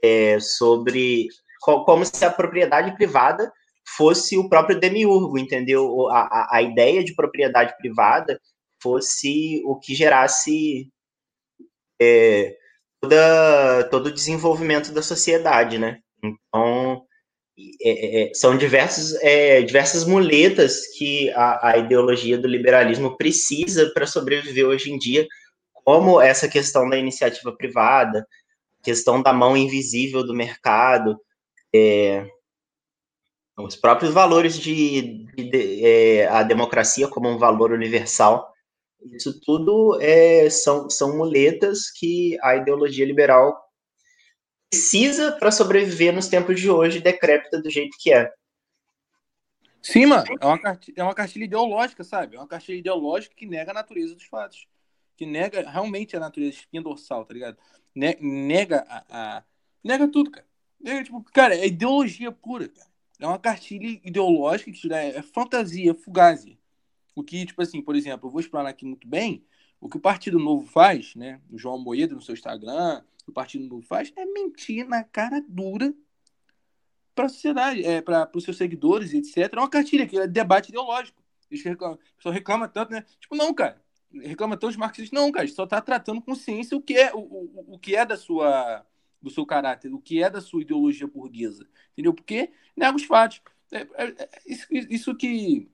é, 0.02 0.38
sobre 0.40 1.28
como 1.60 2.04
se 2.04 2.24
a 2.24 2.30
propriedade 2.30 2.94
privada 2.96 3.52
fosse 3.96 4.36
o 4.38 4.48
próprio 4.48 4.78
demiurgo, 4.78 5.38
entendeu? 5.38 6.08
A, 6.08 6.20
a, 6.20 6.56
a 6.56 6.62
ideia 6.62 7.02
de 7.02 7.14
propriedade 7.14 7.76
privada 7.78 8.40
fosse 8.80 9.62
o 9.64 9.76
que 9.78 9.94
gerasse 9.94 10.90
é, 12.00 12.56
toda, 13.00 13.84
todo 13.90 14.06
o 14.06 14.14
desenvolvimento 14.14 14.92
da 14.92 15.02
sociedade, 15.02 15.78
né? 15.78 15.98
Então, 16.22 17.04
é, 17.82 17.90
é, 17.90 18.30
é 18.30 18.34
são 18.34 18.56
diversos, 18.56 19.14
é, 19.22 19.62
diversas 19.62 20.04
muletas 20.04 20.86
que 20.96 21.30
a, 21.30 21.70
a, 21.70 21.78
ideologia 21.78 22.38
do 22.38 22.46
liberalismo 22.46 23.16
precisa 23.16 23.90
para 23.92 24.06
sobreviver 24.06 24.66
hoje 24.66 24.92
em 24.92 24.98
dia, 24.98 25.26
como 25.72 26.20
essa 26.20 26.48
questão 26.48 26.88
da 26.88 26.96
iniciativa 26.96 27.52
privada, 27.56 28.26
questão 28.82 29.22
da 29.22 29.32
mão 29.32 29.56
invisível 29.56 30.24
do 30.24 30.34
mercado, 30.34 31.18
é, 31.74 32.26
os 33.58 33.74
próprios 33.74 34.12
valores 34.12 34.58
de, 34.58 35.26
de, 35.34 35.50
de 35.50 35.84
é, 35.84 36.28
a 36.28 36.42
democracia 36.42 37.08
como 37.08 37.28
um 37.28 37.38
valor 37.38 37.72
universal 37.72 38.52
isso 39.04 39.40
tudo 39.40 39.98
é, 40.00 40.48
são, 40.50 40.88
são 40.90 41.16
muletas 41.16 41.90
que 41.90 42.38
a 42.42 42.56
ideologia 42.56 43.06
liberal 43.06 43.56
precisa 44.70 45.32
para 45.32 45.50
sobreviver 45.50 46.12
nos 46.12 46.28
tempos 46.28 46.60
de 46.60 46.70
hoje, 46.70 47.00
decrépita 47.00 47.60
do 47.60 47.70
jeito 47.70 47.96
que 47.98 48.12
é. 48.12 48.30
Sim, 49.80 50.06
mano, 50.06 50.26
é 50.40 50.44
uma, 50.44 50.58
cartilha, 50.58 50.94
é 50.98 51.02
uma 51.02 51.14
cartilha 51.14 51.44
ideológica, 51.44 52.04
sabe? 52.04 52.36
É 52.36 52.38
uma 52.38 52.48
cartilha 52.48 52.78
ideológica 52.78 53.34
que 53.34 53.46
nega 53.46 53.70
a 53.70 53.74
natureza 53.74 54.14
dos 54.14 54.24
fatos. 54.24 54.66
Que 55.16 55.24
nega 55.24 55.68
realmente 55.68 56.16
a 56.16 56.20
natureza 56.20 56.58
espinha 56.58 56.82
dorsal, 56.82 57.24
tá 57.24 57.32
ligado? 57.32 57.56
Nega 57.94 58.84
a, 58.88 59.38
a, 59.38 59.44
Nega 59.82 60.08
tudo, 60.08 60.30
cara. 60.30 60.46
Nega, 60.80 61.04
tipo, 61.04 61.22
cara, 61.32 61.54
é 61.54 61.66
ideologia 61.66 62.30
pura, 62.30 62.68
cara. 62.68 62.88
É 63.20 63.26
uma 63.26 63.38
cartilha 63.38 64.00
ideológica 64.04 64.70
que 64.70 64.92
é, 64.92 65.16
é 65.16 65.22
fantasia, 65.22 65.94
fugazi. 65.94 66.57
O 67.18 67.24
que, 67.24 67.44
tipo 67.44 67.60
assim, 67.60 67.82
por 67.82 67.96
exemplo, 67.96 68.28
eu 68.28 68.30
vou 68.30 68.40
explanar 68.40 68.70
aqui 68.70 68.84
muito 68.84 69.08
bem, 69.08 69.44
o 69.80 69.88
que 69.88 69.96
o 69.96 70.00
Partido 70.00 70.38
Novo 70.38 70.66
faz, 70.66 71.16
né? 71.16 71.40
O 71.50 71.58
João 71.58 71.76
Moedo 71.76 72.14
no 72.14 72.22
seu 72.22 72.32
Instagram, 72.32 73.02
o 73.26 73.32
Partido 73.32 73.64
Novo 73.64 73.82
faz, 73.82 74.12
é 74.16 74.24
mentir 74.24 74.86
na 74.86 75.02
cara 75.02 75.44
dura 75.48 75.92
para 77.16 77.26
a 77.26 77.28
sociedade, 77.28 77.84
é, 77.84 78.00
para 78.00 78.30
os 78.34 78.44
seus 78.44 78.56
seguidores, 78.56 79.12
etc. 79.12 79.52
É 79.52 79.58
uma 79.58 79.68
cartilha 79.68 80.06
que 80.06 80.16
é 80.16 80.28
debate 80.28 80.68
ideológico. 80.68 81.20
Eles 81.50 81.64
reclamam, 81.64 81.98
reclama 82.26 82.68
tanto, 82.68 82.92
né? 82.92 83.04
Tipo, 83.18 83.34
não, 83.34 83.52
cara. 83.52 83.82
Reclama 84.14 84.56
tanto 84.56 84.70
os 84.70 84.76
marxistas. 84.76 85.10
Não, 85.10 85.32
cara, 85.32 85.48
só 85.48 85.64
está 85.64 85.80
tratando 85.80 86.22
com 86.22 86.36
ciência 86.36 86.76
o 86.76 86.80
que 86.80 86.94
é, 86.94 87.12
o, 87.12 87.18
o, 87.18 87.74
o 87.74 87.78
que 87.80 87.96
é 87.96 88.06
da 88.06 88.16
sua 88.16 88.86
do 89.20 89.30
seu 89.30 89.44
caráter, 89.44 89.92
o 89.92 90.00
que 90.00 90.22
é 90.22 90.30
da 90.30 90.40
sua 90.40 90.62
ideologia 90.62 91.08
burguesa. 91.08 91.66
Entendeu? 91.92 92.14
Porque 92.14 92.52
nega 92.76 92.96
os 92.96 93.02
fatos. 93.02 93.42
É, 93.72 93.78
é, 93.78 94.04
é 94.06 94.28
isso, 94.46 94.66
isso 94.70 95.14
que 95.16 95.68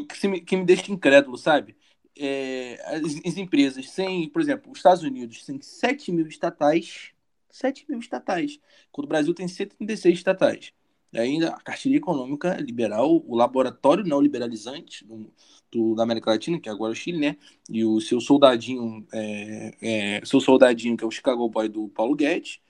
que 0.00 0.28
me, 0.28 0.40
que 0.40 0.56
me 0.56 0.64
deixa 0.64 0.90
incrédulo, 0.90 1.36
sabe? 1.36 1.76
É, 2.16 2.80
as, 2.86 3.16
as, 3.26 3.36
empresas 3.36 3.90
sem, 3.90 4.28
por 4.28 4.42
exemplo, 4.42 4.70
os 4.70 4.78
Estados 4.78 5.02
Unidos 5.02 5.44
tem 5.44 5.60
7 5.60 6.12
mil 6.12 6.26
estatais, 6.26 7.10
7 7.50 7.86
mil 7.88 7.98
estatais, 7.98 8.58
quando 8.90 9.06
o 9.06 9.08
Brasil 9.08 9.34
tem 9.34 9.48
136 9.48 10.18
estatais. 10.18 10.72
E 11.12 11.18
ainda 11.18 11.50
a 11.50 11.60
cartilha 11.60 11.96
econômica 11.96 12.56
liberal, 12.56 13.22
o 13.26 13.36
laboratório 13.36 14.04
não 14.04 14.20
liberalizante 14.20 15.04
do, 15.04 15.30
do, 15.70 15.94
da 15.94 16.02
América 16.04 16.30
Latina, 16.30 16.58
que 16.58 16.68
é 16.68 16.72
agora 16.72 16.92
o 16.92 16.96
Chile, 16.96 17.18
né? 17.18 17.36
E 17.68 17.84
o 17.84 18.00
seu 18.00 18.20
soldadinho, 18.20 19.06
é, 19.12 19.76
é, 20.18 20.24
seu 20.24 20.40
soldadinho, 20.40 20.96
que 20.96 21.04
é 21.04 21.06
o 21.06 21.10
Chicago 21.10 21.48
Boy 21.48 21.68
do 21.68 21.88
Paulo 21.88 22.16
Guedes, 22.16 22.60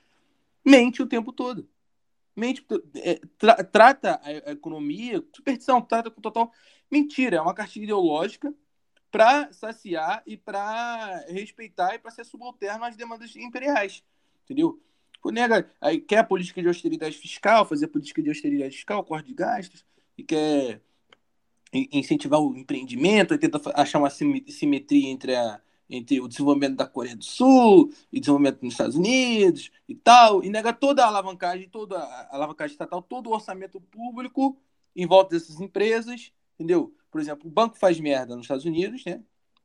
mente 0.64 1.02
o 1.02 1.06
tempo 1.06 1.32
todo 1.32 1.68
mente, 2.36 2.64
é, 2.96 3.20
tra, 3.38 3.62
trata 3.64 4.20
a, 4.22 4.52
economia, 4.52 5.22
superstição, 5.34 5.80
trata 5.80 6.10
com 6.10 6.20
total 6.20 6.50
mentira, 6.92 7.38
é 7.38 7.40
uma 7.40 7.54
cartilha 7.54 7.84
ideológica 7.84 8.54
para 9.10 9.52
saciar 9.52 10.22
e 10.26 10.36
para 10.36 11.24
respeitar 11.28 11.94
e 11.94 11.98
para 11.98 12.10
ser 12.10 12.24
subalterno 12.24 12.84
às 12.84 12.96
demandas 12.96 13.34
imperiais, 13.34 14.04
entendeu? 14.44 14.80
Nega, 15.24 15.70
aí 15.80 16.00
quer 16.00 16.18
a 16.18 16.24
política 16.24 16.60
de 16.60 16.68
austeridade 16.68 17.16
fiscal, 17.16 17.64
fazer 17.64 17.86
política 17.86 18.20
de 18.20 18.28
austeridade 18.28 18.74
fiscal, 18.74 19.04
corte 19.04 19.28
de 19.28 19.34
gastos, 19.34 19.84
e 20.18 20.22
quer 20.22 20.82
incentivar 21.72 22.40
o 22.40 22.56
empreendimento, 22.56 23.32
e 23.32 23.38
tenta 23.38 23.60
achar 23.74 23.98
uma 23.98 24.10
simetria 24.10 25.08
entre 25.08 25.34
a, 25.36 25.60
entre 25.88 26.20
o 26.20 26.26
desenvolvimento 26.26 26.76
da 26.76 26.86
Coreia 26.86 27.14
do 27.14 27.24
Sul 27.24 27.92
e 28.12 28.18
desenvolvimento 28.18 28.62
nos 28.62 28.74
Estados 28.74 28.96
Unidos 28.96 29.70
e 29.88 29.94
tal, 29.94 30.42
e 30.42 30.50
nega 30.50 30.72
toda 30.72 31.04
a 31.04 31.06
alavancagem, 31.06 31.68
toda 31.68 31.98
a 31.98 32.34
alavancagem 32.34 32.72
estatal, 32.72 33.00
todo 33.00 33.30
o 33.30 33.32
orçamento 33.32 33.80
público 33.80 34.58
em 34.94 35.06
volta 35.06 35.36
dessas 35.36 35.60
empresas, 35.60 36.32
entendeu? 36.54 36.94
Por 37.10 37.20
exemplo, 37.20 37.46
o 37.46 37.50
banco 37.50 37.78
faz 37.78 38.00
merda 38.00 38.34
nos 38.34 38.44
Estados 38.44 38.64
Unidos, 38.64 39.04
né? 39.04 39.20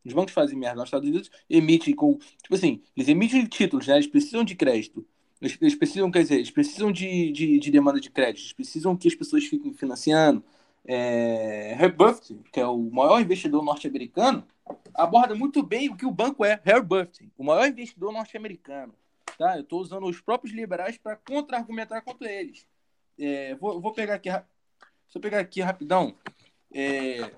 Os 0.05 0.13
bancos 0.13 0.33
fazem 0.33 0.57
merda 0.57 0.77
nos 0.77 0.87
Estados 0.87 1.07
Unidos, 1.07 1.29
emitem 1.49 1.93
com, 1.93 2.17
tipo 2.41 2.55
assim, 2.55 2.81
eles 2.95 3.09
emitem 3.09 3.45
títulos, 3.45 3.87
né? 3.87 3.95
Eles 3.95 4.07
precisam 4.07 4.43
de 4.43 4.55
crédito. 4.55 5.05
Eles, 5.41 5.57
eles 5.61 5.75
precisam, 5.75 6.09
quer 6.09 6.23
dizer, 6.23 6.35
eles 6.35 6.49
precisam 6.49 6.91
de, 6.91 7.31
de, 7.31 7.59
de 7.59 7.71
demanda 7.71 7.99
de 7.99 8.09
crédito, 8.09 8.41
eles 8.41 8.53
precisam 8.53 8.95
que 8.95 9.07
as 9.07 9.15
pessoas 9.15 9.45
fiquem 9.45 9.73
financiando. 9.73 10.43
É, 10.85 11.75
Rebuffed, 11.77 12.39
que 12.51 12.59
é 12.59 12.65
o 12.65 12.77
maior 12.89 13.19
investidor 13.19 13.61
norte-americano, 13.63 14.47
aborda 14.93 15.35
muito 15.35 15.61
bem 15.61 15.89
o 15.89 15.97
que 15.97 16.05
o 16.05 16.11
banco 16.11 16.45
é, 16.45 16.59
Harry 16.63 16.83
Buffett, 16.83 17.29
o 17.37 17.43
maior 17.43 17.67
investidor 17.67 18.11
norte-americano. 18.13 18.93
Tá? 19.37 19.57
Eu 19.57 19.61
estou 19.61 19.81
usando 19.81 20.07
os 20.07 20.19
próprios 20.21 20.55
liberais 20.55 20.97
para 20.97 21.17
contra-argumentar 21.17 22.01
contra 22.01 22.31
eles. 22.31 22.65
É, 23.19 23.55
vou, 23.55 23.81
vou, 23.81 23.91
pegar 23.91 24.15
aqui, 24.15 24.29
eu 24.29 25.21
pegar 25.21 25.39
aqui 25.39 25.61
rapidão 25.61 26.15
é, 26.73 27.31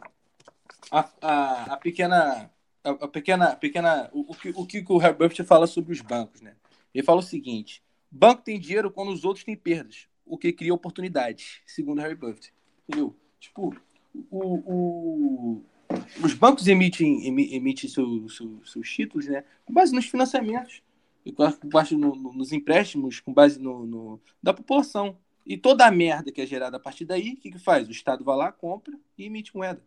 a, 0.91 1.10
a, 1.22 1.73
a, 1.73 1.77
pequena, 1.77 2.51
a, 2.84 2.89
a, 2.89 3.07
pequena, 3.07 3.56
pequena, 3.56 4.10
o, 4.14 4.31
o, 4.31 4.35
que, 4.35 4.49
o 4.49 4.65
que 4.65 4.80
o 4.88 4.99
Buffett 5.14 5.43
fala 5.43 5.68
sobre 5.68 5.93
os 5.93 6.01
bancos, 6.01 6.41
né? 6.41 6.56
Ele 6.93 7.03
fala 7.03 7.19
o 7.19 7.23
seguinte: 7.23 7.84
banco 8.10 8.41
tem 8.41 8.60
dinheiro 8.60 8.91
quando 8.91 9.11
os 9.11 9.23
outros 9.23 9.45
têm 9.45 9.56
perdas, 9.56 10.07
o 10.26 10.38
que 10.38 10.51
cria 10.51 10.73
oportunidades, 10.73 11.61
segundo 11.65 12.01
Harry 12.01 12.15
Buffett. 12.15 12.53
Entendeu? 12.88 13.15
Tipo, 13.39 13.76
o, 14.30 14.39
o, 14.41 15.64
os 16.23 16.34
bancos 16.34 16.68
emitem, 16.68 17.26
emitem 17.26 17.89
seus, 17.89 18.38
seus, 18.38 18.72
seus 18.72 18.89
títulos 18.89 19.27
né, 19.27 19.43
com 19.65 19.73
base 19.73 19.93
nos 19.93 20.06
financiamentos, 20.06 20.81
com 21.60 21.69
base 21.69 21.95
no, 21.95 22.15
no, 22.15 22.34
nos 22.34 22.51
empréstimos, 22.51 23.19
com 23.19 23.34
base 23.34 23.60
no, 23.60 23.85
no, 23.85 24.22
da 24.41 24.53
população. 24.53 25.18
E 25.45 25.57
toda 25.57 25.86
a 25.86 25.91
merda 25.91 26.32
que 26.32 26.41
é 26.41 26.45
gerada 26.45 26.78
a 26.78 26.80
partir 26.80 27.06
daí, 27.06 27.34
o 27.34 27.38
que, 27.38 27.52
que 27.52 27.60
faz? 27.60 27.88
O 27.88 27.91
Estado 27.91 28.24
vai 28.24 28.38
lá, 28.38 28.52
compra 28.52 28.98
e 29.18 29.26
emite 29.26 29.56
moeda. 29.56 29.84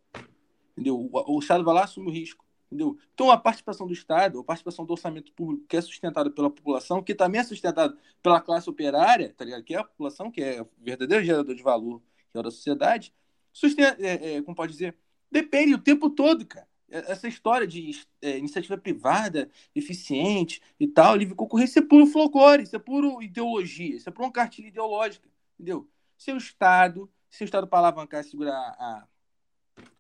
Entendeu? 0.73 0.99
O, 0.99 1.37
o 1.37 1.39
Estado 1.39 1.65
vai 1.65 1.74
lá, 1.74 1.85
assume 1.85 2.09
o 2.09 2.12
risco. 2.12 2.45
Entendeu? 2.73 2.99
Então, 3.12 3.31
a 3.31 3.37
participação 3.37 3.87
do 3.87 3.93
Estado, 3.93 4.41
a 4.41 4.45
participação 4.45 4.87
do 4.87 4.93
orçamento 4.93 5.31
público, 5.33 5.66
que 5.69 5.77
é 5.77 5.81
sustentada 5.81 6.31
pela 6.31 6.49
população, 6.49 7.03
que 7.03 7.15
também 7.15 7.41
é 7.41 7.45
sustentada 7.45 7.95
pela 8.23 8.41
classe 8.41 8.69
operária, 8.70 9.35
tá 9.37 9.45
ligado? 9.45 9.62
que 9.62 9.74
é 9.74 9.79
a 9.79 9.85
população, 9.85 10.31
que 10.31 10.43
é 10.43 10.62
o 10.62 10.69
verdadeiro 10.79 11.23
gerador 11.23 11.55
de 11.55 11.62
valor 11.62 12.03
que 12.33 12.39
é 12.39 12.43
da 12.43 12.51
sociedade, 12.51 13.12
sustenta, 13.53 13.97
é, 14.01 14.37
é, 14.37 14.43
como 14.43 14.57
pode 14.57 14.73
dizer, 14.73 14.97
depende 15.31 15.74
o 15.74 15.79
tempo 15.79 16.09
todo, 16.09 16.47
cara. 16.47 16.66
Essa 16.89 17.27
história 17.29 17.66
de 17.66 18.03
é, 18.20 18.39
iniciativa 18.39 18.77
privada, 18.77 19.51
eficiente 19.74 20.61
e 20.79 20.87
tal, 20.87 21.16
livre 21.16 21.35
concorrência, 21.35 21.73
isso 21.73 21.79
é 21.79 21.89
puro 21.89 22.07
folclore, 22.07 22.62
isso 22.62 22.77
é 22.77 22.79
puro 22.79 23.23
ideologia, 23.23 23.97
isso 23.97 24.09
é 24.09 24.12
puro 24.12 24.27
uma 24.27 24.33
cartilha 24.33 24.69
ideológica, 24.69 25.27
entendeu? 25.62 25.89
Se 26.18 26.32
o 26.32 26.36
Estado, 26.36 27.09
se 27.30 27.44
o 27.44 27.47
Estado 27.47 27.68
para 27.68 27.78
alavancar 27.78 28.20
e 28.20 28.24
segurar 28.24 28.52
a, 28.52 29.06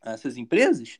a 0.02 0.12
essas 0.12 0.36
empresas, 0.36 0.98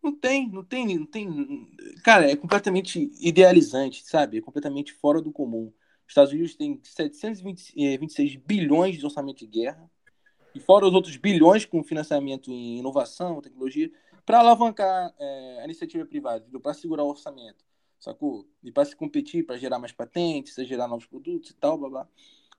não 0.00 0.14
tem, 0.14 0.48
não 0.48 0.64
tem, 0.64 0.96
não 0.96 1.06
tem. 1.06 1.76
Cara, 2.04 2.30
é 2.30 2.36
completamente 2.36 3.10
idealizante, 3.20 4.04
sabe? 4.06 4.38
É 4.38 4.40
completamente 4.40 4.92
fora 4.92 5.20
do 5.20 5.32
comum. 5.32 5.72
Os 6.06 6.12
Estados 6.12 6.32
Unidos 6.32 6.54
têm 6.54 6.80
726 6.82 8.34
eh, 8.34 8.42
bilhões 8.46 8.96
de 8.96 9.04
orçamento 9.04 9.38
de 9.40 9.46
guerra, 9.46 9.90
e 10.54 10.60
fora 10.60 10.86
os 10.86 10.94
outros 10.94 11.16
bilhões 11.16 11.66
com 11.66 11.82
financiamento 11.82 12.50
em 12.50 12.78
inovação, 12.78 13.40
tecnologia, 13.42 13.90
para 14.24 14.38
alavancar 14.38 15.14
é, 15.18 15.60
a 15.60 15.64
iniciativa 15.64 16.06
privada, 16.06 16.46
para 16.60 16.74
segurar 16.74 17.02
o 17.02 17.08
orçamento, 17.08 17.64
sacou? 17.98 18.48
E 18.62 18.72
para 18.72 18.84
se 18.84 18.96
competir, 18.96 19.44
para 19.44 19.58
gerar 19.58 19.78
mais 19.78 19.92
patentes, 19.92 20.54
gerar 20.66 20.88
novos 20.88 21.06
produtos 21.06 21.50
e 21.50 21.54
tal, 21.54 21.76
blá 21.76 21.88
blá. 21.88 22.08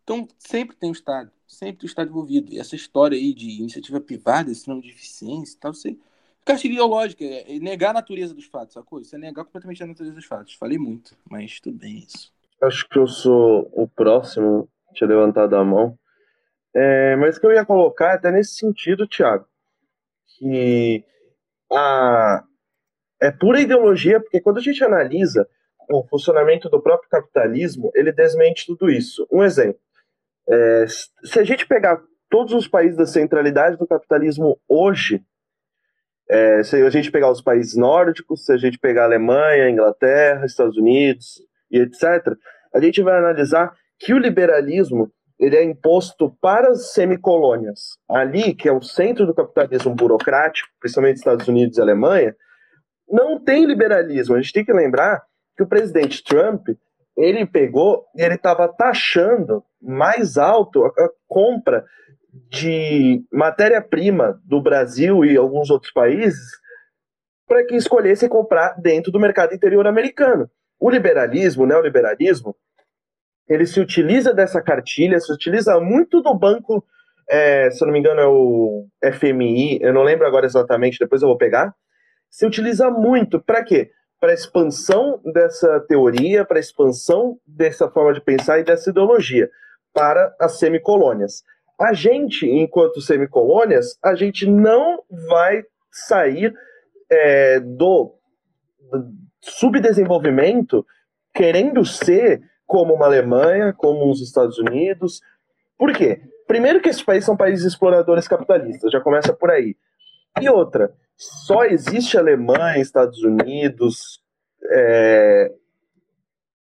Então, 0.09 0.27
sempre 0.39 0.75
tem 0.75 0.89
o 0.89 0.91
Estado, 0.91 1.29
sempre 1.47 1.85
o 1.85 1.87
Estado 1.87 2.09
envolvido. 2.09 2.51
E 2.51 2.57
essa 2.57 2.75
história 2.75 3.15
aí 3.15 3.31
de 3.31 3.59
iniciativa 3.59 4.01
privada, 4.01 4.49
esse 4.49 4.67
nome 4.67 4.81
de 4.81 4.89
eficiência 4.89 5.55
e 5.55 5.59
tal, 5.59 5.71
você 5.71 5.95
cartilha 6.43 6.73
ideológica, 6.73 7.23
é 7.23 7.59
negar 7.59 7.91
a 7.91 7.93
natureza 7.93 8.33
dos 8.33 8.45
fatos, 8.45 8.73
sacou? 8.73 8.99
Isso 8.99 9.15
é 9.15 9.19
negar 9.19 9.45
completamente 9.45 9.83
a 9.83 9.85
natureza 9.85 10.15
dos 10.15 10.25
fatos. 10.25 10.55
Falei 10.55 10.79
muito, 10.79 11.15
mas 11.29 11.59
tudo 11.59 11.77
bem 11.77 11.99
isso. 11.99 12.33
Acho 12.59 12.89
que 12.89 12.97
eu 12.97 13.05
sou 13.05 13.69
o 13.71 13.87
próximo 13.87 14.67
tinha 14.95 15.07
levantado 15.07 15.55
a 15.55 15.63
mão. 15.63 15.95
É, 16.73 17.15
mas 17.17 17.37
que 17.37 17.45
eu 17.45 17.51
ia 17.51 17.63
colocar 17.63 18.13
é 18.13 18.15
até 18.15 18.31
nesse 18.31 18.55
sentido, 18.55 19.07
Thiago, 19.07 19.45
que 20.25 21.03
a, 21.71 22.43
é 23.21 23.29
pura 23.29 23.61
ideologia, 23.61 24.19
porque 24.19 24.41
quando 24.41 24.57
a 24.57 24.61
gente 24.61 24.83
analisa 24.83 25.47
o 25.87 26.03
funcionamento 26.07 26.67
do 26.67 26.81
próprio 26.81 27.11
capitalismo, 27.11 27.91
ele 27.93 28.11
desmente 28.11 28.65
tudo 28.65 28.89
isso. 28.89 29.27
Um 29.31 29.43
exemplo, 29.43 29.79
é, 30.49 30.85
se 30.87 31.39
a 31.39 31.43
gente 31.43 31.67
pegar 31.67 32.01
todos 32.29 32.53
os 32.53 32.67
países 32.67 32.97
da 32.97 33.05
centralidade 33.05 33.77
do 33.77 33.87
capitalismo 33.87 34.59
hoje, 34.67 35.21
é, 36.29 36.63
se 36.63 36.75
a 36.75 36.89
gente 36.89 37.11
pegar 37.11 37.31
os 37.31 37.41
países 37.41 37.75
nórdicos, 37.75 38.45
se 38.45 38.53
a 38.53 38.57
gente 38.57 38.77
pegar 38.77 39.03
a 39.03 39.05
Alemanha, 39.05 39.69
Inglaterra, 39.69 40.45
Estados 40.45 40.77
Unidos 40.77 41.41
e 41.71 41.79
etc., 41.79 42.35
a 42.73 42.79
gente 42.79 43.01
vai 43.01 43.17
analisar 43.17 43.73
que 43.97 44.13
o 44.13 44.17
liberalismo 44.17 45.11
ele 45.39 45.55
é 45.55 45.63
imposto 45.63 46.35
para 46.41 46.69
as 46.69 46.91
semicolônias. 46.91 47.97
Ali, 48.07 48.53
que 48.53 48.67
é 48.67 48.71
o 48.71 48.81
centro 48.81 49.25
do 49.25 49.33
capitalismo 49.33 49.95
burocrático, 49.95 50.67
principalmente 50.79 51.17
Estados 51.17 51.47
Unidos 51.47 51.77
e 51.77 51.81
Alemanha, 51.81 52.35
não 53.09 53.39
tem 53.41 53.65
liberalismo. 53.65 54.35
A 54.35 54.41
gente 54.41 54.53
tem 54.53 54.65
que 54.65 54.73
lembrar 54.73 55.23
que 55.55 55.63
o 55.63 55.67
presidente 55.67 56.23
Trump 56.23 56.67
ele 57.19 57.45
pegou 57.45 58.05
e 58.15 58.21
ele 58.21 58.35
estava 58.35 58.67
taxando 58.67 59.63
mais 59.81 60.37
alto 60.37 60.85
a 60.85 61.09
compra 61.27 61.85
de 62.49 63.21
matéria-prima 63.31 64.39
do 64.45 64.61
Brasil 64.61 65.25
e 65.25 65.35
alguns 65.35 65.69
outros 65.69 65.91
países 65.91 66.39
para 67.45 67.65
que 67.65 67.75
escolhesse 67.75 68.29
comprar 68.29 68.79
dentro 68.79 69.11
do 69.11 69.19
mercado 69.19 69.53
interior 69.53 69.85
americano. 69.85 70.49
O 70.79 70.89
liberalismo, 70.89 71.63
o 71.63 71.67
neoliberalismo, 71.67 72.55
ele 73.49 73.65
se 73.65 73.79
utiliza 73.79 74.33
dessa 74.33 74.61
cartilha, 74.61 75.19
se 75.19 75.33
utiliza 75.33 75.79
muito 75.79 76.21
do 76.21 76.33
banco, 76.33 76.85
é, 77.27 77.69
se 77.71 77.83
não 77.83 77.91
me 77.91 77.99
engano 77.99 78.21
é 78.21 78.27
o 78.27 78.87
FMI, 79.11 79.79
eu 79.81 79.91
não 79.91 80.03
lembro 80.03 80.25
agora 80.25 80.45
exatamente, 80.45 80.99
depois 80.99 81.21
eu 81.21 81.27
vou 81.27 81.37
pegar, 81.37 81.73
se 82.29 82.45
utiliza 82.45 82.89
muito 82.91 83.41
para 83.41 83.63
quê? 83.63 83.89
Para 84.19 84.31
a 84.31 84.33
expansão 84.33 85.21
dessa 85.33 85.79
teoria, 85.81 86.43
para 86.43 86.57
a 86.57 86.59
expansão 86.59 87.39
dessa 87.45 87.89
forma 87.89 88.13
de 88.13 88.21
pensar 88.21 88.59
e 88.59 88.63
dessa 88.63 88.89
ideologia 88.89 89.49
para 89.93 90.35
as 90.39 90.59
semicolônias. 90.59 91.43
A 91.79 91.93
gente, 91.93 92.45
enquanto 92.45 93.01
semicolônias, 93.01 93.97
a 94.03 94.13
gente 94.13 94.45
não 94.45 95.01
vai 95.29 95.63
sair 95.91 96.53
é, 97.09 97.59
do, 97.59 98.13
subdesenvolvimento 99.41 100.85
querendo 101.33 101.85
ser 101.85 102.41
como 102.65 102.93
uma 102.93 103.05
Alemanha, 103.05 103.73
como 103.73 104.09
os 104.09 104.21
Estados 104.21 104.57
Unidos. 104.57 105.21
Por 105.77 105.93
quê? 105.93 106.21
Primeiro 106.47 106.81
que 106.81 106.89
esses 106.89 107.03
países 107.03 107.25
são 107.25 107.37
países 107.37 107.65
exploradores 107.65 108.27
capitalistas, 108.27 108.91
já 108.91 108.99
começa 108.99 109.33
por 109.33 109.49
aí. 109.49 109.75
E 110.41 110.49
outra, 110.49 110.93
só 111.19 111.65
existe 111.65 112.17
Alemanha, 112.17 112.79
Estados 112.79 113.21
Unidos, 113.23 114.21
é, 114.71 115.51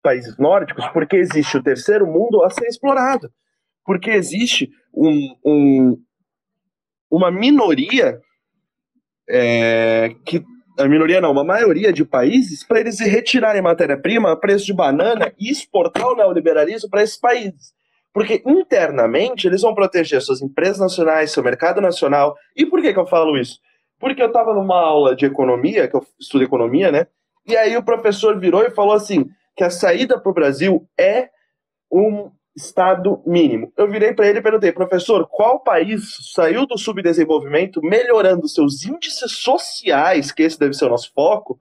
países 0.02 0.36
nórdicos, 0.36 0.86
porque 0.88 1.16
existe 1.16 1.56
o 1.56 1.62
terceiro 1.62 2.06
mundo 2.06 2.42
a 2.42 2.50
ser 2.50 2.66
explorado 2.66 3.30
porque 3.88 4.10
existe 4.10 4.70
um, 4.94 5.34
um 5.42 6.02
uma 7.10 7.30
minoria 7.30 8.20
é, 9.26 10.14
que 10.26 10.44
a 10.78 10.86
minoria 10.86 11.22
não, 11.22 11.32
uma 11.32 11.42
maioria 11.42 11.90
de 11.90 12.04
países 12.04 12.62
para 12.62 12.80
eles 12.80 13.00
retirarem 13.00 13.62
matéria-prima 13.62 14.30
a 14.30 14.36
preço 14.36 14.66
de 14.66 14.74
banana 14.74 15.32
e 15.38 15.50
exportar 15.50 16.06
o 16.06 16.14
neoliberalismo 16.14 16.90
para 16.90 17.02
esses 17.02 17.16
países. 17.16 17.72
Porque 18.12 18.42
internamente 18.46 19.46
eles 19.46 19.62
vão 19.62 19.74
proteger 19.74 20.20
suas 20.20 20.42
empresas 20.42 20.78
nacionais, 20.78 21.30
seu 21.30 21.42
mercado 21.42 21.80
nacional. 21.80 22.36
E 22.54 22.66
por 22.66 22.82
que, 22.82 22.92
que 22.92 22.98
eu 22.98 23.06
falo 23.06 23.38
isso? 23.38 23.58
Porque 23.98 24.22
eu 24.22 24.28
estava 24.28 24.54
numa 24.54 24.78
aula 24.78 25.14
de 25.14 25.26
economia, 25.26 25.88
que 25.88 25.96
eu 25.96 26.06
estudo 26.18 26.44
economia, 26.44 26.92
né? 26.92 27.06
E 27.46 27.56
aí 27.56 27.76
o 27.76 27.82
professor 27.82 28.38
virou 28.38 28.62
e 28.62 28.70
falou 28.70 28.94
assim: 28.94 29.28
que 29.56 29.64
a 29.64 29.70
saída 29.70 30.20
para 30.20 30.30
o 30.30 30.34
Brasil 30.34 30.88
é 30.98 31.30
um, 31.90 32.30
Estado 32.58 33.22
mínimo. 33.24 33.72
Eu 33.76 33.88
virei 33.88 34.12
para 34.12 34.26
ele 34.26 34.40
e 34.40 34.42
perguntei, 34.42 34.72
professor, 34.72 35.28
qual 35.28 35.60
país 35.60 36.32
saiu 36.34 36.66
do 36.66 36.76
subdesenvolvimento 36.76 37.80
melhorando 37.80 38.48
seus 38.48 38.84
índices 38.84 39.32
sociais, 39.32 40.32
que 40.32 40.42
esse 40.42 40.58
deve 40.58 40.74
ser 40.74 40.86
o 40.86 40.88
nosso 40.88 41.12
foco, 41.14 41.58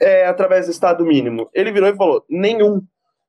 é, 0.00 0.26
através 0.26 0.66
do 0.66 0.72
Estado 0.72 1.04
mínimo? 1.04 1.50
Ele 1.52 1.70
virou 1.70 1.90
e 1.90 1.96
falou, 1.96 2.24
nenhum. 2.28 2.80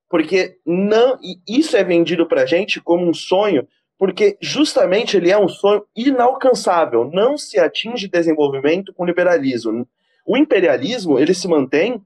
Porque 0.09 0.57
não, 0.65 1.19
isso 1.47 1.75
é 1.75 1.83
vendido 1.83 2.25
para 2.25 2.43
a 2.43 2.45
gente 2.45 2.79
como 2.79 3.05
um 3.05 3.13
sonho, 3.13 3.67
porque 3.97 4.37
justamente 4.41 5.15
ele 5.15 5.31
é 5.31 5.37
um 5.37 5.47
sonho 5.47 5.85
inalcançável. 5.95 7.09
Não 7.11 7.37
se 7.37 7.59
atinge 7.59 8.07
desenvolvimento 8.07 8.93
com 8.93 9.05
liberalismo. 9.05 9.87
O 10.25 10.35
imperialismo 10.35 11.19
ele 11.19 11.33
se 11.33 11.47
mantém 11.47 12.01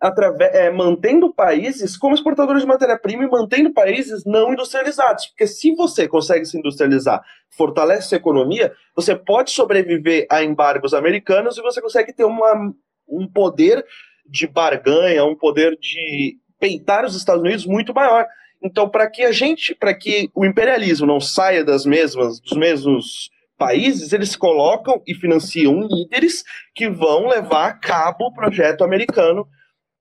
através, 0.00 0.54
é, 0.54 0.70
mantendo 0.70 1.32
países 1.32 1.96
como 1.96 2.14
exportadores 2.14 2.62
de 2.62 2.68
matéria-prima 2.68 3.24
e 3.24 3.30
mantendo 3.30 3.72
países 3.72 4.24
não 4.24 4.52
industrializados. 4.52 5.26
Porque 5.28 5.46
se 5.46 5.74
você 5.74 6.06
consegue 6.06 6.44
se 6.44 6.58
industrializar, 6.58 7.22
fortalece 7.50 8.14
a 8.14 8.18
economia, 8.18 8.74
você 8.94 9.16
pode 9.16 9.50
sobreviver 9.50 10.26
a 10.30 10.42
embargos 10.42 10.92
americanos 10.92 11.56
e 11.56 11.62
você 11.62 11.80
consegue 11.80 12.12
ter 12.12 12.24
uma, 12.24 12.72
um 13.08 13.26
poder 13.26 13.84
de 14.26 14.46
barganha, 14.46 15.24
um 15.24 15.36
poder 15.36 15.76
de 15.78 16.38
peitar 16.58 17.04
os 17.04 17.16
Estados 17.16 17.42
Unidos 17.42 17.66
muito 17.66 17.94
maior. 17.94 18.26
Então, 18.64 18.88
para 18.88 19.10
que 19.10 19.22
a 19.22 19.30
gente, 19.30 19.74
para 19.74 19.92
que 19.92 20.30
o 20.34 20.44
imperialismo 20.44 21.06
não 21.06 21.20
saia 21.20 21.62
das 21.62 21.84
mesmas, 21.84 22.40
dos 22.40 22.56
mesmos 22.56 23.30
países, 23.58 24.14
eles 24.14 24.34
colocam 24.34 25.02
e 25.06 25.14
financiam 25.14 25.80
líderes 25.82 26.42
que 26.74 26.88
vão 26.88 27.28
levar 27.28 27.66
a 27.66 27.74
cabo 27.74 28.24
o 28.24 28.32
projeto 28.32 28.82
americano 28.82 29.46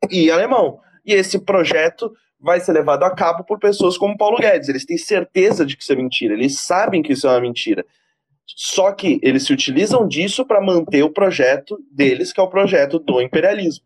e 0.10 0.32
alemão. 0.32 0.80
E 1.06 1.14
esse 1.14 1.38
projeto 1.40 2.10
vai 2.40 2.62
ser 2.62 2.72
levado 2.72 3.04
a 3.04 3.14
cabo 3.14 3.44
por 3.44 3.60
pessoas 3.60 3.98
como 3.98 4.18
Paulo 4.18 4.38
Guedes. 4.38 4.70
Eles 4.70 4.86
têm 4.86 4.98
certeza 4.98 5.66
de 5.66 5.76
que 5.76 5.84
isso 5.84 5.92
é 5.92 5.96
mentira, 5.98 6.34
eles 6.34 6.60
sabem 6.60 7.04
que 7.04 7.12
isso 7.12 7.28
é 7.28 7.32
uma 7.32 7.42
mentira. 7.42 7.86
Só 8.46 8.94
que 8.94 9.20
eles 9.22 9.46
se 9.46 9.54
utilizam 9.54 10.08
disso 10.08 10.46
para 10.46 10.62
manter 10.62 11.04
o 11.04 11.12
projeto 11.12 11.78
deles, 11.92 12.32
que 12.32 12.40
é 12.40 12.44
o 12.44 12.50
projeto 12.50 12.98
do 12.98 13.22
imperialismo. 13.22 13.86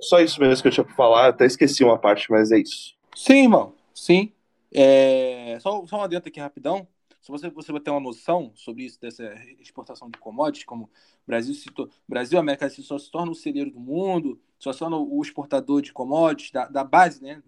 Só 0.00 0.20
isso 0.20 0.40
mesmo 0.40 0.62
que 0.62 0.68
eu 0.68 0.72
tinha 0.72 0.84
para 0.84 0.94
falar, 0.94 1.28
até 1.28 1.46
esqueci 1.46 1.84
uma 1.84 1.98
parte, 1.98 2.30
mas 2.30 2.50
é 2.50 2.58
isso. 2.58 2.94
Sim, 3.14 3.44
irmão, 3.44 3.73
sim. 3.94 4.32
É... 4.72 5.58
Só, 5.60 5.86
só 5.86 5.96
uma 5.96 6.04
adendo 6.04 6.26
aqui 6.26 6.40
rapidão. 6.40 6.86
se 7.22 7.30
você, 7.30 7.48
você 7.48 7.80
ter 7.80 7.90
uma 7.90 8.00
noção 8.00 8.52
sobre 8.54 8.84
isso, 8.84 9.00
dessa 9.00 9.24
exportação 9.60 10.10
de 10.10 10.18
commodities, 10.18 10.66
como 10.66 10.90
Brasil, 11.26 11.54
se. 11.54 11.70
Brasil 12.06 12.38
América 12.38 12.68
só 12.68 12.98
se 12.98 13.10
torna 13.10 13.32
o 13.32 13.34
celeiro 13.34 13.70
do 13.70 13.80
mundo, 13.80 14.40
só 14.58 14.72
se 14.72 14.80
torna 14.80 14.96
o 14.96 15.22
exportador 15.22 15.80
de 15.80 15.92
commodities, 15.92 16.50
da, 16.50 16.66
da 16.66 16.84
base, 16.84 17.22
né, 17.22 17.42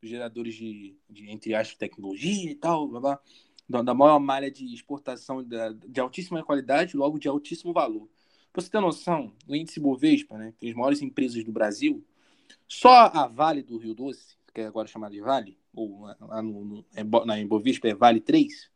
dos 0.00 0.08
geradores 0.08 0.54
de, 0.54 0.96
de, 1.08 1.30
entre 1.30 1.54
aspas, 1.54 1.76
tecnologia 1.76 2.50
e 2.50 2.54
tal, 2.54 2.86
blá, 2.86 3.00
blá, 3.00 3.20
da, 3.68 3.82
da 3.82 3.94
maior 3.94 4.18
malha 4.18 4.50
de 4.50 4.72
exportação 4.72 5.42
de, 5.42 5.56
de 5.88 6.00
altíssima 6.00 6.42
qualidade, 6.44 6.96
logo 6.96 7.18
de 7.18 7.28
altíssimo 7.28 7.72
valor. 7.72 8.08
Para 8.52 8.62
você 8.62 8.70
ter 8.70 8.80
noção, 8.80 9.32
o 9.46 9.54
índice 9.54 9.78
Bovespa, 9.78 10.38
né, 10.38 10.54
que 10.58 10.68
as 10.68 10.74
maiores 10.74 11.02
empresas 11.02 11.44
do 11.44 11.52
Brasil, 11.52 12.04
só 12.66 13.10
a 13.12 13.26
Vale 13.26 13.62
do 13.62 13.76
Rio 13.76 13.94
Doce, 13.94 14.37
que 14.58 14.62
é 14.62 14.66
agora 14.66 14.88
chamada 14.88 15.14
de 15.14 15.20
Vale, 15.20 15.56
ou 15.72 16.00
lá 16.20 16.42
no, 16.42 16.64
no, 16.64 16.86
é 16.96 17.04
na 17.04 17.46
Bovespa 17.46 17.86
é 17.86 17.94
Vale 17.94 18.20
3, 18.20 18.68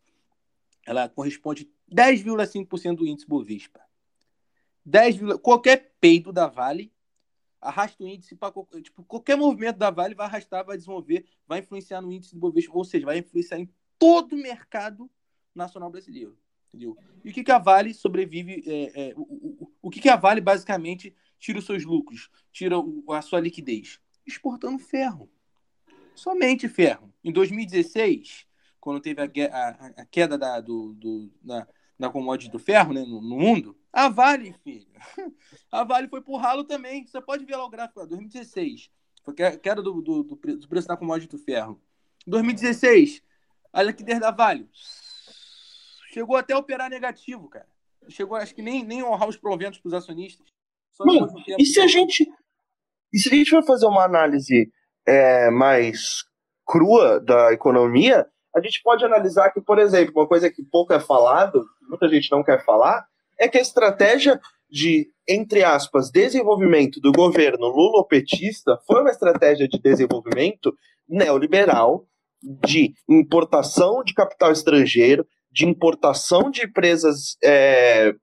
ela 0.86 1.08
corresponde 1.08 1.68
10,5% 1.92 2.94
do 2.94 3.06
índice 3.06 3.26
Bovespa. 3.26 3.80
10, 4.86 5.40
qualquer 5.42 5.92
peido 6.00 6.32
da 6.32 6.46
Vale 6.46 6.92
arrasta 7.60 8.02
o 8.02 8.06
índice 8.06 8.36
para 8.36 8.52
tipo, 8.80 9.02
qualquer 9.04 9.36
movimento 9.36 9.76
da 9.76 9.90
Vale 9.90 10.14
vai 10.14 10.26
arrastar, 10.26 10.64
vai 10.64 10.76
desenvolver, 10.76 11.26
vai 11.48 11.58
influenciar 11.58 12.00
no 12.00 12.12
índice 12.12 12.32
do 12.34 12.40
Bovespa, 12.40 12.76
ou 12.76 12.84
seja, 12.84 13.06
vai 13.06 13.18
influenciar 13.18 13.58
em 13.58 13.68
todo 13.98 14.34
o 14.34 14.38
mercado 14.38 15.10
nacional 15.52 15.90
brasileiro. 15.90 16.38
Entendeu? 16.68 16.96
E 17.24 17.30
o 17.30 17.32
que, 17.32 17.42
que 17.42 17.52
a 17.52 17.58
Vale 17.58 17.92
sobrevive? 17.92 18.62
É, 18.66 19.08
é, 19.10 19.14
o, 19.16 19.22
o, 19.22 19.72
o 19.82 19.90
que, 19.90 20.00
que 20.00 20.08
a 20.08 20.16
Vale 20.16 20.40
basicamente 20.40 21.14
tira 21.40 21.58
os 21.58 21.66
seus 21.66 21.84
lucros, 21.84 22.30
tira 22.52 22.76
a 23.08 23.22
sua 23.22 23.40
liquidez? 23.40 24.00
Exportando 24.24 24.78
ferro. 24.78 25.28
Somente 26.14 26.68
ferro. 26.68 27.12
Em 27.24 27.32
2016, 27.32 28.46
quando 28.80 29.00
teve 29.00 29.20
a, 29.20 29.24
a, 29.24 29.86
a 30.02 30.04
queda 30.06 30.36
da, 30.36 30.60
do, 30.60 30.92
do, 30.94 31.32
da, 31.40 31.66
da 31.98 32.10
commodity 32.10 32.50
do 32.50 32.58
ferro 32.58 32.92
né, 32.92 33.00
no, 33.02 33.20
no, 33.20 33.38
mundo, 33.38 33.78
a 33.92 34.08
Vale, 34.08 34.54
filho, 34.64 34.86
a 35.70 35.84
Vale 35.84 36.08
foi 36.08 36.20
pro 36.20 36.36
ralo 36.36 36.64
também. 36.64 37.06
Você 37.06 37.20
pode 37.20 37.44
ver 37.44 37.56
lá 37.56 37.64
o 37.64 37.70
gráfico, 37.70 38.00
lá, 38.00 38.06
2016, 38.06 38.90
foi 39.24 39.34
a 39.44 39.56
queda 39.56 39.80
do, 39.80 40.02
do, 40.02 40.22
do, 40.24 40.36
preço 40.68 40.88
da 40.88 40.96
commodity 40.96 41.30
do 41.30 41.38
ferro. 41.38 41.80
2016, 42.26 43.22
a 43.72 43.82
liquidez 43.82 44.18
da 44.18 44.30
Vale 44.30 44.68
chegou 46.12 46.36
até 46.36 46.52
a 46.52 46.58
operar 46.58 46.90
negativo, 46.90 47.48
cara. 47.48 47.68
Chegou, 48.08 48.36
acho 48.36 48.54
que 48.54 48.62
nem, 48.62 48.84
nem 48.84 49.02
honrar 49.02 49.28
os 49.28 49.36
proventos 49.36 49.78
para 49.78 49.88
os 49.88 49.94
acionistas. 49.94 50.46
E 51.58 51.64
se 51.64 51.80
a 51.80 51.86
gente 51.86 52.28
e 53.12 53.18
se 53.18 53.28
a 53.28 53.34
gente 53.34 53.50
for 53.50 53.64
fazer 53.64 53.86
uma 53.86 54.04
análise 54.04 54.72
é, 55.06 55.50
mais 55.50 56.24
crua 56.66 57.20
da 57.20 57.52
economia, 57.52 58.26
a 58.54 58.60
gente 58.60 58.80
pode 58.82 59.04
analisar 59.04 59.50
que, 59.50 59.60
por 59.60 59.78
exemplo, 59.78 60.12
uma 60.16 60.28
coisa 60.28 60.50
que 60.50 60.62
pouco 60.62 60.92
é 60.92 61.00
falado, 61.00 61.64
muita 61.88 62.08
gente 62.08 62.30
não 62.30 62.42
quer 62.42 62.64
falar, 62.64 63.04
é 63.38 63.48
que 63.48 63.58
a 63.58 63.62
estratégia 63.62 64.40
de, 64.70 65.08
entre 65.28 65.62
aspas, 65.64 66.10
desenvolvimento 66.10 67.00
do 67.00 67.12
governo 67.12 67.68
lulopetista 67.68 68.78
foi 68.86 69.00
uma 69.00 69.10
estratégia 69.10 69.68
de 69.68 69.78
desenvolvimento 69.78 70.74
neoliberal, 71.08 72.06
de 72.42 72.94
importação 73.08 74.02
de 74.02 74.14
capital 74.14 74.50
estrangeiro, 74.50 75.26
de 75.50 75.66
importação 75.66 76.50
de 76.50 76.64
empresas 76.64 77.36
é, 77.44 78.14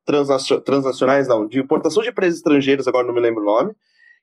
transnacionais, 0.65 1.27
não, 1.27 1.47
de 1.47 1.59
importação 1.59 2.01
de 2.01 2.09
empresas 2.09 2.39
estrangeiras, 2.39 2.87
agora 2.87 3.05
não 3.05 3.13
me 3.13 3.21
lembro 3.21 3.43
o 3.43 3.45
nome, 3.45 3.73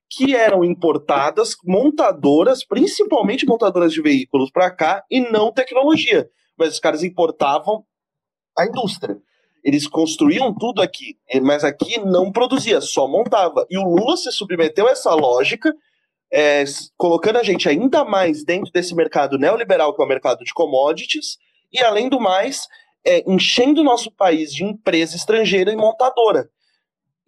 que 0.08 0.34
eram 0.34 0.64
importadas, 0.64 1.56
montadoras, 1.64 2.64
principalmente 2.64 3.46
montadoras 3.46 3.92
de 3.92 4.00
veículos 4.00 4.50
para 4.50 4.70
cá, 4.70 5.04
e 5.10 5.20
não 5.20 5.52
tecnologia. 5.52 6.28
Mas 6.56 6.74
os 6.74 6.80
caras 6.80 7.02
importavam 7.02 7.84
a 8.56 8.64
indústria. 8.64 9.18
Eles 9.64 9.88
construíam 9.88 10.54
tudo 10.54 10.80
aqui, 10.80 11.16
mas 11.42 11.64
aqui 11.64 11.98
não 11.98 12.30
produzia, 12.30 12.80
só 12.80 13.08
montava. 13.08 13.66
E 13.68 13.76
o 13.76 13.82
Lula 13.82 14.16
se 14.16 14.30
submeteu 14.30 14.86
a 14.86 14.92
essa 14.92 15.12
lógica, 15.12 15.74
é, 16.32 16.64
colocando 16.96 17.38
a 17.38 17.42
gente 17.42 17.68
ainda 17.68 18.04
mais 18.04 18.44
dentro 18.44 18.72
desse 18.72 18.94
mercado 18.94 19.36
neoliberal, 19.38 19.94
que 19.94 20.00
é 20.00 20.04
o 20.04 20.08
mercado 20.08 20.44
de 20.44 20.54
commodities, 20.54 21.36
e 21.72 21.82
além 21.82 22.08
do 22.08 22.20
mais, 22.20 22.68
é, 23.04 23.24
enchendo 23.28 23.80
o 23.80 23.84
nosso 23.84 24.10
país 24.10 24.52
de 24.52 24.64
empresa 24.64 25.16
estrangeira 25.16 25.72
e 25.72 25.76
montadora. 25.76 26.48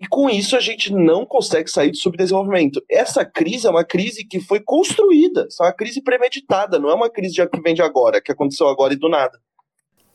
E 0.00 0.06
com 0.06 0.30
isso 0.30 0.56
a 0.56 0.60
gente 0.60 0.92
não 0.92 1.26
consegue 1.26 1.68
sair 1.68 1.90
do 1.90 1.96
subdesenvolvimento. 1.96 2.82
Essa 2.88 3.24
crise 3.24 3.66
é 3.66 3.70
uma 3.70 3.84
crise 3.84 4.24
que 4.24 4.40
foi 4.40 4.60
construída, 4.60 5.48
é 5.60 5.62
uma 5.64 5.72
crise 5.72 6.00
premeditada, 6.00 6.78
não 6.78 6.88
é 6.88 6.94
uma 6.94 7.10
crise 7.10 7.34
que 7.48 7.60
vem 7.60 7.74
de 7.74 7.82
agora, 7.82 8.20
que 8.20 8.30
aconteceu 8.30 8.68
agora 8.68 8.92
e 8.92 8.96
do 8.96 9.08
nada. 9.08 9.40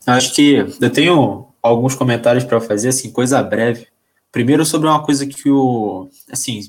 Acho 0.06 0.34
que 0.34 0.64
eu 0.80 0.90
tenho 0.90 1.48
alguns 1.62 1.94
comentários 1.94 2.44
para 2.44 2.60
fazer, 2.60 2.88
assim, 2.88 3.12
coisa 3.12 3.42
breve. 3.42 3.86
Primeiro 4.32 4.64
sobre 4.64 4.88
uma 4.88 5.02
coisa 5.02 5.26
que 5.26 5.50
o, 5.50 6.08
assim, 6.30 6.60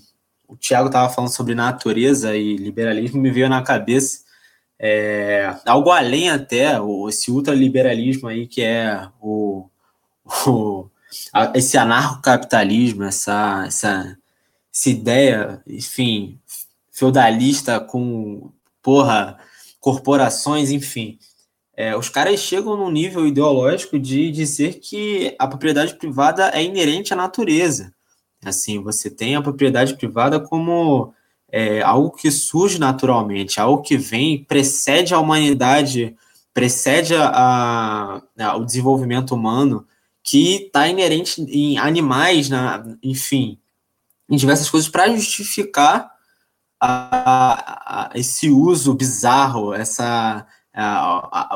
o 0.48 0.56
Thiago 0.56 0.88
estava 0.88 1.12
falando 1.12 1.32
sobre 1.32 1.56
natureza 1.56 2.36
e 2.36 2.56
liberalismo, 2.56 3.22
me 3.22 3.32
veio 3.32 3.50
na 3.50 3.62
cabeça 3.62 4.26
é, 4.80 5.56
algo 5.66 5.90
além 5.90 6.30
até, 6.30 6.78
esse 7.08 7.32
ultraliberalismo 7.32 8.28
aí 8.28 8.48
que 8.48 8.62
é 8.62 9.08
o, 9.22 9.70
o 10.48 10.90
esse 11.54 11.78
anarcocapitalismo, 11.78 13.04
essa, 13.04 13.64
essa, 13.68 14.18
essa 14.74 14.90
ideia, 14.90 15.62
enfim, 15.68 16.40
feudalista 16.92 17.80
com, 17.80 18.52
porra, 18.82 19.38
corporações, 19.80 20.72
enfim. 20.72 21.20
É, 21.78 21.96
os 21.96 22.08
caras 22.08 22.40
chegam 22.40 22.78
num 22.78 22.90
nível 22.90 23.28
ideológico 23.28 24.00
de 24.00 24.32
dizer 24.32 24.80
que 24.80 25.36
a 25.38 25.48
propriedade 25.48 25.96
privada 25.96 26.50
é 26.54 26.64
inerente 26.64 27.14
à 27.14 27.16
natureza. 27.18 27.94
Assim, 28.44 28.82
você 28.82 29.10
tem 29.10 29.36
a 29.36 29.42
propriedade 29.42 29.96
privada 29.96 30.40
como 30.40 31.14
é, 31.52 31.82
algo 31.82 32.12
que 32.12 32.32
surge 32.32 32.80
naturalmente, 32.80 33.60
algo 33.60 33.82
que 33.82 33.98
vem, 33.98 34.44
precede 34.44 35.14
a 35.14 35.20
humanidade, 35.20 36.16
precede 36.54 37.14
a, 37.16 38.22
a, 38.40 38.56
o 38.58 38.64
desenvolvimento 38.64 39.36
humano, 39.36 39.86
que 40.26 40.66
está 40.66 40.88
inerente 40.88 41.40
em 41.44 41.78
animais, 41.78 42.50
na, 42.50 42.84
enfim, 43.04 43.60
em 44.28 44.36
diversas 44.36 44.68
coisas 44.68 44.90
para 44.90 45.08
justificar 45.16 46.12
a, 46.82 48.08
a, 48.08 48.10
esse 48.16 48.50
uso 48.50 48.96
bizarro, 48.96 49.72
essa, 49.72 50.48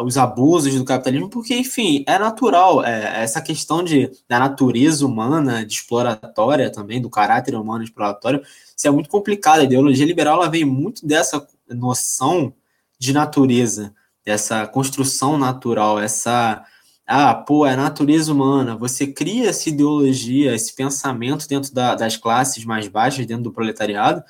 os 0.03 0.19
abusos 0.19 0.75
do 0.75 0.85
capitalismo, 0.85 1.29
porque, 1.31 1.55
enfim, 1.55 2.03
é 2.07 2.19
natural. 2.19 2.85
É, 2.85 3.23
essa 3.23 3.41
questão 3.41 3.83
de, 3.83 4.11
da 4.27 4.37
natureza 4.37 5.03
humana, 5.03 5.65
de 5.65 5.73
exploratória 5.73 6.71
também, 6.71 7.01
do 7.01 7.09
caráter 7.09 7.55
humano 7.55 7.83
exploratório, 7.83 8.43
isso 8.77 8.87
é 8.87 8.91
muito 8.91 9.09
complicado. 9.09 9.61
A 9.61 9.63
ideologia 9.63 10.05
liberal 10.05 10.35
ela 10.35 10.49
vem 10.49 10.63
muito 10.63 11.07
dessa 11.07 11.45
noção 11.67 12.53
de 12.99 13.13
natureza, 13.13 13.95
dessa 14.23 14.67
construção 14.67 15.39
natural, 15.39 15.99
essa 15.99 16.63
ah, 17.11 17.33
pô, 17.33 17.65
é 17.65 17.73
a 17.73 17.75
natureza 17.75 18.31
humana. 18.31 18.75
Você 18.75 19.07
cria 19.07 19.49
essa 19.49 19.67
ideologia, 19.67 20.53
esse 20.53 20.75
pensamento 20.75 21.47
dentro 21.47 21.73
da, 21.73 21.95
das 21.95 22.15
classes 22.15 22.63
mais 22.63 22.87
baixas, 22.87 23.25
dentro 23.25 23.45
do 23.45 23.51
proletariado, 23.51 24.23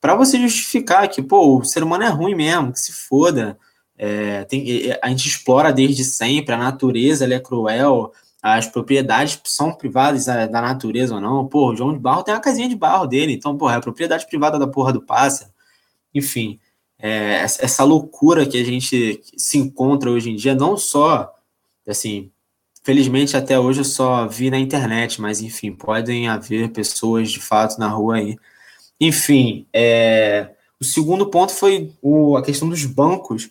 para 0.00 0.14
você 0.14 0.40
justificar 0.40 1.06
que, 1.10 1.22
pô, 1.22 1.58
o 1.58 1.64
ser 1.64 1.82
humano 1.82 2.04
é 2.04 2.08
ruim 2.08 2.34
mesmo, 2.34 2.72
que 2.72 2.80
se 2.80 2.90
foda. 2.90 3.58
É, 3.98 4.44
tem, 4.44 4.64
a 5.02 5.08
gente 5.10 5.28
explora 5.28 5.70
desde 5.70 6.04
sempre, 6.04 6.54
a 6.54 6.58
natureza 6.58 7.30
é 7.32 7.38
cruel, 7.38 8.12
as 8.42 8.66
propriedades 8.66 9.38
são 9.44 9.70
privadas 9.74 10.24
da, 10.24 10.48
natureza 10.48 11.16
ou 11.16 11.20
não. 11.20 11.46
Pô, 11.46 11.70
o 11.70 11.76
João 11.76 11.92
de 11.92 11.98
Barro 11.98 12.22
tem 12.22 12.32
uma 12.32 12.40
casinha 12.40 12.68
de 12.68 12.74
barro 12.74 13.06
dele, 13.06 13.34
então, 13.34 13.58
pô, 13.58 13.68
é 13.68 13.76
a 13.76 13.80
propriedade 13.80 14.26
privada 14.26 14.58
da 14.58 14.66
porra 14.66 14.90
do 14.90 15.02
pássaro. 15.02 15.50
Enfim, 16.14 16.58
é, 16.98 17.42
essa 17.42 17.84
loucura 17.84 18.46
que 18.46 18.58
a 18.58 18.64
gente 18.64 19.20
se 19.36 19.58
encontra 19.58 20.10
hoje 20.10 20.30
em 20.30 20.36
dia, 20.36 20.54
não 20.54 20.78
só 20.78 21.30
assim, 21.86 22.30
felizmente 22.82 23.36
até 23.36 23.58
hoje 23.58 23.80
eu 23.80 23.84
só 23.84 24.26
vi 24.26 24.50
na 24.50 24.58
internet, 24.58 25.20
mas 25.20 25.40
enfim, 25.40 25.72
podem 25.72 26.28
haver 26.28 26.70
pessoas 26.70 27.30
de 27.30 27.40
fato 27.40 27.78
na 27.78 27.88
rua 27.88 28.16
aí. 28.16 28.36
Enfim, 29.00 29.66
é, 29.72 30.50
o 30.80 30.84
segundo 30.84 31.26
ponto 31.26 31.52
foi 31.52 31.92
o, 32.00 32.36
a 32.36 32.42
questão 32.42 32.68
dos 32.68 32.84
bancos. 32.84 33.50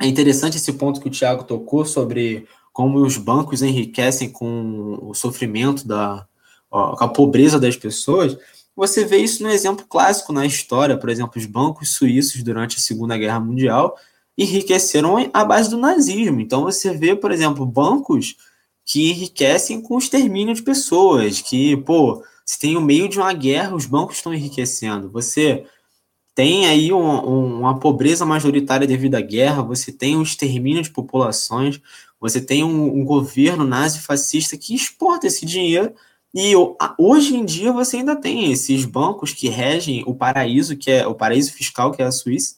É 0.00 0.06
interessante 0.06 0.56
esse 0.56 0.72
ponto 0.72 1.00
que 1.00 1.08
o 1.08 1.10
Tiago 1.10 1.44
tocou 1.44 1.84
sobre 1.84 2.46
como 2.72 2.98
os 2.98 3.16
bancos 3.16 3.62
enriquecem 3.62 4.30
com 4.30 4.98
o 5.00 5.14
sofrimento 5.14 5.86
da 5.86 6.26
ó, 6.70 6.96
com 6.96 7.04
a 7.04 7.08
pobreza 7.08 7.58
das 7.60 7.76
pessoas. 7.76 8.36
Você 8.74 9.04
vê 9.04 9.18
isso 9.18 9.42
no 9.42 9.50
exemplo 9.50 9.86
clássico 9.86 10.32
na 10.32 10.44
história, 10.44 10.98
por 10.98 11.08
exemplo, 11.08 11.34
os 11.36 11.46
bancos 11.46 11.94
suíços 11.94 12.42
durante 12.42 12.76
a 12.76 12.80
Segunda 12.80 13.16
Guerra 13.16 13.38
Mundial 13.38 13.96
enriqueceram 14.36 15.16
à 15.32 15.44
base 15.44 15.70
do 15.70 15.78
nazismo. 15.78 16.40
Então 16.40 16.62
você 16.62 16.92
vê, 16.96 17.14
por 17.14 17.30
exemplo, 17.30 17.64
bancos 17.64 18.36
que 18.84 19.10
enriquecem 19.10 19.80
com 19.80 19.94
o 19.94 19.98
extermínio 19.98 20.54
de 20.54 20.62
pessoas, 20.62 21.40
que, 21.40 21.76
pô, 21.78 22.22
se 22.44 22.58
tem 22.58 22.76
o 22.76 22.80
meio 22.80 23.08
de 23.08 23.18
uma 23.18 23.32
guerra, 23.32 23.74
os 23.74 23.86
bancos 23.86 24.16
estão 24.16 24.34
enriquecendo. 24.34 25.10
Você 25.10 25.64
tem 26.34 26.66
aí 26.66 26.92
um, 26.92 26.98
um, 26.98 27.60
uma 27.60 27.78
pobreza 27.78 28.26
majoritária 28.26 28.86
devido 28.86 29.14
à 29.14 29.20
guerra, 29.20 29.62
você 29.62 29.92
tem 29.92 30.16
um 30.16 30.22
extermínio 30.22 30.82
de 30.82 30.90
populações, 30.90 31.80
você 32.20 32.40
tem 32.40 32.64
um, 32.64 33.00
um 33.00 33.04
governo 33.04 33.64
nazi-fascista 33.64 34.56
que 34.56 34.74
exporta 34.74 35.26
esse 35.26 35.46
dinheiro 35.46 35.94
e 36.34 36.52
hoje 36.98 37.36
em 37.36 37.44
dia 37.44 37.70
você 37.70 37.98
ainda 37.98 38.16
tem 38.16 38.50
esses 38.50 38.84
bancos 38.84 39.32
que 39.32 39.48
regem 39.48 40.02
o 40.04 40.14
paraíso, 40.14 40.76
que 40.76 40.90
é 40.90 41.06
o 41.06 41.14
paraíso 41.14 41.52
fiscal, 41.52 41.92
que 41.92 42.02
é 42.02 42.04
a 42.04 42.10
Suíça, 42.10 42.56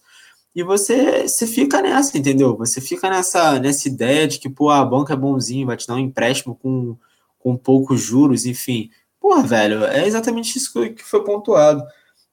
e 0.56 0.62
você, 0.62 1.28
você 1.28 1.46
fica 1.46 1.82
nessa, 1.82 2.16
entendeu? 2.16 2.56
Você 2.56 2.80
fica 2.80 3.10
nessa, 3.10 3.60
nessa 3.60 3.86
ideia 3.86 4.26
de 4.26 4.38
que, 4.38 4.48
pô, 4.48 4.70
a 4.70 4.82
banca 4.82 5.12
é 5.12 5.16
bonzinho, 5.16 5.66
vai 5.66 5.76
te 5.76 5.86
dar 5.86 5.96
um 5.96 5.98
empréstimo 5.98 6.54
com, 6.54 6.96
com 7.38 7.54
poucos 7.58 8.00
juros, 8.00 8.46
enfim. 8.46 8.88
Pô, 9.20 9.42
velho, 9.42 9.84
é 9.84 10.06
exatamente 10.06 10.56
isso 10.56 10.72
que 10.94 11.04
foi 11.04 11.22
pontuado. 11.22 11.84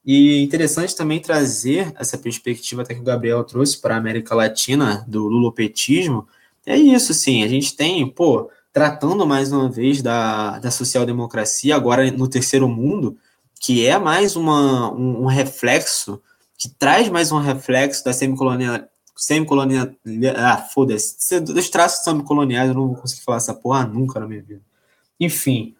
E 0.02 0.42
interessante 0.42 0.96
também 0.96 1.20
trazer 1.20 1.92
essa 1.96 2.16
perspectiva 2.16 2.80
até 2.80 2.94
que 2.94 3.00
o 3.00 3.04
Gabriel 3.04 3.44
trouxe 3.44 3.78
para 3.78 3.94
a 3.94 3.98
América 3.98 4.34
Latina 4.34 5.04
do 5.06 5.28
lulopetismo. 5.28 6.26
É 6.64 6.78
isso, 6.78 7.12
sim, 7.12 7.44
a 7.44 7.48
gente 7.48 7.76
tem, 7.76 8.08
pô, 8.08 8.50
tratando 8.72 9.26
mais 9.26 9.52
uma 9.52 9.70
vez 9.70 10.00
da, 10.00 10.58
da 10.60 10.70
social-democracia, 10.70 11.76
agora 11.76 12.10
no 12.10 12.26
terceiro 12.26 12.70
mundo, 12.70 13.18
que 13.60 13.86
é 13.86 13.98
mais 13.98 14.34
uma, 14.34 14.90
um, 14.94 15.24
um 15.24 15.26
reflexo, 15.26 16.22
que 16.64 16.70
traz 16.70 17.10
mais 17.10 17.30
um 17.30 17.38
reflexo 17.38 18.02
da 18.02 18.12
semicolonial. 18.14 18.80
Semicolonial. 19.14 19.88
Ah, 20.34 20.56
foda-se. 20.56 21.38
Dos 21.40 21.68
traços 21.68 22.02
semicoloniais, 22.04 22.68
eu 22.68 22.74
não 22.74 22.88
vou 22.88 22.96
conseguir 22.96 23.22
falar 23.22 23.36
essa 23.36 23.52
porra 23.52 23.84
nunca 23.84 24.18
na 24.18 24.26
minha 24.26 24.42
vida. 24.42 24.62
Enfim, 25.20 25.74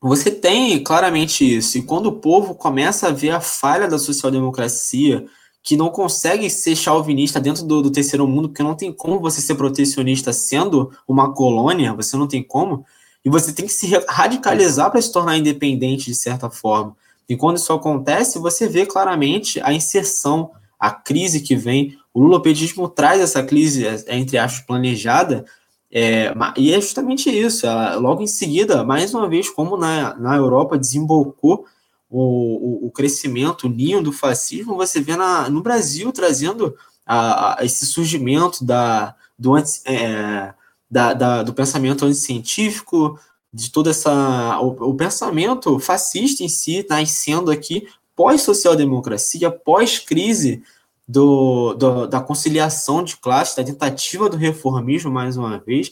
você 0.00 0.32
tem 0.32 0.82
claramente 0.82 1.44
isso. 1.44 1.78
E 1.78 1.82
quando 1.82 2.06
o 2.06 2.12
povo 2.12 2.56
começa 2.56 3.06
a 3.06 3.12
ver 3.12 3.30
a 3.30 3.40
falha 3.40 3.86
da 3.86 4.00
social-democracia, 4.00 5.26
que 5.62 5.76
não 5.76 5.90
consegue 5.90 6.50
ser 6.50 6.74
chauvinista 6.74 7.40
dentro 7.40 7.64
do, 7.64 7.80
do, 7.80 7.90
terceiro 7.90 8.26
mundo, 8.26 8.48
porque 8.48 8.64
não 8.64 8.74
tem 8.74 8.92
como 8.92 9.20
você 9.20 9.40
ser 9.40 9.54
protecionista 9.54 10.32
sendo 10.32 10.90
uma 11.06 11.32
colônia, 11.32 11.94
você 11.94 12.16
não 12.16 12.26
tem 12.26 12.42
como, 12.42 12.84
e 13.24 13.30
você 13.30 13.52
tem 13.52 13.66
que 13.66 13.72
se 13.72 13.86
radicalizar 14.08 14.90
para 14.90 15.00
se 15.00 15.12
tornar 15.12 15.36
independente 15.36 16.06
de 16.06 16.16
certa 16.16 16.50
forma. 16.50 16.96
E 17.30 17.36
quando 17.36 17.58
isso 17.58 17.72
acontece, 17.72 18.40
você 18.40 18.66
vê 18.66 18.84
claramente 18.84 19.60
a 19.62 19.72
inserção, 19.72 20.50
a 20.76 20.90
crise 20.90 21.40
que 21.40 21.54
vem. 21.54 21.96
O 22.12 22.20
lulopetismo 22.20 22.88
traz 22.88 23.20
essa 23.20 23.40
crise, 23.40 23.86
é, 23.86 24.16
entre 24.16 24.36
aspas, 24.36 24.66
planejada, 24.66 25.44
é, 25.92 26.34
e 26.56 26.72
é 26.72 26.80
justamente 26.80 27.30
isso. 27.30 27.68
Ela, 27.68 27.94
logo 27.94 28.20
em 28.20 28.26
seguida, 28.26 28.82
mais 28.82 29.14
uma 29.14 29.28
vez, 29.28 29.48
como 29.48 29.76
na, 29.76 30.12
na 30.16 30.34
Europa 30.34 30.76
desembocou 30.76 31.66
o, 32.10 32.82
o, 32.84 32.86
o 32.88 32.90
crescimento, 32.90 33.68
o 33.68 33.70
ninho 33.70 34.02
do 34.02 34.10
fascismo, 34.12 34.74
você 34.74 35.00
vê 35.00 35.14
na, 35.14 35.48
no 35.48 35.62
Brasil 35.62 36.10
trazendo 36.10 36.74
a, 37.06 37.60
a 37.60 37.64
esse 37.64 37.86
surgimento 37.86 38.64
da, 38.64 39.14
do, 39.38 39.56
é, 39.56 40.52
da, 40.90 41.14
da, 41.14 41.42
do 41.44 41.54
pensamento 41.54 42.04
anticientífico, 42.04 43.16
de 43.52 43.70
toda 43.70 43.90
essa. 43.90 44.60
O, 44.60 44.90
o 44.90 44.94
pensamento 44.94 45.78
fascista 45.78 46.42
em 46.42 46.48
si 46.48 46.86
nascendo 46.88 47.50
aqui 47.50 47.86
pós-social-democracia, 48.14 49.50
pós-crise 49.50 50.62
do, 51.10 51.74
do, 51.74 52.06
da 52.06 52.20
conciliação 52.20 53.02
de 53.02 53.16
classes, 53.16 53.56
da 53.56 53.64
tentativa 53.64 54.28
do 54.28 54.36
reformismo, 54.36 55.10
mais 55.10 55.36
uma 55.36 55.58
vez, 55.58 55.90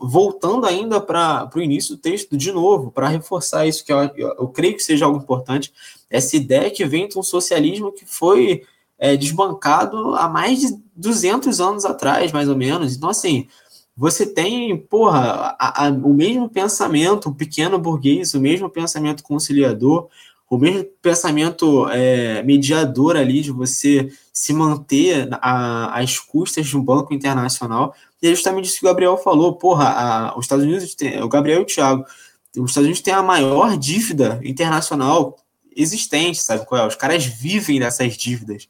voltando 0.00 0.64
ainda 0.64 1.00
para 1.00 1.50
o 1.56 1.60
início 1.60 1.96
do 1.96 2.00
texto 2.00 2.36
de 2.36 2.52
novo, 2.52 2.92
para 2.92 3.08
reforçar 3.08 3.66
isso, 3.66 3.84
que 3.84 3.92
eu, 3.92 3.98
eu, 4.14 4.28
eu, 4.38 4.48
creio 4.48 4.74
que 4.74 4.82
seja 4.82 5.06
algo 5.06 5.18
importante, 5.18 5.72
essa 6.08 6.36
ideia 6.36 6.70
que 6.70 6.84
vem 6.84 7.08
de 7.08 7.18
um 7.18 7.22
socialismo 7.22 7.90
que 7.90 8.06
foi 8.06 8.62
é, 8.96 9.16
desbancado 9.16 10.14
há 10.14 10.28
mais 10.28 10.60
de 10.60 10.78
200 10.94 11.60
anos 11.60 11.84
atrás, 11.84 12.30
mais 12.30 12.48
ou 12.48 12.56
menos. 12.56 12.94
Então, 12.94 13.08
assim, 13.08 13.48
você 13.96 14.26
tem, 14.26 14.76
porra, 14.76 15.56
a, 15.58 15.86
a, 15.86 15.88
o 15.90 16.12
mesmo 16.12 16.48
pensamento, 16.48 17.28
o 17.28 17.34
pequeno 17.34 17.78
burguês, 17.78 18.34
o 18.34 18.40
mesmo 18.40 18.68
pensamento 18.68 19.22
conciliador, 19.22 20.08
o 20.50 20.58
mesmo 20.58 20.84
pensamento 21.00 21.88
é, 21.88 22.42
mediador 22.42 23.16
ali 23.16 23.40
de 23.40 23.50
você 23.50 24.10
se 24.32 24.52
manter 24.52 25.28
a, 25.32 25.98
às 25.98 26.18
custas 26.18 26.66
de 26.66 26.76
um 26.76 26.82
banco 26.82 27.14
internacional. 27.14 27.94
E 28.20 28.26
é 28.28 28.30
justamente 28.30 28.66
isso 28.66 28.80
que 28.80 28.86
o 28.86 28.88
Gabriel 28.88 29.16
falou. 29.16 29.54
Porra, 29.54 29.88
a, 29.88 30.38
os 30.38 30.44
Estados 30.44 30.64
Unidos, 30.64 30.94
tem, 30.94 31.22
o 31.22 31.28
Gabriel 31.28 31.60
e 31.60 31.62
o 31.62 31.66
Thiago, 31.66 32.04
os 32.56 32.70
Estados 32.70 32.86
Unidos 32.86 33.00
têm 33.00 33.14
a 33.14 33.22
maior 33.22 33.76
dívida 33.76 34.40
internacional 34.44 35.36
existente, 35.76 36.42
sabe 36.42 36.64
qual 36.66 36.82
é? 36.82 36.86
Os 36.86 36.94
caras 36.94 37.24
vivem 37.24 37.80
dessas 37.80 38.16
dívidas. 38.16 38.68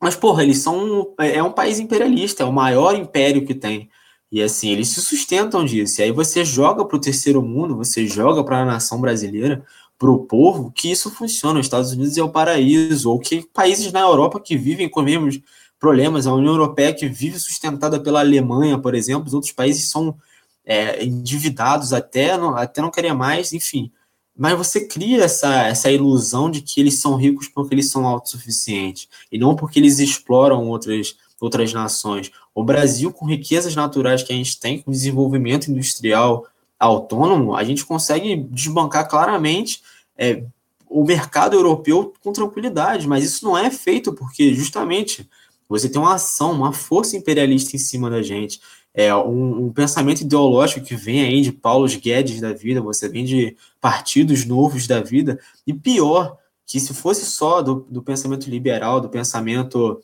Mas, 0.00 0.16
porra, 0.16 0.42
eles 0.42 0.58
são. 0.58 1.14
É, 1.18 1.36
é 1.36 1.42
um 1.42 1.52
país 1.52 1.78
imperialista, 1.78 2.42
é 2.42 2.46
o 2.46 2.52
maior 2.52 2.94
império 2.94 3.44
que 3.44 3.54
tem. 3.54 3.90
E 4.30 4.42
assim, 4.42 4.70
eles 4.70 4.88
se 4.88 5.00
sustentam 5.00 5.64
disso. 5.64 6.00
E 6.00 6.04
aí 6.04 6.12
você 6.12 6.44
joga 6.44 6.84
para 6.84 6.96
o 6.96 7.00
terceiro 7.00 7.42
mundo, 7.42 7.76
você 7.76 8.06
joga 8.06 8.44
para 8.44 8.60
a 8.60 8.64
nação 8.64 9.00
brasileira 9.00 9.64
para 9.98 10.10
o 10.10 10.24
povo 10.24 10.72
que 10.72 10.90
isso 10.90 11.10
funciona. 11.10 11.60
Os 11.60 11.66
Estados 11.66 11.92
Unidos 11.92 12.16
é 12.16 12.22
o 12.22 12.30
paraíso, 12.30 13.10
ou 13.10 13.18
que 13.18 13.42
países 13.52 13.92
na 13.92 14.00
Europa 14.00 14.40
que 14.40 14.56
vivem 14.56 14.88
com 14.88 15.00
os 15.00 15.06
mesmos 15.06 15.40
problemas, 15.78 16.26
a 16.26 16.34
União 16.34 16.52
Europeia 16.52 16.94
que 16.94 17.06
vive 17.06 17.38
sustentada 17.38 18.00
pela 18.00 18.20
Alemanha, 18.20 18.78
por 18.78 18.94
exemplo, 18.94 19.26
os 19.26 19.34
outros 19.34 19.52
países 19.52 19.90
são 19.90 20.16
é, 20.64 21.04
endividados 21.04 21.92
até 21.92 22.36
não, 22.36 22.56
até 22.56 22.80
não 22.80 22.90
querer 22.90 23.12
mais, 23.12 23.52
enfim. 23.52 23.90
Mas 24.36 24.56
você 24.56 24.86
cria 24.86 25.24
essa, 25.24 25.66
essa 25.66 25.90
ilusão 25.90 26.50
de 26.50 26.62
que 26.62 26.80
eles 26.80 27.00
são 27.00 27.16
ricos 27.16 27.48
porque 27.48 27.74
eles 27.74 27.90
são 27.90 28.06
autossuficientes, 28.06 29.08
e 29.30 29.38
não 29.38 29.54
porque 29.54 29.78
eles 29.78 29.98
exploram 29.98 30.66
outras, 30.68 31.16
outras 31.40 31.72
nações. 31.74 32.30
O 32.54 32.64
Brasil, 32.64 33.12
com 33.12 33.26
riquezas 33.26 33.74
naturais 33.74 34.22
que 34.22 34.32
a 34.32 34.36
gente 34.36 34.58
tem, 34.58 34.80
com 34.80 34.90
desenvolvimento 34.90 35.70
industrial, 35.70 36.46
autônomo, 36.78 37.54
a 37.54 37.62
gente 37.62 37.84
consegue 37.84 38.36
desbancar 38.36 39.08
claramente 39.08 39.82
é, 40.16 40.42
o 40.88 41.04
mercado 41.04 41.54
europeu 41.54 42.12
com 42.22 42.32
tranquilidade, 42.32 43.06
mas 43.06 43.22
isso 43.24 43.44
não 43.44 43.56
é 43.56 43.70
feito 43.70 44.12
porque 44.12 44.52
justamente 44.54 45.28
você 45.68 45.88
tem 45.88 46.00
uma 46.00 46.14
ação, 46.14 46.52
uma 46.52 46.72
força 46.72 47.16
imperialista 47.16 47.76
em 47.76 47.78
cima 47.78 48.10
da 48.10 48.22
gente, 48.22 48.60
é 48.92 49.14
um, 49.14 49.66
um 49.66 49.72
pensamento 49.72 50.22
ideológico 50.22 50.84
que 50.84 50.96
vem 50.96 51.22
aí 51.22 51.42
de 51.42 51.52
Paulo 51.52 51.86
Guedes 51.86 52.40
da 52.40 52.52
vida, 52.52 52.80
você 52.80 53.08
vem 53.08 53.24
de 53.24 53.56
partidos 53.80 54.44
novos 54.44 54.88
da 54.88 55.00
vida, 55.00 55.38
e 55.64 55.72
pior, 55.72 56.36
que 56.66 56.80
se 56.80 56.92
fosse 56.92 57.24
só 57.24 57.62
do, 57.62 57.86
do 57.88 58.02
pensamento 58.02 58.50
liberal, 58.50 59.00
do 59.00 59.08
pensamento 59.08 60.00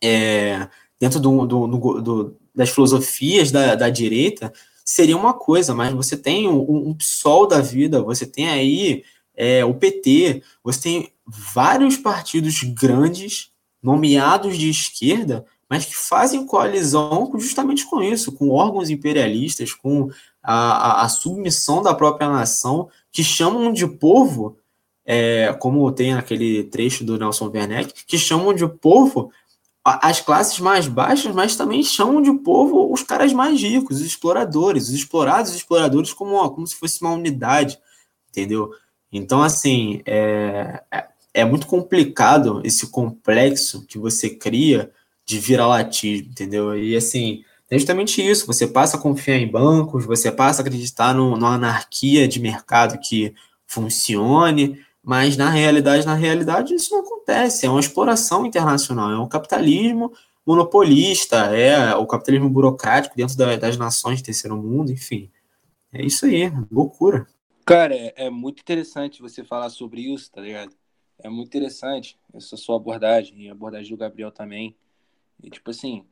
é, 0.00 0.68
dentro 1.02 1.18
do, 1.18 1.44
do, 1.44 2.00
do, 2.00 2.36
das 2.54 2.70
filosofias 2.70 3.50
da, 3.50 3.74
da 3.74 3.90
direita, 3.90 4.52
seria 4.84 5.16
uma 5.16 5.34
coisa, 5.34 5.74
mas 5.74 5.92
você 5.92 6.16
tem 6.16 6.48
um, 6.48 6.90
um 6.90 6.94
PSOL 6.94 7.44
da 7.44 7.60
vida, 7.60 8.00
você 8.00 8.24
tem 8.24 8.48
aí 8.48 9.02
é, 9.34 9.64
o 9.64 9.74
PT, 9.74 10.44
você 10.62 10.80
tem 10.80 11.12
vários 11.26 11.96
partidos 11.96 12.62
grandes, 12.62 13.50
nomeados 13.82 14.56
de 14.56 14.70
esquerda, 14.70 15.44
mas 15.68 15.84
que 15.84 15.96
fazem 15.96 16.46
coalizão 16.46 17.32
justamente 17.36 17.84
com 17.84 18.00
isso, 18.00 18.30
com 18.30 18.50
órgãos 18.50 18.88
imperialistas, 18.88 19.72
com 19.72 20.08
a, 20.40 20.54
a, 20.54 21.02
a 21.02 21.08
submissão 21.08 21.82
da 21.82 21.92
própria 21.94 22.30
nação, 22.30 22.88
que 23.10 23.24
chamam 23.24 23.72
de 23.72 23.88
povo, 23.88 24.56
é, 25.04 25.52
como 25.58 25.90
tem 25.90 26.14
naquele 26.14 26.62
trecho 26.62 27.02
do 27.02 27.18
Nelson 27.18 27.50
Werneck, 27.52 28.04
que 28.06 28.16
chamam 28.16 28.54
de 28.54 28.68
povo 28.68 29.32
as 29.84 30.20
classes 30.20 30.60
mais 30.60 30.86
baixas, 30.86 31.34
mas 31.34 31.56
também 31.56 31.82
chamam 31.82 32.22
de 32.22 32.32
povo 32.38 32.92
os 32.92 33.02
caras 33.02 33.32
mais 33.32 33.60
ricos, 33.60 34.00
os 34.00 34.06
exploradores, 34.06 34.84
os 34.84 34.94
explorados, 34.94 35.50
os 35.50 35.56
exploradores 35.56 36.12
como, 36.12 36.48
como 36.50 36.66
se 36.66 36.76
fosse 36.76 37.02
uma 37.02 37.12
unidade, 37.12 37.78
entendeu? 38.30 38.70
Então, 39.12 39.42
assim, 39.42 40.00
é, 40.06 40.82
é, 40.90 41.06
é 41.34 41.44
muito 41.44 41.66
complicado 41.66 42.62
esse 42.64 42.86
complexo 42.86 43.84
que 43.86 43.98
você 43.98 44.30
cria 44.30 44.90
de 45.26 45.38
viralatismo, 45.38 46.30
entendeu? 46.30 46.76
E, 46.78 46.96
assim, 46.96 47.44
é 47.68 47.76
justamente 47.76 48.22
isso, 48.26 48.46
você 48.46 48.66
passa 48.66 48.96
a 48.96 49.00
confiar 49.00 49.38
em 49.38 49.50
bancos, 49.50 50.04
você 50.04 50.30
passa 50.30 50.60
a 50.60 50.64
acreditar 50.64 51.12
no, 51.14 51.36
numa 51.36 51.54
anarquia 51.54 52.28
de 52.28 52.40
mercado 52.40 52.98
que 53.00 53.34
funcione, 53.66 54.80
mas 55.02 55.36
na 55.36 55.50
realidade, 55.50 56.06
na 56.06 56.14
realidade, 56.14 56.74
isso 56.74 56.94
não 56.94 57.00
acontece. 57.00 57.66
É 57.66 57.70
uma 57.70 57.80
exploração 57.80 58.46
internacional, 58.46 59.10
é 59.10 59.18
um 59.18 59.28
capitalismo 59.28 60.12
monopolista, 60.46 61.36
é 61.56 61.94
o 61.94 62.06
capitalismo 62.06 62.48
burocrático 62.48 63.16
dentro 63.16 63.36
da, 63.36 63.56
das 63.56 63.76
nações 63.76 64.18
de 64.18 64.24
terceiro 64.24 64.56
mundo, 64.56 64.92
enfim. 64.92 65.30
É 65.92 66.04
isso 66.04 66.26
aí, 66.26 66.50
loucura. 66.70 67.26
Cara, 67.64 67.94
é, 67.94 68.12
é, 68.16 68.30
muito 68.30 68.60
interessante 68.60 69.22
você 69.22 69.44
falar 69.44 69.70
sobre 69.70 70.00
isso, 70.00 70.30
tá 70.30 70.40
ligado? 70.40 70.74
É 71.18 71.28
muito 71.28 71.48
interessante 71.48 72.18
essa 72.34 72.56
sua 72.56 72.76
abordagem 72.76 73.42
e 73.42 73.48
a 73.48 73.52
abordagem 73.52 73.90
do 73.90 73.96
Gabriel 73.96 74.32
também. 74.32 74.74
E, 75.42 75.48
tipo 75.48 75.70
assim, 75.70 76.04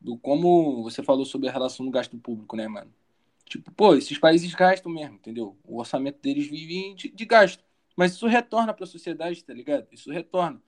do 0.00 0.18
como 0.18 0.82
você 0.82 1.02
falou 1.02 1.24
sobre 1.24 1.48
a 1.48 1.52
relação 1.52 1.86
do 1.86 1.92
gasto 1.92 2.18
público, 2.18 2.56
né, 2.56 2.68
mano? 2.68 2.92
Tipo, 3.44 3.70
pô, 3.72 3.94
esses 3.94 4.18
países 4.18 4.54
gastam 4.54 4.92
mesmo, 4.92 5.16
entendeu? 5.16 5.56
O 5.64 5.78
orçamento 5.78 6.20
deles 6.20 6.46
vive 6.46 6.94
de, 6.94 7.08
de 7.10 7.24
gasto. 7.24 7.64
Mas 7.96 8.12
isso 8.12 8.26
retorna 8.26 8.72
para 8.72 8.84
a 8.84 8.88
sociedade, 8.88 9.44
tá 9.44 9.52
ligado? 9.52 9.86
Isso 9.92 10.10
retorna. 10.10 10.62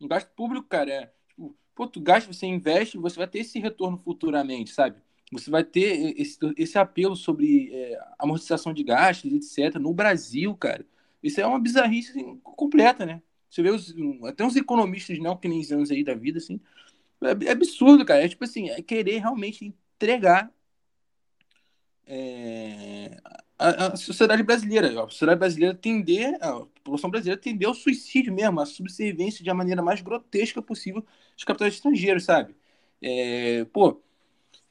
Um 0.00 0.08
gasto 0.08 0.30
público, 0.30 0.66
cara, 0.68 0.90
é 0.90 1.12
tipo, 1.28 1.56
pô, 1.74 1.86
tu 1.86 2.00
gasta, 2.00 2.32
você 2.32 2.46
investe, 2.46 2.98
você 2.98 3.16
vai 3.16 3.26
ter 3.26 3.40
esse 3.40 3.58
retorno 3.58 3.98
futuramente, 3.98 4.70
sabe? 4.70 5.00
Você 5.32 5.50
vai 5.50 5.64
ter 5.64 6.18
esse, 6.18 6.38
esse 6.56 6.78
apelo 6.78 7.14
sobre 7.14 7.70
é, 7.72 8.00
amortização 8.18 8.72
de 8.72 8.82
gastos, 8.82 9.32
etc. 9.32 9.78
No 9.78 9.92
Brasil, 9.92 10.54
cara, 10.56 10.86
isso 11.22 11.40
é 11.40 11.46
uma 11.46 11.60
bizarrice 11.60 12.10
assim, 12.10 12.38
completa, 12.38 13.04
né? 13.04 13.22
Você 13.50 13.62
vê 13.62 13.70
os, 13.70 13.94
até 14.24 14.44
uns 14.44 14.56
economistas 14.56 15.18
neokeynesianos 15.18 15.90
aí 15.90 16.04
da 16.04 16.14
vida, 16.14 16.38
assim, 16.38 16.60
é, 17.22 17.46
é 17.48 17.50
absurdo, 17.50 18.04
cara. 18.04 18.24
É 18.24 18.28
tipo 18.28 18.44
assim, 18.44 18.70
é 18.70 18.82
querer 18.82 19.18
realmente 19.18 19.74
entregar 19.96 20.52
é, 22.06 23.16
a, 23.58 23.86
a, 23.88 23.96
sociedade 23.96 24.42
brasileira. 24.42 24.88
A 25.04 25.08
sociedade 25.08 25.38
brasileira 25.38 25.74
tender, 25.74 26.36
a 26.42 26.60
população 26.60 27.10
brasileira 27.10 27.40
tender 27.40 27.68
ao 27.68 27.74
suicídio 27.74 28.32
mesmo, 28.32 28.60
a 28.60 28.66
subserviência 28.66 29.42
de 29.42 29.50
uma 29.50 29.56
maneira 29.56 29.82
mais 29.82 30.00
grotesca 30.00 30.62
possível 30.62 31.04
dos 31.34 31.44
capitais 31.44 31.74
estrangeiros, 31.74 32.24
sabe? 32.24 32.54
É, 33.02 33.64
pô, 33.66 34.02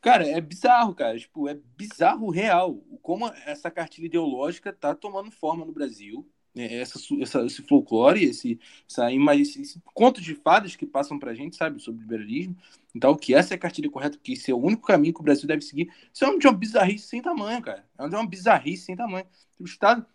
cara, 0.02 0.28
é 0.28 0.42
bizarro, 0.42 0.96
cara. 0.96 1.20
Tipo, 1.20 1.48
é 1.50 1.56
bizarro 1.78 2.30
real 2.30 2.76
como 3.02 3.28
essa 3.46 3.72
cartilha 3.72 4.08
ideológica 4.08 4.74
tá 4.74 4.96
tomando 4.96 5.32
forma 5.32 5.66
no 5.66 5.72
Brasil 5.74 6.28
essa, 6.66 7.00
essa, 7.22 7.46
esse 7.46 7.62
folclore, 7.64 8.24
esse, 8.24 8.60
essa, 8.90 9.12
esse, 9.36 9.62
esse 9.62 9.82
conto 9.94 10.22
de 10.22 10.36
fadas 10.36 10.76
que 10.76 10.86
passam 10.86 11.20
pra 11.20 11.34
gente, 11.34 11.56
sabe, 11.56 11.82
sobre 11.82 12.02
liberalismo. 12.02 12.56
Então, 12.96 13.16
que 13.16 13.34
essa 13.34 13.54
é 13.54 13.56
a 13.56 13.60
cartilha 13.60 13.90
correta, 13.90 14.18
que 14.22 14.34
esse 14.34 14.50
é 14.50 14.54
o 14.54 14.58
único 14.58 14.88
caminho 14.88 15.14
que 15.14 15.20
o 15.20 15.24
Brasil 15.24 15.48
deve 15.48 15.62
seguir. 15.62 15.92
Isso 16.14 16.26
é 16.26 16.28
uma 16.28 16.54
bizarrice 16.54 17.08
sem 17.08 17.22
tamanho, 17.22 17.62
cara. 17.62 17.88
É 17.98 18.04
uma 18.04 18.28
bizarrice 18.28 18.86
sem 18.86 18.96
tamanho. 18.96 19.26
O 19.60 19.66
Estado, 19.66 20.06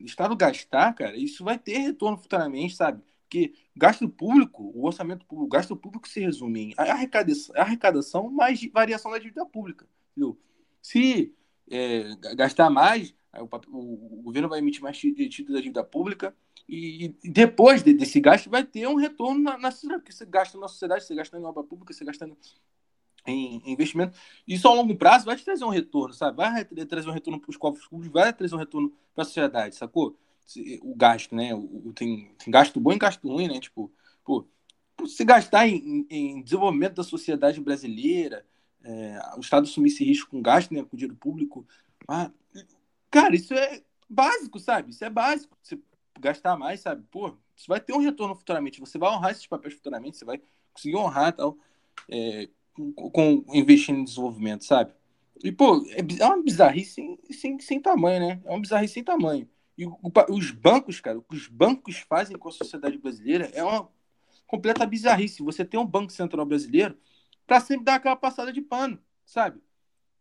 o 0.00 0.04
Estado 0.04 0.36
gastar, 0.36 0.92
cara, 0.94 1.16
isso 1.16 1.44
vai 1.44 1.58
ter 1.58 1.78
retorno 1.78 2.18
futuramente, 2.18 2.74
sabe? 2.74 3.02
Porque 3.22 3.54
gasto 3.74 4.08
público, 4.08 4.72
o 4.74 4.86
orçamento 4.86 5.26
público, 5.26 5.46
o 5.46 5.50
gasto 5.50 5.76
público 5.76 6.08
se 6.08 6.20
resume 6.20 6.70
em 6.70 6.74
arrecadação, 6.76 7.54
arrecadação 7.56 8.30
mais 8.30 8.64
variação 8.72 9.10
da 9.10 9.18
dívida 9.18 9.44
pública. 9.44 9.86
Entendeu? 10.12 10.38
Se 10.80 11.34
é, 11.68 12.16
gastar 12.36 12.70
mais, 12.70 13.14
o, 13.42 14.18
o, 14.18 14.22
governo 14.22 14.48
vai 14.48 14.58
emitir 14.58 14.82
mais 14.82 14.98
títulos 14.98 15.52
da 15.52 15.60
dívida 15.60 15.84
pública 15.84 16.34
e, 16.68 17.14
e 17.22 17.30
depois 17.30 17.82
de, 17.82 17.92
desse 17.92 18.20
gasto 18.20 18.50
vai 18.50 18.64
ter 18.64 18.86
um 18.88 18.96
retorno 18.96 19.40
na, 19.40 19.58
na 19.58 19.70
sociedade, 19.70 20.02
porque 20.02 20.12
você 20.12 20.26
gasta 20.26 20.58
na 20.58 20.68
sociedade, 20.68 21.04
você 21.04 21.14
gasta 21.14 21.38
em 21.38 21.44
obra 21.44 21.62
pública, 21.62 21.92
você 21.92 22.04
gasta 22.04 22.26
em, 23.26 23.62
em 23.64 23.72
investimento. 23.72 24.16
Isso 24.46 24.66
a 24.68 24.74
longo 24.74 24.94
prazo 24.96 25.24
vai 25.24 25.36
te 25.36 25.44
trazer 25.44 25.64
um 25.64 25.70
retorno, 25.70 26.14
sabe? 26.14 26.36
Vai 26.36 26.64
trazer 26.64 27.08
um 27.08 27.12
retorno 27.12 27.40
para 27.40 27.50
os 27.50 27.56
cofres 27.56 27.86
públicos, 27.86 28.12
vai 28.12 28.32
trazer 28.32 28.54
um 28.54 28.58
retorno 28.58 28.92
para 29.14 29.22
a 29.22 29.24
sociedade, 29.24 29.76
sacou? 29.76 30.16
O 30.82 30.94
gasto, 30.94 31.34
né? 31.34 31.54
O, 31.54 31.92
tem, 31.94 32.32
tem 32.38 32.50
gasto 32.50 32.78
bom 32.78 32.92
e 32.92 32.98
gasto 32.98 33.28
ruim, 33.28 33.48
né? 33.48 33.58
Tipo, 33.58 33.92
pô, 34.24 34.46
se 35.06 35.24
gastar 35.24 35.68
em, 35.68 36.06
em 36.08 36.42
desenvolvimento 36.42 36.94
da 36.94 37.02
sociedade 37.02 37.60
brasileira, 37.60 38.46
é, 38.82 39.18
o 39.36 39.40
Estado 39.40 39.64
assumir 39.64 39.88
esse 39.88 40.04
risco 40.04 40.30
com 40.30 40.40
gasto, 40.40 40.72
né, 40.72 40.84
com 40.84 40.96
dinheiro 40.96 41.16
público, 41.16 41.66
ah, 42.08 42.30
Cara, 43.16 43.34
isso 43.34 43.54
é 43.54 43.82
básico, 44.08 44.58
sabe? 44.60 44.90
Isso 44.90 45.02
é 45.04 45.08
básico. 45.08 45.56
Você 45.62 45.78
gastar 46.20 46.56
mais, 46.56 46.80
sabe? 46.80 47.02
Pô, 47.10 47.34
você 47.56 47.66
vai 47.66 47.80
ter 47.80 47.94
um 47.94 47.98
retorno 47.98 48.34
futuramente. 48.34 48.78
Você 48.78 48.98
vai 48.98 49.10
honrar 49.10 49.30
esses 49.30 49.46
papéis 49.46 49.74
futuramente, 49.74 50.18
você 50.18 50.24
vai 50.24 50.40
conseguir 50.72 50.96
honrar 50.96 51.32
tal, 51.32 51.56
é, 52.10 52.48
com, 52.74 52.92
com 52.92 53.44
investindo 53.54 53.98
em 53.98 54.04
desenvolvimento, 54.04 54.64
sabe? 54.64 54.92
E, 55.42 55.50
pô, 55.50 55.82
é, 55.90 56.00
é 56.20 56.26
uma 56.26 56.42
bizarrice 56.42 56.92
sem, 56.92 57.18
sem, 57.30 57.58
sem 57.58 57.80
tamanho, 57.80 58.20
né? 58.20 58.42
É 58.44 58.50
uma 58.50 58.60
bizarrice 58.60 58.94
sem 58.94 59.04
tamanho. 59.04 59.48
E 59.78 59.86
o, 59.86 59.98
os 60.30 60.50
bancos, 60.50 61.00
cara, 61.00 61.18
o 61.18 61.22
que 61.22 61.34
os 61.36 61.48
bancos 61.48 61.96
fazem 61.96 62.36
com 62.36 62.48
a 62.48 62.52
sociedade 62.52 62.98
brasileira 62.98 63.50
é 63.54 63.64
uma 63.64 63.88
completa 64.46 64.84
bizarrice. 64.84 65.42
Você 65.42 65.64
tem 65.64 65.80
um 65.80 65.86
Banco 65.86 66.12
Central 66.12 66.44
brasileiro 66.44 66.98
para 67.46 67.60
sempre 67.60 67.84
dar 67.84 67.94
aquela 67.94 68.16
passada 68.16 68.52
de 68.52 68.60
pano, 68.60 68.98
sabe? 69.24 69.60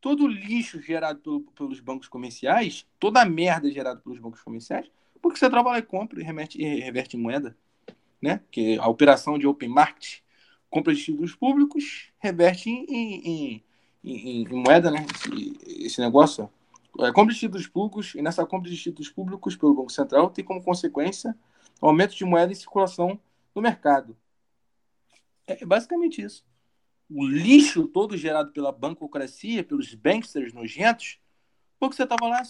Todo 0.06 0.26
o 0.26 0.28
lixo 0.28 0.80
gerado 0.80 1.20
pelo, 1.20 1.42
pelos 1.42 1.80
bancos 1.80 2.08
comerciais, 2.08 2.86
toda 3.00 3.24
a 3.24 3.26
merda 3.26 3.72
gerada 3.72 4.00
pelos 4.00 4.20
bancos 4.20 4.40
comerciais, 4.44 4.86
porque 5.20 5.40
você 5.40 5.50
trabalha 5.50 5.80
e 5.80 5.82
compra 5.82 6.22
e, 6.22 6.24
remete, 6.24 6.62
e 6.62 6.80
reverte 6.80 7.18
em 7.18 7.20
moeda, 7.20 7.58
né? 8.22 8.40
Que 8.52 8.78
a 8.78 8.88
operação 8.88 9.36
de 9.40 9.48
open 9.48 9.68
market, 9.68 10.20
compra 10.70 10.94
de 10.94 11.04
títulos 11.04 11.34
públicos, 11.34 12.12
reverte 12.20 12.70
em, 12.70 12.86
em, 12.88 13.64
em, 14.04 14.44
em 14.44 14.48
moeda, 14.48 14.92
né? 14.92 15.08
Esse, 15.16 15.86
esse 15.88 16.02
negócio, 16.02 16.52
é, 17.00 17.12
compra 17.12 17.34
de 17.34 17.40
títulos 17.40 17.66
públicos, 17.66 18.14
e 18.14 18.22
nessa 18.22 18.46
compra 18.46 18.70
de 18.70 18.78
títulos 18.78 19.10
públicos 19.10 19.56
pelo 19.56 19.74
Banco 19.74 19.92
Central 19.92 20.30
tem 20.30 20.46
como 20.46 20.64
consequência 20.64 21.36
aumento 21.82 22.16
de 22.16 22.24
moeda 22.26 22.52
em 22.52 22.56
circulação 22.56 23.20
no 23.56 23.60
mercado. 23.60 24.16
É 25.48 25.66
basicamente 25.66 26.22
isso 26.22 26.46
o 27.10 27.26
lixo 27.26 27.88
todo 27.88 28.18
gerado 28.18 28.52
pela 28.52 28.72
bancocracia, 28.72 29.64
pelos 29.64 29.94
banksters 29.94 30.54
nojentos, 30.54 31.20
porque 31.80 31.96
você 31.96 32.04
estava 32.04 32.28
lá. 32.28 32.42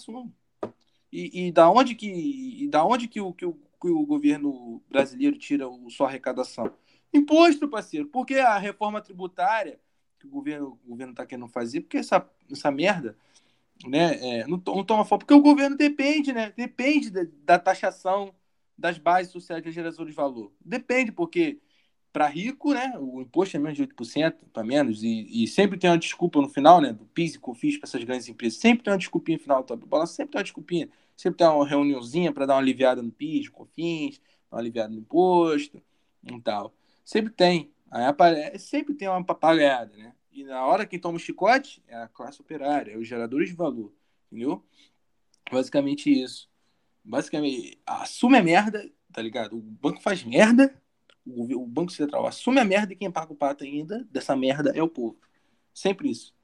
E, 1.12 1.46
e 1.46 1.52
da 1.52 1.70
onde 1.70 1.94
que, 1.94 2.64
e 2.64 2.68
da 2.68 2.84
onde 2.84 3.08
que 3.08 3.20
o, 3.20 3.32
que, 3.32 3.46
o, 3.46 3.54
que 3.54 3.88
o 3.88 4.06
governo 4.06 4.82
brasileiro 4.88 5.38
tira 5.38 5.68
o, 5.68 5.90
sua 5.90 6.08
arrecadação? 6.08 6.72
Imposto, 7.12 7.68
parceiro. 7.68 8.08
Porque 8.08 8.34
a 8.34 8.58
reforma 8.58 9.00
tributária 9.00 9.80
que 10.18 10.26
o 10.26 10.30
governo 10.30 10.78
o 10.84 10.88
governo 10.88 11.12
está 11.12 11.26
querendo 11.26 11.48
fazer, 11.48 11.82
porque 11.82 11.98
essa, 11.98 12.28
essa 12.50 12.70
merda 12.70 13.16
né, 13.86 14.40
é, 14.40 14.46
não, 14.46 14.62
não 14.66 14.84
toma 14.84 15.04
foco, 15.04 15.20
porque 15.20 15.34
o 15.34 15.42
governo 15.42 15.76
depende, 15.76 16.32
né? 16.32 16.52
Depende 16.56 17.10
da, 17.10 17.26
da 17.44 17.58
taxação 17.58 18.34
das 18.76 18.98
bases 18.98 19.32
sociais 19.32 19.62
de 19.62 19.70
geração 19.70 20.04
de 20.04 20.12
valor. 20.12 20.52
Depende, 20.60 21.12
porque 21.12 21.60
para 22.16 22.28
rico, 22.28 22.72
né, 22.72 22.94
o 22.98 23.20
imposto 23.20 23.58
é 23.58 23.60
menos 23.60 23.76
de 23.76 23.86
8%, 23.86 24.36
para 24.50 24.64
menos, 24.64 25.02
e, 25.02 25.26
e, 25.30 25.46
sempre 25.46 25.78
tem 25.78 25.90
uma 25.90 25.98
desculpa 25.98 26.40
no 26.40 26.48
final, 26.48 26.80
né, 26.80 26.90
do 26.90 27.04
PIS 27.04 27.34
e 27.34 27.38
COFINS 27.38 27.76
para 27.76 27.86
essas 27.86 28.02
grandes 28.04 28.26
empresas, 28.26 28.58
sempre 28.58 28.82
tem 28.82 28.90
uma 28.90 28.98
desculpinha 28.98 29.36
no 29.36 29.42
final 29.42 29.62
do 29.62 29.86
balanço, 29.86 30.14
sempre 30.14 30.32
tem 30.32 30.38
uma 30.38 30.44
desculpinha, 30.44 30.88
sempre 31.14 31.36
tem 31.36 31.46
uma 31.46 31.68
reuniãozinha 31.68 32.32
para 32.32 32.46
dar 32.46 32.54
uma 32.54 32.60
aliviada 32.60 33.02
no 33.02 33.12
PIS, 33.12 33.50
COFINS, 33.50 34.18
uma 34.50 34.58
aliviada 34.58 34.94
no 34.94 35.00
imposto 35.00 35.82
e 36.24 36.40
tal. 36.40 36.72
Sempre 37.04 37.34
tem, 37.34 37.70
aí 37.90 38.06
aparece, 38.06 38.66
sempre 38.66 38.94
tem 38.94 39.08
uma 39.08 39.22
papagaiada, 39.22 39.94
né, 39.94 40.14
e 40.32 40.42
na 40.42 40.64
hora 40.64 40.86
que 40.86 40.98
toma 40.98 41.16
o 41.16 41.20
chicote 41.20 41.84
é 41.86 41.96
a 41.96 42.08
classe 42.08 42.40
operária, 42.40 42.92
é 42.92 42.96
os 42.96 43.06
geradores 43.06 43.50
de 43.50 43.54
valor, 43.54 43.92
entendeu? 44.32 44.64
Basicamente 45.52 46.10
isso. 46.10 46.48
Basicamente, 47.04 47.78
assume 47.84 48.38
a 48.38 48.42
merda, 48.42 48.90
tá 49.12 49.20
ligado? 49.20 49.58
O 49.58 49.60
banco 49.60 50.00
faz 50.00 50.24
merda, 50.24 50.74
o, 51.26 51.62
o 51.62 51.66
Banco 51.66 51.92
Central 51.92 52.26
assume 52.26 52.60
a 52.60 52.64
merda 52.64 52.92
e 52.92 52.96
quem 52.96 53.10
paga 53.10 53.32
o 53.32 53.36
pato 53.36 53.64
ainda 53.64 54.06
dessa 54.10 54.36
merda 54.36 54.72
é 54.74 54.82
o 54.82 54.88
povo. 54.88 55.18
Sempre 55.74 56.10
isso. 56.10 56.34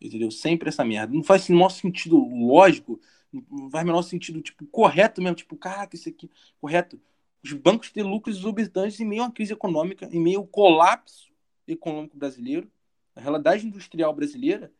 Entendeu? 0.00 0.30
Sempre 0.30 0.70
essa 0.70 0.84
merda. 0.84 1.12
Não 1.12 1.22
faz 1.22 1.48
o 1.48 1.52
menor 1.52 1.68
sentido 1.68 2.16
lógico, 2.16 2.98
não 3.32 3.70
faz 3.70 3.84
o 3.84 3.86
menor 3.86 4.02
sentido, 4.02 4.40
tipo, 4.40 4.66
correto 4.66 5.20
mesmo. 5.20 5.36
Tipo, 5.36 5.56
caraca, 5.56 5.94
isso 5.94 6.08
aqui, 6.08 6.30
correto. 6.60 7.00
Os 7.44 7.52
bancos 7.52 7.90
têm 7.90 8.02
lucros 8.02 8.38
exorbitantes 8.38 8.98
em 8.98 9.06
meio 9.06 9.22
a 9.22 9.26
uma 9.26 9.32
crise 9.32 9.52
econômica, 9.52 10.08
em 10.10 10.20
meio 10.20 10.40
ao 10.40 10.46
colapso 10.46 11.30
econômico 11.66 12.16
brasileiro. 12.16 12.70
A 13.14 13.20
realidade 13.20 13.66
industrial 13.66 14.14
brasileira, 14.14 14.72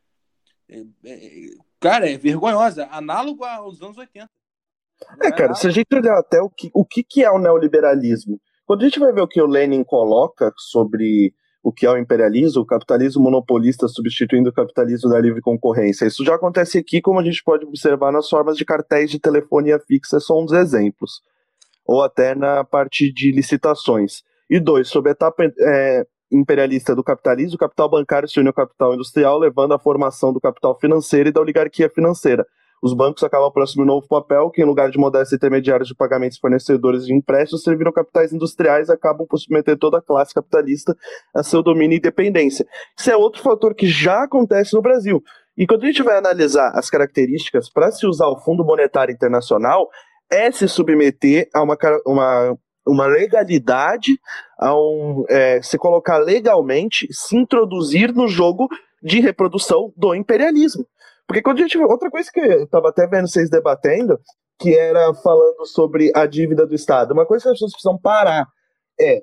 é, 0.69 0.85
é, 1.05 1.51
cara, 1.79 2.11
é 2.11 2.17
vergonhosa. 2.17 2.87
Análogo 2.87 3.45
aos 3.45 3.83
anos 3.83 3.99
80. 3.99 4.29
É, 5.23 5.33
cara, 5.33 5.55
se 5.55 5.67
a 5.67 5.71
gente 5.71 5.95
olhar 5.95 6.19
até 6.19 6.41
o 6.41 6.49
que, 6.49 6.71
o 6.73 6.85
que, 6.85 7.03
que 7.03 7.25
é 7.25 7.31
o 7.31 7.39
neoliberalismo, 7.39 8.41
quando 8.71 8.83
a 8.83 8.85
gente 8.85 9.01
vai 9.01 9.13
ver 9.13 9.23
o 9.23 9.27
que 9.27 9.43
o 9.43 9.49
Lenin 9.49 9.83
coloca 9.83 10.53
sobre 10.57 11.35
o 11.61 11.73
que 11.73 11.85
é 11.85 11.91
o 11.91 11.99
imperialismo, 11.99 12.63
o 12.63 12.65
capitalismo 12.65 13.21
monopolista 13.21 13.89
substituindo 13.89 14.51
o 14.51 14.53
capitalismo 14.53 15.11
da 15.11 15.19
livre 15.19 15.41
concorrência. 15.41 16.07
Isso 16.07 16.25
já 16.25 16.37
acontece 16.37 16.79
aqui, 16.79 17.01
como 17.01 17.19
a 17.19 17.25
gente 17.25 17.43
pode 17.43 17.67
observar 17.67 18.13
nas 18.13 18.29
formas 18.29 18.57
de 18.57 18.65
cartéis 18.65 19.11
de 19.11 19.19
telefonia 19.19 19.81
fixa, 19.81 20.21
são 20.21 20.45
uns 20.45 20.53
exemplos. 20.53 21.21
Ou 21.85 22.01
até 22.01 22.33
na 22.33 22.63
parte 22.63 23.13
de 23.13 23.33
licitações. 23.33 24.23
E 24.49 24.61
dois, 24.61 24.87
sobre 24.87 25.09
a 25.09 25.15
etapa 25.15 25.43
é, 25.43 26.07
imperialista 26.31 26.95
do 26.95 27.03
capitalismo, 27.03 27.57
o 27.57 27.59
capital 27.59 27.91
bancário 27.91 28.29
se 28.29 28.39
une 28.39 28.51
ao 28.51 28.55
capital 28.55 28.95
industrial, 28.95 29.37
levando 29.37 29.75
à 29.75 29.81
formação 29.81 30.33
do 30.33 30.41
capital 30.41 30.79
financeiro 30.79 31.29
e 31.29 31.33
da 31.33 31.41
oligarquia 31.41 31.91
financeira 31.91 32.47
os 32.83 32.95
bancos 32.95 33.23
acabam 33.23 33.51
por 33.53 33.63
assumir 33.63 33.85
um 33.85 33.89
novo 33.95 34.09
papel, 34.09 34.51
que 34.51 34.63
em 34.63 34.65
lugar 34.65 34.91
de 34.91 34.99
modéstia 34.99 35.37
intermediários 35.37 35.89
de 35.89 35.95
pagamentos 35.95 36.39
fornecedores 36.39 37.05
de 37.05 37.15
empréstimos, 37.15 37.63
serviram 37.63 37.93
capitais 37.93 38.33
industriais 38.33 38.89
e 38.89 38.93
acabam 38.93 39.27
por 39.27 39.39
submeter 39.39 39.77
toda 39.77 39.99
a 39.99 40.03
classe 40.03 40.33
capitalista 40.33 40.97
a 41.35 41.43
seu 41.43 41.63
domínio 41.63 41.97
e 41.97 42.01
dependência. 42.01 42.67
Isso 42.99 43.11
é 43.11 43.17
outro 43.17 43.43
fator 43.43 43.75
que 43.75 43.87
já 43.87 44.25
acontece 44.25 44.75
no 44.75 44.81
Brasil. 44.81 45.23
E 45.57 45.67
quando 45.67 45.85
a 45.85 45.87
gente 45.87 46.03
vai 46.03 46.17
analisar 46.17 46.71
as 46.75 46.89
características 46.89 47.69
para 47.69 47.91
se 47.91 48.07
usar 48.07 48.29
o 48.29 48.41
Fundo 48.41 48.65
Monetário 48.65 49.13
Internacional, 49.13 49.89
é 50.31 50.51
se 50.51 50.67
submeter 50.67 51.49
a 51.53 51.63
uma, 51.63 51.77
uma, 52.07 52.59
uma 52.87 53.07
legalidade, 53.07 54.19
a 54.59 54.75
um, 54.75 55.25
é, 55.29 55.61
se 55.61 55.77
colocar 55.77 56.19
legalmente, 56.19 57.07
se 57.11 57.37
introduzir 57.37 58.15
no 58.15 58.27
jogo 58.27 58.69
de 59.03 59.21
reprodução 59.21 59.93
do 59.97 60.15
imperialismo. 60.15 60.87
Porque 61.31 61.43
quando 61.43 61.59
a 61.59 61.63
gente. 61.63 61.79
Outra 61.79 62.11
coisa 62.11 62.29
que 62.29 62.41
eu 62.41 62.65
estava 62.65 62.89
até 62.89 63.07
vendo 63.07 63.29
vocês 63.29 63.49
debatendo, 63.49 64.19
que 64.59 64.77
era 64.77 65.15
falando 65.15 65.65
sobre 65.65 66.11
a 66.13 66.27
dívida 66.27 66.67
do 66.67 66.75
Estado. 66.75 67.13
Uma 67.13 67.25
coisa 67.25 67.45
que 67.45 67.49
as 67.51 67.55
pessoas 67.55 67.71
precisam 67.71 67.97
parar 67.97 68.49
é 69.01 69.23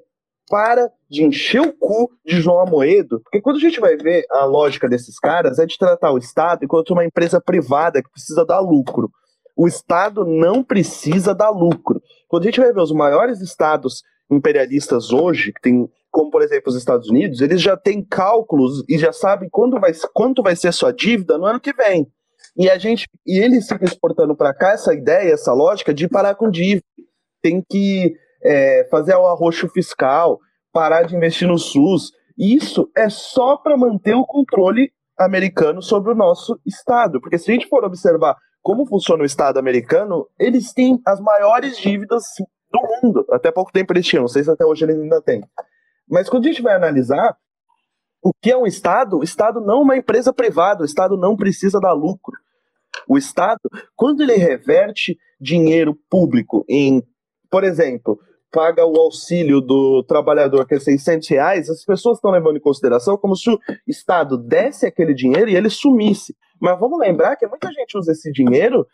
para 0.50 0.90
de 1.10 1.26
encher 1.26 1.60
o 1.60 1.74
cu 1.74 2.10
de 2.26 2.40
João 2.40 2.62
Amoedo, 2.62 3.20
porque 3.20 3.42
quando 3.42 3.58
a 3.58 3.60
gente 3.60 3.82
vai 3.82 3.98
ver 3.98 4.26
a 4.32 4.46
lógica 4.46 4.88
desses 4.88 5.20
caras 5.20 5.60
é 5.60 5.66
de 5.66 5.78
tratar 5.78 6.14
o 6.14 6.18
Estado 6.18 6.64
enquanto 6.64 6.92
uma 6.92 7.04
empresa 7.04 7.42
privada 7.42 8.02
que 8.02 8.10
precisa 8.10 8.46
dar 8.46 8.62
lucro. 8.62 9.12
O 9.54 9.68
Estado 9.68 10.24
não 10.24 10.64
precisa 10.64 11.36
dar 11.36 11.50
lucro. 11.50 12.02
Quando 12.30 12.44
a 12.44 12.46
gente 12.46 12.62
vai 12.62 12.72
ver 12.72 12.80
os 12.80 12.94
maiores 12.94 13.42
estados 13.42 14.02
imperialistas 14.32 15.12
hoje, 15.12 15.52
que 15.52 15.60
tem, 15.60 15.90
como 16.18 16.32
por 16.32 16.42
exemplo 16.42 16.64
os 16.70 16.76
Estados 16.76 17.08
Unidos, 17.10 17.42
eles 17.42 17.62
já 17.62 17.78
têm 17.78 18.04
cálculos 18.04 18.84
e 18.90 18.98
já 18.98 19.14
sabem 19.14 19.48
quando 19.52 19.80
vai, 19.80 19.92
quanto 20.16 20.42
vai 20.42 20.56
ser 20.56 20.74
sua 20.74 20.92
dívida 20.92 21.38
no 21.38 21.46
ano 21.46 21.60
que 21.60 21.72
vem. 21.72 22.08
E 22.58 22.68
a 22.72 22.78
gente 22.80 23.08
e 23.24 23.38
eles 23.38 23.68
ficam 23.68 23.86
exportando 23.88 24.36
para 24.36 24.52
cá 24.52 24.72
essa 24.72 24.96
ideia, 24.96 25.32
essa 25.32 25.54
lógica 25.54 25.94
de 25.94 26.10
parar 26.10 26.34
com 26.34 26.50
dívida. 26.50 26.82
Tem 27.40 27.64
que 27.70 28.16
é, 28.44 28.88
fazer 28.90 29.14
o 29.14 29.28
arroxo 29.28 29.70
fiscal, 29.70 30.40
parar 30.74 31.04
de 31.04 31.16
investir 31.16 31.48
no 31.48 31.60
SUS. 31.60 32.12
Isso 32.36 32.90
é 32.98 33.10
só 33.10 33.56
para 33.56 33.78
manter 33.78 34.16
o 34.16 34.26
controle 34.26 34.92
americano 35.20 35.84
sobre 35.84 36.12
o 36.12 36.16
nosso 36.16 36.60
Estado. 36.66 37.22
Porque 37.22 37.38
se 37.38 37.52
a 37.52 37.54
gente 37.54 37.68
for 37.68 37.84
observar 37.84 38.36
como 38.64 38.88
funciona 38.88 39.22
o 39.22 39.26
Estado 39.26 39.60
americano, 39.60 40.28
eles 40.40 40.74
têm 40.74 41.00
as 41.06 41.20
maiores 41.20 41.78
dívidas 41.78 42.24
do 42.72 42.80
mundo. 43.04 43.24
Até 43.32 43.52
pouco 43.52 43.72
tempo 43.72 43.94
eles 43.94 44.06
tinham, 44.08 44.24
não 44.24 44.28
sei 44.28 44.44
se 44.44 44.50
até 44.50 44.66
hoje 44.66 44.84
eles 44.84 45.00
ainda 45.00 45.22
têm. 45.22 45.44
Mas 46.10 46.30
quando 46.30 46.46
a 46.46 46.48
gente 46.50 46.62
vai 46.62 46.76
analisar 46.76 47.36
o 48.22 48.32
que 48.42 48.52
é 48.52 48.58
um 48.58 48.66
Estado, 48.66 49.18
o 49.18 49.24
Estado 49.24 49.62
não 49.62 49.80
é 49.80 49.82
uma 49.82 49.98
empresa 49.98 50.34
privada, 50.34 50.82
o 50.82 50.86
Estado 50.86 51.18
não 51.18 51.36
precisa 51.36 51.80
dar 51.80 51.94
lucro. 51.94 52.36
O 53.08 53.18
Estado, 53.18 53.62
quando 53.96 54.22
ele 54.22 54.36
reverte 54.36 55.18
dinheiro 55.40 55.98
público 56.10 56.66
em, 56.68 57.04
por 57.50 57.64
exemplo, 57.64 58.20
paga 58.52 58.86
o 58.86 58.98
auxílio 58.98 59.62
do 59.62 60.04
trabalhador, 60.04 60.66
que 60.66 60.76
é 60.76 60.80
600 60.80 61.28
reais, 61.28 61.70
as 61.70 61.84
pessoas 61.84 62.18
estão 62.18 62.32
levando 62.32 62.58
em 62.58 62.62
consideração 62.62 63.18
como 63.18 63.36
se 63.36 63.50
o 63.50 63.60
Estado 63.86 64.38
desse 64.38 64.86
aquele 64.86 65.14
dinheiro 65.14 65.50
e 65.50 65.56
ele 65.56 65.70
sumisse. 65.70 66.36
Mas 66.60 66.80
vamos 66.80 67.00
lembrar 67.00 67.36
que 67.36 67.46
muita 67.46 67.72
gente 67.72 67.98
usa 67.98 68.14
esse 68.14 68.32
dinheiro 68.32 68.88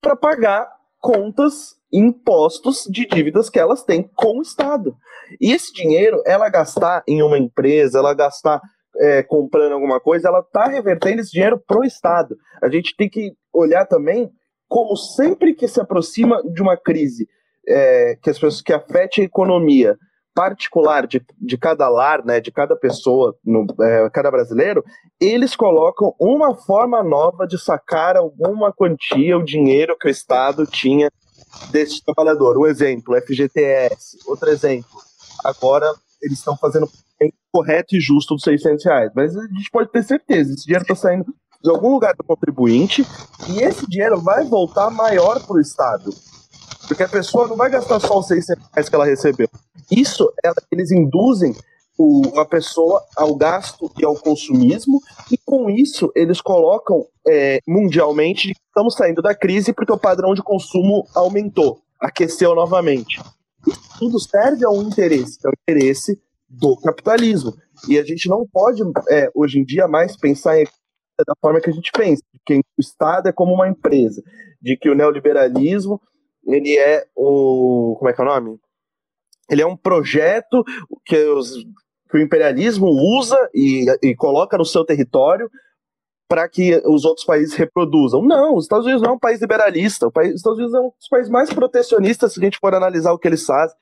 para 0.00 0.16
pagar 0.16 0.68
contas, 1.00 1.74
impostos 1.92 2.84
de 2.88 3.06
dívidas 3.06 3.50
que 3.50 3.58
elas 3.58 3.82
têm 3.82 4.08
com 4.14 4.38
o 4.38 4.42
Estado. 4.42 4.94
E 5.40 5.52
esse 5.52 5.72
dinheiro, 5.72 6.22
ela 6.26 6.48
gastar 6.48 7.02
em 7.08 7.22
uma 7.22 7.38
empresa, 7.38 7.98
ela 7.98 8.14
gastar 8.14 8.60
é, 8.96 9.22
comprando 9.22 9.72
alguma 9.72 9.98
coisa, 9.98 10.28
ela 10.28 10.40
está 10.40 10.66
revertendo 10.66 11.20
esse 11.20 11.32
dinheiro 11.32 11.60
para 11.66 11.80
o 11.80 11.84
Estado. 11.84 12.36
A 12.62 12.68
gente 12.68 12.94
tem 12.96 13.08
que 13.08 13.32
olhar 13.52 13.86
também 13.86 14.30
como 14.68 14.96
sempre 14.96 15.54
que 15.54 15.66
se 15.66 15.80
aproxima 15.80 16.42
de 16.44 16.62
uma 16.62 16.76
crise 16.76 17.28
é, 17.66 18.16
que 18.22 18.30
as 18.30 18.36
pessoas 18.36 18.62
que 18.62 18.72
afete 18.72 19.20
a 19.20 19.24
economia 19.24 19.96
particular 20.40 21.06
de, 21.06 21.22
de 21.38 21.58
cada 21.58 21.86
lar, 21.90 22.24
né, 22.24 22.40
de 22.40 22.50
cada 22.50 22.74
pessoa, 22.74 23.36
no, 23.44 23.66
é, 23.82 24.08
cada 24.08 24.30
brasileiro, 24.30 24.82
eles 25.20 25.54
colocam 25.54 26.14
uma 26.18 26.54
forma 26.54 27.02
nova 27.02 27.46
de 27.46 27.62
sacar 27.62 28.16
alguma 28.16 28.72
quantia, 28.72 29.36
o 29.36 29.44
dinheiro 29.44 29.98
que 29.98 30.08
o 30.08 30.10
Estado 30.10 30.66
tinha 30.66 31.10
desse 31.70 32.02
trabalhador. 32.02 32.56
Um 32.56 32.64
exemplo, 32.64 33.20
FGTS. 33.20 34.20
Outro 34.26 34.48
exemplo, 34.48 34.98
agora 35.44 35.86
eles 36.22 36.38
estão 36.38 36.56
fazendo 36.56 36.88
correto 37.52 37.94
e 37.94 38.00
justo 38.00 38.34
dos 38.34 38.42
600 38.42 38.82
reais. 38.82 39.12
Mas 39.14 39.36
a 39.36 39.42
gente 39.42 39.70
pode 39.70 39.90
ter 39.90 40.02
certeza, 40.02 40.54
esse 40.54 40.64
dinheiro 40.64 40.84
está 40.84 40.94
saindo 40.94 41.26
de 41.62 41.68
algum 41.68 41.90
lugar 41.90 42.14
do 42.16 42.24
contribuinte 42.24 43.06
e 43.46 43.62
esse 43.62 43.86
dinheiro 43.86 44.18
vai 44.22 44.42
voltar 44.44 44.88
maior 44.88 45.38
para 45.44 45.56
o 45.56 45.60
Estado. 45.60 46.10
Porque 46.88 47.02
a 47.02 47.08
pessoa 47.08 47.46
não 47.46 47.56
vai 47.56 47.68
gastar 47.68 48.00
só 48.00 48.18
os 48.18 48.26
600 48.26 48.64
reais 48.72 48.88
que 48.88 48.94
ela 48.94 49.04
recebeu. 49.04 49.50
Isso, 49.90 50.32
eles 50.70 50.90
induzem 50.90 51.54
o, 51.98 52.38
a 52.38 52.46
pessoa 52.46 53.02
ao 53.16 53.34
gasto 53.34 53.90
e 53.98 54.04
ao 54.04 54.14
consumismo, 54.14 55.00
e 55.30 55.36
com 55.36 55.68
isso 55.68 56.10
eles 56.14 56.40
colocam 56.40 57.06
é, 57.28 57.58
mundialmente 57.66 58.52
estamos 58.68 58.94
saindo 58.94 59.20
da 59.20 59.34
crise 59.34 59.72
porque 59.72 59.92
o 59.92 59.98
padrão 59.98 60.32
de 60.32 60.42
consumo 60.42 61.06
aumentou, 61.14 61.82
aqueceu 62.00 62.54
novamente. 62.54 63.20
Isso 63.66 63.80
tudo 63.98 64.18
serve 64.18 64.64
a 64.64 64.70
um 64.70 64.82
interesse, 64.82 65.38
que 65.38 65.46
é 65.46 65.50
o 65.50 65.54
interesse 65.68 66.18
do 66.48 66.76
capitalismo. 66.76 67.54
E 67.88 67.98
a 67.98 68.02
gente 68.02 68.28
não 68.28 68.46
pode, 68.50 68.82
é, 69.10 69.30
hoje 69.34 69.58
em 69.58 69.64
dia, 69.64 69.86
mais 69.86 70.16
pensar 70.16 70.58
em 70.58 70.66
da 71.26 71.34
forma 71.40 71.60
que 71.60 71.68
a 71.68 71.72
gente 71.72 71.90
pensa, 71.92 72.22
de 72.32 72.40
que 72.46 72.54
o 72.58 72.80
Estado 72.80 73.28
é 73.28 73.32
como 73.32 73.52
uma 73.52 73.68
empresa, 73.68 74.22
de 74.60 74.76
que 74.76 74.88
o 74.88 74.94
neoliberalismo 74.94 76.00
ele 76.46 76.76
é 76.76 77.04
o. 77.14 77.94
Como 77.98 78.08
é 78.08 78.12
que 78.14 78.20
é 78.20 78.24
o 78.24 78.26
nome? 78.26 78.58
Ele 79.50 79.62
é 79.62 79.66
um 79.66 79.76
projeto 79.76 80.64
que, 81.04 81.16
os, 81.16 81.52
que 82.08 82.16
o 82.16 82.20
imperialismo 82.20 82.86
usa 82.86 83.36
e, 83.54 83.86
e 84.02 84.14
coloca 84.14 84.56
no 84.56 84.64
seu 84.64 84.84
território 84.84 85.50
para 86.28 86.48
que 86.48 86.80
os 86.86 87.04
outros 87.04 87.26
países 87.26 87.54
reproduzam. 87.54 88.22
Não, 88.22 88.54
os 88.54 88.64
Estados 88.64 88.86
Unidos 88.86 89.02
não 89.02 89.10
é 89.10 89.14
um 89.14 89.18
país 89.18 89.40
liberalista. 89.40 90.06
O 90.06 90.12
país, 90.12 90.30
os 90.30 90.36
Estados 90.36 90.58
Unidos 90.58 90.74
é 90.74 90.80
um 90.80 90.92
dos 90.96 91.08
países 91.08 91.28
mais 91.28 91.52
protecionistas 91.52 92.32
se 92.32 92.40
a 92.40 92.44
gente 92.44 92.58
for 92.58 92.72
analisar 92.72 93.12
o 93.12 93.18
que 93.18 93.26
eles 93.26 93.44
fazem. 93.44 93.76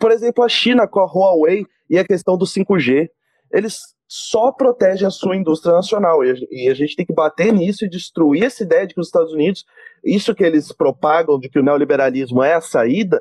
Por 0.00 0.10
exemplo, 0.10 0.42
a 0.42 0.48
China 0.48 0.88
com 0.88 1.00
a 1.00 1.04
Huawei 1.04 1.66
e 1.90 1.98
a 1.98 2.04
questão 2.04 2.38
do 2.38 2.46
5G. 2.46 3.10
Eles 3.52 3.80
só 4.08 4.50
protegem 4.50 5.06
a 5.06 5.10
sua 5.10 5.36
indústria 5.36 5.74
nacional. 5.74 6.24
E 6.24 6.68
a 6.68 6.74
gente 6.74 6.96
tem 6.96 7.04
que 7.04 7.12
bater 7.12 7.52
nisso 7.52 7.84
e 7.84 7.90
destruir 7.90 8.44
essa 8.44 8.62
ideia 8.62 8.86
de 8.86 8.94
que 8.94 9.00
os 9.00 9.08
Estados 9.08 9.32
Unidos, 9.32 9.64
isso 10.02 10.34
que 10.34 10.42
eles 10.42 10.72
propagam 10.72 11.38
de 11.38 11.48
que 11.48 11.58
o 11.58 11.62
neoliberalismo 11.62 12.42
é 12.42 12.54
a 12.54 12.60
saída, 12.60 13.20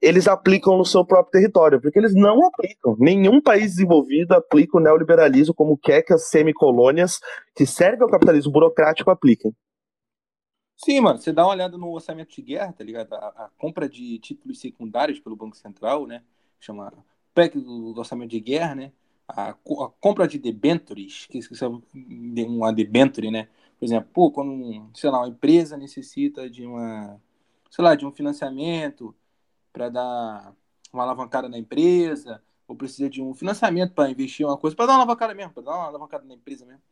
eles 0.00 0.26
aplicam 0.26 0.78
no 0.78 0.84
seu 0.84 1.04
próprio 1.04 1.32
território, 1.32 1.80
porque 1.80 1.98
eles 1.98 2.14
não 2.14 2.46
aplicam. 2.46 2.96
Nenhum 2.98 3.40
país 3.40 3.72
desenvolvido 3.72 4.32
aplica 4.32 4.76
o 4.76 4.80
neoliberalismo 4.80 5.54
como 5.54 5.76
quer 5.76 6.02
que 6.02 6.12
as 6.12 6.28
semicolônias 6.28 7.20
que 7.54 7.66
servem 7.66 8.02
ao 8.02 8.10
capitalismo 8.10 8.52
burocrático 8.52 9.10
apliquem. 9.10 9.54
Sim, 10.76 11.00
mano, 11.00 11.18
você 11.18 11.32
dá 11.32 11.44
uma 11.44 11.52
olhada 11.52 11.76
no 11.76 11.92
orçamento 11.92 12.34
de 12.34 12.40
guerra, 12.40 12.72
tá 12.72 12.82
ligado? 12.82 13.12
A, 13.12 13.18
a 13.18 13.50
compra 13.58 13.86
de 13.86 14.18
títulos 14.18 14.58
secundários 14.58 15.20
pelo 15.20 15.36
Banco 15.36 15.56
Central, 15.56 16.06
né? 16.06 16.22
Chama 16.58 16.90
PEC 17.34 17.58
do, 17.58 17.92
do 17.92 17.98
orçamento 17.98 18.30
de 18.30 18.40
guerra, 18.40 18.74
né? 18.74 18.92
a, 19.36 19.50
a 19.50 19.54
compra 20.00 20.26
de 20.26 20.38
debentures, 20.38 21.26
que 21.26 21.40
é 21.62 22.44
uma 22.46 22.72
debenture, 22.72 23.30
né? 23.30 23.48
Por 23.78 23.84
exemplo, 23.84 24.10
pô, 24.12 24.30
quando, 24.30 24.88
sei 24.94 25.10
lá, 25.10 25.20
uma 25.20 25.28
empresa 25.28 25.76
necessita 25.76 26.50
de 26.50 26.66
uma, 26.66 27.20
sei 27.70 27.84
lá, 27.84 27.94
de 27.94 28.04
um 28.04 28.12
financiamento 28.12 29.14
para 29.72 29.88
dar 29.88 30.54
uma 30.92 31.02
alavancada 31.02 31.48
na 31.48 31.58
empresa, 31.58 32.42
ou 32.66 32.76
precisa 32.76 33.08
de 33.08 33.22
um 33.22 33.34
financiamento 33.34 33.92
para 33.94 34.10
investir 34.10 34.46
uma 34.46 34.56
coisa, 34.56 34.76
para 34.76 34.86
dar 34.86 34.92
uma 34.92 34.98
alavancada 35.00 35.34
mesmo, 35.34 35.52
para 35.52 35.62
dar 35.62 35.72
uma 35.72 35.86
alavancada 35.86 36.24
na 36.24 36.34
empresa 36.34 36.64
mesmo. 36.64 36.82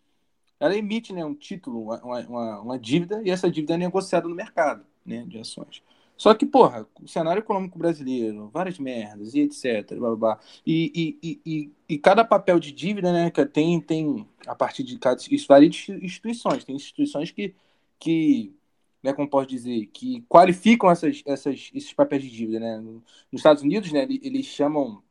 Ela 0.58 0.76
emite 0.76 1.12
né, 1.12 1.24
um 1.24 1.34
título, 1.34 1.82
uma, 1.82 2.20
uma, 2.20 2.60
uma 2.60 2.78
dívida, 2.78 3.22
e 3.24 3.30
essa 3.30 3.50
dívida 3.50 3.74
é 3.74 3.76
negociada 3.76 4.28
no 4.28 4.34
mercado 4.34 4.84
né, 5.06 5.24
de 5.26 5.38
ações. 5.38 5.82
Só 6.16 6.34
que, 6.34 6.44
porra, 6.44 6.84
o 7.00 7.06
cenário 7.06 7.38
econômico 7.38 7.78
brasileiro, 7.78 8.50
várias 8.52 8.76
merdas 8.76 9.34
e 9.34 9.40
etc. 9.40 9.96
Blá, 9.96 10.08
blá, 10.08 10.16
blá. 10.16 10.40
E, 10.66 11.16
e, 11.22 11.40
e, 11.46 11.72
e, 11.88 11.98
cada 11.98 12.24
papel 12.24 12.58
de 12.58 12.72
dívida, 12.72 13.12
né, 13.12 13.30
tem, 13.30 13.80
tem, 13.80 14.26
a 14.44 14.54
partir 14.56 14.82
de 14.82 14.98
cada. 14.98 15.20
Isso 15.30 15.46
varia 15.46 15.70
de 15.70 15.92
instituições. 16.04 16.64
Tem 16.64 16.74
instituições 16.74 17.30
que, 17.30 17.54
que 18.00 18.52
né, 19.08 19.14
como 19.14 19.28
posso 19.28 19.48
dizer, 19.48 19.86
que 19.86 20.22
qualificam 20.28 20.90
essas, 20.90 21.22
essas, 21.26 21.70
esses 21.74 21.92
papéis 21.92 22.22
de 22.22 22.30
dívida, 22.30 22.60
né? 22.60 22.78
Nos 22.78 23.02
Estados 23.40 23.62
Unidos, 23.62 23.90
né, 23.90 24.02
eles 24.02 24.46
chamam, 24.46 25.02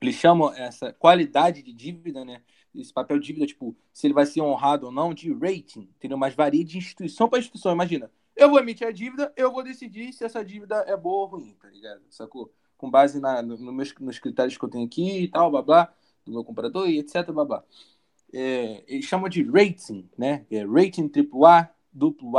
eles 0.00 0.14
chamam 0.14 0.52
essa 0.54 0.92
qualidade 0.92 1.62
de 1.62 1.72
dívida, 1.72 2.24
né? 2.24 2.42
Esse 2.74 2.92
papel 2.92 3.18
de 3.18 3.26
dívida, 3.26 3.46
tipo, 3.46 3.76
se 3.92 4.06
ele 4.06 4.14
vai 4.14 4.26
ser 4.26 4.40
honrado 4.40 4.86
ou 4.86 4.92
não, 4.92 5.12
de 5.12 5.32
rating, 5.32 5.88
entendeu? 5.96 6.16
Mas 6.16 6.34
varia 6.34 6.64
de 6.64 6.78
instituição 6.78 7.28
para 7.28 7.38
instituição. 7.38 7.72
Imagina, 7.72 8.10
eu 8.34 8.50
vou 8.50 8.58
emitir 8.58 8.86
a 8.86 8.90
dívida, 8.90 9.32
eu 9.36 9.52
vou 9.52 9.62
decidir 9.62 10.12
se 10.12 10.24
essa 10.24 10.44
dívida 10.44 10.76
é 10.86 10.96
boa 10.96 11.24
ou 11.24 11.26
ruim, 11.26 11.56
tá 11.60 11.68
ligado? 11.68 12.02
Sacou? 12.10 12.52
Com 12.76 12.90
base 12.90 13.20
na, 13.20 13.42
no, 13.42 13.72
meus, 13.72 13.94
nos 13.98 14.18
critérios 14.18 14.58
que 14.58 14.64
eu 14.64 14.68
tenho 14.68 14.86
aqui 14.86 15.20
e 15.22 15.28
tal, 15.28 15.50
blá 15.50 15.62
blá, 15.62 15.94
do 16.24 16.32
meu 16.32 16.44
comprador 16.44 16.88
e 16.88 16.98
etc, 16.98 17.30
blá 17.32 17.44
blá. 17.44 17.64
É, 18.32 18.84
eles 18.86 19.06
chamam 19.06 19.28
de 19.28 19.42
rating, 19.42 20.08
né? 20.18 20.44
É 20.50 20.64
rating 20.64 21.10
AAA, 21.10 21.70
duplo 21.92 22.36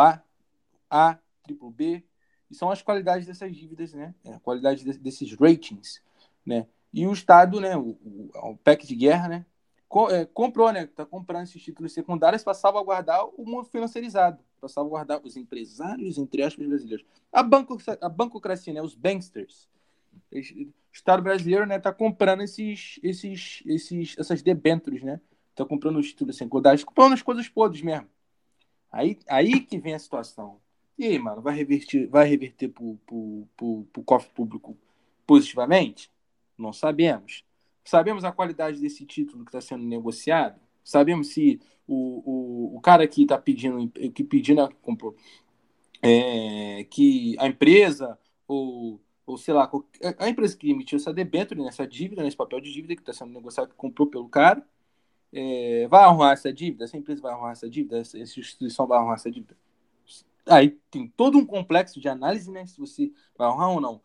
A, 0.90 1.18
triplo 1.44 1.70
B. 1.70 2.04
E 2.50 2.56
são 2.56 2.72
as 2.72 2.82
qualidades 2.82 3.28
dessas 3.28 3.56
dívidas, 3.56 3.94
né? 3.94 4.16
É, 4.24 4.34
a 4.34 4.40
qualidade 4.40 4.84
de, 4.84 4.98
desses 4.98 5.34
ratings, 5.34 6.02
né? 6.46 6.66
E 6.94 7.06
o 7.06 7.14
Estado, 7.14 7.60
né? 7.60 7.76
O, 7.76 7.98
o, 8.04 8.30
o 8.52 8.58
PEC 8.58 8.88
de 8.88 8.96
guerra, 8.96 9.28
né? 9.28 9.46
É, 10.12 10.26
comprou, 10.26 10.72
né? 10.72 10.88
Tá 10.88 11.06
comprando 11.06 11.44
esses 11.44 11.62
títulos 11.62 11.94
secundários 11.94 12.44
para 12.44 12.54
salvaguardar 12.54 13.26
o 13.26 13.46
mundo 13.46 13.66
financiarizado 13.66 14.40
para 14.60 14.70
salvaguardar 14.70 15.22
os 15.24 15.38
empresários, 15.38 16.18
entre 16.18 16.44
aspas, 16.44 16.68
brasileiros. 16.68 17.06
A, 17.32 17.44
banco, 17.44 17.78
a 18.02 18.10
bancocracia, 18.10 18.74
né, 18.74 18.82
os 18.82 18.96
banksters. 18.96 19.70
O 20.32 20.74
Estado 20.92 21.22
brasileiro 21.22 21.64
está 21.64 21.76
né, 21.76 21.80
tá 21.80 21.94
comprando 21.94 22.42
esses, 22.42 23.00
esses, 23.04 23.64
esses, 23.66 24.16
essas 24.18 24.42
debêntures, 24.42 25.04
né? 25.04 25.22
Está 25.52 25.64
comprando 25.66 25.98
os 25.98 26.08
títulos 26.08 26.38
secundários, 26.38 26.84
comprando 26.84 27.14
as 27.14 27.22
coisas 27.22 27.48
podres 27.48 27.82
mesmo. 27.82 28.08
Aí, 28.92 29.18
aí 29.28 29.60
que 29.60 29.78
vem 29.78 29.94
a 29.94 30.00
situação. 30.00 30.60
E 30.98 31.06
aí, 31.06 31.20
mano, 31.20 31.42
vai 31.42 31.56
reverter, 31.56 32.08
vai 32.08 32.28
reverter 32.28 32.70
pro, 32.70 32.98
pro, 33.06 33.48
pro, 33.56 33.88
pro 33.94 34.04
cofre 34.04 34.32
público 34.34 34.78
positivamente? 35.28 36.12
Não 36.58 36.74
sabemos. 36.74 37.44
Sabemos 37.84 38.24
a 38.24 38.32
qualidade 38.32 38.82
desse 38.82 39.06
título 39.06 39.46
que 39.46 39.50
está 39.50 39.62
sendo 39.62 39.86
negociado? 39.86 40.60
Sabemos 40.84 41.28
se 41.30 41.60
o, 41.88 42.74
o, 42.74 42.78
o 42.78 42.82
cara 42.82 43.08
que 43.08 43.24
está 43.24 43.38
pedindo, 43.38 43.90
que 44.12 44.24
pedindo 44.24 44.62
é, 46.02 46.84
que 46.90 47.36
a 47.40 47.48
empresa 47.48 48.18
ou, 48.48 49.00
ou 49.26 49.38
sei 49.38 49.54
lá, 49.54 49.70
a 50.20 50.30
empresa 50.30 50.58
que 50.58 50.72
emitiu 50.72 50.98
essa 50.98 51.14
debênture, 51.14 51.62
nessa 51.62 51.88
dívida, 51.88 52.24
nesse 52.24 52.38
papel 52.38 52.60
de 52.62 52.72
dívida 52.72 52.96
que 52.96 53.02
está 53.02 53.14
sendo 53.14 53.34
negociado, 53.34 53.70
que 53.70 53.76
comprou 53.76 54.08
pelo 54.08 54.30
cara, 54.30 54.66
é, 55.34 55.88
vai 55.90 56.04
arrumar 56.04 56.34
essa 56.34 56.52
dívida? 56.54 56.86
Essa 56.86 56.98
empresa 56.98 57.22
vai 57.22 57.34
arrumar 57.34 57.52
essa 57.52 57.70
dívida? 57.70 58.00
Essa 58.00 58.18
instituição 58.18 58.88
vai 58.88 58.98
arrumar 58.98 59.16
essa 59.16 59.30
dívida? 59.32 59.56
Aí 60.50 60.72
tem 60.90 61.08
todo 61.08 61.38
um 61.38 61.46
complexo 61.46 62.00
de 62.00 62.08
análise, 62.08 62.50
né? 62.52 62.66
Se 62.66 62.80
você 62.80 63.12
vai 63.38 63.48
arrumar 63.48 63.70
ou 63.70 63.82
não. 63.82 64.02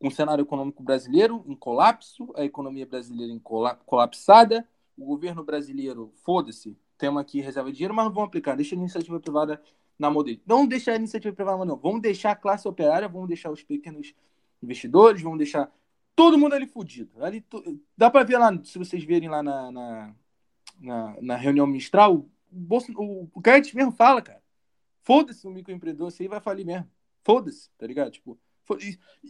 Um 0.00 0.10
cenário 0.10 0.42
econômico 0.42 0.82
brasileiro 0.82 1.44
em 1.46 1.54
colapso, 1.54 2.32
a 2.36 2.44
economia 2.44 2.86
brasileira 2.86 3.32
em 3.32 3.38
colapsada, 3.38 4.68
o 4.98 5.04
governo 5.04 5.42
brasileiro, 5.42 6.12
foda-se, 6.24 6.76
temos 6.98 7.20
aqui 7.20 7.40
reserva 7.40 7.70
de 7.70 7.76
dinheiro, 7.76 7.94
mas 7.94 8.04
não 8.04 8.12
vamos 8.12 8.28
aplicar. 8.28 8.56
Deixa 8.56 8.74
a 8.74 8.78
iniciativa 8.78 9.18
privada 9.18 9.60
na 9.98 10.10
mão. 10.10 10.24
Não 10.46 10.66
deixar 10.66 10.92
a 10.92 10.96
iniciativa 10.96 11.34
privada, 11.34 11.64
não. 11.64 11.76
Vamos 11.76 12.00
deixar 12.02 12.32
a 12.32 12.36
classe 12.36 12.68
operária, 12.68 13.08
vamos 13.08 13.28
deixar 13.28 13.50
os 13.50 13.62
pequenos 13.62 14.14
investidores, 14.62 15.22
vamos 15.22 15.38
deixar 15.38 15.72
todo 16.14 16.38
mundo 16.38 16.54
ali 16.54 16.66
fudido. 16.66 17.24
Ali, 17.24 17.44
dá 17.96 18.10
para 18.10 18.24
ver 18.24 18.38
lá, 18.38 18.56
se 18.62 18.78
vocês 18.78 19.04
verem 19.04 19.28
lá 19.28 19.42
na, 19.42 19.70
na, 19.72 20.14
na, 20.80 21.16
na 21.20 21.36
reunião 21.36 21.66
ministral, 21.66 22.14
o, 22.14 22.30
Bolso, 22.50 22.92
o, 22.96 23.28
o 23.32 23.40
Guedes 23.40 23.72
mesmo 23.72 23.92
fala, 23.92 24.22
cara. 24.22 24.43
Foda-se 25.04 25.46
o 25.46 25.50
microempreendedor, 25.50 26.08
isso 26.08 26.22
aí 26.22 26.28
vai 26.28 26.40
falir 26.40 26.64
mesmo. 26.64 26.90
Foda-se, 27.22 27.70
tá 27.76 27.86
ligado? 27.86 28.10
Tipo, 28.10 28.40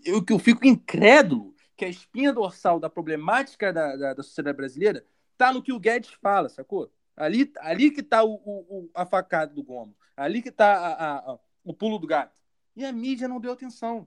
eu 0.05 0.24
que 0.24 0.32
eu 0.32 0.38
fico 0.38 0.66
incrédulo 0.66 1.55
que 1.76 1.84
a 1.84 1.88
espinha 1.88 2.32
dorsal 2.32 2.78
da 2.78 2.88
problemática 2.88 3.72
da, 3.72 3.96
da, 3.96 4.14
da, 4.14 4.22
sociedade 4.22 4.56
brasileira 4.56 5.05
tá 5.36 5.52
no 5.52 5.62
que 5.62 5.72
o 5.72 5.80
Guedes 5.80 6.10
fala, 6.22 6.48
sacou? 6.48 6.92
Ali, 7.16 7.52
ali 7.59 7.90
que 7.90 8.02
tá 8.02 8.22
o, 8.22 8.34
o, 8.34 8.90
a 8.94 9.05
facada 9.05 9.52
do 9.52 9.62
gomo. 9.62 9.96
Ali 10.16 10.40
que 10.40 10.51
tá 10.51 10.74
a, 10.74 11.32
a, 11.32 11.38
o 11.64 11.74
pulo 11.74 11.98
do 11.98 12.06
gato. 12.06 12.36
E 12.76 12.84
a 12.84 12.92
mídia 12.92 13.26
não 13.26 13.40
deu 13.40 13.52
atenção. 13.52 14.06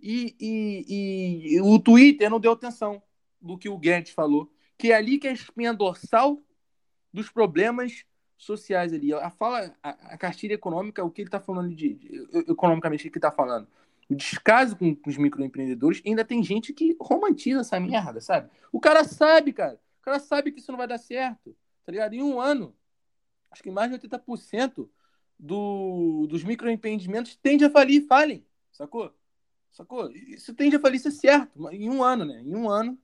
E, 0.00 0.36
e, 0.40 1.54
e, 1.56 1.60
o 1.60 1.78
Twitter 1.80 2.30
não 2.30 2.38
deu 2.38 2.52
atenção 2.52 3.02
do 3.40 3.58
que 3.58 3.68
o 3.68 3.78
Guedes 3.78 4.12
falou. 4.12 4.52
Que 4.76 4.92
é 4.92 4.96
ali 4.96 5.18
que 5.18 5.26
é 5.26 5.30
a 5.30 5.34
espinha 5.34 5.74
dorsal 5.74 6.40
dos 7.12 7.28
problemas 7.28 8.04
sociais 8.38 8.92
ali. 8.92 9.12
A 9.12 9.28
fala, 9.28 9.74
a, 9.82 9.90
a 9.90 10.18
cartilha 10.18 10.54
econômica, 10.54 11.04
o 11.04 11.10
que 11.10 11.22
ele 11.22 11.28
está 11.28 11.40
falando 11.40 11.74
de, 11.74 11.94
de, 11.94 12.28
economicamente, 12.48 13.08
o 13.08 13.10
que 13.10 13.18
está 13.18 13.32
falando? 13.32 13.66
O 14.08 14.14
descaso 14.14 14.76
com, 14.76 14.94
com, 14.94 15.10
os 15.10 15.18
microempreendedores, 15.18 16.00
ainda 16.06 16.24
tem 16.24 16.42
gente 16.42 16.72
que 16.72 16.96
romantiza 17.00 17.60
essa 17.60 17.78
merda, 17.78 18.20
sabe? 18.20 18.48
O 18.72 18.80
cara 18.80 19.04
sabe, 19.04 19.52
cara. 19.52 19.78
O 20.00 20.02
cara 20.02 20.18
sabe 20.20 20.52
que 20.52 20.60
isso 20.60 20.70
não 20.70 20.78
vai 20.78 20.86
dar 20.86 20.98
certo, 20.98 21.54
tá 21.84 21.92
ligado? 21.92 22.14
Em 22.14 22.22
um 22.22 22.40
ano, 22.40 22.74
acho 23.50 23.62
que 23.62 23.70
mais 23.70 23.90
de 23.90 23.98
80% 23.98 24.88
do, 25.38 26.26
dos 26.26 26.42
microempreendimentos 26.44 27.36
tende 27.36 27.64
a 27.64 27.70
falir, 27.70 28.06
falem, 28.06 28.46
sacou? 28.72 29.12
Sacou? 29.70 30.10
Isso 30.12 30.54
tende 30.54 30.76
a 30.76 30.80
falir, 30.80 30.96
isso 30.96 31.08
é 31.08 31.10
certo. 31.10 31.68
Em 31.70 31.90
um 31.90 32.02
ano, 32.02 32.24
né? 32.24 32.40
Em 32.40 32.56
um 32.56 32.70
ano, 32.70 32.98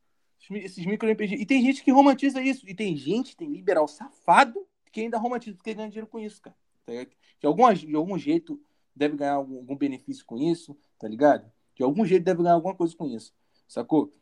esses 0.50 0.86
microempreendimentos. 0.86 1.42
E 1.42 1.46
tem 1.46 1.62
gente 1.62 1.84
que 1.84 1.90
romantiza 1.90 2.40
isso. 2.40 2.66
E 2.66 2.74
tem 2.74 2.96
gente, 2.96 3.36
tem 3.36 3.52
liberal 3.52 3.86
safado, 3.86 4.66
que 4.94 5.00
ainda 5.00 5.18
romantiza, 5.18 5.56
porque 5.56 5.74
ganha 5.74 5.88
dinheiro 5.88 6.06
com 6.06 6.20
isso, 6.20 6.40
cara. 6.40 6.56
Tá 6.86 6.92
de, 6.92 7.46
algum, 7.46 7.72
de 7.72 7.96
algum 7.96 8.16
jeito 8.16 8.62
deve 8.94 9.16
ganhar 9.16 9.32
algum, 9.32 9.56
algum, 9.56 9.76
benefício 9.76 10.24
com 10.24 10.38
isso, 10.38 10.76
tá 11.00 11.08
ligado? 11.08 11.50
De 11.74 11.82
algum 11.82 12.06
jeito 12.06 12.22
deve 12.22 12.44
ganhar 12.44 12.54
alguma 12.54 12.76
coisa 12.76 12.96
com 12.96 13.08
isso, 13.08 13.34
sacou? 13.66 14.12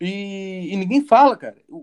E, 0.00 0.68
e 0.72 0.76
ninguém 0.76 1.04
fala, 1.04 1.36
cara. 1.36 1.60
O, 1.68 1.78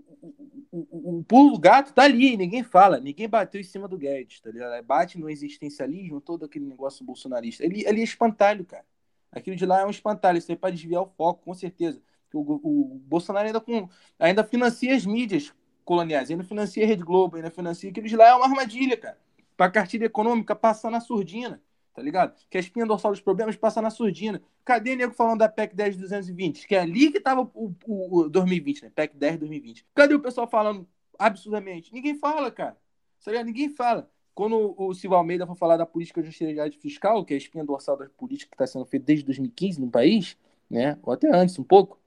o, 0.72 0.88
o, 0.90 1.18
o, 1.18 1.24
pulo 1.24 1.52
do 1.52 1.58
gato 1.58 1.92
tá 1.92 2.04
ali, 2.04 2.38
ninguém 2.38 2.62
fala. 2.62 2.98
Ninguém 2.98 3.28
bateu 3.28 3.60
em 3.60 3.64
cima 3.64 3.86
do 3.86 3.98
Guedes, 3.98 4.40
tá 4.40 4.50
ligado? 4.50 4.82
Bate 4.82 5.18
no 5.18 5.28
existencialismo, 5.28 6.18
todo 6.18 6.46
aquele 6.46 6.64
negócio 6.64 7.04
bolsonarista. 7.04 7.62
Ele, 7.64 7.84
ele 7.86 8.00
é 8.00 8.04
espantalho, 8.04 8.64
cara. 8.64 8.86
Aquilo 9.30 9.56
de 9.56 9.66
lá 9.66 9.80
é 9.80 9.84
um 9.84 9.90
espantalho, 9.90 10.38
isso 10.38 10.50
aí 10.50 10.56
é 10.56 10.58
para 10.58 10.74
desviar 10.74 11.02
o 11.02 11.06
foco, 11.06 11.44
com 11.44 11.52
certeza. 11.52 12.00
O, 12.32 12.40
o, 12.40 12.94
o, 12.94 12.98
Bolsonaro 13.00 13.46
ainda, 13.46 13.60
com, 13.60 13.88
ainda 14.18 14.42
financia 14.42 14.96
as 14.96 15.04
mídias 15.04 15.52
coloniais, 15.88 16.30
ainda 16.30 16.44
financia 16.44 16.84
a 16.84 16.86
Rede 16.86 17.02
Globo, 17.02 17.36
ainda 17.36 17.50
financia 17.50 17.88
aquilo 17.88 18.06
de 18.06 18.14
lá 18.14 18.28
é 18.28 18.34
uma 18.34 18.44
armadilha, 18.44 18.94
cara. 18.94 19.18
Para 19.56 19.70
cartilha 19.70 20.04
econômica 20.04 20.54
passar 20.54 20.90
na 20.90 21.00
surdina, 21.00 21.62
tá 21.94 22.02
ligado? 22.02 22.38
Que 22.50 22.58
a 22.58 22.60
espinha 22.60 22.84
dorsal 22.84 23.10
dos 23.10 23.22
problemas 23.22 23.56
passa 23.56 23.80
na 23.80 23.88
surdina. 23.88 24.42
Cadê 24.66 24.94
nego 24.94 25.14
falando 25.14 25.38
da 25.38 25.48
PEC 25.48 25.74
10 25.74 25.96
220? 25.96 26.68
Que 26.68 26.74
é 26.74 26.80
ali 26.80 27.10
que 27.10 27.18
tava 27.18 27.50
o, 27.54 27.74
o, 27.86 28.18
o 28.18 28.28
2020, 28.28 28.82
né? 28.82 28.92
PEC 28.94 29.16
10 29.16 29.38
2020. 29.38 29.86
Cadê 29.94 30.14
o 30.14 30.20
pessoal 30.20 30.46
falando 30.46 30.86
absurdamente? 31.18 31.90
Ninguém 31.90 32.18
fala, 32.18 32.50
cara. 32.50 32.76
Tá 33.24 33.30
ligado? 33.30 33.46
Ninguém 33.46 33.70
fala. 33.70 34.10
Quando 34.34 34.74
o 34.76 34.92
Silvio 34.92 35.16
Almeida 35.16 35.46
for 35.46 35.56
falar 35.56 35.78
da 35.78 35.86
política 35.86 36.20
de 36.20 36.28
austeridade 36.28 36.76
fiscal, 36.76 37.24
que 37.24 37.32
é 37.32 37.36
a 37.36 37.38
espinha 37.38 37.64
dorsal 37.64 37.96
da 37.96 38.10
política 38.10 38.50
que 38.50 38.62
está 38.62 38.66
sendo 38.66 38.84
feita 38.84 39.06
desde 39.06 39.24
2015 39.24 39.80
no 39.80 39.90
país, 39.90 40.36
né? 40.68 40.98
Ou 41.02 41.14
até 41.14 41.34
antes, 41.34 41.58
um 41.58 41.64
pouco, 41.64 41.98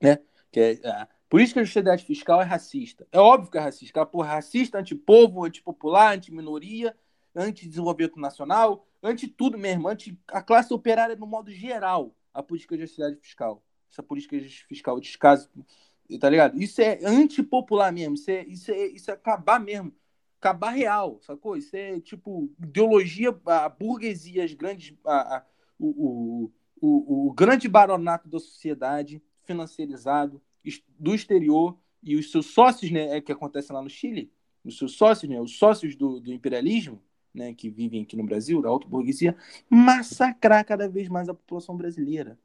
né? 0.00 0.18
Que 0.50 0.80
é, 0.82 0.88
a 0.88 1.08
política 1.32 1.60
de 1.60 1.64
austeridade 1.64 2.04
fiscal 2.04 2.42
é 2.42 2.44
racista. 2.44 3.06
É 3.10 3.18
óbvio 3.18 3.50
que 3.50 3.56
é 3.56 3.60
racista. 3.62 3.98
Ela, 3.98 4.04
porra, 4.04 4.34
racista, 4.34 4.78
antipovo, 4.78 5.46
antipopular, 5.46 6.12
antiminoria, 6.12 6.94
anti-desenvolvimento 7.34 8.20
nacional, 8.20 8.86
anti 9.02 9.26
tudo 9.26 9.56
mesmo, 9.56 9.88
anti 9.88 10.20
a 10.28 10.42
classe 10.42 10.74
operária 10.74 11.16
no 11.16 11.26
modo 11.26 11.50
geral, 11.50 12.14
a 12.34 12.42
política 12.42 12.76
de 12.76 12.82
austeridade 12.82 13.18
fiscal. 13.18 13.64
Essa 13.90 14.02
política 14.02 14.38
de 14.38 14.46
fiscal 14.66 15.00
de 15.00 15.06
descaso, 15.06 15.48
tá 16.20 16.28
ligado? 16.28 16.62
Isso 16.62 16.82
é 16.82 16.98
antipopular 17.02 17.90
mesmo, 17.90 18.14
isso 18.14 18.30
é, 18.30 18.44
isso 18.44 18.70
é, 18.70 18.86
isso 18.88 19.10
é 19.10 19.14
acabar 19.14 19.58
mesmo 19.58 19.90
acabar 20.38 20.70
real, 20.72 21.18
sacou? 21.22 21.56
Isso 21.56 21.74
é 21.74 21.98
tipo 22.00 22.52
ideologia, 22.62 23.34
a 23.46 23.70
burguesia, 23.70 24.44
as 24.44 24.52
grandes, 24.52 24.94
a, 25.06 25.36
a, 25.36 25.44
o, 25.78 25.86
o, 25.86 26.52
o, 26.78 27.28
o, 27.28 27.32
grande 27.32 27.68
baronato 27.68 28.28
da 28.28 28.38
sociedade 28.38 29.22
financiarizado 29.44 30.42
do 30.98 31.14
exterior 31.14 31.76
e 32.02 32.16
os 32.16 32.30
seus 32.30 32.46
sócios, 32.46 32.90
né, 32.90 33.16
é 33.16 33.20
que 33.20 33.32
acontece 33.32 33.72
lá 33.72 33.80
no 33.82 33.90
Chile, 33.90 34.32
os 34.64 34.78
seus 34.78 34.92
sócios, 34.92 35.30
né, 35.30 35.40
os 35.40 35.56
sócios 35.58 35.96
do, 35.96 36.20
do 36.20 36.32
imperialismo, 36.32 37.02
né, 37.34 37.54
que 37.54 37.70
vivem 37.70 38.02
aqui 38.02 38.16
no 38.16 38.24
Brasil, 38.24 38.60
da 38.60 38.68
alta 38.68 38.86
burguesia, 38.86 39.36
massacrar 39.68 40.64
cada 40.64 40.88
vez 40.88 41.08
mais 41.08 41.28
a 41.28 41.34
população 41.34 41.76
brasileira, 41.76 42.38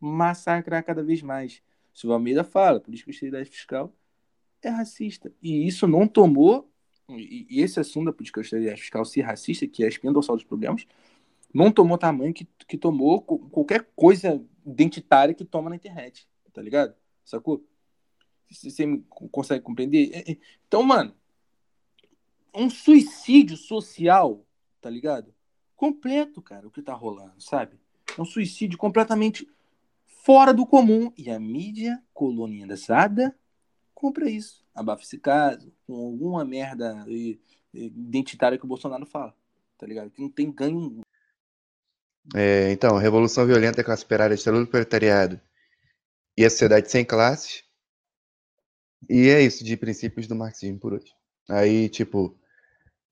massacrar 0.00 0.84
cada 0.84 1.02
vez 1.02 1.22
mais. 1.22 1.62
Silvio 1.92 2.14
Almeida 2.14 2.42
fala, 2.42 2.80
política 2.80 3.10
de 3.10 3.16
austeridade 3.16 3.50
fiscal 3.50 3.94
é 4.62 4.68
racista. 4.68 5.32
E 5.42 5.66
isso 5.66 5.86
não 5.86 6.06
tomou 6.06 6.72
e, 7.08 7.46
e 7.50 7.60
esse 7.60 7.80
assunto 7.80 8.06
da 8.06 8.12
política 8.12 8.40
austeridade 8.40 8.80
fiscal 8.80 9.04
ser 9.04 9.22
racista, 9.22 9.66
que 9.66 9.82
é 9.82 9.86
a 9.86 9.88
espinha 9.88 10.12
dorsal 10.12 10.36
dos 10.36 10.44
problemas, 10.44 10.86
não 11.52 11.70
tomou 11.70 11.98
tamanho 11.98 12.32
que, 12.32 12.46
que 12.66 12.78
tomou 12.78 13.20
qualquer 13.22 13.88
coisa 13.94 14.42
identitária 14.64 15.34
que 15.34 15.44
toma 15.44 15.68
na 15.68 15.76
internet, 15.76 16.26
tá 16.52 16.62
ligado? 16.62 16.94
Sacou? 17.24 17.64
Você 18.50 19.02
consegue 19.30 19.62
compreender? 19.62 20.10
É, 20.12 20.32
é, 20.32 20.36
então, 20.66 20.82
mano, 20.82 21.14
um 22.54 22.68
suicídio 22.68 23.56
social, 23.56 24.44
tá 24.80 24.90
ligado? 24.90 25.34
Completo, 25.74 26.42
cara, 26.42 26.66
o 26.66 26.70
que 26.70 26.82
tá 26.82 26.94
rolando, 26.94 27.40
sabe? 27.40 27.80
É 28.16 28.20
um 28.20 28.24
suicídio 28.24 28.78
completamente 28.78 29.48
fora 30.06 30.52
do 30.52 30.66
comum. 30.66 31.12
E 31.16 31.30
a 31.30 31.40
mídia 31.40 32.02
colonizada 32.12 33.34
compra 33.94 34.30
isso. 34.30 34.64
Abafa 34.74 35.02
esse 35.02 35.18
caso, 35.18 35.72
com 35.86 35.94
alguma 35.94 36.44
merda 36.44 37.04
identitária 37.72 38.58
que 38.58 38.64
o 38.64 38.68
Bolsonaro 38.68 39.06
fala, 39.06 39.34
tá 39.78 39.86
ligado? 39.86 40.10
Que 40.10 40.20
não 40.20 40.28
tem 40.28 40.52
ganho. 40.52 41.00
É, 42.34 42.70
então, 42.70 42.96
revolução 42.98 43.46
violenta 43.46 43.80
é 43.80 43.84
classe 43.84 44.04
operária, 44.04 44.36
do 44.36 44.66
proletariado 44.66 45.40
e 46.42 46.44
a 46.44 46.50
sociedade 46.50 46.90
sem 46.90 47.04
classes. 47.04 47.62
E 49.08 49.28
é 49.28 49.40
isso 49.40 49.64
de 49.64 49.76
princípios 49.76 50.26
do 50.26 50.34
marxismo 50.34 50.78
por 50.78 50.92
hoje. 50.92 51.12
Aí, 51.48 51.88
tipo, 51.88 52.36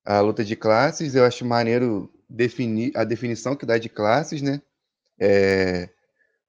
a 0.04 0.20
luta 0.20 0.44
de 0.44 0.56
classes, 0.56 1.14
eu 1.14 1.24
acho 1.24 1.44
maneiro 1.44 2.12
definir 2.28 2.92
a 2.96 3.04
definição 3.04 3.54
que 3.54 3.66
dá 3.66 3.78
de 3.78 3.88
classes, 3.88 4.42
né? 4.42 4.60
É, 5.20 5.88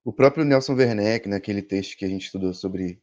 o 0.04 0.12
próprio 0.12 0.44
Nelson 0.44 0.74
Werneck, 0.74 1.28
naquele 1.30 1.62
texto 1.62 1.98
que 1.98 2.06
a 2.06 2.08
gente 2.08 2.26
estudou 2.26 2.54
sobre 2.54 3.00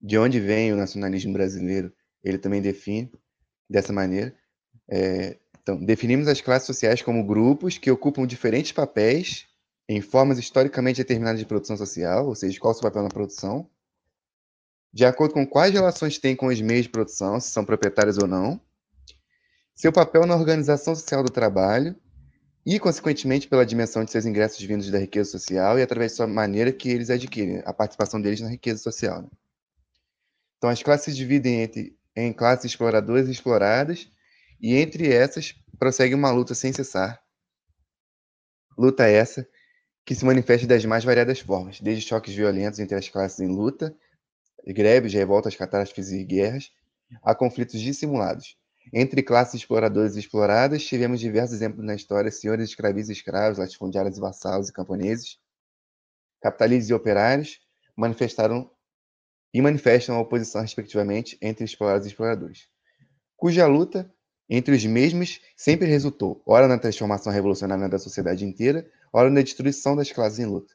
de 0.00 0.18
onde 0.18 0.40
vem 0.40 0.72
o 0.72 0.76
nacionalismo 0.76 1.32
brasileiro, 1.32 1.92
ele 2.24 2.38
também 2.38 2.60
define 2.60 3.12
dessa 3.70 3.92
maneira. 3.92 4.34
É, 4.88 5.38
então, 5.60 5.76
definimos 5.84 6.26
as 6.26 6.40
classes 6.40 6.66
sociais 6.66 7.02
como 7.02 7.24
grupos 7.24 7.78
que 7.78 7.90
ocupam 7.90 8.26
diferentes 8.26 8.72
papéis 8.72 9.46
em 9.92 10.00
formas 10.00 10.38
historicamente 10.38 10.98
determinadas 10.98 11.38
de 11.38 11.46
produção 11.46 11.76
social, 11.76 12.26
ou 12.26 12.34
seja, 12.34 12.58
qual 12.58 12.72
o 12.72 12.74
seu 12.74 12.82
papel 12.82 13.02
na 13.02 13.08
produção, 13.08 13.68
de 14.92 15.04
acordo 15.04 15.34
com 15.34 15.46
quais 15.46 15.72
relações 15.72 16.18
têm 16.18 16.34
com 16.34 16.46
os 16.46 16.60
meios 16.60 16.84
de 16.84 16.90
produção, 16.90 17.38
se 17.38 17.50
são 17.50 17.64
proprietários 17.64 18.16
ou 18.16 18.26
não, 18.26 18.60
seu 19.74 19.92
papel 19.92 20.26
na 20.26 20.34
organização 20.34 20.94
social 20.94 21.22
do 21.22 21.30
trabalho 21.30 21.94
e, 22.64 22.78
consequentemente, 22.78 23.48
pela 23.48 23.66
dimensão 23.66 24.04
de 24.04 24.10
seus 24.10 24.24
ingressos 24.24 24.62
vindos 24.62 24.90
da 24.90 24.98
riqueza 24.98 25.30
social 25.30 25.78
e 25.78 25.82
através 25.82 26.12
de 26.12 26.16
sua 26.16 26.26
maneira 26.26 26.72
que 26.72 26.88
eles 26.88 27.10
adquirem, 27.10 27.62
a 27.64 27.72
participação 27.72 28.20
deles 28.20 28.40
na 28.40 28.48
riqueza 28.48 28.82
social. 28.82 29.22
Né? 29.22 29.28
Então, 30.56 30.70
as 30.70 30.82
classes 30.82 31.06
se 31.06 31.14
dividem 31.14 31.62
entre, 31.62 31.98
em 32.16 32.32
classes 32.32 32.66
exploradoras 32.66 33.28
e 33.28 33.32
exploradas, 33.32 34.10
e 34.60 34.74
entre 34.74 35.12
essas 35.12 35.54
prossegue 35.78 36.14
uma 36.14 36.30
luta 36.30 36.54
sem 36.54 36.72
cessar. 36.72 37.20
Luta 38.78 39.06
essa 39.06 39.46
que 40.04 40.14
se 40.14 40.24
manifesta 40.24 40.66
das 40.66 40.84
mais 40.84 41.04
variadas 41.04 41.40
formas, 41.40 41.80
desde 41.80 42.06
choques 42.06 42.34
violentos 42.34 42.78
entre 42.78 42.96
as 42.96 43.08
classes 43.08 43.40
em 43.40 43.48
luta, 43.48 43.94
greves, 44.66 45.12
revoltas, 45.12 45.54
catástrofes 45.54 46.10
e 46.10 46.24
guerras, 46.24 46.70
a 47.22 47.34
conflitos 47.34 47.80
dissimulados. 47.80 48.56
Entre 48.92 49.22
classes 49.22 49.54
exploradoras 49.54 50.16
e 50.16 50.18
exploradas, 50.18 50.84
tivemos 50.84 51.20
diversos 51.20 51.54
exemplos 51.54 51.84
na 51.84 51.94
história: 51.94 52.30
senhores 52.30 52.68
escravistas 52.70 53.10
e 53.10 53.12
escravos, 53.18 53.58
latifundiários 53.58 54.16
e 54.16 54.20
vassalos 54.20 54.68
e 54.68 54.72
camponeses, 54.72 55.38
capitalistas 56.40 56.90
e 56.90 56.94
operários, 56.94 57.60
manifestaram 57.96 58.68
e 59.54 59.60
manifestam 59.60 60.16
a 60.16 60.20
oposição, 60.20 60.62
respectivamente, 60.62 61.38
entre 61.40 61.64
explorados 61.64 62.06
e 62.06 62.10
exploradores, 62.10 62.68
cuja 63.36 63.66
luta 63.66 64.12
entre 64.48 64.74
os 64.74 64.84
mesmos 64.84 65.40
sempre 65.56 65.86
resultou, 65.86 66.42
ora 66.44 66.66
na 66.66 66.78
transformação 66.78 67.32
revolucionária 67.32 67.88
da 67.88 67.98
sociedade 67.98 68.44
inteira, 68.44 68.90
ora 69.12 69.30
na 69.30 69.42
destruição 69.42 69.94
das 69.94 70.10
classes 70.10 70.38
em 70.38 70.46
luta. 70.46 70.74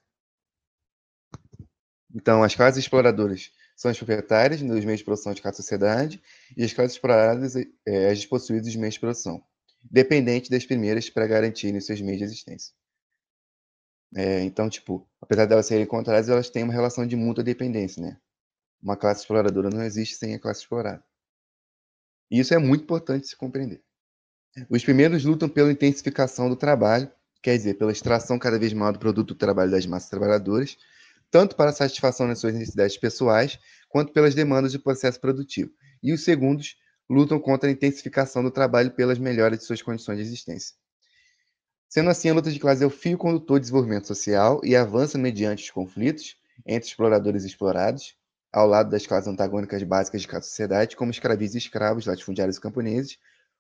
Então, 2.14 2.44
as 2.44 2.56
classes 2.56 2.80
exploradoras 2.80 3.52
são 3.76 3.92
as 3.92 3.98
proprietárias 3.98 4.62
dos 4.62 4.86
meios 4.86 5.00
de 5.00 5.06
produção 5.06 5.34
de 5.34 5.42
cada 5.42 5.56
sociedade 5.56 6.22
e 6.56 6.64
as 6.64 6.74
classes 6.74 6.96
exploradas 6.96 7.56
é, 7.56 8.10
as 8.10 8.20
despossuídas 8.20 8.66
dos 8.66 8.76
meios 8.76 8.96
de 8.96 9.00
produção, 9.00 9.44
dependente 9.84 10.50
das 10.50 10.66
primeiras 10.66 11.10
para 11.10 11.28
garantirem 11.28 11.80
seus 11.80 12.02
meios 12.02 12.18
de 12.18 12.24
existência. 12.24 12.74
É, 14.16 14.42
então, 14.42 14.70
tipo, 14.70 15.08
apesar 15.22 15.46
de 15.46 15.54
elas 15.54 15.66
serem 15.66 15.86
contrárias, 15.86 16.30
elas 16.30 16.50
têm 16.50 16.64
uma 16.64 16.74
relação 16.74 17.06
de 17.06 17.16
mútua 17.16 17.44
dependência, 17.44 18.02
né? 18.02 18.20
Uma 18.82 18.96
classe 18.96 19.22
exploradora 19.22 19.70
não 19.70 19.84
existe 19.84 20.16
sem 20.16 20.34
a 20.34 20.40
classe 20.40 20.62
explorada. 20.62 21.04
E 22.32 22.40
isso 22.40 22.54
é 22.54 22.58
muito 22.58 22.84
importante 22.84 23.28
se 23.28 23.36
compreender. 23.36 23.84
Os 24.70 24.84
primeiros 24.84 25.24
lutam 25.24 25.48
pela 25.48 25.72
intensificação 25.72 26.50
do 26.50 26.56
trabalho, 26.56 27.12
quer 27.42 27.58
dizer, 27.58 27.76
pela 27.76 27.92
extração 27.92 28.38
cada 28.40 28.58
vez 28.60 28.74
maior 28.74 28.92
do 28.92 29.00
produto 29.00 29.30
do 29.30 29.36
trabalho 29.36 29.72
das 29.72 29.86
massas 29.86 30.10
trabalhadoras, 30.10 30.78
tanto 31.30 31.56
para 31.56 31.72
a 31.72 31.74
satisfação 31.74 32.28
das 32.28 32.40
suas 32.40 32.54
necessidades 32.54 32.98
pessoais, 32.98 33.60
quanto 33.90 34.14
pelas 34.14 34.36
demandas 34.36 34.74
do 34.74 34.80
processo 34.80 35.20
produtivo. 35.20 35.72
E 36.02 36.14
os 36.14 36.24
segundos 36.24 36.76
lutam 37.10 37.40
contra 37.40 37.70
a 37.70 37.72
intensificação 37.72 38.44
do 38.44 38.52
trabalho 38.52 38.92
pelas 38.92 39.18
melhoras 39.18 39.60
de 39.60 39.66
suas 39.66 39.82
condições 39.82 40.18
de 40.18 40.24
existência. 40.24 40.76
Sendo 41.90 42.10
assim, 42.10 42.30
a 42.30 42.34
luta 42.34 42.52
de 42.52 42.60
classe 42.60 42.84
é 42.84 42.86
o 42.86 42.90
fio 42.90 43.18
condutor 43.18 43.60
do 43.60 43.62
desenvolvimento 43.62 44.08
social 44.08 44.60
e 44.64 44.76
avança 44.76 45.18
mediante 45.18 45.64
os 45.64 45.72
conflitos 45.72 46.36
entre 46.66 46.90
exploradores 46.90 47.44
e 47.44 47.48
explorados, 47.48 48.16
ao 48.52 48.68
lado 48.68 48.90
das 48.90 49.06
classes 49.06 49.28
antagônicas 49.28 49.82
básicas 49.84 50.22
de 50.22 50.28
cada 50.28 50.42
sociedade, 50.42 50.96
como 50.96 51.12
escravistas 51.12 51.56
e 51.56 51.66
escravos, 51.66 52.06
latifundiários 52.06 52.58
e 52.58 52.62
camponeses, 52.62 53.18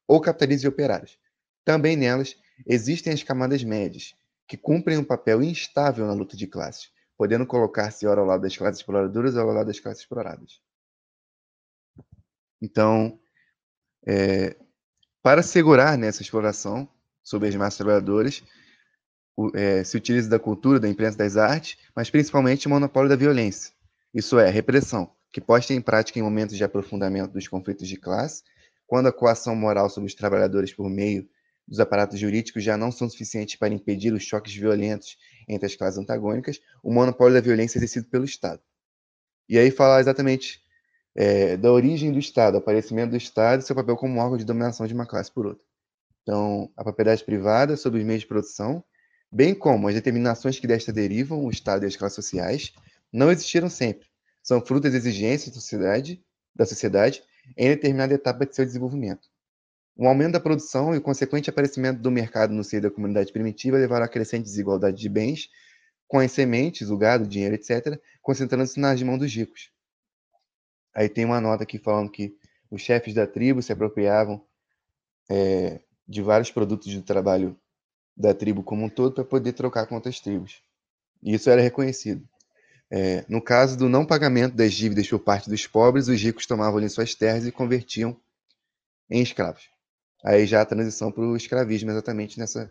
ou 0.07 0.19
capitalistas 0.19 0.63
e 0.63 0.67
operários. 0.67 1.17
Também 1.63 1.95
nelas 1.95 2.35
existem 2.65 3.13
as 3.13 3.23
camadas 3.23 3.63
médias, 3.63 4.15
que 4.47 4.57
cumprem 4.57 4.97
um 4.97 5.03
papel 5.03 5.43
instável 5.43 6.07
na 6.07 6.13
luta 6.13 6.37
de 6.37 6.47
classes, 6.47 6.91
podendo 7.17 7.45
colocar-se 7.45 8.07
ora 8.07 8.21
ao 8.21 8.27
lado 8.27 8.41
das 8.41 8.55
classes 8.55 8.79
exploradoras 8.79 9.35
ou 9.35 9.41
ao 9.41 9.53
lado 9.53 9.67
das 9.67 9.79
classes 9.79 10.01
exploradas. 10.01 10.61
Então, 12.61 13.19
é, 14.05 14.55
para 15.21 15.43
segurar 15.43 15.97
nessa 15.97 16.21
exploração 16.21 16.89
sobre 17.23 17.49
as 17.49 17.55
massas 17.55 17.77
trabalhadoras, 17.77 18.43
o, 19.35 19.51
é, 19.55 19.83
se 19.83 19.97
utiliza 19.97 20.29
da 20.29 20.39
cultura, 20.39 20.79
da 20.79 20.89
imprensa, 20.89 21.17
das 21.17 21.37
artes, 21.37 21.77
mas 21.95 22.09
principalmente 22.09 22.65
o 22.65 22.69
monopólio 22.69 23.09
da 23.09 23.15
violência, 23.15 23.73
isso 24.13 24.39
é, 24.39 24.49
repressão, 24.49 25.11
que 25.31 25.41
posta 25.41 25.73
em 25.73 25.81
prática 25.81 26.17
em 26.17 26.23
momentos 26.23 26.55
de 26.57 26.63
aprofundamento 26.63 27.33
dos 27.33 27.47
conflitos 27.47 27.87
de 27.87 27.97
classe, 27.97 28.43
quando 28.87 29.07
a 29.07 29.13
coação 29.13 29.55
moral 29.55 29.89
sobre 29.89 30.07
os 30.07 30.15
trabalhadores 30.15 30.73
por 30.73 30.89
meio 30.89 31.29
dos 31.67 31.79
aparatos 31.79 32.17
jurídicos 32.19 32.63
já 32.63 32.77
não 32.77 32.91
são 32.91 33.09
suficientes 33.09 33.55
para 33.55 33.73
impedir 33.73 34.13
os 34.13 34.23
choques 34.23 34.55
violentos 34.55 35.17
entre 35.47 35.65
as 35.65 35.75
classes 35.75 35.99
antagônicas, 35.99 36.61
o 36.81 36.93
monopólio 36.93 37.33
da 37.33 37.41
violência 37.41 37.77
é 37.77 37.79
exercido 37.79 38.07
pelo 38.07 38.23
Estado. 38.23 38.61
E 39.49 39.57
aí 39.57 39.71
falar 39.71 39.99
exatamente 39.99 40.61
é, 41.15 41.57
da 41.57 41.71
origem 41.71 42.11
do 42.11 42.19
Estado, 42.19 42.57
aparecimento 42.57 43.11
do 43.11 43.17
Estado 43.17 43.61
e 43.61 43.65
seu 43.65 43.75
papel 43.75 43.97
como 43.97 44.19
órgão 44.19 44.37
de 44.37 44.45
dominação 44.45 44.85
de 44.85 44.93
uma 44.93 45.05
classe 45.05 45.31
por 45.31 45.47
outra. 45.47 45.63
Então, 46.21 46.69
a 46.75 46.83
propriedade 46.83 47.23
privada 47.23 47.75
sobre 47.75 47.99
os 47.99 48.05
meios 48.05 48.21
de 48.21 48.27
produção, 48.27 48.83
bem 49.31 49.55
como 49.55 49.87
as 49.87 49.95
determinações 49.95 50.59
que 50.59 50.67
desta 50.67 50.91
derivam, 50.91 51.43
o 51.45 51.49
Estado 51.49 51.83
e 51.83 51.87
as 51.87 51.95
classes 51.95 52.15
sociais, 52.15 52.73
não 53.11 53.31
existiram 53.31 53.69
sempre. 53.69 54.07
São 54.43 54.61
frutos 54.61 54.91
das 54.91 55.05
exigências 55.05 55.55
da 55.55 55.61
sociedade, 55.61 56.23
da 56.55 56.65
sociedade 56.65 57.23
em 57.55 57.69
determinada 57.69 58.13
etapa 58.13 58.45
de 58.45 58.55
seu 58.55 58.65
desenvolvimento. 58.65 59.29
O 59.99 60.07
aumento 60.07 60.33
da 60.33 60.39
produção 60.39 60.93
e 60.93 60.99
o 60.99 61.01
consequente 61.01 61.49
aparecimento 61.49 61.99
do 61.99 62.11
mercado 62.11 62.53
no 62.53 62.63
seio 62.63 62.83
da 62.83 62.91
comunidade 62.91 63.33
primitiva 63.33 63.77
levaram 63.77 64.05
a 64.05 64.07
crescente 64.07 64.43
desigualdade 64.43 64.95
de 64.95 65.09
bens, 65.09 65.49
com 66.07 66.19
as 66.19 66.31
sementes, 66.31 66.91
o 66.91 66.97
gado, 66.97 67.23
o 67.23 67.27
dinheiro, 67.27 67.55
etc., 67.55 67.99
concentrando-se 68.21 68.79
nas 68.79 69.01
mãos 69.01 69.17
dos 69.17 69.33
ricos. 69.33 69.71
Aí 70.93 71.09
tem 71.09 71.25
uma 71.25 71.41
nota 71.41 71.63
aqui 71.63 71.79
falando 71.79 72.11
que 72.11 72.37
os 72.69 72.79
chefes 72.79 73.15
da 73.15 73.25
tribo 73.25 73.59
se 73.59 73.73
apropriavam 73.73 74.39
é, 75.27 75.79
de 76.07 76.21
vários 76.21 76.51
produtos 76.51 76.93
do 76.93 77.01
trabalho 77.01 77.57
da 78.15 78.35
tribo 78.35 78.61
como 78.61 78.85
um 78.85 78.89
todo 78.89 79.15
para 79.15 79.23
poder 79.23 79.53
trocar 79.53 79.87
com 79.87 79.95
outras 79.95 80.19
tribos. 80.19 80.61
E 81.23 81.33
isso 81.33 81.49
era 81.49 81.61
reconhecido. 81.61 82.23
É, 82.89 83.25
no 83.27 83.41
caso 83.41 83.75
do 83.75 83.89
não 83.89 84.05
pagamento 84.05 84.55
das 84.55 84.73
dívidas 84.73 85.09
por 85.09 85.19
parte 85.19 85.49
dos 85.49 85.65
pobres, 85.65 86.07
os 86.07 86.21
ricos 86.21 86.45
tomavam 86.45 86.77
ali 86.77 86.87
suas 86.87 87.15
terras 87.15 87.47
e 87.47 87.51
convertiam 87.51 88.15
em 89.09 89.23
escravos. 89.23 89.75
Aí 90.27 90.45
já 90.45 90.61
a 90.61 90.65
transição 90.65 91.09
para 91.09 91.23
o 91.23 91.37
escravismo, 91.37 91.89
exatamente 91.89 92.37
nessa, 92.37 92.69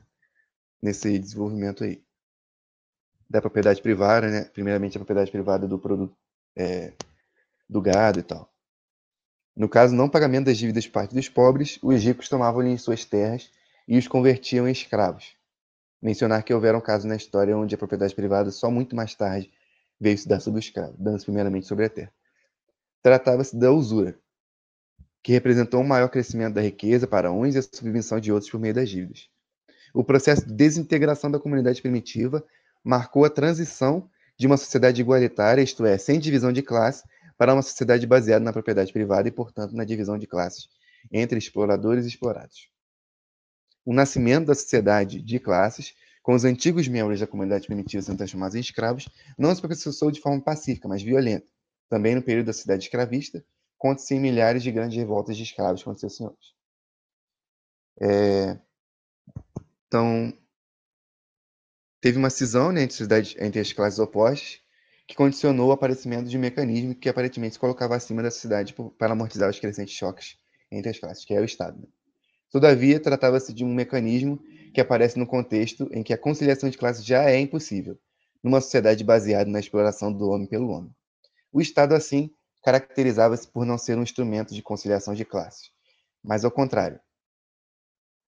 nesse 0.82 1.18
desenvolvimento 1.18 1.84
aí. 1.84 2.04
Da 3.30 3.40
propriedade 3.40 3.80
privada, 3.80 4.28
né? 4.28 4.44
Primeiramente 4.44 4.98
a 4.98 5.00
propriedade 5.00 5.30
privada 5.30 5.66
do 5.66 5.78
produto 5.78 6.14
é, 6.54 6.92
do 7.66 7.80
gado 7.80 8.20
e 8.20 8.22
tal. 8.22 8.52
No 9.56 9.70
caso, 9.70 9.94
não 9.94 10.06
pagamento 10.06 10.44
das 10.44 10.58
dívidas 10.58 10.86
por 10.86 10.92
parte 10.92 11.14
dos 11.14 11.30
pobres, 11.30 11.78
os 11.82 12.04
ricos 12.04 12.28
tomavam 12.28 12.60
ali 12.60 12.76
suas 12.76 13.06
terras 13.06 13.50
e 13.88 13.96
os 13.96 14.06
convertiam 14.06 14.68
em 14.68 14.72
escravos. 14.72 15.34
Mencionar 16.02 16.42
que 16.42 16.52
houveram 16.52 16.78
casos 16.78 17.06
na 17.06 17.16
história 17.16 17.56
onde 17.56 17.74
a 17.74 17.78
propriedade 17.78 18.14
privada 18.14 18.50
só 18.50 18.70
muito 18.70 18.94
mais 18.94 19.14
tarde 19.14 19.50
veio 19.98 20.18
se 20.18 20.28
dar 20.28 20.40
sobre 20.40 20.58
o 20.58 20.60
escravo, 20.60 20.94
dando 20.98 21.24
primeiramente 21.24 21.66
sobre 21.66 21.86
a 21.86 21.88
terra. 21.88 22.12
Tratava-se 23.02 23.56
da 23.56 23.72
usura, 23.72 24.14
que 25.27 25.32
representou 25.32 25.81
um 25.81 25.85
maior 25.85 26.09
crescimento 26.09 26.55
da 26.55 26.61
riqueza 26.61 27.05
para 27.05 27.32
uns 27.32 27.57
e 27.57 27.59
a 27.59 27.62
subvenção 27.62 28.20
de 28.20 28.31
outros 28.31 28.48
por 28.48 28.61
meio 28.61 28.73
das 28.73 28.89
dívidas. 28.89 29.28
O 29.93 30.05
processo 30.05 30.47
de 30.47 30.55
desintegração 30.55 31.28
da 31.28 31.40
comunidade 31.40 31.82
primitiva 31.82 32.44
marcou 32.85 33.24
a 33.24 33.28
transição 33.28 34.09
de 34.39 34.47
uma 34.47 34.57
sociedade 34.57 35.01
igualitária, 35.01 35.61
isto 35.61 35.85
é, 35.85 35.98
sem 35.98 36.20
divisão 36.20 36.53
de 36.53 36.62
classe, 36.62 37.03
para 37.36 37.53
uma 37.53 37.62
sociedade 37.62 38.07
baseada 38.07 38.44
na 38.44 38.53
propriedade 38.53 38.93
privada 38.93 39.27
e, 39.27 39.32
portanto, 39.32 39.74
na 39.74 39.82
divisão 39.82 40.16
de 40.16 40.28
classes 40.28 40.69
entre 41.11 41.36
exploradores 41.36 42.05
e 42.05 42.09
explorados. 42.09 42.70
O 43.85 43.93
nascimento 43.93 44.47
da 44.47 44.55
sociedade 44.55 45.20
de 45.20 45.40
classes 45.40 45.93
com 46.23 46.35
os 46.35 46.44
antigos 46.44 46.86
membros 46.86 47.19
da 47.19 47.27
comunidade 47.27 47.66
primitiva 47.66 48.01
sendo 48.01 48.19
transformados 48.19 48.55
em 48.55 48.61
escravos, 48.61 49.09
não 49.36 49.53
se 49.53 49.61
processou 49.61 50.12
de 50.12 50.20
forma 50.20 50.40
pacífica, 50.40 50.86
mas 50.86 51.03
violenta. 51.03 51.48
Também 51.89 52.15
no 52.15 52.23
período 52.23 52.47
da 52.47 52.53
cidade 52.53 52.85
escravista, 52.85 53.44
conta-se 53.78 54.15
em 54.15 54.20
milhares 54.20 54.62
de 54.62 54.70
grandes 54.70 54.97
revoltas 54.97 55.36
de 55.36 55.43
escravos 55.43 55.82
contra 55.82 56.01
seus 56.01 56.16
senhores. 56.16 56.55
É... 58.01 58.59
Então, 59.86 60.32
teve 62.01 62.19
uma 62.19 62.31
cisão 62.31 62.73
né, 62.73 62.82
entre, 62.82 63.05
entre, 63.39 63.61
as 63.61 63.73
classes 63.73 63.98
opostas, 63.98 64.61
que 65.07 65.15
condicionou 65.15 65.69
o 65.69 65.73
aparecimento 65.73 66.28
de 66.28 66.36
um 66.36 66.40
mecanismo 66.40 66.94
que 66.94 67.09
aparentemente 67.09 67.55
se 67.55 67.61
colocava 67.61 67.94
acima 67.94 68.23
da 68.23 68.31
sociedade 68.31 68.74
para 68.98 69.12
amortizar 69.12 69.48
os 69.48 69.61
crescentes 69.61 69.94
choques 69.94 70.36
entre 70.70 70.90
as 70.90 70.98
classes, 70.98 71.24
que 71.24 71.32
é 71.32 71.40
o 71.40 71.44
Estado. 71.44 71.78
Né? 71.78 71.86
Todavia, 72.51 72.98
tratava-se 72.98 73.53
de 73.53 73.65
um 73.65 73.73
mecanismo 73.73 74.43
que 74.74 74.81
aparece 74.81 75.19
no 75.19 75.27
contexto 75.27 75.89
em 75.93 76.03
que 76.03 76.12
a 76.12 76.19
conciliação 76.19 76.69
de 76.69 76.77
classes 76.77 77.05
já 77.05 77.31
é 77.31 77.39
impossível, 77.39 77.98
numa 78.43 78.61
sociedade 78.61 79.05
baseada 79.05 79.48
na 79.48 79.61
exploração 79.61 80.12
do 80.12 80.28
homem 80.28 80.47
pelo 80.47 80.70
homem. 80.70 80.94
O 81.53 81.61
Estado, 81.61 81.94
assim, 81.94 82.31
caracterizava-se 82.66 83.47
por 83.47 83.64
não 83.64 83.78
ser 83.78 83.97
um 83.97 84.02
instrumento 84.02 84.52
de 84.52 84.60
conciliação 84.60 85.14
de 85.14 85.24
classes, 85.24 85.70
mas 86.20 86.44
ao 86.44 86.51
contrário, 86.51 86.98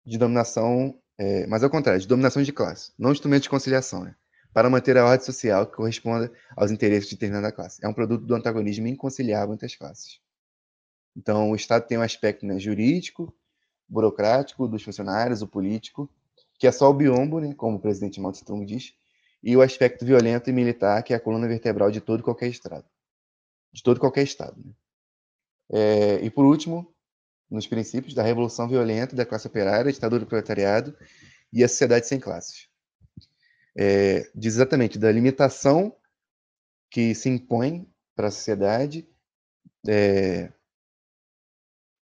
de 0.07 0.17
dominação, 0.17 0.97
é, 1.19 1.45
mas 1.49 1.65
ao 1.65 1.69
contrário, 1.69 2.01
de 2.01 2.07
dominação 2.07 2.41
de 2.41 2.53
classe, 2.53 2.93
não 2.97 3.11
instrumento 3.11 3.43
de 3.43 3.51
conciliação, 3.51 4.05
né? 4.05 4.15
para 4.55 4.71
manter 4.71 4.97
a 4.97 5.05
ordem 5.05 5.27
social 5.27 5.67
que 5.67 5.75
corresponda 5.75 6.33
aos 6.57 6.71
interesses 6.71 7.09
de 7.09 7.17
determinada 7.17 7.51
classe. 7.51 7.85
É 7.85 7.89
um 7.89 7.93
produto 7.93 8.25
do 8.25 8.35
antagonismo 8.37 8.87
inconciliável 8.87 9.53
entre 9.53 9.67
as 9.67 9.75
classes. 9.75 10.21
Então, 11.17 11.51
o 11.51 11.57
Estado 11.57 11.89
tem 11.89 11.99
um 11.99 12.03
aspecto 12.03 12.47
né, 12.47 12.61
jurídico, 12.61 13.35
burocrático 13.89 14.69
dos 14.69 14.85
funcionários, 14.85 15.43
o 15.43 15.49
político, 15.49 16.09
que 16.61 16.69
é 16.69 16.71
só 16.71 16.89
o 16.89 16.95
biombo, 16.95 17.41
né, 17.41 17.53
como 17.55 17.77
o 17.77 17.81
presidente 17.81 18.21
Mao 18.21 18.31
Tse-tung 18.31 18.65
diz, 18.65 18.95
e 19.43 19.57
o 19.57 19.63
aspecto 19.63 20.07
violento 20.07 20.49
e 20.49 20.53
militar, 20.53 21.03
que 21.03 21.13
é 21.13 21.17
a 21.17 21.21
coluna 21.21 21.49
vertebral 21.49 21.91
de 21.91 22.01
todo 22.01 22.23
qualquer 22.23 22.47
estado. 22.47 22.85
De 23.79 23.83
todo 23.85 24.01
qualquer 24.01 24.25
estado. 24.25 24.61
Né? 24.61 24.73
É, 25.71 26.25
e 26.25 26.31
por 26.31 26.45
último, 26.45 26.93
nos 27.49 27.65
princípios 27.69 28.13
da 28.13 28.25
revolução 28.25 28.69
violenta 28.69 29.15
da 29.15 29.25
classe 29.25 29.47
operária, 29.47 29.93
ditadura 29.93 30.25
do 30.25 30.27
proletariado 30.27 30.97
e 31.53 31.63
a 31.63 31.69
sociedade 31.69 32.09
sem 32.09 32.19
classes. 32.19 32.69
É, 33.77 34.29
diz 34.35 34.55
exatamente 34.55 34.99
da 34.99 35.13
limitação 35.13 35.97
que 36.91 37.15
se 37.15 37.29
impõe 37.29 37.89
para 38.17 38.27
a 38.27 38.33
sociedade, 38.33 39.09
é, 39.87 40.53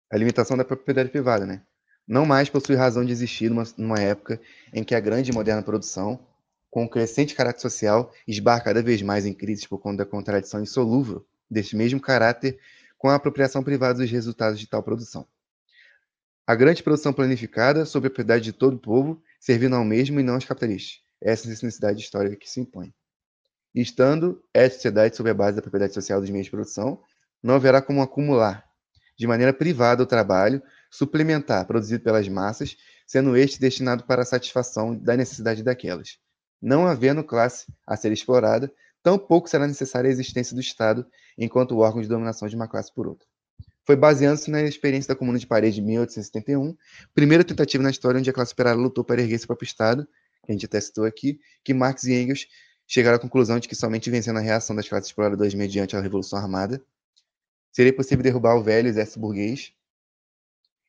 a 0.09 0.15
limitação 0.15 0.55
da 0.55 0.63
propriedade 0.63 1.09
privada, 1.09 1.45
né? 1.45 1.61
Não 2.07 2.25
mais 2.25 2.49
possui 2.49 2.77
razão 2.77 3.03
de 3.03 3.11
existir 3.11 3.49
numa, 3.49 3.63
numa 3.77 3.99
época 3.99 4.39
em 4.71 4.81
que 4.81 4.95
a 4.95 4.99
grande 5.01 5.29
e 5.29 5.33
moderna 5.33 5.61
produção, 5.61 6.25
com 6.69 6.85
o 6.85 6.89
crescente 6.89 7.35
caráter 7.35 7.59
social, 7.59 8.13
esbarra 8.25 8.61
cada 8.61 8.81
vez 8.81 9.01
mais 9.01 9.25
em 9.25 9.33
crises 9.33 9.67
por 9.67 9.79
conta 9.79 10.05
da 10.05 10.09
contradição 10.09 10.61
insolúvel 10.63 11.27
deste 11.49 11.75
mesmo 11.75 11.99
caráter 11.99 12.59
com 12.97 13.09
a 13.09 13.15
apropriação 13.15 13.63
privada 13.63 13.99
dos 13.99 14.09
resultados 14.09 14.59
de 14.59 14.67
tal 14.67 14.81
produção. 14.81 15.27
A 16.47 16.55
grande 16.55 16.83
produção 16.83 17.11
planificada, 17.11 17.85
sob 17.85 18.07
a 18.07 18.09
propriedade 18.09 18.43
de 18.43 18.53
todo 18.53 18.75
o 18.75 18.79
povo, 18.79 19.21
servindo 19.39 19.75
ao 19.75 19.83
mesmo 19.83 20.19
e 20.19 20.23
não 20.23 20.35
aos 20.35 20.45
capitalistas. 20.45 21.01
Essa 21.21 21.45
é 21.45 21.47
a 21.47 21.49
necessidade 21.49 21.99
histórica 21.99 22.35
que 22.35 22.49
se 22.49 22.59
impõe. 22.59 22.93
Estando 23.73 24.43
esta 24.53 24.75
sociedade 24.75 25.15
sob 25.15 25.29
a 25.29 25.33
base 25.33 25.55
da 25.55 25.61
propriedade 25.61 25.93
social 25.93 26.21
dos 26.21 26.29
meios 26.29 26.45
de 26.45 26.51
produção, 26.51 27.01
não 27.41 27.55
haverá 27.55 27.81
como 27.81 28.01
acumular, 28.01 28.65
de 29.17 29.27
maneira 29.27 29.53
privada, 29.53 30.03
o 30.03 30.05
trabalho 30.05 30.61
suplementar 30.89 31.65
produzido 31.65 32.03
pelas 32.03 32.27
massas, 32.27 32.77
sendo 33.05 33.35
este 33.35 33.59
destinado 33.59 34.03
para 34.03 34.21
a 34.21 34.25
satisfação 34.25 34.95
da 34.95 35.15
necessidade 35.15 35.63
daquelas. 35.63 36.17
Não 36.61 36.87
havendo 36.87 37.23
classe 37.23 37.65
a 37.85 37.95
ser 37.95 38.11
explorada, 38.11 38.71
tampouco 39.05 39.47
será 39.47 39.67
necessária 39.67 40.09
a 40.09 40.11
existência 40.11 40.55
do 40.55 40.61
Estado 40.61 41.05
enquanto 41.37 41.77
órgão 41.77 42.01
de 42.01 42.07
dominação 42.07 42.47
de 42.47 42.55
uma 42.55 42.67
classe 42.67 42.91
por 42.91 43.07
outra 43.07 43.27
foi 43.85 43.95
baseando-se 43.95 44.49
na 44.49 44.63
experiência 44.63 45.13
da 45.13 45.15
Comuna 45.15 45.37
de 45.37 45.45
Paris 45.45 45.75
de 45.75 45.81
1871, 45.81 46.75
primeira 47.13 47.43
tentativa 47.43 47.83
na 47.83 47.91
história 47.91 48.19
onde 48.19 48.29
a 48.29 48.33
classe 48.33 48.51
operária 48.51 48.81
lutou 48.81 49.03
para 49.03 49.21
erguer 49.21 49.37
seu 49.37 49.45
próprio 49.45 49.67
Estado, 49.67 50.07
que 50.43 50.51
a 50.51 50.53
gente 50.53 50.65
até 50.65 50.81
citou 50.81 51.05
aqui, 51.05 51.39
que 51.63 51.71
Marx 51.71 52.03
e 52.05 52.13
Engels 52.13 52.47
chegaram 52.87 53.17
à 53.17 53.19
conclusão 53.19 53.59
de 53.59 53.67
que 53.67 53.75
somente 53.75 54.09
vencendo 54.09 54.37
a 54.37 54.41
reação 54.41 54.75
das 54.75 54.89
classes 54.89 55.09
exploradoras 55.09 55.53
mediante 55.53 55.95
a 55.95 56.01
Revolução 56.01 56.39
Armada, 56.39 56.83
seria 57.71 57.93
possível 57.93 58.23
derrubar 58.23 58.55
o 58.55 58.63
velho 58.63 58.87
exército 58.87 59.19
burguês 59.19 59.71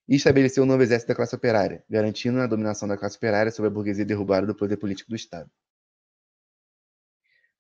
e 0.09 0.17
estabelecer 0.17 0.63
o 0.63 0.67
novo 0.67 0.83
exército 0.83 1.09
da 1.09 1.15
classe 1.15 1.35
operária, 1.35 1.85
garantindo 1.91 2.41
a 2.41 2.47
dominação 2.47 2.89
da 2.89 2.97
classe 2.97 3.19
operária 3.19 3.53
sobre 3.53 3.69
a 3.69 3.71
burguesia 3.71 4.07
derrubada 4.07 4.47
do 4.47 4.55
poder 4.55 4.79
político 4.79 5.11
do 5.11 5.17
Estado. 5.17 5.51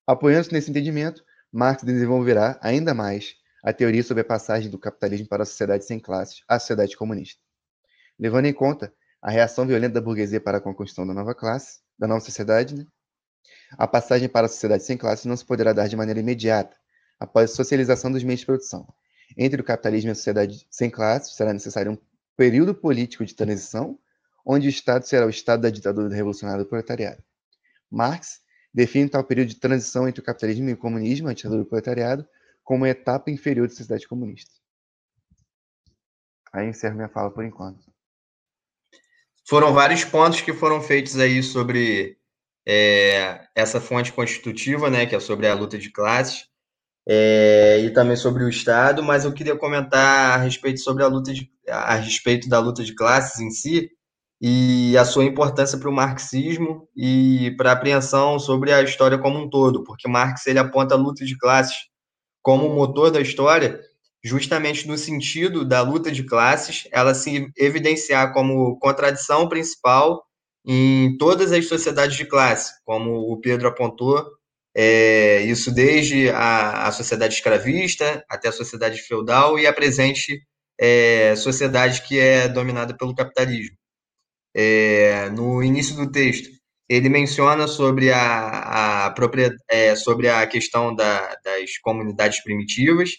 Apoiando-se 0.06 0.52
nesse 0.52 0.70
entendimento, 0.70 1.24
Marx 1.50 1.82
desenvolverá 1.82 2.58
ainda 2.62 2.94
mais 2.94 3.34
a 3.64 3.72
teoria 3.72 4.02
sobre 4.04 4.20
a 4.20 4.24
passagem 4.24 4.70
do 4.70 4.78
capitalismo 4.78 5.26
para 5.26 5.42
a 5.42 5.46
sociedade 5.46 5.84
sem 5.84 5.98
classes, 5.98 6.44
a 6.46 6.58
sociedade 6.60 6.96
comunista. 6.96 7.40
Levando 8.16 8.46
em 8.46 8.52
conta 8.52 8.94
a 9.20 9.30
reação 9.30 9.66
violenta 9.66 9.94
da 9.94 10.00
burguesia 10.00 10.40
para 10.40 10.60
com 10.60 10.70
a 10.70 10.74
construção 10.74 11.04
da 11.04 11.12
nova 11.12 11.34
classe, 11.34 11.80
da 11.98 12.06
nova 12.06 12.20
sociedade, 12.20 12.76
né? 12.76 12.86
a 13.76 13.88
passagem 13.88 14.28
para 14.28 14.46
a 14.46 14.48
sociedade 14.48 14.84
sem 14.84 14.96
classes 14.96 15.24
não 15.24 15.36
se 15.36 15.44
poderá 15.44 15.72
dar 15.72 15.88
de 15.88 15.96
maneira 15.96 16.20
imediata, 16.20 16.76
após 17.18 17.50
a 17.50 17.54
socialização 17.54 18.12
dos 18.12 18.22
meios 18.22 18.40
de 18.40 18.46
produção. 18.46 18.86
Entre 19.36 19.60
o 19.60 19.64
capitalismo 19.64 20.10
e 20.10 20.12
a 20.12 20.14
sociedade 20.14 20.66
sem 20.70 20.88
classes, 20.88 21.34
será 21.34 21.52
necessário 21.52 21.92
um 21.92 21.98
período 22.36 22.72
político 22.74 23.24
de 23.24 23.34
transição, 23.34 23.98
onde 24.44 24.68
o 24.68 24.70
Estado 24.70 25.04
será 25.04 25.26
o 25.26 25.30
Estado 25.30 25.62
da 25.62 25.70
ditadura 25.70 26.14
revolucionária 26.14 26.62
do 26.62 26.68
proletariado. 26.68 27.20
Marx 27.90 28.40
define 28.76 29.08
tal 29.08 29.24
período 29.24 29.48
de 29.48 29.56
transição 29.56 30.06
entre 30.06 30.20
o 30.20 30.24
capitalismo 30.24 30.68
e 30.68 30.74
o 30.74 30.76
comunismo, 30.76 31.28
a 31.28 31.32
ditadura 31.32 31.62
do 31.62 31.66
proletariado, 31.66 32.28
como 32.62 32.84
etapa 32.84 33.30
inferior 33.30 33.66
da 33.66 33.70
sociedade 33.70 34.06
comunista. 34.06 34.50
Aí 36.52 36.68
encerro 36.68 36.94
minha 36.94 37.08
fala 37.08 37.30
por 37.30 37.42
enquanto. 37.42 37.90
Foram 39.48 39.72
vários 39.72 40.04
pontos 40.04 40.42
que 40.42 40.52
foram 40.52 40.82
feitos 40.82 41.18
aí 41.18 41.42
sobre 41.42 42.18
é, 42.68 43.48
essa 43.54 43.80
fonte 43.80 44.12
constitutiva, 44.12 44.90
né, 44.90 45.06
que 45.06 45.14
é 45.14 45.20
sobre 45.20 45.46
a 45.46 45.54
luta 45.54 45.78
de 45.78 45.90
classes, 45.90 46.46
é, 47.08 47.80
e 47.80 47.90
também 47.94 48.16
sobre 48.16 48.44
o 48.44 48.48
Estado, 48.48 49.02
mas 49.02 49.24
eu 49.24 49.32
queria 49.32 49.56
comentar 49.56 50.38
a 50.38 50.42
respeito 50.42 50.80
sobre 50.80 51.02
a 51.02 51.06
luta 51.06 51.32
de, 51.32 51.50
a 51.66 51.94
respeito 51.94 52.46
da 52.46 52.58
luta 52.58 52.84
de 52.84 52.94
classes 52.94 53.40
em 53.40 53.50
si 53.50 53.95
e 54.40 54.96
a 54.98 55.04
sua 55.04 55.24
importância 55.24 55.78
para 55.78 55.88
o 55.88 55.92
marxismo 55.92 56.88
e 56.96 57.54
para 57.56 57.70
a 57.70 57.72
apreensão 57.72 58.38
sobre 58.38 58.72
a 58.72 58.82
história 58.82 59.18
como 59.18 59.38
um 59.38 59.48
todo, 59.48 59.82
porque 59.84 60.08
Marx 60.08 60.46
ele 60.46 60.58
aponta 60.58 60.94
a 60.94 60.98
luta 60.98 61.24
de 61.24 61.36
classes 61.38 61.76
como 62.42 62.68
motor 62.68 63.10
da 63.10 63.20
história, 63.20 63.80
justamente 64.22 64.86
no 64.86 64.96
sentido 64.98 65.64
da 65.64 65.82
luta 65.82 66.12
de 66.12 66.22
classes, 66.22 66.86
ela 66.92 67.14
se 67.14 67.48
evidenciar 67.56 68.32
como 68.32 68.78
contradição 68.78 69.48
principal 69.48 70.22
em 70.64 71.16
todas 71.16 71.52
as 71.52 71.66
sociedades 71.66 72.16
de 72.16 72.24
classe, 72.24 72.72
como 72.84 73.32
o 73.32 73.40
Pedro 73.40 73.68
apontou, 73.68 74.24
é, 74.76 75.42
isso 75.42 75.72
desde 75.72 76.28
a, 76.30 76.86
a, 76.86 76.92
sociedade 76.92 77.34
escravista 77.34 78.22
até 78.28 78.48
a 78.48 78.52
sociedade 78.52 79.00
feudal 79.00 79.58
e 79.58 79.66
a 79.66 79.72
presente 79.72 80.42
é, 80.78 81.34
sociedade 81.36 82.02
que 82.02 82.18
é 82.18 82.46
dominada 82.46 82.94
pelo 82.94 83.14
capitalismo. 83.14 83.76
É, 84.58 85.28
no 85.30 85.62
início 85.62 85.94
do 85.96 86.10
texto, 86.10 86.48
ele 86.88 87.08
menciona 87.10 87.66
sobre 87.66 88.10
a, 88.10 89.08
a, 89.08 89.14
é, 89.68 89.94
sobre 89.94 90.28
a 90.30 90.46
questão 90.46 90.94
da, 90.94 91.36
das 91.44 91.76
comunidades 91.82 92.42
primitivas 92.42 93.10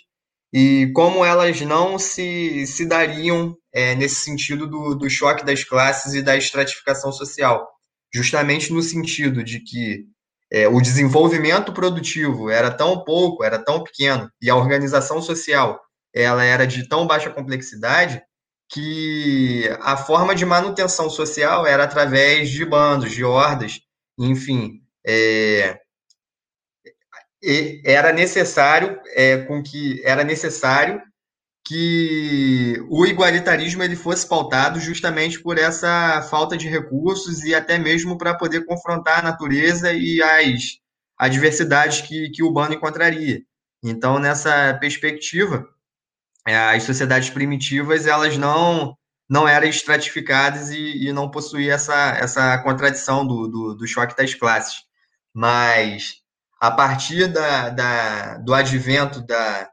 e 0.53 0.91
como 0.95 1.23
elas 1.23 1.59
não 1.61 1.99
se, 1.99 2.65
se 2.65 2.85
dariam 2.85 3.55
é, 3.73 3.93
nesse 3.93 4.15
sentido 4.23 4.65
do, 4.65 4.95
do 4.95 5.09
choque 5.09 5.45
das 5.45 5.63
classes 5.63 6.13
e 6.13 6.21
da 6.21 6.35
estratificação 6.37 7.11
social, 7.11 7.67
justamente 8.13 8.71
no 8.71 8.81
sentido 8.81 9.43
de 9.43 9.59
que 9.59 10.05
é, 10.51 10.67
o 10.67 10.81
desenvolvimento 10.81 11.73
produtivo 11.73 12.49
era 12.49 12.71
tão 12.71 13.03
pouco, 13.03 13.43
era 13.43 13.59
tão 13.59 13.83
pequeno, 13.83 14.29
e 14.41 14.49
a 14.49 14.55
organização 14.55 15.21
social 15.21 15.79
ela 16.15 16.43
era 16.43 16.65
de 16.65 16.87
tão 16.87 17.05
baixa 17.05 17.29
complexidade 17.29 18.23
que 18.69 19.69
a 19.81 19.95
forma 19.95 20.35
de 20.35 20.45
manutenção 20.45 21.09
social 21.09 21.65
era 21.65 21.83
através 21.83 22.49
de 22.49 22.65
bandos, 22.65 23.11
de 23.11 23.23
hordas, 23.23 23.79
enfim, 24.19 24.81
é, 25.05 25.79
era 27.85 28.11
necessário 28.11 28.99
é, 29.15 29.37
com 29.37 29.61
que 29.63 30.01
era 30.03 30.23
necessário 30.23 31.01
que 31.65 32.81
o 32.89 33.05
igualitarismo 33.05 33.83
ele 33.83 33.95
fosse 33.95 34.27
pautado 34.27 34.79
justamente 34.79 35.41
por 35.41 35.57
essa 35.57 36.21
falta 36.29 36.55
de 36.55 36.67
recursos 36.69 37.43
e 37.43 37.53
até 37.53 37.77
mesmo 37.77 38.17
para 38.17 38.35
poder 38.35 38.65
confrontar 38.65 39.19
a 39.19 39.23
natureza 39.23 39.91
e 39.93 40.21
as 40.21 40.79
adversidades 41.17 42.01
que, 42.01 42.29
que 42.29 42.41
o 42.41 42.51
bando 42.51 42.73
encontraria. 42.73 43.41
Então, 43.83 44.17
nessa 44.17 44.77
perspectiva, 44.79 45.67
as 46.55 46.83
sociedades 46.83 47.29
primitivas 47.29 48.05
elas 48.05 48.37
não 48.37 48.95
não 49.29 49.47
eram 49.47 49.67
estratificadas 49.67 50.69
e, 50.69 51.07
e 51.07 51.11
não 51.11 51.29
possuíam 51.29 51.75
essa, 51.75 52.11
essa 52.17 52.57
contradição 52.59 53.27
do, 53.27 53.47
do, 53.47 53.75
do, 53.75 53.87
choque 53.87 54.15
das 54.15 54.33
classes. 54.33 54.77
Mas 55.33 56.21
a 56.59 56.71
partir 56.71 57.27
da, 57.27 57.69
da, 57.69 58.37
do 58.37 58.53
advento 58.53 59.21
da, 59.25 59.69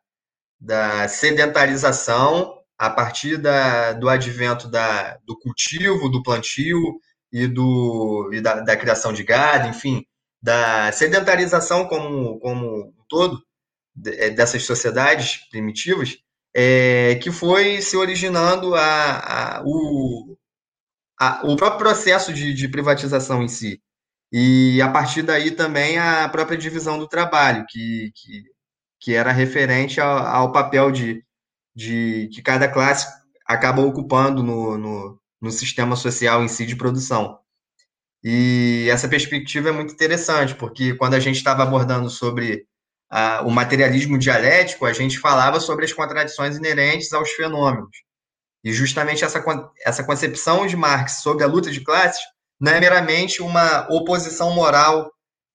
da 0.61 1.09
sedentarização, 1.09 2.59
a 2.77 2.91
partir 2.91 3.37
da, 3.37 3.93
do 3.93 4.09
advento 4.09 4.69
da, 4.69 5.19
do 5.25 5.39
cultivo, 5.39 6.09
do 6.09 6.23
plantio 6.23 6.81
e, 7.33 7.47
do, 7.47 8.31
e 8.33 8.41
da, 8.41 8.61
da 8.61 8.77
criação 8.77 9.13
de 9.13 9.23
gado, 9.23 9.69
enfim, 9.69 10.05
da 10.43 10.91
sedentarização 10.93 11.87
como, 11.87 12.39
como 12.41 12.89
um 12.89 13.05
todo, 13.09 13.41
é, 14.07 14.31
dessas 14.31 14.65
sociedades 14.65 15.49
primitivas, 15.49 16.17
é, 16.55 17.17
que 17.17 17.33
foi 17.33 17.83
se 17.83 17.97
originando 17.97 18.75
a, 18.75 19.59
a, 19.59 19.63
o, 19.65 20.37
a, 21.21 21.43
o 21.45 21.57
próprio 21.57 21.79
processo 21.79 22.33
de, 22.33 22.55
de, 22.55 22.69
privatização 22.69 23.43
em 23.43 23.49
si. 23.49 23.83
E 24.33 24.81
a 24.81 24.91
partir 24.91 25.23
daí 25.23 25.51
também 25.51 25.99
a 25.99 26.29
própria 26.29 26.59
divisão 26.59 26.99
do 26.99 27.09
trabalho, 27.09 27.65
que, 27.69 28.13
que, 28.15 28.45
que 29.01 29.15
era 29.15 29.33
referente 29.33 30.01
ao, 30.01 30.19
ao 30.19 30.53
papel 30.53 30.91
de, 30.93 31.25
de 31.75 32.29
que 32.33 32.43
cada 32.43 32.69
classe 32.69 33.07
acaba 33.47 33.83
ocupando 33.83 34.43
no, 34.43 34.79
no, 34.79 35.21
no 35.41 35.51
sistema 35.51 35.97
social 35.97 36.43
em 36.43 36.49
si 36.49 36.67
de 36.67 36.77
produção. 36.77 37.39
E 38.23 38.89
essa 38.91 39.09
perspectiva 39.09 39.69
é 39.69 39.73
muito 39.73 39.93
interessante, 39.93 40.55
porque 40.55 40.95
quando 40.95 41.15
a 41.15 41.21
gente 41.21 41.37
estava 41.37 41.63
abordando 41.63 42.09
sobre 42.09 42.67
o 43.45 43.51
materialismo 43.51 44.19
dialético, 44.19 44.87
a 44.87 44.93
gente 44.93 45.19
falava 45.19 45.61
sobre 45.61 45.85
as 45.85 45.93
contradições 45.93 46.57
inerentes 46.57 47.13
aos 47.13 47.31
fenômenos. 47.31 47.97
E 48.65 48.73
justamente 48.73 49.25
essa, 49.25 49.45
essa 49.85 50.03
concepção 50.03 50.67
de 50.67 50.77
Marx 50.77 51.23
sobre 51.23 51.45
a 51.45 51.47
luta 51.47 51.71
de 51.71 51.83
classes 51.83 52.23
não 52.59 52.73
é 52.73 52.81
meramente 52.81 53.43
uma 53.43 53.87
oposição 53.91 54.55
moral 54.55 55.13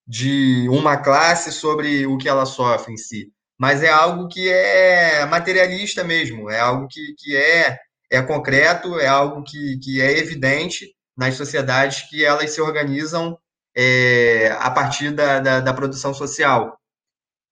de 0.08 0.68
uma 0.70 0.98
classe 0.98 1.52
sobre 1.52 2.06
o 2.06 2.18
que 2.18 2.30
ela 2.30 2.46
sofre 2.46 2.94
em 2.94 2.98
si, 2.98 3.32
mas 3.60 3.84
é 3.84 3.90
algo 3.90 4.28
que 4.28 4.50
é 4.50 5.26
materialista 5.26 6.04
mesmo, 6.04 6.50
é 6.50 6.60
algo 6.60 6.88
que, 6.88 7.14
que 7.18 7.36
é, 7.36 7.78
é 8.10 8.22
concreto, 8.22 9.00
é 9.00 9.08
algo 9.08 9.44
que, 9.44 9.78
que 9.84 10.02
é 10.02 10.18
evidente 10.18 10.96
nas 11.18 11.36
sociedades 11.36 12.10
que 12.10 12.24
elas 12.24 12.52
se 12.52 12.62
organizam 12.62 13.38
é, 13.76 14.56
a 14.60 14.72
partir 14.72 15.12
da, 15.12 15.40
da, 15.40 15.60
da, 15.60 15.74
produção 15.74 16.14
social. 16.14 16.79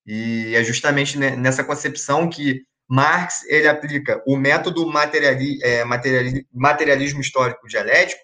E 0.08 0.56
é 0.56 0.64
justamente 0.64 1.18
nessa 1.18 1.64
concepção 1.64 2.30
que 2.30 2.64
Marx 2.90 3.44
ele 3.48 3.68
aplica 3.68 4.24
o 4.26 4.38
método 4.38 4.88
materiali, 4.88 5.60
é, 5.62 5.84
materiali, 5.84 6.48
materialismo 6.54 7.20
histórico 7.20 7.68
dialético, 7.68 8.22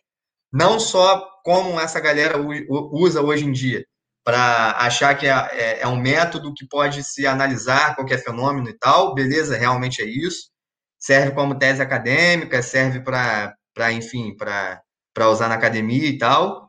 não 0.51 0.80
só 0.80 1.27
como 1.43 1.80
essa 1.80 1.99
galera 1.99 2.38
usa 2.69 3.22
hoje 3.22 3.45
em 3.45 3.51
dia, 3.51 3.85
para 4.23 4.72
achar 4.77 5.15
que 5.18 5.27
é, 5.27 5.31
é, 5.31 5.81
é, 5.81 5.88
um 5.88 5.99
método 5.99 6.53
que 6.53 6.65
pode 6.65 7.03
se 7.03 7.27
analisar 7.27 7.95
qualquer 7.95 8.23
fenômeno 8.23 8.69
e 8.69 8.77
tal, 8.77 9.14
beleza, 9.14 9.57
realmente 9.57 10.01
é 10.01 10.05
isso. 10.05 10.49
Serve 10.97 11.31
como 11.31 11.60
tese 11.60 11.81
acadêmica, 11.81 12.61
serve 12.61 13.01
para, 13.01 13.91
enfim, 13.91 14.34
para 14.38 15.30
usar 15.30 15.49
na 15.49 15.55
academia 15.55 16.07
e 16.07 16.18
tal. 16.18 16.62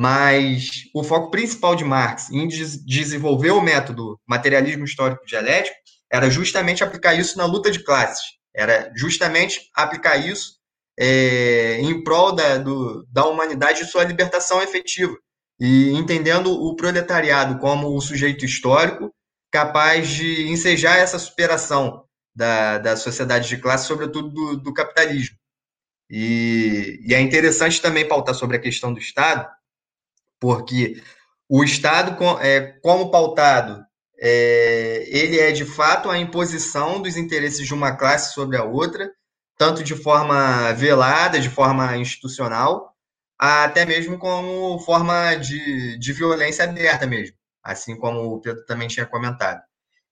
Mas 0.00 0.82
o 0.94 1.02
foco 1.02 1.28
principal 1.28 1.74
de 1.74 1.82
Marx 1.82 2.30
em 2.30 2.46
desenvolver 2.46 3.50
o 3.50 3.60
método 3.60 4.16
materialismo 4.24 4.84
histórico 4.84 5.26
dialético 5.26 5.74
era 6.08 6.30
justamente 6.30 6.84
aplicar 6.84 7.14
isso 7.14 7.36
na 7.36 7.44
luta 7.44 7.68
de 7.68 7.82
classes, 7.82 8.22
era 8.54 8.92
justamente 8.94 9.68
aplicar 9.74 10.16
isso 10.16 10.52
é, 10.96 11.80
em 11.80 12.04
prol 12.04 12.30
da, 12.32 12.58
do, 12.58 13.04
da 13.10 13.26
humanidade 13.26 13.82
e 13.82 13.86
sua 13.86 14.04
libertação 14.04 14.62
efetiva 14.62 15.16
e 15.58 15.90
entendendo 15.90 16.52
o 16.52 16.76
proletariado 16.76 17.58
como 17.58 17.88
o 17.88 18.00
sujeito 18.00 18.44
histórico 18.44 19.12
capaz 19.50 20.10
de 20.10 20.48
ensejar 20.48 20.96
essa 20.98 21.18
superação 21.18 22.04
da, 22.32 22.78
da 22.78 22.96
sociedade 22.96 23.48
de 23.48 23.56
classe, 23.56 23.88
sobretudo 23.88 24.28
do, 24.28 24.56
do 24.58 24.72
capitalismo. 24.72 25.36
E, 26.08 27.00
e, 27.04 27.14
é 27.14 27.20
interessante 27.20 27.82
também 27.82 28.06
pautar 28.06 28.36
sobre 28.36 28.56
a 28.56 28.60
questão 28.60 28.92
do 28.94 29.00
Estado, 29.00 29.57
porque 30.40 31.02
o 31.48 31.64
Estado, 31.64 32.16
é, 32.40 32.60
como 32.82 33.10
pautado, 33.10 33.84
é, 34.20 35.04
ele 35.08 35.38
é 35.38 35.52
de 35.52 35.64
fato 35.64 36.10
a 36.10 36.18
imposição 36.18 37.00
dos 37.00 37.16
interesses 37.16 37.66
de 37.66 37.72
uma 37.72 37.96
classe 37.96 38.34
sobre 38.34 38.56
a 38.56 38.64
outra, 38.64 39.10
tanto 39.56 39.82
de 39.82 39.94
forma 39.94 40.72
velada, 40.72 41.40
de 41.40 41.48
forma 41.48 41.96
institucional, 41.96 42.92
até 43.38 43.86
mesmo 43.86 44.18
como 44.18 44.78
forma 44.80 45.36
de, 45.36 45.96
de 45.98 46.12
violência 46.12 46.64
aberta 46.64 47.06
mesmo, 47.06 47.36
assim 47.62 47.96
como 47.96 48.34
o 48.34 48.40
Pedro 48.40 48.64
também 48.66 48.88
tinha 48.88 49.06
comentado. 49.06 49.60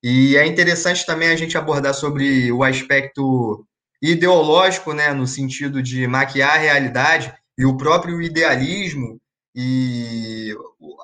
E 0.02 0.36
é 0.36 0.46
interessante 0.46 1.04
também 1.04 1.28
a 1.28 1.36
gente 1.36 1.58
abordar 1.58 1.94
sobre 1.94 2.52
o 2.52 2.62
aspecto 2.62 3.66
ideológico, 4.00 4.92
né, 4.92 5.12
no 5.12 5.26
sentido 5.26 5.82
de 5.82 6.06
maquiar 6.06 6.54
a 6.54 6.58
realidade 6.58 7.34
e 7.58 7.64
o 7.64 7.76
próprio 7.76 8.22
idealismo 8.22 9.20
e 9.56 10.54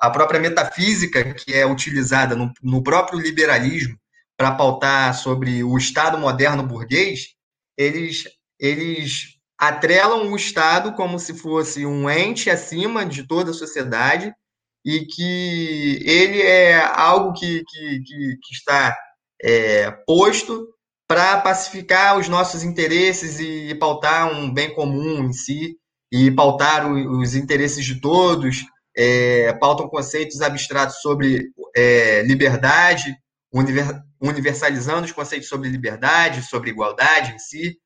a 0.02 0.10
própria 0.10 0.38
metafísica 0.38 1.32
que 1.32 1.54
é 1.54 1.64
utilizada 1.64 2.36
no, 2.36 2.52
no 2.62 2.82
próprio 2.82 3.18
liberalismo 3.18 3.98
para 4.36 4.52
pautar 4.52 5.14
sobre 5.14 5.64
o 5.64 5.78
Estado 5.78 6.18
moderno 6.18 6.62
burguês, 6.62 7.28
eles, 7.78 8.24
eles 8.60 9.38
atrelam 9.58 10.30
o 10.30 10.36
Estado 10.36 10.92
como 10.92 11.18
se 11.18 11.32
fosse 11.32 11.86
um 11.86 12.10
ente 12.10 12.50
acima 12.50 13.06
de 13.06 13.26
toda 13.26 13.52
a 13.52 13.54
sociedade 13.54 14.34
e 14.84 15.06
que 15.06 16.02
ele 16.04 16.42
é 16.42 16.84
algo 16.84 17.32
que, 17.32 17.62
que, 17.64 18.00
que, 18.00 18.38
que 18.42 18.54
está 18.54 18.94
é, 19.42 19.90
posto 20.06 20.68
para 21.08 21.40
pacificar 21.40 22.18
os 22.18 22.28
nossos 22.28 22.62
interesses 22.62 23.38
e 23.40 23.74
pautar 23.76 24.30
um 24.30 24.52
bem 24.52 24.74
comum 24.74 25.24
em 25.24 25.32
si, 25.32 25.76
e 26.12 26.30
pautar 26.30 26.86
os 26.92 27.34
interesses 27.34 27.86
de 27.86 27.98
todos, 27.98 28.66
é, 28.94 29.50
pautam 29.54 29.88
conceitos 29.88 30.42
abstratos 30.42 31.00
sobre 31.00 31.50
é, 31.74 32.20
liberdade, 32.22 33.16
universalizando 34.20 35.06
os 35.06 35.12
conceitos 35.12 35.48
sobre 35.48 35.70
liberdade, 35.70 36.42
sobre 36.42 36.68
igualdade 36.68 37.32
em 37.32 37.38
si, 37.38 37.78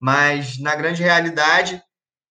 mas 0.00 0.60
na 0.60 0.76
grande 0.76 1.02
realidade 1.02 1.82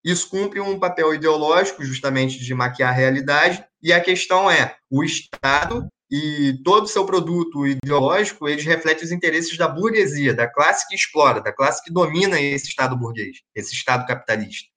isso 0.02 0.28
cumpre 0.30 0.58
um 0.58 0.78
papel 0.78 1.14
ideológico, 1.14 1.84
justamente 1.84 2.38
de 2.38 2.54
maquiar 2.54 2.90
a 2.90 2.96
realidade, 2.96 3.62
e 3.82 3.92
a 3.92 4.00
questão 4.00 4.50
é, 4.50 4.74
o 4.90 5.04
Estado 5.04 5.86
e 6.10 6.60
todo 6.64 6.84
o 6.84 6.88
seu 6.88 7.06
produto 7.06 7.66
ideológico, 7.66 8.48
eles 8.48 8.64
refletem 8.64 9.04
os 9.04 9.12
interesses 9.12 9.56
da 9.56 9.68
burguesia, 9.68 10.34
da 10.34 10.46
classe 10.46 10.88
que 10.88 10.94
explora, 10.94 11.40
da 11.40 11.52
classe 11.52 11.82
que 11.84 11.92
domina 11.92 12.40
esse 12.40 12.68
Estado 12.68 12.96
burguês, 12.96 13.38
esse 13.54 13.72
Estado 13.74 14.06
capitalista. 14.06 14.71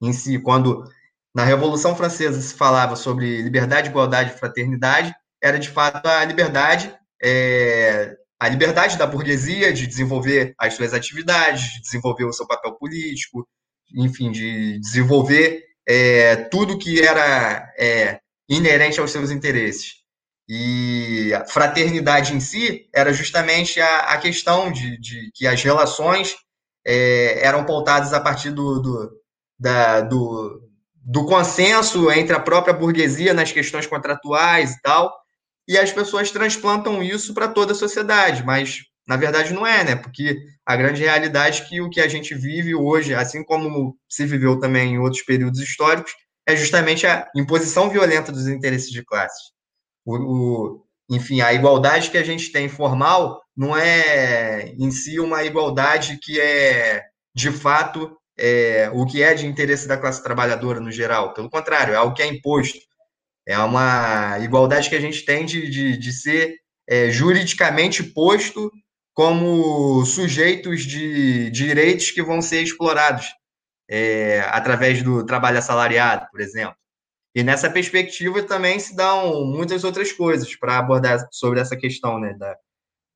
Em 0.00 0.12
si, 0.12 0.38
quando 0.38 0.84
na 1.34 1.44
Revolução 1.44 1.94
Francesa 1.96 2.40
se 2.40 2.54
falava 2.54 2.96
sobre 2.96 3.42
liberdade, 3.42 3.88
igualdade 3.88 4.32
e 4.32 4.38
fraternidade, 4.38 5.14
era 5.42 5.58
de 5.58 5.68
fato 5.68 6.06
a 6.06 6.24
liberdade 6.24 6.92
é, 7.22 8.16
a 8.40 8.48
liberdade 8.48 8.96
da 8.96 9.06
burguesia 9.06 9.72
de 9.72 9.86
desenvolver 9.86 10.54
as 10.58 10.74
suas 10.74 10.94
atividades, 10.94 11.72
de 11.74 11.80
desenvolver 11.80 12.24
o 12.24 12.32
seu 12.32 12.46
papel 12.46 12.72
político, 12.74 13.46
enfim, 13.94 14.30
de 14.30 14.78
desenvolver 14.78 15.64
é, 15.88 16.36
tudo 16.36 16.78
que 16.78 17.00
era 17.00 17.72
é, 17.76 18.20
inerente 18.48 19.00
aos 19.00 19.10
seus 19.10 19.30
interesses. 19.30 19.98
E 20.48 21.32
a 21.34 21.44
fraternidade 21.46 22.32
em 22.32 22.40
si 22.40 22.88
era 22.94 23.12
justamente 23.12 23.80
a, 23.80 23.98
a 24.12 24.18
questão 24.18 24.70
de, 24.70 24.98
de, 24.98 25.30
que 25.34 25.46
as 25.46 25.62
relações 25.62 26.36
é, 26.86 27.44
eram 27.44 27.66
pautadas 27.66 28.12
a 28.12 28.20
partir 28.20 28.50
do, 28.50 28.80
do, 28.80 29.17
da, 29.58 30.00
do, 30.00 30.62
do 30.94 31.26
consenso 31.26 32.10
entre 32.10 32.34
a 32.34 32.40
própria 32.40 32.74
burguesia 32.74 33.34
nas 33.34 33.50
questões 33.50 33.86
contratuais 33.86 34.72
e 34.72 34.80
tal, 34.82 35.12
e 35.66 35.76
as 35.76 35.92
pessoas 35.92 36.30
transplantam 36.30 37.02
isso 37.02 37.34
para 37.34 37.48
toda 37.48 37.72
a 37.72 37.76
sociedade, 37.76 38.44
mas 38.44 38.80
na 39.06 39.16
verdade 39.16 39.52
não 39.52 39.66
é, 39.66 39.84
né? 39.84 39.96
Porque 39.96 40.38
a 40.64 40.76
grande 40.76 41.02
realidade 41.02 41.62
é 41.62 41.64
que 41.64 41.80
o 41.80 41.90
que 41.90 42.00
a 42.00 42.08
gente 42.08 42.34
vive 42.34 42.74
hoje, 42.74 43.14
assim 43.14 43.42
como 43.42 43.96
se 44.08 44.24
viveu 44.26 44.58
também 44.58 44.94
em 44.94 44.98
outros 44.98 45.22
períodos 45.22 45.60
históricos, 45.60 46.12
é 46.46 46.56
justamente 46.56 47.06
a 47.06 47.28
imposição 47.34 47.90
violenta 47.90 48.32
dos 48.32 48.46
interesses 48.46 48.90
de 48.90 49.04
classe. 49.04 49.52
O, 50.04 50.16
o, 50.16 50.84
enfim, 51.10 51.40
a 51.40 51.52
igualdade 51.52 52.10
que 52.10 52.18
a 52.18 52.24
gente 52.24 52.50
tem 52.50 52.68
formal 52.68 53.42
não 53.56 53.76
é 53.76 54.74
em 54.78 54.90
si 54.90 55.18
uma 55.20 55.42
igualdade 55.44 56.18
que 56.22 56.40
é 56.40 57.02
de 57.34 57.50
fato 57.50 58.16
é, 58.38 58.90
o 58.92 59.04
que 59.04 59.22
é 59.22 59.34
de 59.34 59.46
interesse 59.46 59.88
da 59.88 59.96
classe 59.96 60.22
trabalhadora 60.22 60.80
no 60.80 60.92
geral. 60.92 61.34
Pelo 61.34 61.50
contrário, 61.50 61.94
é 61.94 61.96
algo 61.96 62.14
que 62.14 62.22
é 62.22 62.26
imposto. 62.26 62.78
É 63.46 63.58
uma 63.58 64.38
igualdade 64.40 64.88
que 64.88 64.96
a 64.96 65.00
gente 65.00 65.24
tem 65.24 65.44
de, 65.44 65.68
de, 65.68 65.96
de 65.96 66.12
ser 66.12 66.56
é, 66.88 67.10
juridicamente 67.10 68.02
posto 68.02 68.70
como 69.14 70.04
sujeitos 70.04 70.82
de 70.82 71.50
direitos 71.50 72.10
que 72.10 72.22
vão 72.22 72.40
ser 72.40 72.62
explorados 72.62 73.26
é, 73.90 74.40
através 74.46 75.02
do 75.02 75.24
trabalho 75.26 75.58
assalariado, 75.58 76.26
por 76.30 76.40
exemplo. 76.40 76.76
E 77.34 77.42
nessa 77.42 77.70
perspectiva 77.70 78.42
também 78.42 78.78
se 78.78 78.94
dão 78.94 79.44
muitas 79.44 79.82
outras 79.82 80.12
coisas 80.12 80.54
para 80.56 80.78
abordar 80.78 81.26
sobre 81.32 81.60
essa 81.60 81.76
questão 81.76 82.20
né, 82.20 82.34
da, 82.34 82.56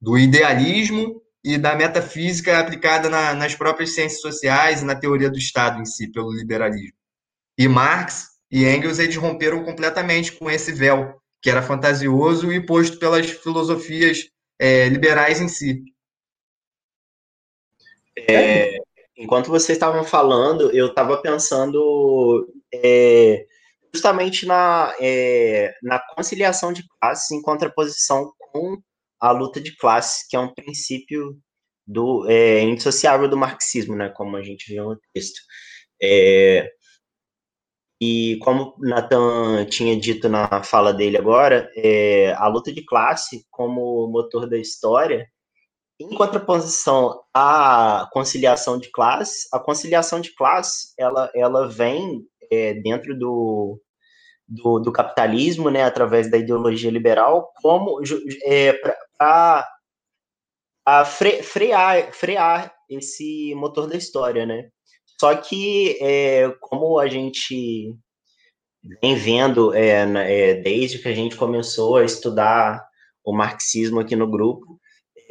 do 0.01 0.19
idealismo 0.19 1.23
e 1.45 1.59
da 1.59 1.75
metafísica 1.75 2.59
aplicada 2.59 3.09
na, 3.09 3.35
nas 3.35 3.55
próprias 3.55 3.95
ciências 3.95 4.21
sociais 4.21 4.83
e 4.83 4.85
na 4.85 4.95
teoria 4.95 5.31
do 5.31 5.39
Estado 5.39 5.81
em 5.81 5.85
si, 5.85 6.11
pelo 6.11 6.33
liberalismo. 6.33 6.97
E 7.59 7.67
Marx 7.67 8.29
e 8.51 8.65
Engels 8.65 8.99
eles 8.99 9.17
romperam 9.17 9.65
completamente 9.65 10.33
com 10.33 10.51
esse 10.51 10.73
véu 10.73 11.21
que 11.41 11.51
era 11.51 11.61
fantasioso 11.61 12.53
e 12.53 12.65
posto 12.65 12.99
pelas 12.99 13.29
filosofias 13.29 14.29
é, 14.59 14.89
liberais 14.89 15.41
em 15.41 15.49
si. 15.49 15.83
É, 18.17 18.77
enquanto 19.17 19.49
vocês 19.49 19.77
estavam 19.77 20.05
falando, 20.05 20.71
eu 20.71 20.87
estava 20.87 21.21
pensando 21.21 22.49
é, 22.73 23.45
justamente 23.93 24.47
na, 24.47 24.95
é, 25.01 25.75
na 25.83 25.99
conciliação 25.99 26.73
de 26.73 26.85
classes 27.01 27.31
em 27.33 27.43
contraposição 27.43 28.33
com 28.39 28.81
a 29.23 29.31
luta 29.31 29.61
de 29.61 29.77
classes, 29.77 30.27
que 30.29 30.37
é 30.37 30.41
um 30.41 30.53
princípio 30.53 31.39
do 31.87 32.29
é, 32.29 32.61
indissociável 32.63 33.29
do 33.29 33.37
marxismo, 33.37 33.95
né, 33.95 34.09
como 34.09 34.37
a 34.37 34.43
gente 34.43 34.73
viu 34.73 34.85
no 34.91 35.01
texto. 35.15 35.41
É, 36.03 36.69
e 38.01 38.37
como 38.43 38.75
Nathan 38.81 39.65
tinha 39.67 39.97
dito 39.97 40.29
na 40.29 40.65
fala 40.65 40.93
dele 40.93 41.17
agora, 41.17 41.71
é, 41.77 42.33
a 42.33 42.49
luta 42.49 42.73
de 42.73 42.85
classe 42.85 43.47
como 43.49 44.09
motor 44.09 44.51
da 44.51 44.59
história, 44.59 45.25
em 46.01 46.09
contraposição 46.17 47.23
à 47.33 48.09
conciliação 48.13 48.77
de 48.77 48.91
classe, 48.91 49.47
a 49.53 49.61
conciliação 49.61 50.21
de 50.21 50.35
classe 50.35 50.93
ela, 50.99 51.31
ela 51.33 51.69
vem 51.69 52.27
é, 52.51 52.75
dentro 52.75 53.17
do, 53.17 53.81
do, 54.49 54.81
do, 54.81 54.93
capitalismo, 54.93 55.71
né, 55.71 55.85
através 55.85 56.29
da 56.29 56.39
ideologia 56.39 56.91
liberal, 56.91 57.53
como 57.63 58.01
é, 58.45 58.77
para 60.85 61.05
fre, 61.05 61.43
frear, 61.43 62.13
frear 62.13 62.75
esse 62.89 63.55
motor 63.55 63.87
da 63.87 63.97
história, 63.97 64.45
né? 64.45 64.69
Só 65.21 65.35
que, 65.37 65.97
é, 66.01 66.51
como 66.61 66.99
a 66.99 67.07
gente 67.07 67.95
vem 69.01 69.15
vendo 69.15 69.73
é, 69.73 70.01
é, 70.01 70.55
desde 70.55 70.99
que 70.99 71.09
a 71.09 71.15
gente 71.15 71.37
começou 71.37 71.97
a 71.97 72.05
estudar 72.05 72.85
o 73.25 73.33
marxismo 73.33 74.01
aqui 74.01 74.17
no 74.17 74.29
grupo, 74.29 74.81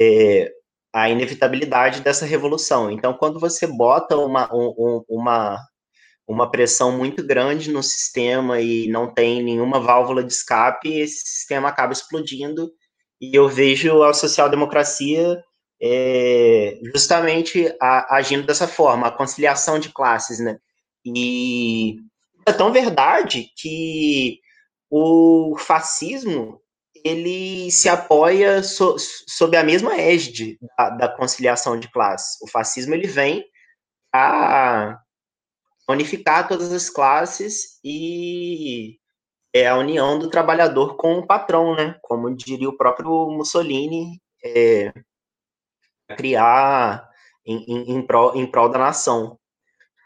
é, 0.00 0.50
a 0.94 1.10
inevitabilidade 1.10 2.00
dessa 2.00 2.24
revolução. 2.24 2.90
Então, 2.90 3.12
quando 3.12 3.38
você 3.38 3.66
bota 3.66 4.16
uma, 4.16 4.48
um, 4.54 5.04
uma, 5.06 5.58
uma 6.26 6.50
pressão 6.50 6.96
muito 6.96 7.22
grande 7.26 7.70
no 7.70 7.82
sistema 7.82 8.60
e 8.60 8.88
não 8.88 9.12
tem 9.12 9.42
nenhuma 9.42 9.78
válvula 9.78 10.24
de 10.24 10.32
escape, 10.32 10.88
esse 10.88 11.26
sistema 11.26 11.68
acaba 11.68 11.92
explodindo. 11.92 12.72
E 13.22 13.36
eu 13.36 13.48
vejo 13.48 14.02
a 14.02 14.12
social-democracia 14.12 15.40
é, 15.80 16.76
justamente 16.92 17.72
a, 17.80 18.16
agindo 18.16 18.44
dessa 18.44 18.66
forma, 18.66 19.06
a 19.06 19.16
conciliação 19.16 19.78
de 19.78 19.90
classes, 19.90 20.40
né? 20.40 20.58
E 21.04 21.98
é 22.44 22.52
tão 22.52 22.72
verdade 22.72 23.48
que 23.56 24.40
o 24.90 25.56
fascismo 25.56 26.60
ele 27.04 27.70
se 27.70 27.88
apoia 27.88 28.60
so, 28.62 28.96
sob 28.98 29.56
a 29.56 29.62
mesma 29.62 29.96
égide 29.96 30.58
da, 30.76 30.90
da, 30.90 31.08
conciliação 31.08 31.78
de 31.78 31.90
classes. 31.90 32.40
O 32.42 32.48
fascismo 32.48 32.92
ele 32.94 33.06
vem 33.06 33.44
a 34.12 34.98
unificar 35.88 36.48
todas 36.48 36.72
as 36.72 36.90
classes 36.90 37.78
e 37.84 38.98
é 39.52 39.68
a 39.68 39.76
união 39.76 40.18
do 40.18 40.30
trabalhador 40.30 40.96
com 40.96 41.18
o 41.18 41.26
patrão, 41.26 41.74
né? 41.74 41.96
Como 42.02 42.34
diria 42.34 42.68
o 42.68 42.76
próprio 42.76 43.30
Mussolini, 43.30 44.20
é, 44.44 44.92
criar 46.16 47.08
em, 47.44 47.64
em, 47.64 47.96
em, 47.96 48.06
prol, 48.06 48.34
em 48.36 48.46
prol 48.46 48.68
da 48.68 48.78
nação. 48.78 49.38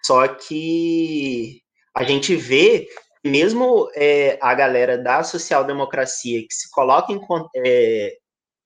Só 0.04 0.26
que 0.28 1.62
a 1.94 2.04
gente 2.04 2.34
vê 2.34 2.88
mesmo 3.24 3.90
é, 3.94 4.38
a 4.40 4.54
galera 4.54 4.96
da 4.96 5.22
social-democracia 5.24 6.46
que 6.46 6.54
se 6.54 6.70
coloca 6.70 7.12
em, 7.12 7.20
é, 7.56 8.16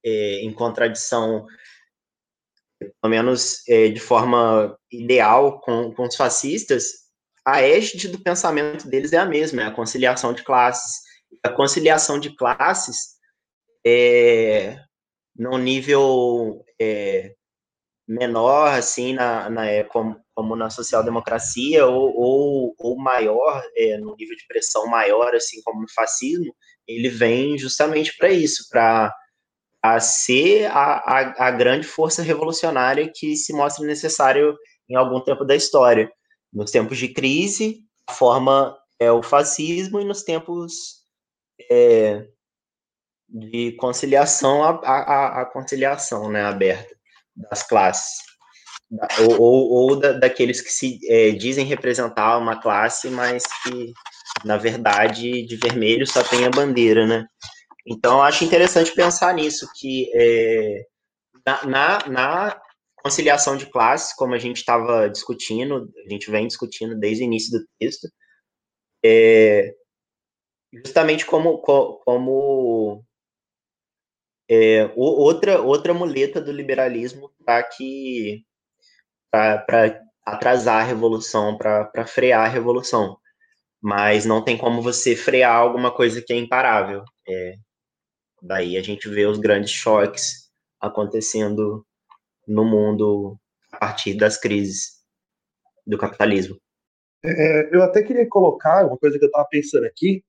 é, 0.05 0.45
em 0.45 0.53
contradição, 0.53 1.47
pelo 2.79 3.11
menos 3.11 3.67
é, 3.69 3.89
de 3.89 4.01
forma 4.01 4.79
ideal, 4.91 5.61
com, 5.61 5.93
com 5.95 6.05
os 6.05 6.17
fascistas, 6.17 7.00
a 7.45 7.63
égide 7.63 8.09
do 8.09 8.23
pensamento 8.23 8.89
deles 8.89 9.13
é 9.13 9.19
a 9.19 9.27
mesma, 9.27 9.63
é 9.63 9.67
a 9.67 9.71
conciliação 9.71 10.33
de 10.33 10.43
classes. 10.43 11.01
A 11.43 11.51
conciliação 11.51 12.19
de 12.19 12.35
classes, 12.37 13.17
é, 13.87 14.77
no 15.35 15.57
nível 15.57 16.65
é, 16.81 17.35
menor, 18.07 18.75
assim, 18.75 19.15
na, 19.15 19.49
na, 19.49 19.67
é, 19.67 19.85
como, 19.85 20.21
como 20.35 20.57
na 20.57 20.69
social-democracia, 20.69 21.87
ou, 21.87 22.13
ou, 22.15 22.75
ou 22.79 22.99
maior, 22.99 23.63
é, 23.77 23.97
no 23.99 24.17
nível 24.17 24.37
de 24.37 24.47
pressão 24.47 24.87
maior, 24.87 25.35
assim, 25.35 25.63
como 25.63 25.81
no 25.83 25.93
fascismo, 25.95 26.55
ele 26.87 27.09
vem 27.09 27.57
justamente 27.57 28.17
para 28.17 28.31
isso, 28.31 28.69
para 28.69 29.15
ser 30.01 30.67
a, 30.67 30.97
a, 30.99 31.47
a, 31.47 31.51
grande 31.53 31.87
força 31.87 32.23
revolucionária 32.23 33.11
que 33.15 33.37
se 33.37 33.53
mostra 33.53 33.87
necessário 33.87 34.57
em 34.89 34.97
algum 34.97 35.21
tempo 35.21 35.45
da 35.45 35.55
história. 35.55 36.11
Nos 36.53 36.71
tempos 36.71 36.99
de 36.99 37.09
crise, 37.09 37.85
a 38.07 38.13
forma 38.13 38.77
é 38.99 39.11
o 39.11 39.23
fascismo, 39.23 40.01
e 40.01 40.05
nos 40.05 40.23
tempos 40.23 41.05
é, 41.71 42.27
de 43.29 43.73
conciliação, 43.73 44.63
a, 44.63 44.71
a, 44.71 45.43
a 45.43 45.45
conciliação 45.47 46.31
né, 46.31 46.43
aberta 46.43 46.95
das 47.37 47.63
classes, 47.63 48.31
ou, 49.21 49.41
ou, 49.41 49.71
ou 49.71 49.97
da, 49.97 50.13
daqueles 50.13 50.61
que 50.61 50.71
se 50.71 50.99
é, 51.09 51.31
dizem 51.31 51.65
representar 51.65 52.39
uma 52.39 52.61
classe, 52.61 53.09
mas 53.09 53.45
que, 53.63 53.93
na 54.45 54.57
verdade, 54.57 55.47
de 55.47 55.57
vermelho 55.57 56.07
só 56.07 56.23
tem 56.25 56.45
a 56.45 56.51
bandeira, 56.51 57.07
né? 57.07 57.27
Então, 57.87 58.23
acho 58.23 58.45
interessante 58.45 58.93
pensar 58.93 59.33
nisso, 59.35 59.69
que 59.79 60.11
é, 60.15 60.85
na, 61.47 61.67
na, 61.67 62.09
na, 62.09 62.61
conciliação 63.03 63.57
de 63.57 63.67
classes, 63.67 64.15
como 64.15 64.35
a 64.35 64.39
gente 64.39 64.59
estava 64.59 65.09
discutindo, 65.09 65.91
a 66.07 66.11
gente 66.11 66.31
vem 66.31 66.47
discutindo 66.47 66.99
desde 66.99 67.25
o 67.25 67.27
início 67.27 67.59
do 67.59 67.67
texto, 67.79 68.09
é, 69.05 69.75
justamente 70.73 71.27
como, 71.27 71.59
como 71.59 73.05
é, 74.51 74.93
outra, 74.97 75.61
outra 75.63 75.95
muleta 75.95 76.41
do 76.41 76.53
liberalismo 76.53 77.33
para 77.45 77.63
que 77.63 78.45
para 79.31 80.01
atrasar 80.27 80.83
a 80.83 80.85
revolução, 80.85 81.57
para 81.57 82.07
frear 82.07 82.45
a 82.45 82.49
revolução. 82.49 83.17
Mas 83.81 84.27
não 84.27 84.45
tem 84.45 84.59
como 84.59 84.83
você 84.83 85.17
frear 85.17 85.57
alguma 85.57 85.95
coisa 85.95 86.21
que 86.21 86.33
é 86.33 86.37
imparável. 86.37 87.05
É, 87.29 87.55
daí 88.43 88.77
a 88.77 88.83
gente 88.83 89.09
vê 89.09 89.27
os 89.27 89.39
grandes 89.39 89.71
choques 89.71 90.51
acontecendo 90.81 91.87
no 92.51 92.65
mundo 92.65 93.39
a 93.73 93.79
partir 93.79 94.15
das 94.15 94.37
crises 94.37 95.01
do 95.87 95.97
capitalismo. 95.97 96.57
É, 97.25 97.75
eu 97.75 97.83
até 97.83 98.03
queria 98.03 98.29
colocar 98.29 98.87
uma 98.87 98.99
coisa 98.99 99.19
que 99.19 99.25
eu 99.25 99.29
estava 99.29 99.47
pensando 99.49 99.87
aqui, 99.87 100.25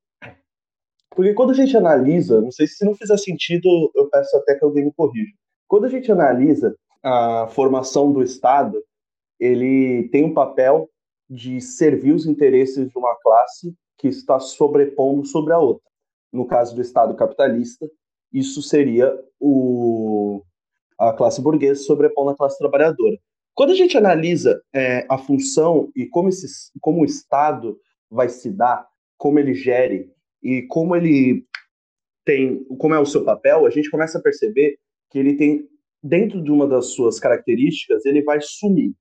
porque 1.10 1.34
quando 1.34 1.52
a 1.52 1.56
gente 1.56 1.76
analisa, 1.76 2.40
não 2.40 2.52
sei 2.52 2.68
se 2.68 2.86
não 2.86 2.94
fizer 2.94 3.18
sentido, 3.18 3.92
eu 3.96 4.08
peço 4.10 4.38
até 4.38 4.56
que 4.56 4.64
alguém 4.64 4.86
me 4.86 4.94
corrija. 4.94 5.32
Quando 5.68 5.86
a 5.86 5.90
gente 5.90 6.12
analisa 6.12 6.76
a 7.04 7.48
formação 7.48 8.14
do 8.14 8.22
Estado, 8.22 8.82
ele 9.40 10.08
tem 10.10 10.24
um 10.24 10.34
papel 10.34 10.90
de 11.30 11.60
servir 11.60 12.14
os 12.14 12.26
interesses 12.26 12.88
de 12.88 12.98
uma 12.98 13.16
classe 13.22 13.74
que 13.98 14.08
está 14.08 14.40
sobrepondo 14.40 15.26
sobre 15.26 15.54
a 15.54 15.58
outra. 15.58 15.90
No 16.32 16.46
caso 16.46 16.76
do 16.76 16.82
Estado 16.82 17.16
capitalista, 17.16 17.90
isso 18.32 18.62
seria 18.62 19.12
o, 19.40 20.44
a 21.02 21.14
classe 21.14 21.42
burguesa 21.42 21.82
sobrepondo 21.82 22.30
a 22.30 22.36
classe 22.36 22.58
trabalhadora. 22.60 23.18
Quando 23.56 23.72
a 23.72 23.76
gente 23.76 23.98
analisa 23.98 24.62
é, 24.74 25.06
a 25.10 25.18
função 25.18 25.92
e 25.96 26.06
como, 26.06 26.30
esse, 26.30 26.48
como 26.80 27.02
o 27.02 27.06
Estado 27.06 27.78
vai 28.10 28.30
se 28.30 28.52
dar, 28.52 28.88
como 29.18 29.40
ele 29.40 29.54
gere 29.54 30.12
e 30.44 30.62
como 30.64 30.96
ele 30.96 31.46
tem, 32.24 32.64
como 32.78 32.94
é 32.94 33.00
o 33.00 33.06
seu 33.06 33.26
papel, 33.26 33.66
a 33.66 33.70
gente 33.72 33.90
começa 33.90 34.20
a 34.20 34.22
perceber 34.22 34.78
que 35.10 35.18
ele 35.18 35.36
tem, 35.36 35.68
dentro 36.04 36.42
de 36.42 36.52
uma 36.52 36.68
das 36.68 36.88
suas 36.88 37.20
características, 37.20 38.06
ele 38.06 38.24
vai 38.24 38.40
sumir. 38.40 38.94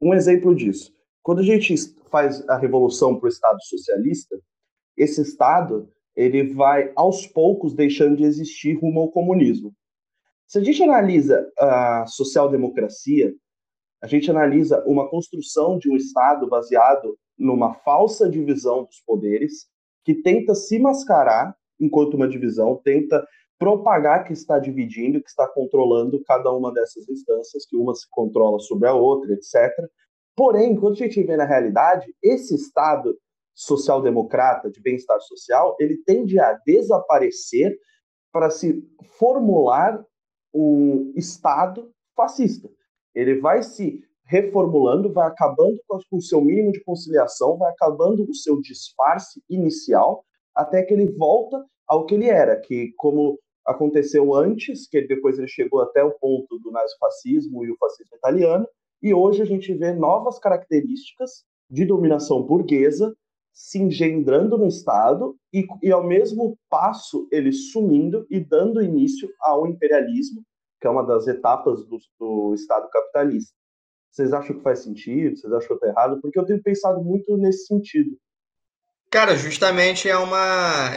Um 0.00 0.14
exemplo 0.14 0.54
disso, 0.54 0.94
quando 1.22 1.40
a 1.40 1.44
gente 1.44 1.74
faz 2.10 2.46
a 2.48 2.56
revolução 2.56 3.18
para 3.18 3.26
o 3.26 3.28
Estado 3.28 3.62
socialista, 3.62 4.38
esse 4.96 5.22
Estado 5.22 5.90
ele 6.14 6.52
vai 6.52 6.92
aos 6.94 7.26
poucos 7.26 7.74
deixando 7.74 8.16
de 8.16 8.24
existir 8.24 8.74
rumo 8.74 9.00
ao 9.00 9.10
comunismo. 9.10 9.74
Se 10.50 10.58
a 10.58 10.64
gente 10.64 10.82
analisa 10.82 11.48
a 11.56 12.06
social-democracia, 12.08 13.32
a 14.02 14.08
gente 14.08 14.28
analisa 14.28 14.82
uma 14.84 15.08
construção 15.08 15.78
de 15.78 15.88
um 15.88 15.94
Estado 15.94 16.48
baseado 16.48 17.16
numa 17.38 17.72
falsa 17.84 18.28
divisão 18.28 18.82
dos 18.82 19.00
poderes, 19.06 19.68
que 20.04 20.12
tenta 20.12 20.52
se 20.56 20.80
mascarar 20.80 21.56
enquanto 21.78 22.14
uma 22.14 22.26
divisão, 22.26 22.80
tenta 22.82 23.24
propagar 23.60 24.24
que 24.24 24.32
está 24.32 24.58
dividindo, 24.58 25.22
que 25.22 25.30
está 25.30 25.46
controlando 25.46 26.20
cada 26.24 26.50
uma 26.50 26.72
dessas 26.72 27.08
instâncias, 27.08 27.64
que 27.64 27.76
uma 27.76 27.94
se 27.94 28.08
controla 28.10 28.58
sobre 28.58 28.88
a 28.88 28.94
outra, 28.94 29.32
etc. 29.32 29.70
Porém, 30.34 30.74
quando 30.74 30.94
a 30.94 30.96
gente 30.96 31.22
vê 31.22 31.36
na 31.36 31.44
realidade, 31.44 32.12
esse 32.20 32.56
Estado 32.56 33.16
social-democrata 33.54 34.68
de 34.68 34.82
bem-estar 34.82 35.20
social, 35.20 35.76
ele 35.78 36.02
tende 36.04 36.40
a 36.40 36.54
desaparecer 36.66 37.78
para 38.32 38.50
se 38.50 38.82
formular 39.16 40.04
um 40.52 41.12
Estado 41.16 41.90
fascista. 42.16 42.70
Ele 43.14 43.40
vai 43.40 43.62
se 43.62 44.02
reformulando, 44.24 45.12
vai 45.12 45.26
acabando 45.26 45.80
com 45.88 46.16
o 46.16 46.22
seu 46.22 46.40
mínimo 46.40 46.70
de 46.70 46.82
conciliação, 46.84 47.58
vai 47.58 47.72
acabando 47.72 48.24
o 48.28 48.34
seu 48.34 48.60
disfarce 48.60 49.42
inicial, 49.48 50.24
até 50.54 50.82
que 50.82 50.94
ele 50.94 51.10
volta 51.12 51.64
ao 51.86 52.06
que 52.06 52.14
ele 52.14 52.28
era, 52.28 52.56
que 52.60 52.92
como 52.96 53.38
aconteceu 53.66 54.34
antes, 54.34 54.88
que 54.88 55.02
depois 55.02 55.38
ele 55.38 55.48
chegou 55.48 55.80
até 55.80 56.02
o 56.04 56.16
ponto 56.18 56.58
do 56.60 56.70
nazifascismo 56.70 57.64
e 57.64 57.70
o 57.70 57.76
fascismo 57.76 58.16
italiano, 58.16 58.66
e 59.02 59.12
hoje 59.12 59.42
a 59.42 59.44
gente 59.44 59.72
vê 59.74 59.92
novas 59.92 60.38
características 60.38 61.44
de 61.68 61.84
dominação 61.84 62.42
burguesa 62.42 63.14
se 63.52 63.78
engendrando 63.78 64.56
no 64.56 64.66
Estado 64.66 65.36
e, 65.52 65.66
e, 65.82 65.90
ao 65.90 66.06
mesmo 66.06 66.58
passo, 66.68 67.28
ele 67.30 67.52
sumindo 67.52 68.26
e 68.30 68.40
dando 68.40 68.82
início 68.82 69.28
ao 69.40 69.66
imperialismo, 69.66 70.42
que 70.80 70.86
é 70.86 70.90
uma 70.90 71.04
das 71.04 71.26
etapas 71.26 71.84
do, 71.86 71.98
do 72.18 72.54
Estado 72.54 72.88
capitalista. 72.90 73.52
Vocês 74.10 74.32
acham 74.32 74.56
que 74.56 74.62
faz 74.62 74.80
sentido? 74.80 75.36
Vocês 75.36 75.52
acham 75.52 75.68
que 75.68 75.74
eu 75.74 75.78
tô 75.78 75.86
errado? 75.86 76.20
Porque 76.20 76.38
eu 76.38 76.44
tenho 76.44 76.62
pensado 76.62 77.02
muito 77.02 77.36
nesse 77.36 77.66
sentido. 77.66 78.16
Cara, 79.10 79.36
justamente 79.36 80.08
é 80.08 80.16
uma. 80.16 80.94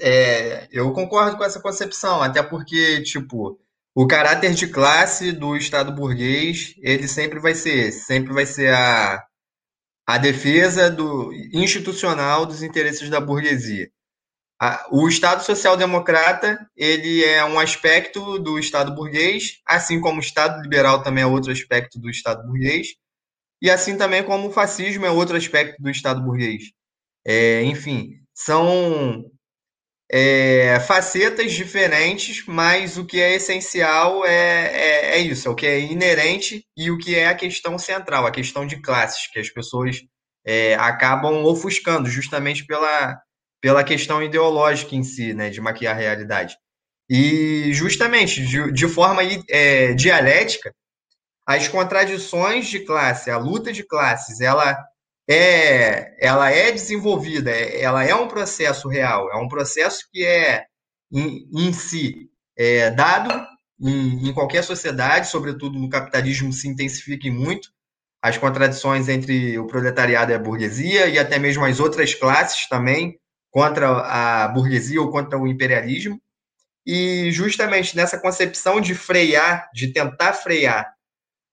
É, 0.00 0.68
eu 0.70 0.92
concordo 0.92 1.36
com 1.36 1.44
essa 1.44 1.60
concepção, 1.60 2.22
até 2.22 2.40
porque, 2.42 3.02
tipo, 3.02 3.58
o 3.92 4.06
caráter 4.06 4.54
de 4.54 4.68
classe 4.68 5.32
do 5.32 5.56
Estado 5.56 5.90
burguês, 5.90 6.74
ele 6.80 7.08
sempre 7.08 7.40
vai 7.40 7.54
ser 7.54 7.88
esse, 7.88 8.04
sempre 8.04 8.32
vai 8.32 8.46
ser 8.46 8.72
a, 8.72 9.25
a 10.06 10.18
defesa 10.18 10.88
do 10.88 11.32
institucional 11.52 12.46
dos 12.46 12.62
interesses 12.62 13.10
da 13.10 13.20
burguesia. 13.20 13.90
A, 14.60 14.86
o 14.90 15.08
Estado 15.08 15.42
social-democrata, 15.42 16.58
ele 16.76 17.22
é 17.24 17.44
um 17.44 17.58
aspecto 17.58 18.38
do 18.38 18.58
Estado 18.58 18.94
burguês, 18.94 19.60
assim 19.66 20.00
como 20.00 20.18
o 20.18 20.22
Estado 20.22 20.62
liberal 20.62 21.02
também 21.02 21.24
é 21.24 21.26
outro 21.26 21.50
aspecto 21.50 21.98
do 21.98 22.08
Estado 22.08 22.46
burguês, 22.46 22.94
e 23.60 23.70
assim 23.70 23.96
também 23.96 24.22
como 24.22 24.48
o 24.48 24.52
fascismo 24.52 25.04
é 25.04 25.10
outro 25.10 25.36
aspecto 25.36 25.82
do 25.82 25.90
Estado 25.90 26.22
burguês. 26.22 26.70
É, 27.26 27.64
enfim, 27.64 28.20
são 28.32 29.24
é, 30.10 30.78
facetas 30.80 31.52
diferentes, 31.52 32.44
mas 32.46 32.96
o 32.96 33.04
que 33.04 33.20
é 33.20 33.34
essencial 33.34 34.24
é, 34.24 34.30
é, 34.32 35.16
é, 35.16 35.18
isso, 35.18 35.48
é 35.48 35.50
o 35.50 35.54
que 35.54 35.66
é 35.66 35.80
inerente 35.80 36.64
e 36.76 36.90
o 36.90 36.98
que 36.98 37.16
é 37.16 37.26
a 37.26 37.34
questão 37.34 37.76
central, 37.78 38.26
a 38.26 38.30
questão 38.30 38.66
de 38.66 38.80
classes, 38.80 39.26
que 39.32 39.38
as 39.38 39.50
pessoas 39.50 40.00
é, 40.46 40.74
acabam 40.76 41.44
ofuscando 41.44 42.08
justamente 42.08 42.64
pela, 42.64 43.18
pela 43.60 43.82
questão 43.82 44.22
ideológica 44.22 44.94
em 44.94 45.02
si, 45.02 45.34
né, 45.34 45.50
de 45.50 45.60
maquiar 45.60 45.96
a 45.96 45.98
realidade. 45.98 46.56
E 47.10 47.72
justamente 47.72 48.44
de, 48.46 48.72
de 48.72 48.88
forma 48.88 49.22
é, 49.48 49.92
dialética, 49.94 50.72
as 51.46 51.68
contradições 51.68 52.66
de 52.66 52.80
classe, 52.80 53.30
a 53.30 53.38
luta 53.38 53.72
de 53.72 53.84
classes, 53.84 54.40
ela 54.40 54.76
é, 55.28 56.16
ela 56.24 56.50
é 56.50 56.70
desenvolvida, 56.70 57.50
é, 57.50 57.80
ela 57.80 58.04
é 58.04 58.14
um 58.14 58.28
processo 58.28 58.88
real, 58.88 59.30
é 59.30 59.36
um 59.36 59.48
processo 59.48 60.08
que 60.12 60.24
é 60.24 60.66
em, 61.12 61.48
em 61.52 61.72
si 61.72 62.30
é, 62.56 62.90
dado 62.90 63.46
em, 63.80 64.28
em, 64.28 64.32
qualquer 64.32 64.62
sociedade, 64.62 65.28
sobretudo 65.28 65.78
no 65.78 65.90
capitalismo, 65.90 66.52
se 66.52 66.68
intensifica 66.68 67.30
muito 67.30 67.70
as 68.22 68.38
contradições 68.38 69.08
entre 69.08 69.58
o 69.58 69.66
proletariado 69.66 70.32
e 70.32 70.34
a 70.34 70.38
burguesia 70.38 71.06
e 71.06 71.18
até 71.18 71.38
mesmo 71.38 71.64
as 71.64 71.80
outras 71.80 72.14
classes 72.14 72.68
também 72.68 73.18
contra 73.50 73.88
a 73.88 74.48
burguesia 74.48 75.00
ou 75.00 75.10
contra 75.10 75.38
o 75.38 75.46
imperialismo. 75.46 76.20
E 76.84 77.30
justamente 77.32 77.96
nessa 77.96 78.18
concepção 78.18 78.80
de 78.80 78.94
frear, 78.94 79.68
de 79.74 79.92
tentar 79.92 80.32
frear 80.32 80.94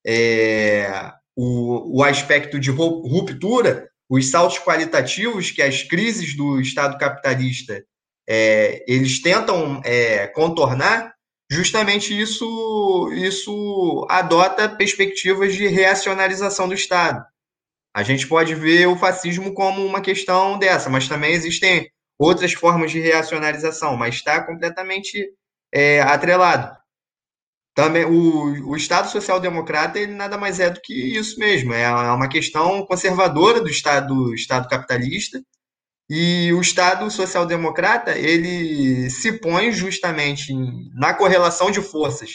é, 0.06 1.12
o, 1.36 2.00
o 2.00 2.04
aspecto 2.04 2.60
de 2.60 2.70
ruptura, 2.72 3.90
os 4.10 4.30
saltos 4.30 4.60
qualitativos 4.60 5.52
que 5.52 5.62
as 5.62 5.84
crises 5.84 6.36
do 6.36 6.60
Estado 6.60 6.98
capitalista 6.98 7.84
é, 8.28 8.84
eles 8.88 9.22
tentam 9.22 9.82
é, 9.84 10.28
contornar, 10.28 11.14
justamente 11.52 12.20
isso, 12.20 13.10
isso 13.14 14.06
adota 14.10 14.70
perspectivas 14.70 15.54
de 15.54 15.68
reacionalização 15.68 16.68
do 16.68 16.74
Estado. 16.74 17.24
A 17.96 18.02
gente 18.02 18.28
pode 18.28 18.56
ver 18.56 18.88
o 18.88 18.96
fascismo 18.96 19.54
como 19.54 19.86
uma 19.86 20.02
questão 20.02 20.58
dessa, 20.58 20.90
mas 20.90 21.08
também 21.08 21.34
existem 21.34 21.90
outras 22.18 22.54
formas 22.54 22.92
de 22.92 23.00
reacionalização, 23.00 23.96
mas 23.96 24.16
está 24.16 24.44
completamente 24.44 25.30
é, 25.72 26.02
atrelado. 26.02 26.76
Também 27.76 28.06
o, 28.06 28.70
o 28.70 28.76
Estado 28.76 29.10
social-democrata 29.10 30.00
ele 30.00 30.14
nada 30.14 30.38
mais 30.38 30.60
é 30.60 30.70
do 30.70 30.80
que 30.82 30.94
isso 30.94 31.40
mesmo, 31.40 31.74
é 31.74 31.90
uma 31.90 32.30
questão 32.30 32.86
conservadora 32.86 33.60
do 33.60 33.70
Estado, 33.70 34.14
do 34.14 34.34
Estado 34.36 34.68
capitalista. 34.68 35.42
E 36.10 36.52
o 36.54 36.62
Estado 36.62 37.10
social-democrata 37.10 38.18
ele 38.18 39.10
se 39.10 39.40
põe 39.40 39.72
justamente 39.72 40.54
na 40.94 41.14
correlação 41.14 41.72
de 41.72 41.82
forças 41.82 42.32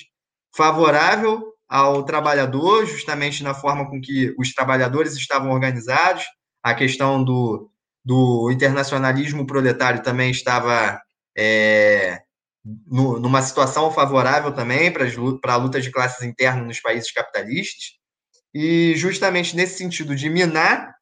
favorável 0.57 1.53
ao 1.69 2.03
trabalhador, 2.03 2.87
justamente 2.87 3.45
na 3.45 3.55
forma 3.55 3.89
com 3.89 4.01
que 4.01 4.35
os 4.39 4.53
trabalhadores 4.53 5.15
estavam 5.15 5.51
organizados, 5.53 6.25
a 6.63 6.75
questão 6.75 7.23
do, 7.23 7.71
do 8.05 8.51
internacionalismo 8.51 9.47
proletário 9.47 10.03
também 10.03 10.31
estava 10.31 11.01
é, 11.37 12.21
no, 12.65 13.19
numa 13.19 13.43
situação 13.43 13.91
favorável 13.91 14.53
também 14.53 14.93
para 14.93 15.05
a 15.53 15.57
luta 15.57 15.81
de 15.81 15.91
classes 15.91 16.23
internas 16.25 16.67
nos 16.67 16.81
países 16.81 17.11
capitalistas, 17.11 17.99
e 18.55 18.95
justamente 18.97 19.55
nesse 19.55 19.79
sentido 19.79 20.15
de 20.15 20.29
minar 20.29 20.95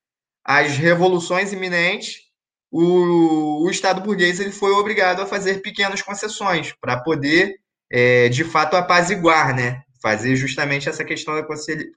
as 0.45 0.77
revoluções 0.77 1.53
iminentes, 1.53 2.27
o, 2.71 3.65
o 3.65 3.71
Estado 3.71 4.01
burguês 4.01 4.39
ele 4.41 4.53
foi 4.53 4.73
obrigado 4.73 5.23
a 5.23 5.27
fazer 5.27 5.63
pequenas 5.63 6.03
concessões 6.03 6.73
para 6.81 7.01
poder, 7.01 7.57
é, 7.91 8.29
de 8.29 8.45
fato, 8.45 8.77
apaziguar, 8.77 9.55
né? 9.55 9.83
fazer 10.03 10.37
justamente 10.37 10.89
essa 10.89 11.05
questão 11.05 11.35
da 11.35 11.47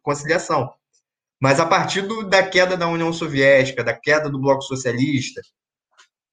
conciliação. 0.02 0.74
Mas 1.40 1.60
a 1.60 1.66
partir 1.66 2.02
do, 2.02 2.28
da 2.28 2.42
queda 2.42 2.76
da 2.76 2.88
União 2.88 3.14
Soviética, 3.14 3.84
da 3.84 3.94
queda 3.94 4.30
do 4.30 4.40
Bloco 4.40 4.64
Socialista, 4.64 5.42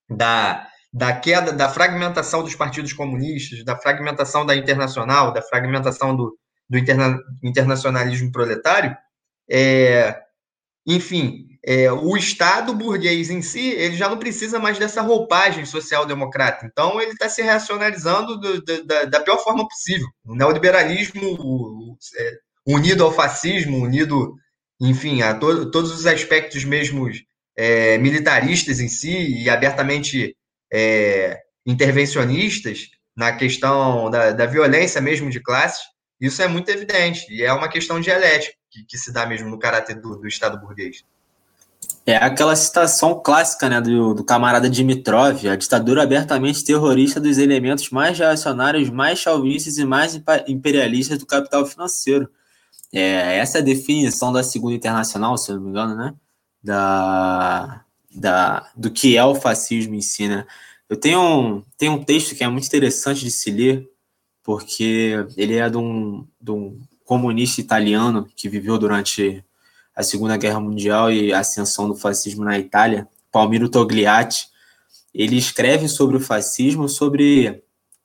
da, 0.08 0.66
da 0.96 1.12
queda, 1.12 1.52
da 1.52 1.68
fragmentação 1.68 2.42
dos 2.42 2.54
partidos 2.54 2.94
comunistas, 2.94 3.62
da 3.62 3.76
fragmentação 3.76 4.46
da 4.46 4.56
internacional, 4.56 5.30
da 5.30 5.42
fragmentação 5.42 6.16
do, 6.16 6.34
do 6.70 6.78
interna, 6.78 7.18
internacionalismo 7.44 8.32
proletário, 8.32 8.96
é, 9.50 10.18
enfim, 10.86 11.48
é, 11.62 11.92
o 11.92 12.16
Estado 12.16 12.72
burguês 12.72 13.28
em 13.28 13.42
si, 13.42 13.68
ele 13.72 13.94
já 13.94 14.08
não 14.08 14.16
precisa 14.16 14.58
mais 14.58 14.78
dessa 14.78 15.02
roupagem 15.02 15.66
social-democrata. 15.66 16.64
Então, 16.64 16.98
ele 16.98 17.10
está 17.10 17.28
se 17.28 17.42
racionalizando 17.42 18.40
do, 18.40 18.64
da, 18.86 19.04
da, 19.04 19.20
pior 19.20 19.36
forma 19.44 19.68
possível. 19.68 20.06
O 20.24 20.34
neoliberalismo 20.34 21.98
é, 22.18 22.32
unido 22.66 23.04
ao 23.04 23.12
fascismo, 23.12 23.82
unido, 23.82 24.34
enfim, 24.80 25.20
a 25.20 25.34
to, 25.34 25.70
todos 25.70 25.92
os 25.92 26.06
aspectos 26.06 26.64
mesmos 26.64 27.22
é, 27.54 27.98
militaristas 27.98 28.80
em 28.80 28.88
si 28.88 29.42
e 29.42 29.50
abertamente 29.50 30.34
é, 30.72 31.42
intervencionistas 31.64 32.88
na 33.16 33.32
questão 33.32 34.10
da, 34.10 34.32
da, 34.32 34.46
violência 34.46 35.00
mesmo 35.00 35.30
de 35.30 35.40
classes, 35.40 35.80
isso 36.20 36.42
é 36.42 36.48
muito 36.48 36.68
evidente, 36.68 37.26
e 37.30 37.42
é 37.42 37.52
uma 37.52 37.68
questão 37.68 38.00
dialética 38.00 38.54
que, 38.70 38.84
que 38.84 38.98
se 38.98 39.12
dá 39.12 39.26
mesmo 39.26 39.48
no 39.48 39.58
caráter 39.58 40.00
do, 40.00 40.16
do, 40.16 40.28
Estado 40.28 40.60
burguês. 40.60 41.04
É 42.04 42.16
aquela 42.16 42.54
citação 42.54 43.20
clássica 43.20 43.68
né, 43.68 43.80
do, 43.80 44.14
do 44.14 44.24
camarada 44.24 44.70
Dimitrov, 44.70 45.48
a 45.48 45.56
ditadura 45.56 46.02
abertamente 46.02 46.64
terrorista 46.64 47.20
dos 47.20 47.38
elementos 47.38 47.90
mais 47.90 48.18
reacionários, 48.18 48.90
mais 48.90 49.18
chauvinistas 49.18 49.76
e 49.78 49.84
mais 49.84 50.20
imperialistas 50.46 51.18
do 51.18 51.26
capital 51.26 51.66
financeiro. 51.66 52.30
É, 52.92 53.38
essa 53.38 53.58
é 53.58 53.60
a 53.60 53.64
definição 53.64 54.32
da 54.32 54.42
Segunda 54.42 54.74
Internacional, 54.74 55.36
se 55.36 55.50
eu 55.50 55.56
não 55.56 55.62
me 55.62 55.70
engano, 55.70 55.96
né? 55.96 56.14
Da, 56.62 57.84
da, 58.16 58.70
do 58.74 58.90
que 58.90 59.16
é 59.16 59.24
o 59.24 59.34
fascismo 59.34 59.94
em 59.94 60.00
si, 60.00 60.26
né? 60.26 60.46
Eu 60.88 60.96
tenho 60.96 61.20
um, 61.20 61.62
tenho 61.76 61.92
um 61.92 62.04
texto 62.04 62.34
que 62.34 62.44
é 62.44 62.48
muito 62.48 62.66
interessante 62.66 63.24
de 63.24 63.30
se 63.30 63.50
ler, 63.50 63.90
porque 64.42 65.26
ele 65.36 65.56
é 65.56 65.68
de 65.68 65.76
um, 65.76 66.26
de 66.40 66.50
um 66.50 66.78
comunista 67.04 67.60
italiano 67.60 68.28
que 68.36 68.48
viveu 68.48 68.78
durante 68.78 69.44
a 69.94 70.02
Segunda 70.02 70.36
Guerra 70.36 70.60
Mundial 70.60 71.10
e 71.10 71.32
a 71.32 71.40
ascensão 71.40 71.88
do 71.88 71.94
fascismo 71.94 72.44
na 72.44 72.58
Itália, 72.58 73.08
Palmiro 73.32 73.68
Togliatti. 73.68 74.48
Ele 75.12 75.36
escreve 75.36 75.88
sobre 75.88 76.16
o 76.16 76.20
fascismo, 76.20 76.88
sobre 76.88 77.64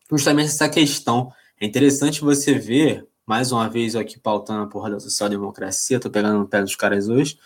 justamente 0.10 0.48
essa 0.48 0.70
questão. 0.70 1.32
É 1.60 1.66
interessante 1.66 2.22
você 2.22 2.54
ver, 2.54 3.06
mais 3.26 3.52
uma 3.52 3.70
vez 3.70 3.96
aqui 3.96 4.20
pautando 4.20 4.64
a 4.64 4.68
porra 4.68 4.92
da 4.92 5.00
social-democracia, 5.00 6.00
tô 6.00 6.10
pegando 6.10 6.40
no 6.40 6.48
pé 6.48 6.62
dos 6.62 6.76
caras 6.76 7.08
hoje, 7.08 7.38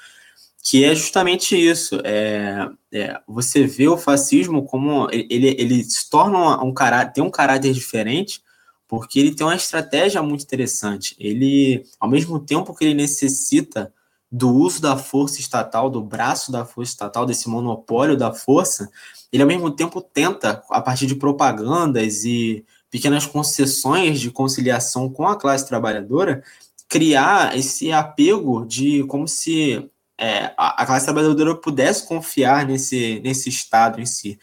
que 0.65 0.83
é 0.83 0.95
justamente 0.95 1.55
isso. 1.55 2.01
É, 2.03 2.67
é, 2.91 3.21
você 3.27 3.67
vê 3.67 3.87
o 3.87 3.99
fascismo 3.99 4.65
como 4.65 5.07
ele, 5.11 5.55
ele 5.59 5.83
se 5.83 6.09
torna 6.09 6.63
um, 6.63 6.69
um 6.69 6.73
caráter, 6.73 7.13
tem 7.13 7.23
um 7.23 7.29
caráter 7.29 7.71
diferente, 7.71 8.41
porque 8.87 9.19
ele 9.19 9.35
tem 9.35 9.45
uma 9.45 9.55
estratégia 9.55 10.23
muito 10.23 10.43
interessante. 10.43 11.15
Ele, 11.19 11.83
ao 11.99 12.09
mesmo 12.09 12.39
tempo 12.39 12.73
que 12.73 12.83
ele 12.83 12.95
necessita 12.95 13.93
do 14.31 14.51
uso 14.55 14.81
da 14.81 14.97
força 14.97 15.39
estatal, 15.39 15.87
do 15.87 16.01
braço 16.01 16.51
da 16.51 16.65
força 16.65 16.93
estatal, 16.93 17.27
desse 17.27 17.47
monopólio 17.47 18.17
da 18.17 18.33
força, 18.33 18.89
ele 19.31 19.43
ao 19.43 19.47
mesmo 19.47 19.69
tempo 19.69 20.01
tenta, 20.01 20.63
a 20.71 20.81
partir 20.81 21.05
de 21.05 21.13
propagandas 21.13 22.25
e 22.25 22.65
pequenas 22.89 23.27
concessões 23.27 24.19
de 24.19 24.31
conciliação 24.31 25.11
com 25.11 25.27
a 25.27 25.35
classe 25.35 25.67
trabalhadora, 25.67 26.43
criar 26.89 27.55
esse 27.55 27.91
apego 27.91 28.65
de 28.65 29.03
como 29.03 29.27
se 29.27 29.91
é, 30.17 30.53
a, 30.57 30.85
classe 30.85 31.05
trabalhadora 31.05 31.55
pudesse 31.55 32.07
confiar 32.07 32.65
nesse, 32.65 33.19
nesse 33.23 33.49
Estado 33.49 33.99
em 33.99 34.05
si. 34.05 34.39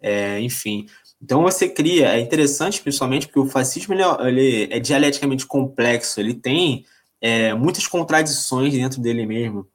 É, 0.00 0.40
enfim, 0.40 0.86
então 1.20 1.42
você 1.42 1.68
cria, 1.68 2.14
é 2.14 2.20
interessante 2.20 2.80
principalmente 2.80 3.26
porque 3.26 3.40
o 3.40 3.46
fascismo 3.46 3.94
ele, 3.94 4.02
é, 4.02 4.28
ele 4.28 4.68
é 4.74 4.78
dialeticamente 4.78 5.46
complexo, 5.46 6.20
ele 6.20 6.34
tem 6.34 6.84
é, 7.20 7.54
muitas 7.54 7.86
contradições 7.86 8.72
dentro 8.72 9.00
dele 9.00 9.26
mesmo. 9.26 9.66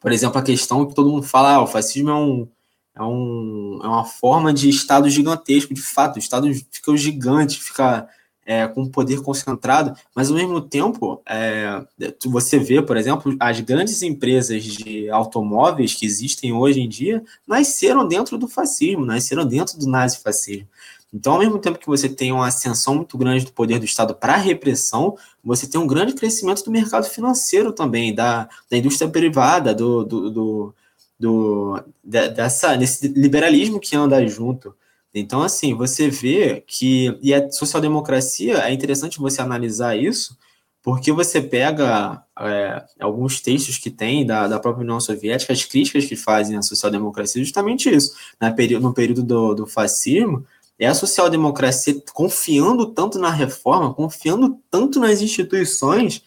Por 0.00 0.12
exemplo, 0.12 0.38
a 0.38 0.42
questão 0.42 0.86
que 0.86 0.94
todo 0.94 1.10
mundo 1.10 1.26
fala, 1.26 1.54
ah, 1.54 1.62
o 1.62 1.66
fascismo 1.66 2.10
é, 2.10 2.14
um, 2.14 2.48
é, 2.94 3.02
um, 3.02 3.80
é 3.82 3.88
uma 3.88 4.04
forma 4.04 4.52
de 4.52 4.68
Estado 4.68 5.08
gigantesco, 5.08 5.74
de 5.74 5.82
fato, 5.82 6.16
o 6.16 6.18
Estado 6.18 6.48
fica 6.70 6.96
gigante, 6.96 7.60
fica 7.60 8.08
é, 8.46 8.68
com 8.68 8.86
poder 8.86 9.20
concentrado, 9.20 9.92
mas 10.14 10.30
ao 10.30 10.36
mesmo 10.36 10.60
tempo, 10.60 11.20
é, 11.28 11.84
você 12.24 12.60
vê, 12.60 12.80
por 12.80 12.96
exemplo, 12.96 13.36
as 13.40 13.60
grandes 13.60 14.00
empresas 14.02 14.62
de 14.62 15.10
automóveis 15.10 15.94
que 15.94 16.06
existem 16.06 16.52
hoje 16.52 16.80
em 16.80 16.88
dia 16.88 17.24
nasceram 17.46 18.06
dentro 18.06 18.38
do 18.38 18.46
fascismo, 18.46 19.04
nasceram 19.04 19.44
dentro 19.44 19.76
do 19.76 19.88
nazifascismo. 19.88 20.68
Então, 21.12 21.32
ao 21.32 21.38
mesmo 21.38 21.58
tempo 21.58 21.78
que 21.78 21.86
você 21.86 22.08
tem 22.08 22.30
uma 22.30 22.46
ascensão 22.46 22.94
muito 22.94 23.16
grande 23.18 23.44
do 23.44 23.52
poder 23.52 23.78
do 23.78 23.84
Estado 23.84 24.14
para 24.14 24.34
a 24.34 24.38
repressão, 24.38 25.16
você 25.42 25.66
tem 25.66 25.80
um 25.80 25.86
grande 25.86 26.14
crescimento 26.14 26.64
do 26.64 26.70
mercado 26.70 27.06
financeiro 27.06 27.72
também, 27.72 28.14
da, 28.14 28.48
da 28.70 28.76
indústria 28.76 29.08
privada, 29.08 29.74
do, 29.74 30.04
do, 30.04 30.30
do, 30.30 30.74
do 31.18 31.84
dessa, 32.04 32.76
desse 32.76 33.08
liberalismo 33.08 33.80
que 33.80 33.96
anda 33.96 34.24
junto. 34.26 34.74
Então, 35.18 35.42
assim, 35.42 35.74
você 35.74 36.10
vê 36.10 36.62
que. 36.66 37.18
E 37.22 37.32
a 37.32 37.50
social-democracia, 37.50 38.58
é 38.58 38.72
interessante 38.72 39.18
você 39.18 39.40
analisar 39.40 39.96
isso, 39.96 40.36
porque 40.82 41.10
você 41.10 41.40
pega 41.40 42.22
é, 42.38 42.84
alguns 43.00 43.40
textos 43.40 43.78
que 43.78 43.90
tem 43.90 44.26
da, 44.26 44.46
da 44.46 44.60
própria 44.60 44.82
União 44.82 45.00
Soviética, 45.00 45.52
as 45.52 45.64
críticas 45.64 46.04
que 46.04 46.16
fazem 46.16 46.56
à 46.56 46.62
social-democracia, 46.62 47.42
justamente 47.42 47.88
isso. 47.88 48.14
Na 48.40 48.50
no 48.80 48.94
período 48.94 49.22
do, 49.22 49.54
do 49.54 49.66
fascismo, 49.66 50.44
é 50.78 50.86
a 50.86 50.94
social-democracia 50.94 52.00
confiando 52.12 52.86
tanto 52.86 53.18
na 53.18 53.30
reforma, 53.30 53.94
confiando 53.94 54.58
tanto 54.70 55.00
nas 55.00 55.22
instituições, 55.22 56.22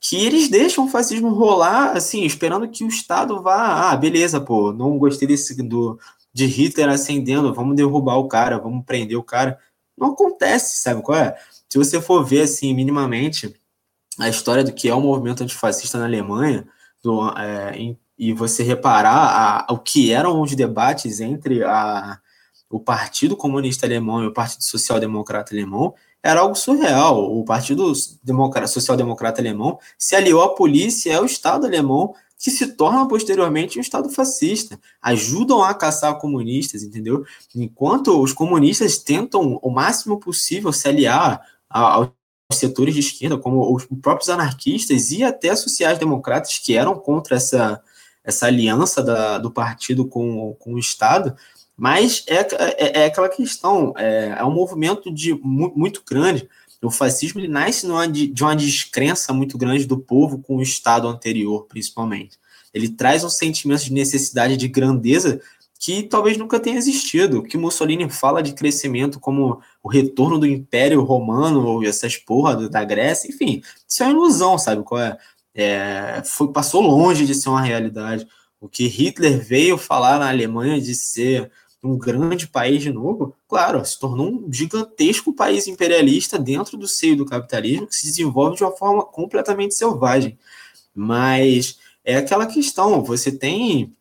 que 0.00 0.16
eles 0.16 0.48
deixam 0.48 0.86
o 0.86 0.88
fascismo 0.88 1.28
rolar, 1.28 1.96
assim, 1.96 2.24
esperando 2.24 2.68
que 2.68 2.82
o 2.82 2.88
Estado 2.88 3.40
vá, 3.40 3.90
ah, 3.90 3.96
beleza, 3.96 4.40
pô, 4.40 4.72
não 4.72 4.98
gostei 4.98 5.28
desse 5.28 5.62
do, 5.62 5.96
de 6.32 6.46
Hitler 6.46 6.88
acendendo, 6.88 7.52
vamos 7.52 7.76
derrubar 7.76 8.16
o 8.16 8.28
cara, 8.28 8.58
vamos 8.58 8.84
prender 8.84 9.16
o 9.16 9.22
cara. 9.22 9.58
Não 9.96 10.12
acontece, 10.12 10.80
sabe 10.80 11.02
qual 11.02 11.18
é? 11.18 11.36
Se 11.68 11.78
você 11.78 12.00
for 12.00 12.24
ver, 12.24 12.42
assim, 12.42 12.74
minimamente, 12.74 13.54
a 14.18 14.28
história 14.28 14.64
do 14.64 14.72
que 14.72 14.88
é 14.88 14.94
o 14.94 15.00
movimento 15.00 15.42
antifascista 15.42 15.98
na 15.98 16.04
Alemanha, 16.04 16.66
do, 17.02 17.28
é, 17.36 17.76
em, 17.76 17.98
e 18.18 18.32
você 18.32 18.62
reparar 18.62 19.66
a, 19.68 19.72
o 19.72 19.78
que 19.78 20.12
eram 20.12 20.40
os 20.40 20.54
debates 20.54 21.20
entre 21.20 21.62
a, 21.64 22.18
o 22.70 22.80
Partido 22.80 23.36
Comunista 23.36 23.86
Alemão 23.86 24.22
e 24.22 24.26
o 24.26 24.32
Partido 24.32 24.64
Social 24.64 25.00
Democrata 25.00 25.52
Alemão, 25.54 25.94
era 26.22 26.40
algo 26.40 26.54
surreal. 26.54 27.36
O 27.36 27.44
Partido 27.44 27.92
Social 27.94 28.96
Democrata 28.96 29.40
Alemão 29.40 29.78
se 29.98 30.14
aliou 30.14 30.42
à 30.42 30.54
polícia 30.54 31.10
e 31.10 31.14
ao 31.14 31.24
Estado 31.24 31.66
alemão 31.66 32.14
que 32.42 32.50
se 32.50 32.66
torna 32.74 33.06
posteriormente 33.06 33.78
um 33.78 33.80
Estado 33.80 34.10
fascista, 34.10 34.76
ajudam 35.00 35.62
a 35.62 35.72
caçar 35.72 36.18
comunistas, 36.18 36.82
entendeu? 36.82 37.24
Enquanto 37.54 38.20
os 38.20 38.32
comunistas 38.32 38.98
tentam 38.98 39.60
o 39.62 39.70
máximo 39.70 40.18
possível 40.18 40.72
se 40.72 40.88
aliar 40.88 41.40
aos 41.70 42.10
setores 42.52 42.94
de 42.94 43.00
esquerda, 43.00 43.38
como 43.38 43.72
os 43.72 43.86
próprios 44.02 44.28
anarquistas 44.28 45.12
e 45.12 45.22
até 45.22 45.54
sociais-democratas 45.54 46.58
que 46.58 46.74
eram 46.74 46.98
contra 46.98 47.36
essa, 47.36 47.80
essa 48.24 48.46
aliança 48.46 49.04
da, 49.04 49.38
do 49.38 49.52
partido 49.52 50.04
com, 50.04 50.54
com 50.58 50.74
o 50.74 50.78
Estado, 50.80 51.36
mas 51.76 52.24
é, 52.26 52.40
é, 52.40 53.02
é 53.02 53.06
aquela 53.06 53.28
questão, 53.28 53.94
é, 53.96 54.34
é, 54.36 54.44
um 54.44 54.50
movimento 54.50 55.14
de 55.14 55.32
muito 55.32 56.02
grande, 56.04 56.48
o 56.86 56.90
fascismo 56.90 57.40
ele 57.40 57.48
nasce 57.48 57.86
de 58.08 58.42
uma 58.42 58.56
descrença 58.56 59.32
muito 59.32 59.56
grande 59.56 59.86
do 59.86 59.98
povo 59.98 60.38
com 60.38 60.56
o 60.56 60.62
Estado 60.62 61.06
anterior, 61.06 61.66
principalmente. 61.66 62.38
Ele 62.74 62.88
traz 62.88 63.22
um 63.22 63.28
sentimento 63.28 63.84
de 63.84 63.92
necessidade 63.92 64.56
de 64.56 64.66
grandeza 64.66 65.40
que 65.78 66.04
talvez 66.04 66.36
nunca 66.36 66.60
tenha 66.60 66.78
existido. 66.78 67.42
Que 67.42 67.56
Mussolini 67.56 68.08
fala 68.08 68.42
de 68.42 68.52
crescimento 68.52 69.18
como 69.18 69.60
o 69.82 69.88
retorno 69.88 70.38
do 70.38 70.46
Império 70.46 71.02
Romano, 71.02 71.66
ou 71.66 71.84
essas 71.84 72.16
porra 72.16 72.68
da 72.68 72.84
Grécia, 72.84 73.28
enfim, 73.28 73.62
isso 73.86 74.02
é 74.02 74.06
uma 74.06 74.12
ilusão, 74.12 74.56
sabe 74.58 74.82
qual 74.82 75.00
é? 75.00 75.18
é 75.54 76.22
foi, 76.24 76.52
passou 76.52 76.80
longe 76.80 77.26
de 77.26 77.34
ser 77.34 77.48
uma 77.48 77.60
realidade. 77.60 78.26
O 78.60 78.68
que 78.68 78.86
Hitler 78.86 79.40
veio 79.44 79.76
falar 79.76 80.20
na 80.20 80.28
Alemanha 80.28 80.80
de 80.80 80.94
ser 80.94 81.50
um 81.82 81.98
grande 81.98 82.46
país 82.46 82.80
de 82.80 82.92
novo, 82.92 83.34
claro, 83.48 83.84
se 83.84 83.98
tornou 83.98 84.28
um 84.28 84.52
gigantesco 84.52 85.34
país 85.34 85.66
imperialista 85.66 86.38
dentro 86.38 86.76
do 86.76 86.86
seio 86.86 87.16
do 87.16 87.26
capitalismo 87.26 87.88
que 87.88 87.96
se 87.96 88.06
desenvolve 88.06 88.56
de 88.56 88.62
uma 88.62 88.70
forma 88.70 89.04
completamente 89.04 89.74
selvagem. 89.74 90.38
Mas 90.94 91.78
é 92.04 92.16
aquela 92.16 92.46
questão, 92.46 93.02
você 93.02 93.32
tem 93.32 93.92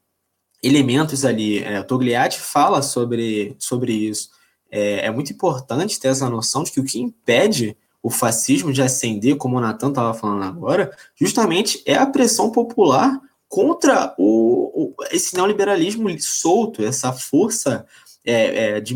elementos 0.61 1.25
ali, 1.25 1.59
é, 1.59 1.81
Togliatti 1.81 2.39
fala 2.39 2.83
sobre, 2.83 3.55
sobre 3.57 3.93
isso. 3.93 4.29
É, 4.69 5.07
é, 5.07 5.11
muito 5.11 5.33
importante 5.33 5.99
ter 5.99 6.09
essa 6.09 6.29
noção 6.29 6.63
de 6.63 6.71
que 6.71 6.79
o 6.79 6.85
que 6.85 6.99
impede 6.99 7.75
o 8.03 8.09
fascismo 8.09 8.71
de 8.71 8.81
ascender, 8.81 9.37
como 9.37 9.57
o 9.57 9.61
Natan 9.61 9.89
estava 9.89 10.13
falando 10.13 10.43
agora, 10.43 10.95
justamente 11.15 11.81
é 11.85 11.95
a 11.95 12.05
pressão 12.05 12.51
popular 12.51 13.19
contra 13.51 14.15
o, 14.17 14.93
o 14.93 14.95
esse 15.11 15.35
neoliberalismo 15.35 16.07
solto, 16.21 16.81
essa 16.85 17.11
força 17.11 17.85
é, 18.25 18.77
é, 18.77 18.79
de, 18.79 18.95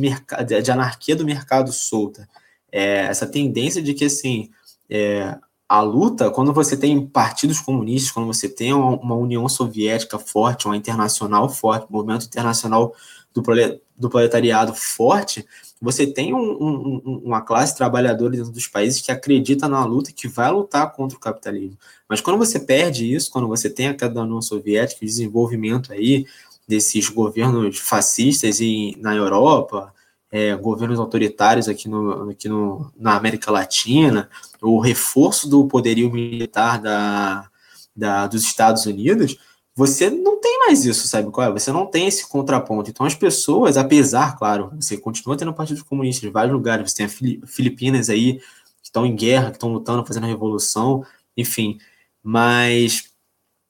de 0.63 0.71
anarquia 0.71 1.13
do 1.13 1.25
mercado 1.25 1.73
solta. 1.73 2.25
É, 2.71 2.99
essa 3.01 3.27
tendência 3.27 3.81
de 3.81 3.93
que 3.93 4.05
assim 4.05 4.49
é, 4.89 5.37
a 5.67 5.81
luta, 5.81 6.31
quando 6.31 6.53
você 6.53 6.77
tem 6.77 7.05
partidos 7.05 7.59
comunistas, 7.59 8.13
quando 8.13 8.27
você 8.27 8.47
tem 8.47 8.71
uma, 8.71 8.91
uma 8.91 9.15
União 9.15 9.49
Soviética 9.49 10.17
forte, 10.17 10.67
uma 10.67 10.77
internacional 10.77 11.49
forte, 11.49 11.87
um 11.89 11.93
movimento 11.93 12.25
internacional 12.25 12.95
do 13.33 14.09
proletariado 14.09 14.73
forte, 14.73 15.45
você 15.81 16.07
tem 16.07 16.33
um, 16.33 16.39
um, 16.39 17.21
uma 17.25 17.41
classe 17.41 17.75
trabalhadora 17.75 18.37
dentro 18.37 18.51
dos 18.51 18.67
países 18.67 19.01
que 19.01 19.11
acredita 19.11 19.67
na 19.67 19.83
luta 19.83 20.11
que 20.11 20.27
vai 20.27 20.49
lutar 20.51 20.91
contra 20.93 21.17
o 21.17 21.19
capitalismo. 21.21 21.77
Mas 22.07 22.21
quando 22.21 22.37
você 22.37 22.59
perde 22.59 23.13
isso, 23.13 23.31
quando 23.31 23.47
você 23.47 23.69
tem 23.69 23.87
a 23.87 23.93
queda 23.93 24.15
da 24.15 24.23
União 24.23 24.41
Soviética, 24.41 25.03
o 25.03 25.05
desenvolvimento 25.05 25.91
aí 25.91 26.25
desses 26.67 27.09
governos 27.09 27.77
fascistas 27.77 28.61
em, 28.61 28.95
na 28.99 29.13
Europa, 29.13 29.93
é, 30.31 30.55
governos 30.55 30.99
autoritários 30.99 31.69
aqui, 31.69 31.87
no, 31.87 32.29
aqui 32.29 32.49
no, 32.49 32.91
na 32.97 33.15
América 33.15 33.51
Latina, 33.51 34.29
o 34.61 34.79
reforço 34.79 35.47
do 35.47 35.67
poderio 35.67 36.11
militar 36.11 36.81
da, 36.81 37.47
da, 37.95 38.27
dos 38.27 38.43
Estados 38.43 38.85
Unidos, 38.85 39.37
você 39.75 40.09
não 40.09 40.39
tem 40.39 40.59
mais 40.59 40.85
isso, 40.85 41.07
sabe 41.07 41.29
qual 41.31 41.49
é? 41.49 41.51
Você 41.51 41.71
não 41.71 41.85
tem 41.85 42.07
esse 42.07 42.27
contraponto. 42.27 42.89
Então 42.89 43.05
as 43.05 43.13
pessoas, 43.13 43.75
apesar, 43.75 44.37
claro, 44.37 44.71
você 44.79 44.97
continua 44.97 45.35
tendo 45.35 45.53
partidos 45.53 45.83
comunistas 45.83 46.23
em 46.23 46.31
vários 46.31 46.53
lugares, 46.53 46.91
você 46.91 46.97
tem 46.97 47.05
a 47.07 47.47
Filipinas 47.47 48.09
aí 48.09 48.39
que 48.81 48.89
estão 48.89 49.05
em 49.05 49.15
guerra, 49.15 49.49
que 49.51 49.57
estão 49.57 49.73
lutando, 49.73 50.05
fazendo 50.05 50.27
revolução, 50.27 51.03
enfim, 51.35 51.77
mas 52.23 53.11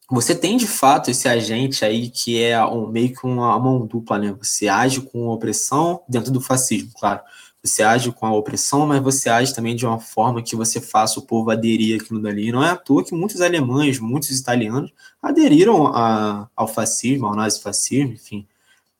você 0.10 0.36
tem 0.36 0.56
de 0.58 0.68
fato 0.68 1.10
esse 1.10 1.28
agente 1.28 1.84
aí 1.84 2.10
que 2.10 2.42
é 2.42 2.64
um, 2.64 2.88
meio 2.88 3.14
que 3.14 3.26
uma 3.26 3.58
mão 3.60 3.86
dupla, 3.86 4.20
né? 4.20 4.32
Você 4.34 4.68
age 4.68 5.02
com 5.02 5.28
opressão 5.30 6.04
dentro 6.08 6.32
do 6.32 6.40
fascismo, 6.40 6.92
claro. 6.94 7.22
Você 7.66 7.82
age 7.82 8.12
com 8.12 8.28
a 8.28 8.34
opressão, 8.34 8.86
mas 8.86 9.02
você 9.02 9.28
age 9.28 9.54
também 9.54 9.76
de 9.76 9.88
uma 9.88 10.00
forma 10.00 10.44
que 10.44 10.56
você 10.56 10.80
faça 10.80 11.20
o 11.20 11.24
povo 11.24 11.50
aderir 11.50 12.00
àquilo 12.00 12.22
dali. 12.22 12.52
Não 12.52 12.64
é 12.64 12.70
à 12.70 12.76
toa 12.76 13.04
que 13.04 13.16
muitos 13.16 13.42
alemães, 13.42 14.00
muitos 14.00 14.30
italianos 14.30 14.94
aderiram 15.20 15.88
a, 15.88 16.48
ao 16.56 16.68
fascismo, 16.68 17.26
ao 17.26 17.36
nazifascismo, 17.36 18.14
enfim. 18.14 18.48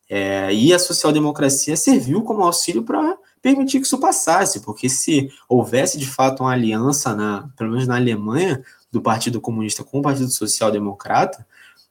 É, 0.10 0.52
e 0.52 0.74
a 0.74 0.80
social-democracia 0.80 1.78
serviu 1.78 2.24
como 2.24 2.44
auxílio 2.44 2.84
para 2.84 3.16
permitir 3.40 3.80
que 3.80 3.86
isso 3.86 4.00
passasse, 4.00 4.60
porque 4.62 4.90
se 4.90 5.30
houvesse 5.48 6.00
de 6.00 6.08
fato 6.08 6.42
uma 6.42 6.52
aliança, 6.52 7.16
na, 7.16 7.48
pelo 7.56 7.70
menos 7.72 7.88
na 7.88 7.96
Alemanha, 7.98 8.64
do 8.92 9.00
Partido 9.00 9.40
Comunista 9.40 9.84
com 9.84 10.00
o 10.00 10.02
Partido 10.02 10.32
Social 10.32 10.72
Democrata, 10.72 11.46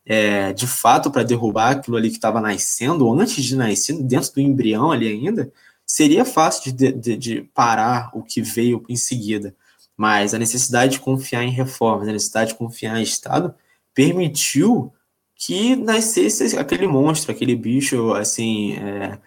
é, 0.04 0.52
de 0.52 0.66
fato, 0.66 1.08
para 1.10 1.22
derrubar 1.22 1.70
aquilo 1.70 1.96
ali 1.96 2.10
que 2.10 2.16
estava 2.16 2.40
nascendo, 2.40 3.06
ou 3.06 3.18
antes 3.18 3.44
de 3.44 3.54
nascer, 3.54 3.96
dentro 4.02 4.32
do 4.34 4.40
embrião 4.40 4.90
ali 4.90 5.06
ainda, 5.06 5.52
seria 5.86 6.24
fácil 6.24 6.72
de, 6.72 6.92
de, 6.92 7.16
de, 7.16 7.42
parar 7.54 8.10
o 8.14 8.22
que 8.22 8.40
veio 8.40 8.84
em 8.88 8.96
seguida. 8.96 9.54
Mas 9.96 10.34
a 10.34 10.38
necessidade 10.38 10.92
de 10.92 11.00
confiar 11.00 11.44
em 11.44 11.50
reformas, 11.50 12.08
a 12.08 12.12
necessidade 12.12 12.50
de 12.50 12.58
confiar 12.58 12.98
em 12.98 13.02
Estado, 13.02 13.54
permitiu 13.94 14.92
que 15.36 15.76
nascesse 15.76 16.56
aquele 16.58 16.86
monstro, 16.86 17.30
aquele 17.30 17.54
bicho, 17.54 18.12
assim, 18.14 18.74
é, 18.74 19.18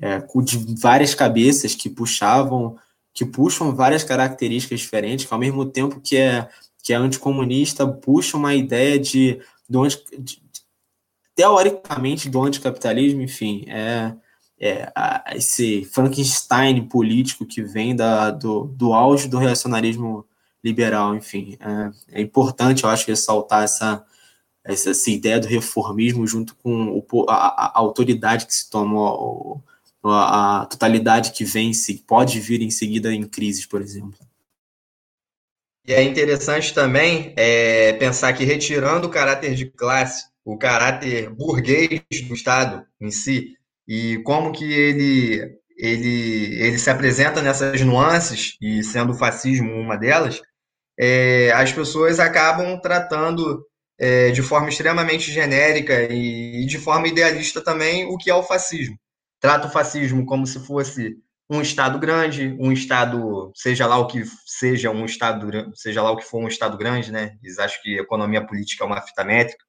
é, 0.00 0.18
de 0.42 0.74
várias 0.80 1.14
cabeças 1.14 1.74
que 1.74 1.88
puxavam, 1.88 2.76
que 3.12 3.24
puxam 3.24 3.74
várias 3.74 4.02
características 4.02 4.80
diferentes, 4.80 5.26
que 5.26 5.32
ao 5.32 5.40
mesmo 5.40 5.64
tempo 5.64 6.00
que 6.00 6.16
é, 6.16 6.48
que 6.82 6.92
é 6.92 6.96
anticomunista, 6.96 7.86
puxa 7.86 8.36
uma 8.36 8.54
ideia 8.54 8.98
de, 8.98 9.40
do 9.68 9.86
de 9.86 10.42
teoricamente 11.34 12.30
do 12.30 12.42
anticapitalismo, 12.42 13.20
enfim, 13.20 13.64
é, 13.68 14.14
é, 14.58 14.90
esse 15.34 15.84
Frankenstein 15.84 16.86
político 16.88 17.44
que 17.44 17.62
vem 17.62 17.94
da, 17.94 18.30
do, 18.30 18.64
do 18.64 18.92
auge 18.92 19.28
do 19.28 19.38
reacionarismo 19.38 20.26
liberal, 20.64 21.14
enfim. 21.14 21.56
É, 21.60 22.18
é 22.18 22.22
importante, 22.22 22.84
eu 22.84 22.90
acho, 22.90 23.06
ressaltar 23.06 23.64
essa, 23.64 24.04
essa, 24.64 24.90
essa, 24.90 25.10
ideia 25.10 25.38
do 25.38 25.46
reformismo 25.46 26.26
junto 26.26 26.54
com 26.56 26.88
o, 26.88 27.30
a, 27.30 27.34
a, 27.34 27.78
autoridade 27.78 28.46
que 28.46 28.54
se 28.54 28.68
toma, 28.70 29.62
a, 30.02 30.62
a 30.62 30.66
totalidade 30.66 31.32
que 31.32 31.44
vem, 31.44 31.72
se 31.72 31.98
pode 31.98 32.40
vir 32.40 32.62
em 32.62 32.70
seguida 32.70 33.12
em 33.12 33.24
crises, 33.24 33.66
por 33.66 33.80
exemplo. 33.80 34.18
E 35.86 35.92
é 35.92 36.02
interessante 36.02 36.74
também 36.74 37.32
é, 37.36 37.92
pensar 37.92 38.32
que 38.32 38.44
retirando 38.44 39.06
o 39.06 39.10
caráter 39.10 39.54
de 39.54 39.66
classe, 39.66 40.26
o 40.44 40.56
caráter 40.56 41.30
burguês 41.30 42.02
do 42.26 42.34
Estado 42.34 42.84
em 43.00 43.10
si, 43.10 43.55
e 43.86 44.18
como 44.24 44.52
que 44.52 44.64
ele, 44.64 45.40
ele, 45.76 46.60
ele 46.60 46.78
se 46.78 46.90
apresenta 46.90 47.42
nessas 47.42 47.80
nuances, 47.82 48.56
e 48.60 48.82
sendo 48.82 49.12
o 49.12 49.16
fascismo 49.16 49.70
uma 49.72 49.96
delas, 49.96 50.40
é, 50.98 51.52
as 51.52 51.72
pessoas 51.72 52.18
acabam 52.18 52.80
tratando 52.80 53.64
é, 53.98 54.30
de 54.30 54.42
forma 54.42 54.68
extremamente 54.68 55.30
genérica 55.30 56.02
e, 56.12 56.62
e 56.62 56.66
de 56.66 56.78
forma 56.78 57.08
idealista 57.08 57.62
também 57.62 58.06
o 58.06 58.16
que 58.16 58.30
é 58.30 58.34
o 58.34 58.42
fascismo. 58.42 58.96
Trata 59.40 59.68
o 59.68 59.70
fascismo 59.70 60.24
como 60.24 60.46
se 60.46 60.58
fosse 60.66 61.16
um 61.48 61.60
estado 61.60 61.98
grande, 61.98 62.56
um 62.58 62.72
estado, 62.72 63.52
seja 63.54 63.86
lá 63.86 63.98
o 63.98 64.06
que 64.06 64.24
seja 64.46 64.90
um 64.90 65.04
estado, 65.04 65.48
seja 65.74 66.02
lá 66.02 66.10
o 66.10 66.16
que 66.16 66.24
for 66.24 66.42
um 66.42 66.48
estado 66.48 66.76
grande, 66.76 67.12
né? 67.12 67.36
Eles 67.42 67.58
acham 67.58 67.80
que 67.82 67.98
economia 67.98 68.44
política 68.44 68.82
é 68.82 68.86
uma 68.86 69.00
fita 69.00 69.24
métrica. 69.24 69.64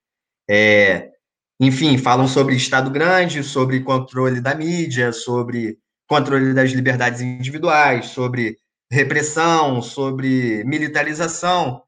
É, 0.49 1.11
enfim, 1.59 1.97
falam 1.97 2.27
sobre 2.27 2.55
estado 2.55 2.91
grande, 2.91 3.43
sobre 3.43 3.81
controle 3.81 4.39
da 4.39 4.53
mídia, 4.53 5.11
sobre 5.11 5.79
controle 6.07 6.53
das 6.53 6.71
liberdades 6.71 7.21
individuais, 7.21 8.07
sobre 8.07 8.57
repressão, 8.91 9.81
sobre 9.81 10.63
militarização, 10.63 11.81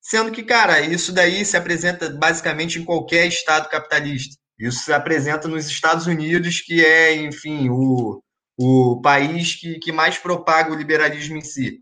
sendo 0.00 0.32
que, 0.32 0.42
cara, 0.42 0.80
isso 0.80 1.12
daí 1.12 1.44
se 1.44 1.56
apresenta 1.56 2.10
basicamente 2.10 2.78
em 2.78 2.84
qualquer 2.84 3.26
estado 3.26 3.68
capitalista. 3.68 4.36
Isso 4.58 4.84
se 4.84 4.92
apresenta 4.92 5.48
nos 5.48 5.66
Estados 5.66 6.06
Unidos, 6.06 6.60
que 6.60 6.84
é, 6.84 7.14
enfim, 7.16 7.68
o, 7.70 8.22
o 8.58 9.00
país 9.00 9.54
que, 9.54 9.78
que 9.78 9.92
mais 9.92 10.18
propaga 10.18 10.72
o 10.72 10.76
liberalismo 10.76 11.36
em 11.36 11.40
si. 11.40 11.80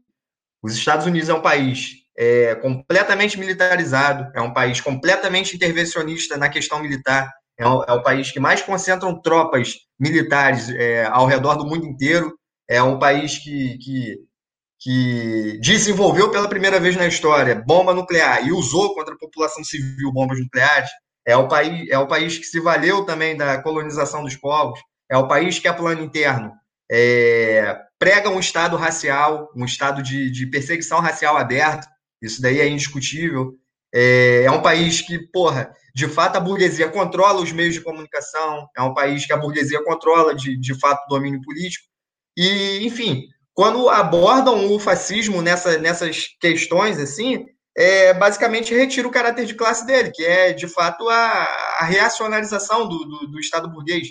Os 0.63 0.75
Estados 0.75 1.07
Unidos 1.07 1.29
é 1.29 1.35
um 1.35 1.43
país 1.43 2.00
é, 2.21 2.55
completamente 2.57 3.41
militarizado, 3.41 4.31
é 4.35 4.43
um 4.43 4.53
país 4.53 4.79
completamente 4.79 5.57
intervencionista 5.57 6.37
na 6.37 6.51
questão 6.51 6.79
militar, 6.79 7.33
é 7.59 7.67
o, 7.67 7.83
é 7.85 7.93
o 7.95 8.03
país 8.03 8.31
que 8.31 8.39
mais 8.39 8.61
concentram 8.61 9.19
tropas 9.23 9.77
militares 9.99 10.69
é, 10.69 11.07
ao 11.07 11.25
redor 11.25 11.55
do 11.57 11.65
mundo 11.65 11.87
inteiro, 11.87 12.37
é 12.69 12.83
um 12.83 12.99
país 12.99 13.39
que, 13.39 13.79
que, 13.79 14.19
que 14.79 15.59
desenvolveu 15.63 16.31
pela 16.31 16.47
primeira 16.47 16.79
vez 16.79 16.95
na 16.95 17.07
história 17.07 17.55
bomba 17.55 17.95
nuclear 17.95 18.47
e 18.47 18.53
usou 18.53 18.95
contra 18.95 19.15
a 19.15 19.19
população 19.19 19.65
civil 19.65 20.13
bombas 20.13 20.39
nucleares, 20.39 20.91
é 21.27 21.35
o 21.35 21.49
país, 21.49 21.89
é 21.89 21.99
o 21.99 22.07
país 22.07 22.37
que 22.37 22.45
se 22.45 22.61
valeu 22.61 23.07
também 23.07 23.35
da 23.35 23.63
colonização 23.63 24.23
dos 24.23 24.37
povos, 24.37 24.79
é 25.11 25.17
o 25.17 25.27
país 25.27 25.59
que 25.59 25.67
é 25.67 25.73
plano 25.73 26.05
interno 26.05 26.53
é, 26.91 27.79
prega 27.99 28.29
um 28.29 28.41
Estado 28.41 28.77
racial, 28.77 29.49
um 29.55 29.65
Estado 29.65 30.03
de, 30.03 30.29
de, 30.31 30.47
perseguição 30.47 30.99
racial 30.99 31.37
aberto, 31.37 31.87
isso 32.21 32.41
daí 32.41 32.61
é 32.61 32.69
indiscutível. 32.69 33.55
É, 33.93 34.45
é, 34.45 34.51
um 34.51 34.63
país 34.63 35.01
que, 35.01 35.19
porra, 35.19 35.73
de 35.95 36.07
fato 36.07 36.37
a 36.37 36.41
burguesia 36.41 36.89
controla 36.89 37.41
os 37.41 37.51
meios 37.51 37.75
de 37.75 37.81
comunicação, 37.81 38.69
é 38.77 38.83
um 38.83 38.95
país 38.95 39.27
que 39.27 39.33
a 39.33 39.37
burguesia 39.37 39.83
controla 39.83 40.35
de, 40.35 40.57
de 40.57 40.79
fato 40.79 41.05
o 41.05 41.09
domínio 41.09 41.41
político. 41.43 41.87
E, 42.37 42.87
enfim, 42.87 43.27
quando 43.53 43.89
abordam 43.89 44.73
o 44.73 44.79
fascismo 44.79 45.43
nessa, 45.43 45.77
nessas 45.79 46.29
questões, 46.41 46.99
assim, 46.99 47.47
é, 47.77 48.15
basicamente 48.15 48.75
retira 48.75 49.09
o 49.09 49.11
caráter 49.11 49.45
de 49.45 49.55
classe 49.55 49.85
dele, 49.85 50.13
que 50.13 50.25
é, 50.25 50.53
de 50.53 50.69
fato, 50.69 51.09
a, 51.09 51.45
a 51.79 51.85
reacionalização 51.85 52.89
do, 52.89 52.99
do, 53.05 53.27
do 53.27 53.41
Estado 53.41 53.71
burguês. 53.71 54.09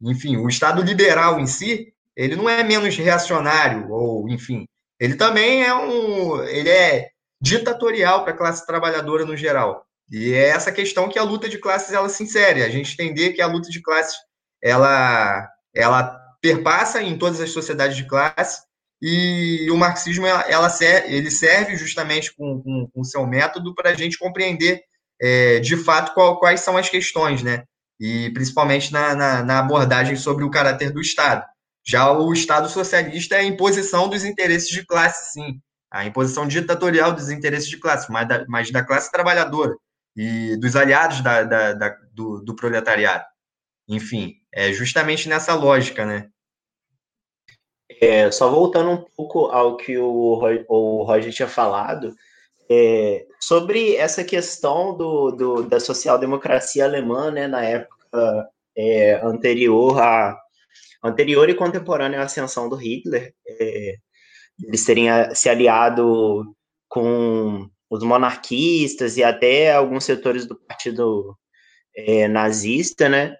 Enfim, 0.00 0.36
o 0.36 0.48
Estado 0.48 0.82
liberal 0.82 1.38
em 1.38 1.46
si, 1.46 1.92
ele 2.16 2.36
não 2.36 2.48
é 2.48 2.62
menos 2.62 2.96
reacionário, 2.96 3.90
ou 3.90 4.28
enfim, 4.28 4.66
ele 4.98 5.14
também 5.14 5.64
é 5.64 5.74
um. 5.74 6.42
ele 6.44 6.68
é 6.68 7.08
ditatorial 7.40 8.24
para 8.24 8.32
a 8.32 8.36
classe 8.36 8.66
trabalhadora 8.66 9.24
no 9.24 9.36
geral. 9.36 9.84
E 10.10 10.32
é 10.32 10.48
essa 10.48 10.72
questão 10.72 11.08
que 11.08 11.18
a 11.18 11.22
luta 11.22 11.48
de 11.48 11.58
classes 11.58 11.92
ela 11.92 12.08
se 12.08 12.22
insere. 12.22 12.62
A 12.62 12.68
gente 12.68 12.92
entender 12.92 13.32
que 13.32 13.42
a 13.42 13.46
luta 13.46 13.68
de 13.68 13.80
classes 13.82 14.16
ela, 14.62 15.48
ela 15.74 16.18
perpassa 16.40 17.02
em 17.02 17.18
todas 17.18 17.40
as 17.40 17.50
sociedades 17.50 17.96
de 17.96 18.06
classe 18.06 18.62
e 19.00 19.70
o 19.70 19.76
marxismo 19.76 20.26
ela, 20.26 20.68
serve, 20.68 21.14
ele 21.14 21.30
serve 21.30 21.76
justamente 21.76 22.34
com 22.34 22.88
o 22.94 23.04
seu 23.04 23.26
método 23.26 23.74
para 23.74 23.90
a 23.90 23.94
gente 23.94 24.18
compreender 24.18 24.82
é, 25.20 25.60
de 25.60 25.76
fato 25.76 26.14
qual, 26.14 26.38
quais 26.38 26.60
são 26.60 26.76
as 26.76 26.88
questões, 26.88 27.42
né? 27.42 27.64
E 28.00 28.30
principalmente 28.30 28.92
na, 28.92 29.14
na, 29.14 29.42
na 29.42 29.58
abordagem 29.58 30.16
sobre 30.16 30.44
o 30.44 30.50
caráter 30.50 30.92
do 30.92 31.00
Estado. 31.00 31.44
Já 31.86 32.10
o 32.12 32.32
Estado 32.32 32.68
socialista 32.68 33.36
é 33.36 33.40
a 33.40 33.44
imposição 33.44 34.08
dos 34.08 34.24
interesses 34.24 34.68
de 34.68 34.84
classe, 34.84 35.32
sim. 35.32 35.60
A 35.90 36.04
imposição 36.04 36.46
ditatorial 36.46 37.12
dos 37.12 37.30
interesses 37.30 37.68
de 37.68 37.78
classe, 37.78 38.10
mas 38.10 38.28
da, 38.28 38.44
mas 38.46 38.70
da 38.70 38.84
classe 38.84 39.10
trabalhadora 39.10 39.74
e 40.16 40.56
dos 40.56 40.74
aliados 40.74 41.20
da, 41.20 41.44
da, 41.44 41.72
da 41.72 41.96
do, 42.12 42.40
do, 42.42 42.54
proletariado. 42.54 43.24
Enfim, 43.88 44.34
é 44.52 44.72
justamente 44.72 45.28
nessa 45.28 45.54
lógica, 45.54 46.04
né? 46.04 46.28
É, 48.00 48.30
só 48.30 48.50
voltando 48.50 48.90
um 48.90 49.04
pouco 49.16 49.46
ao 49.46 49.76
que 49.76 49.96
o, 49.96 50.40
o 50.68 51.02
Roger 51.04 51.32
tinha 51.32 51.48
falado, 51.48 52.14
é, 52.70 53.26
sobre 53.40 53.96
essa 53.96 54.22
questão 54.22 54.96
do, 54.96 55.30
do, 55.30 55.62
da 55.62 55.80
social-democracia 55.80 56.84
alemã, 56.84 57.30
né, 57.30 57.46
na 57.46 57.64
época 57.64 58.48
é, 58.76 59.14
anterior 59.24 59.98
a, 60.00 60.38
anterior 61.02 61.48
e 61.48 61.54
contemporânea 61.54 62.20
à 62.20 62.24
ascensão 62.24 62.68
do 62.68 62.76
Hitler, 62.76 63.34
é, 63.46 63.96
eles 64.62 64.84
terem 64.84 65.08
se 65.34 65.48
aliado 65.48 66.54
com 66.88 67.68
os 67.90 68.02
monarquistas 68.02 69.16
e 69.16 69.24
até 69.24 69.72
alguns 69.72 70.04
setores 70.04 70.46
do 70.46 70.56
partido 70.56 71.36
é, 71.96 72.28
nazista, 72.28 73.08
né? 73.08 73.34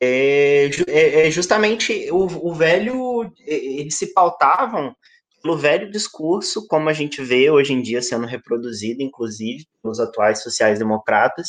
É, 0.00 0.70
é, 0.86 1.26
é 1.26 1.30
justamente 1.30 2.08
o, 2.12 2.26
o, 2.48 2.54
velho, 2.54 3.32
eles 3.44 3.96
se 3.96 4.12
pautavam 4.12 4.94
pelo 5.42 5.56
velho 5.56 5.90
discurso, 5.90 6.66
como 6.68 6.88
a 6.88 6.92
gente 6.92 7.22
vê 7.22 7.50
hoje 7.50 7.72
em 7.72 7.82
dia 7.82 8.02
sendo 8.02 8.26
reproduzido, 8.26 9.02
inclusive, 9.02 9.64
pelos 9.82 10.00
atuais 10.00 10.42
sociais-democratas, 10.42 11.48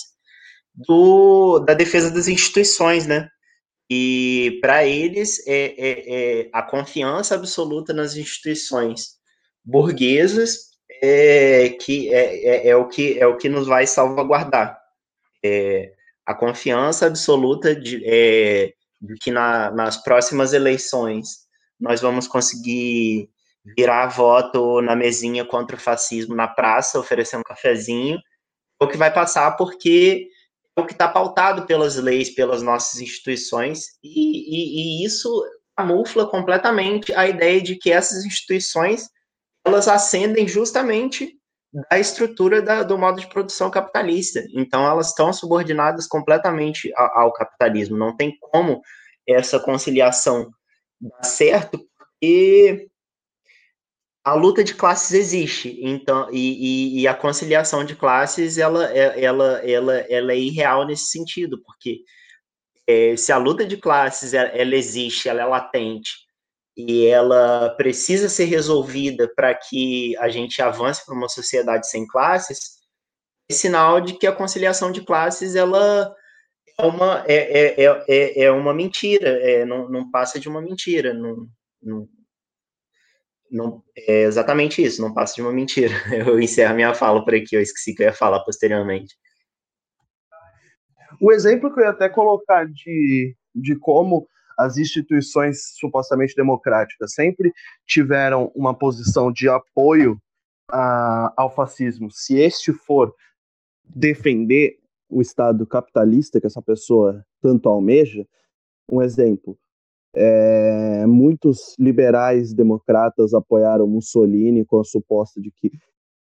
do, 0.74 1.60
da 1.60 1.74
defesa 1.74 2.12
das 2.12 2.28
instituições, 2.28 3.06
né? 3.06 3.28
E 3.90 4.60
para 4.62 4.86
eles 4.86 5.46
é, 5.48 5.74
é, 5.78 6.42
é, 6.42 6.50
a 6.54 6.62
confiança 6.62 7.34
absoluta 7.34 7.92
nas 7.92 8.16
instituições 8.16 9.18
burguesas 9.66 10.70
é, 11.02 11.70
que 11.70 12.14
é, 12.14 12.46
é, 12.46 12.68
é, 12.70 12.76
o 12.76 12.88
que 12.88 13.18
é 13.20 13.26
o 13.26 13.38
que 13.38 13.50
nos 13.50 13.68
vai 13.68 13.88
salvaguardar. 13.88 14.80
É, 15.44 15.94
a 16.26 16.36
confiança 16.36 17.08
absoluta 17.08 17.76
de, 17.76 18.04
é, 18.06 18.74
de 19.02 19.16
que 19.16 19.32
na, 19.32 19.72
nas 19.72 19.98
próximas 19.98 20.54
eleições 20.54 21.48
nós 21.80 22.02
vamos 22.02 22.28
conseguir 22.28 23.30
virar 23.76 24.08
voto 24.08 24.82
na 24.82 24.96
mesinha 24.96 25.46
contra 25.46 25.76
o 25.76 25.80
fascismo 25.80 26.36
na 26.36 26.48
praça, 26.48 27.00
oferecendo 27.00 27.42
um 27.42 27.44
cafezinho, 27.44 28.20
o 28.80 28.88
que 28.88 28.98
vai 28.98 29.12
passar 29.12 29.52
porque 29.58 30.28
que 30.86 30.94
está 30.94 31.08
pautado 31.08 31.66
pelas 31.66 31.96
leis, 31.96 32.30
pelas 32.30 32.62
nossas 32.62 33.00
instituições, 33.02 33.86
e, 34.04 34.10
e, 34.10 35.02
e, 35.02 35.06
isso 35.06 35.30
camufla 35.76 36.28
completamente 36.28 37.14
a 37.14 37.28
ideia 37.28 37.62
de 37.62 37.76
que 37.76 37.92
essas 37.92 38.26
instituições 38.26 39.08
elas 39.66 39.88
ascendem 39.88 40.48
justamente 40.48 41.40
da 41.90 42.00
estrutura 42.00 42.62
da, 42.62 42.84
do 42.84 42.98
modo 42.98 43.20
de 43.20 43.28
produção 43.28 43.70
capitalista. 43.70 44.44
Então, 44.54 44.86
elas 44.86 45.10
estão 45.10 45.32
subordinadas 45.32 46.08
completamente 46.08 46.92
ao, 46.96 47.20
ao 47.20 47.34
capitalismo. 47.34 47.98
Não 47.98 48.16
tem 48.16 48.36
como 48.40 48.82
essa 49.28 49.60
conciliação 49.60 50.50
dar 51.00 51.24
certo, 51.24 51.80
porque 51.98 52.90
a 54.30 54.36
luta 54.36 54.64
de 54.64 54.76
classes 54.76 55.12
existe, 55.12 55.80
então 55.82 56.30
e, 56.32 57.00
e, 57.00 57.02
e, 57.02 57.08
a 57.08 57.16
conciliação 57.16 57.84
de 57.84 57.96
classes 57.96 58.60
ela, 58.60 58.86
é, 58.96 59.24
ela, 59.24 59.60
ela, 59.68 59.98
ela 60.02 60.32
é 60.32 60.38
irreal 60.38 60.86
nesse 60.86 61.08
sentido, 61.08 61.60
porque 61.64 62.04
é, 62.86 63.16
se 63.18 63.32
a 63.32 63.38
luta 63.38 63.66
de 63.66 63.76
classes 63.76 64.36
ela, 64.36 64.50
ela, 64.50 64.76
existe, 64.76 65.28
ela 65.28 65.42
é 65.42 65.46
latente 65.46 66.12
e 66.78 67.08
ela 67.08 67.70
precisa 67.72 68.30
ser 68.30 68.46
resolvida 68.46 69.28
para 69.36 69.56
que 69.56 70.16
a 70.18 70.30
gente 70.30 70.62
avance 70.62 71.04
para 71.04 71.16
uma 71.16 71.28
sociedade 71.28 71.90
sem 71.90 72.06
classes, 72.06 72.78
é 73.50 73.54
sinal 73.54 74.00
de 74.00 74.14
que 74.14 74.28
a 74.28 74.32
conciliação 74.32 74.92
de 74.92 75.02
classes 75.02 75.56
ela 75.56 76.14
é 76.78 76.86
uma 76.86 77.26
é, 77.28 77.84
é, 77.84 78.04
é, 78.08 78.44
é 78.44 78.52
uma 78.52 78.76
mentira, 78.76 79.28
é, 79.42 79.66
não, 79.66 79.90
não 79.90 80.12
passa 80.12 80.40
de 80.40 80.48
uma 80.48 80.62
mentira, 80.62 81.16
não, 81.16 81.48
não 81.82 82.08
não, 83.52 83.84
é 83.96 84.24
exatamente 84.24 84.84
isso, 84.84 85.02
não 85.02 85.14
passa 85.14 85.36
de 85.36 85.42
uma 85.42 85.52
mentira. 85.52 85.94
Eu 86.28 86.40
encerro 86.40 86.76
minha 86.76 86.94
fala 86.94 87.24
por 87.24 87.34
aqui, 87.34 87.56
eu 87.56 87.62
esqueci 87.62 87.94
que 87.94 88.04
eu 88.04 88.08
ia 88.08 88.14
falar 88.14 88.40
posteriormente. 88.42 89.16
O 91.20 91.32
exemplo 91.32 91.74
que 91.74 91.80
eu 91.80 91.84
ia 91.84 91.90
até 91.90 92.08
colocar 92.08 92.66
de, 92.66 93.36
de 93.54 93.76
como 93.78 94.28
as 94.58 94.78
instituições 94.78 95.78
supostamente 95.78 96.36
democráticas 96.36 97.14
sempre 97.14 97.52
tiveram 97.88 98.52
uma 98.56 98.78
posição 98.78 99.32
de 99.32 99.48
apoio 99.50 100.22
a, 100.70 101.34
ao 101.36 101.54
fascismo, 101.54 102.12
se 102.12 102.38
este 102.38 102.72
for 102.74 103.14
defender 103.84 104.78
o 105.10 105.22
Estado 105.22 105.66
capitalista 105.66 106.40
que 106.40 106.48
essa 106.48 106.62
pessoa 106.62 107.26
tanto 107.42 107.68
almeja, 107.68 108.26
um 108.92 109.02
exemplo, 109.02 109.58
é, 110.22 111.06
muitos 111.06 111.76
liberais 111.80 112.54
democratas 112.54 113.34
apoiaram 113.34 113.88
Mussolini 113.88 114.66
com 114.66 114.78
a 114.78 114.84
suposta 114.84 115.40
de 115.40 115.50
que 115.50 115.72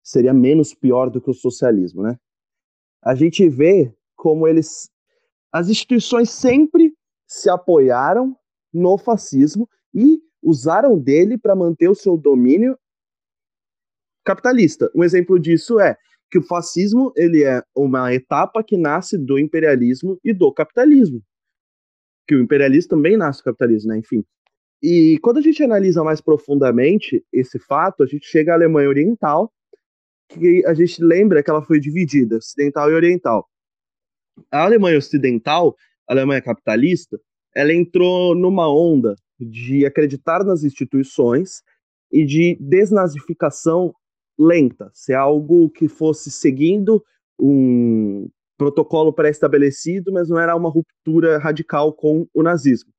seria 0.04 0.32
menos 0.32 0.72
pior 0.72 1.10
do 1.10 1.20
que 1.20 1.28
o 1.28 1.34
socialismo, 1.34 2.02
né? 2.02 2.16
A 3.02 3.16
gente 3.16 3.48
vê 3.48 3.92
como 4.14 4.46
eles, 4.46 4.88
as 5.52 5.68
instituições 5.68 6.30
sempre 6.30 6.94
se 7.26 7.50
apoiaram 7.50 8.36
no 8.72 8.96
fascismo 8.98 9.68
e 9.92 10.20
usaram 10.40 10.96
dele 10.96 11.36
para 11.36 11.56
manter 11.56 11.88
o 11.88 11.94
seu 11.94 12.16
domínio 12.16 12.78
capitalista. 14.24 14.88
Um 14.94 15.02
exemplo 15.02 15.40
disso 15.40 15.80
é 15.80 15.96
que 16.30 16.38
o 16.38 16.42
fascismo 16.42 17.12
ele 17.16 17.42
é 17.42 17.64
uma 17.76 18.14
etapa 18.14 18.62
que 18.62 18.76
nasce 18.76 19.18
do 19.18 19.40
imperialismo 19.40 20.20
e 20.22 20.32
do 20.32 20.52
capitalismo 20.52 21.20
que 22.28 22.34
o 22.34 22.42
imperialismo 22.42 22.90
também 22.90 23.16
nasce 23.16 23.40
do 23.40 23.44
capitalismo, 23.44 23.90
né? 23.90 23.98
Enfim. 23.98 24.23
E 24.82 25.18
quando 25.23 25.39
a 25.39 25.40
gente 25.40 25.62
analisa 25.62 26.05
mais 26.05 26.20
profundamente 26.20 27.24
esse 27.32 27.58
fato, 27.58 28.02
a 28.02 28.07
gente 28.07 28.26
chega 28.26 28.52
à 28.52 28.55
Alemanha 28.55 28.89
Oriental, 28.89 29.50
que 30.28 30.62
a 30.66 30.74
gente 30.74 31.02
lembra 31.02 31.42
que 31.42 31.50
ela 31.50 31.62
foi 31.62 31.81
dividida, 31.81 32.36
ocidental 32.36 32.90
e 32.90 32.94
oriental. 32.94 33.48
A 34.52 34.65
Alemanha 34.65 34.98
Ocidental, 34.98 35.74
a 36.07 36.12
Alemanha 36.12 36.42
capitalista, 36.42 37.18
ela 37.57 37.73
entrou 37.73 38.34
numa 38.34 38.70
onda 38.70 39.16
de 39.40 39.86
acreditar 39.86 40.44
nas 40.44 40.62
instituições 40.62 41.62
e 42.12 42.24
de 42.24 42.57
desnazificação 42.60 43.92
lenta, 44.39 44.90
se 44.92 45.12
algo 45.15 45.68
que 45.70 45.89
fosse 45.89 46.31
seguindo 46.31 47.02
um, 47.39 48.28
protocolo 48.58 49.12
pré-estabelecido, 49.12 50.12
mas 50.12 50.28
não 50.28 50.38
era 50.38 50.54
uma 50.56 50.68
ruptura 50.68 51.38
radical 51.38 51.92
com 51.92 52.26
o 52.34 52.42
nazismo. 52.42 52.92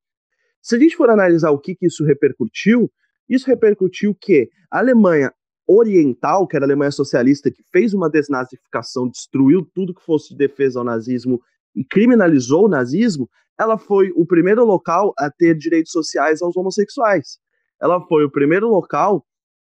Se 0.61 0.75
a 0.75 0.79
gente 0.79 0.95
for 0.95 1.09
analisar 1.09 1.51
o 1.51 1.59
que, 1.59 1.75
que 1.75 1.85
isso 1.85 2.03
repercutiu, 2.05 2.89
isso 3.27 3.45
repercutiu 3.45 4.15
que 4.15 4.49
a 4.71 4.79
Alemanha 4.79 5.31
Oriental, 5.67 6.47
que 6.47 6.55
era 6.55 6.65
a 6.65 6.67
Alemanha 6.67 6.91
socialista, 6.91 7.51
que 7.51 7.61
fez 7.71 7.93
uma 7.93 8.09
desnazificação, 8.09 9.07
destruiu 9.07 9.69
tudo 9.75 9.93
que 9.93 10.03
fosse 10.03 10.29
de 10.29 10.37
defesa 10.37 10.79
ao 10.79 10.85
nazismo 10.85 11.39
e 11.75 11.83
criminalizou 11.83 12.65
o 12.65 12.69
nazismo, 12.69 13.29
ela 13.59 13.77
foi 13.77 14.11
o 14.15 14.25
primeiro 14.25 14.65
local 14.65 15.13
a 15.17 15.29
ter 15.29 15.55
direitos 15.55 15.91
sociais 15.91 16.41
aos 16.41 16.55
homossexuais. 16.55 17.37
Ela 17.79 18.01
foi 18.07 18.23
o 18.23 18.31
primeiro 18.31 18.67
local 18.67 19.25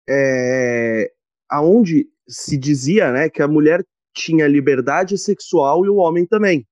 é, 0.07 1.11
aonde 1.49 2.07
se 2.27 2.57
dizia 2.57 3.11
né, 3.11 3.29
que 3.29 3.41
a 3.41 3.47
mulher 3.47 3.83
tinha 4.13 4.47
liberdade 4.47 5.17
sexual 5.17 5.85
e 5.85 5.89
o 5.89 5.95
homem 5.95 6.25
também. 6.25 6.65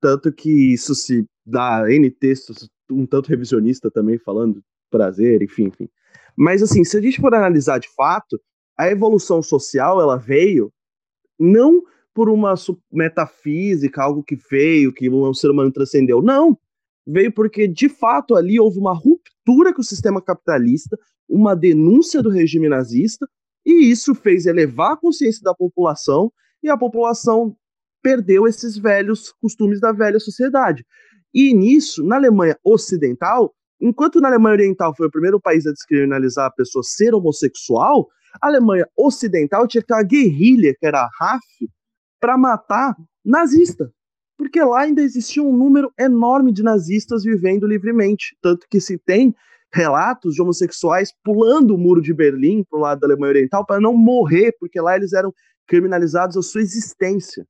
Tanto 0.00 0.32
que 0.32 0.72
isso 0.72 0.94
se 0.94 1.24
dá 1.44 1.90
N 1.90 2.10
textos, 2.10 2.68
um 2.90 3.06
tanto 3.06 3.28
revisionista 3.28 3.90
também, 3.90 4.18
falando 4.18 4.62
prazer, 4.90 5.42
enfim, 5.42 5.64
enfim. 5.64 5.88
Mas 6.36 6.62
assim, 6.62 6.84
se 6.84 6.96
a 6.96 7.00
gente 7.00 7.20
for 7.20 7.34
analisar 7.34 7.78
de 7.78 7.88
fato, 7.94 8.40
a 8.76 8.88
evolução 8.90 9.42
social 9.42 10.00
ela 10.00 10.16
veio 10.16 10.72
não 11.38 11.82
por 12.12 12.28
uma 12.28 12.54
metafísica, 12.92 14.02
algo 14.02 14.22
que 14.22 14.36
veio, 14.50 14.92
que 14.92 15.08
o 15.10 15.34
ser 15.34 15.50
humano 15.50 15.72
transcendeu. 15.72 16.22
Não. 16.22 16.56
Veio 17.06 17.32
porque, 17.32 17.66
de 17.66 17.88
fato, 17.88 18.36
ali 18.36 18.58
houve 18.58 18.78
uma 18.78 18.94
ruptura 18.94 19.74
com 19.74 19.80
o 19.80 19.84
sistema 19.84 20.22
capitalista, 20.22 20.96
uma 21.28 21.54
denúncia 21.56 22.22
do 22.22 22.30
regime 22.30 22.68
nazista, 22.68 23.28
e 23.66 23.90
isso 23.90 24.14
fez 24.14 24.46
elevar 24.46 24.92
a 24.92 24.96
consciência 24.96 25.42
da 25.42 25.54
população 25.54 26.32
e 26.64 26.70
a 26.70 26.78
população 26.78 27.54
perdeu 28.02 28.46
esses 28.46 28.76
velhos 28.78 29.32
costumes 29.40 29.80
da 29.80 29.92
velha 29.92 30.18
sociedade. 30.18 30.84
E 31.32 31.52
nisso, 31.54 32.02
na 32.02 32.16
Alemanha 32.16 32.58
Ocidental, 32.64 33.54
enquanto 33.80 34.20
na 34.20 34.28
Alemanha 34.28 34.54
Oriental 34.54 34.94
foi 34.96 35.06
o 35.06 35.10
primeiro 35.10 35.38
país 35.38 35.66
a 35.66 35.72
descriminalizar 35.72 36.46
a 36.46 36.50
pessoa 36.50 36.82
ser 36.82 37.14
homossexual, 37.14 38.08
a 38.40 38.46
Alemanha 38.46 38.88
Ocidental 38.96 39.66
tinha 39.66 39.82
que 39.82 39.88
ter 39.88 39.94
uma 39.94 40.02
guerrilha, 40.02 40.74
que 40.78 40.86
era 40.86 41.00
a 41.00 41.08
RAF, 41.20 41.44
para 42.18 42.38
matar 42.38 42.96
nazista. 43.24 43.92
Porque 44.38 44.62
lá 44.62 44.80
ainda 44.80 45.02
existia 45.02 45.42
um 45.42 45.56
número 45.56 45.92
enorme 45.98 46.50
de 46.50 46.62
nazistas 46.62 47.24
vivendo 47.24 47.66
livremente. 47.66 48.36
Tanto 48.40 48.66
que 48.70 48.80
se 48.80 48.98
tem 48.98 49.34
relatos 49.72 50.34
de 50.34 50.42
homossexuais 50.42 51.12
pulando 51.22 51.74
o 51.74 51.78
muro 51.78 52.00
de 52.00 52.14
Berlim 52.14 52.64
para 52.64 52.78
o 52.78 52.82
lado 52.82 53.00
da 53.00 53.06
Alemanha 53.06 53.30
Oriental 53.30 53.66
para 53.66 53.80
não 53.80 53.94
morrer, 53.94 54.56
porque 54.58 54.80
lá 54.80 54.96
eles 54.96 55.12
eram 55.12 55.32
criminalizados 55.66 56.36
a 56.36 56.42
sua 56.42 56.60
existência. 56.60 57.46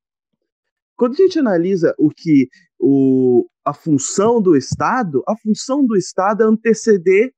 Quando 0.96 1.14
a 1.14 1.16
gente 1.16 1.38
analisa 1.38 1.94
o 1.98 2.10
que 2.10 2.48
o, 2.78 3.48
a 3.64 3.72
função 3.72 4.40
do 4.40 4.56
Estado, 4.56 5.22
a 5.26 5.36
função 5.36 5.84
do 5.84 5.96
Estado 5.96 6.42
é 6.42 6.46
anteceder 6.46 7.32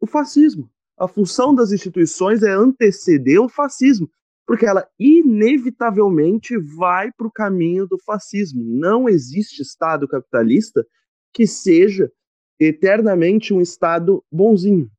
o 0.00 0.06
fascismo. 0.06 0.70
A 0.98 1.06
função 1.06 1.54
das 1.54 1.72
instituições 1.72 2.42
é 2.42 2.50
anteceder 2.50 3.40
o 3.40 3.48
fascismo, 3.48 4.10
porque 4.46 4.66
ela 4.66 4.86
inevitavelmente 4.98 6.56
vai 6.76 7.10
para 7.12 7.26
o 7.26 7.32
caminho 7.32 7.86
do 7.86 7.98
fascismo. 8.04 8.62
Não 8.64 9.08
existe 9.08 9.62
Estado 9.62 10.08
capitalista 10.08 10.84
que 11.32 11.46
seja 11.46 12.10
eternamente 12.58 13.54
um 13.54 13.60
Estado 13.60 14.24
bonzinho. 14.30 14.90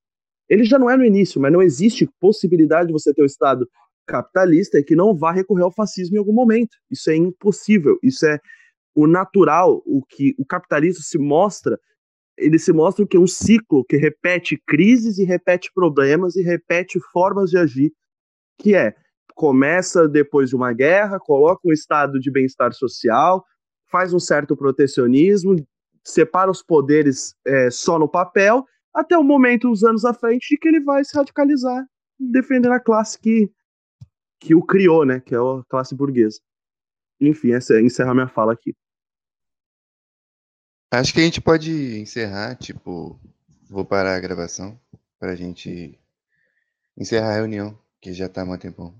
Ele 0.49 0.63
já 0.63 0.77
não 0.77 0.89
é 0.89 0.97
no 0.97 1.05
início, 1.05 1.39
mas 1.39 1.51
não 1.51 1.61
existe 1.61 2.09
possibilidade 2.19 2.87
de 2.87 2.93
você 2.93 3.13
ter 3.13 3.21
um 3.21 3.25
Estado 3.25 3.67
capitalista 4.05 4.77
é 4.77 4.83
que 4.83 4.95
não 4.95 5.15
vá 5.15 5.31
recorrer 5.31 5.63
ao 5.63 5.73
fascismo 5.73 6.15
em 6.15 6.19
algum 6.19 6.33
momento. 6.33 6.75
Isso 6.89 7.09
é 7.09 7.15
impossível. 7.15 7.97
Isso 8.03 8.25
é 8.25 8.39
o 8.95 9.07
natural, 9.07 9.81
o 9.85 10.03
que 10.07 10.35
o 10.37 10.45
capitalismo 10.45 11.03
se 11.03 11.17
mostra, 11.17 11.79
ele 12.37 12.59
se 12.59 12.71
mostra 12.71 13.05
que 13.07 13.17
é 13.17 13.19
um 13.19 13.27
ciclo 13.27 13.83
que 13.85 13.97
repete 13.97 14.61
crises 14.67 15.17
e 15.17 15.23
repete 15.23 15.71
problemas 15.73 16.35
e 16.35 16.43
repete 16.43 16.99
formas 17.11 17.49
de 17.49 17.57
agir, 17.57 17.91
que 18.59 18.75
é 18.75 18.93
começa 19.35 20.07
depois 20.07 20.49
de 20.49 20.55
uma 20.55 20.73
guerra, 20.73 21.19
coloca 21.19 21.61
um 21.65 21.71
estado 21.71 22.19
de 22.19 22.31
bem-estar 22.31 22.71
social, 22.73 23.43
faz 23.89 24.13
um 24.13 24.19
certo 24.19 24.55
protecionismo, 24.55 25.55
separa 26.03 26.51
os 26.51 26.61
poderes 26.61 27.35
é, 27.45 27.71
só 27.71 27.97
no 27.97 28.07
papel, 28.07 28.63
até 28.93 29.17
o 29.17 29.23
momento, 29.23 29.69
uns 29.69 29.83
anos 29.83 30.05
à 30.05 30.13
frente, 30.13 30.49
de 30.49 30.57
que 30.57 30.67
ele 30.67 30.81
vai 30.81 31.03
se 31.03 31.15
radicalizar, 31.15 31.83
defendendo 32.19 32.73
a 32.73 32.79
classe 32.79 33.19
que 33.19 33.49
que 34.43 34.53
o 34.53 34.61
criou, 34.61 35.05
né? 35.05 35.21
Que 35.21 35.33
é 35.33 35.37
a 35.37 35.63
classe 35.69 35.95
burguesa. 35.95 36.41
Enfim, 37.19 37.53
essa 37.53 37.79
encerra 37.79 38.13
minha 38.13 38.27
fala 38.27 38.51
aqui. 38.51 38.75
Acho 40.91 41.13
que 41.13 41.21
a 41.21 41.23
gente 41.23 41.41
pode 41.41 41.71
encerrar, 41.99 42.55
tipo, 42.55 43.19
vou 43.69 43.85
parar 43.85 44.15
a 44.15 44.19
gravação 44.19 44.79
para 45.17 45.31
a 45.31 45.35
gente 45.35 45.97
encerrar 46.95 47.29
a 47.29 47.35
reunião, 47.35 47.77
que 47.99 48.13
já 48.13 48.25
está 48.25 48.41
há 48.41 48.45
muito 48.45 48.61
tempo. 48.61 48.93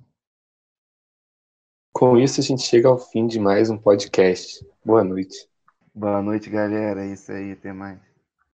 Com 1.91 2.17
isso, 2.17 2.39
a 2.39 2.43
gente 2.43 2.63
chega 2.63 2.87
ao 2.87 2.97
fim 2.97 3.27
de 3.27 3.37
mais 3.37 3.69
um 3.69 3.77
podcast. 3.77 4.65
Boa 4.83 5.03
noite. 5.03 5.47
Boa 5.93 6.21
noite, 6.23 6.49
galera. 6.49 7.05
É 7.05 7.13
isso 7.13 7.31
aí, 7.31 7.51
até 7.51 7.71
mais. 7.71 8.12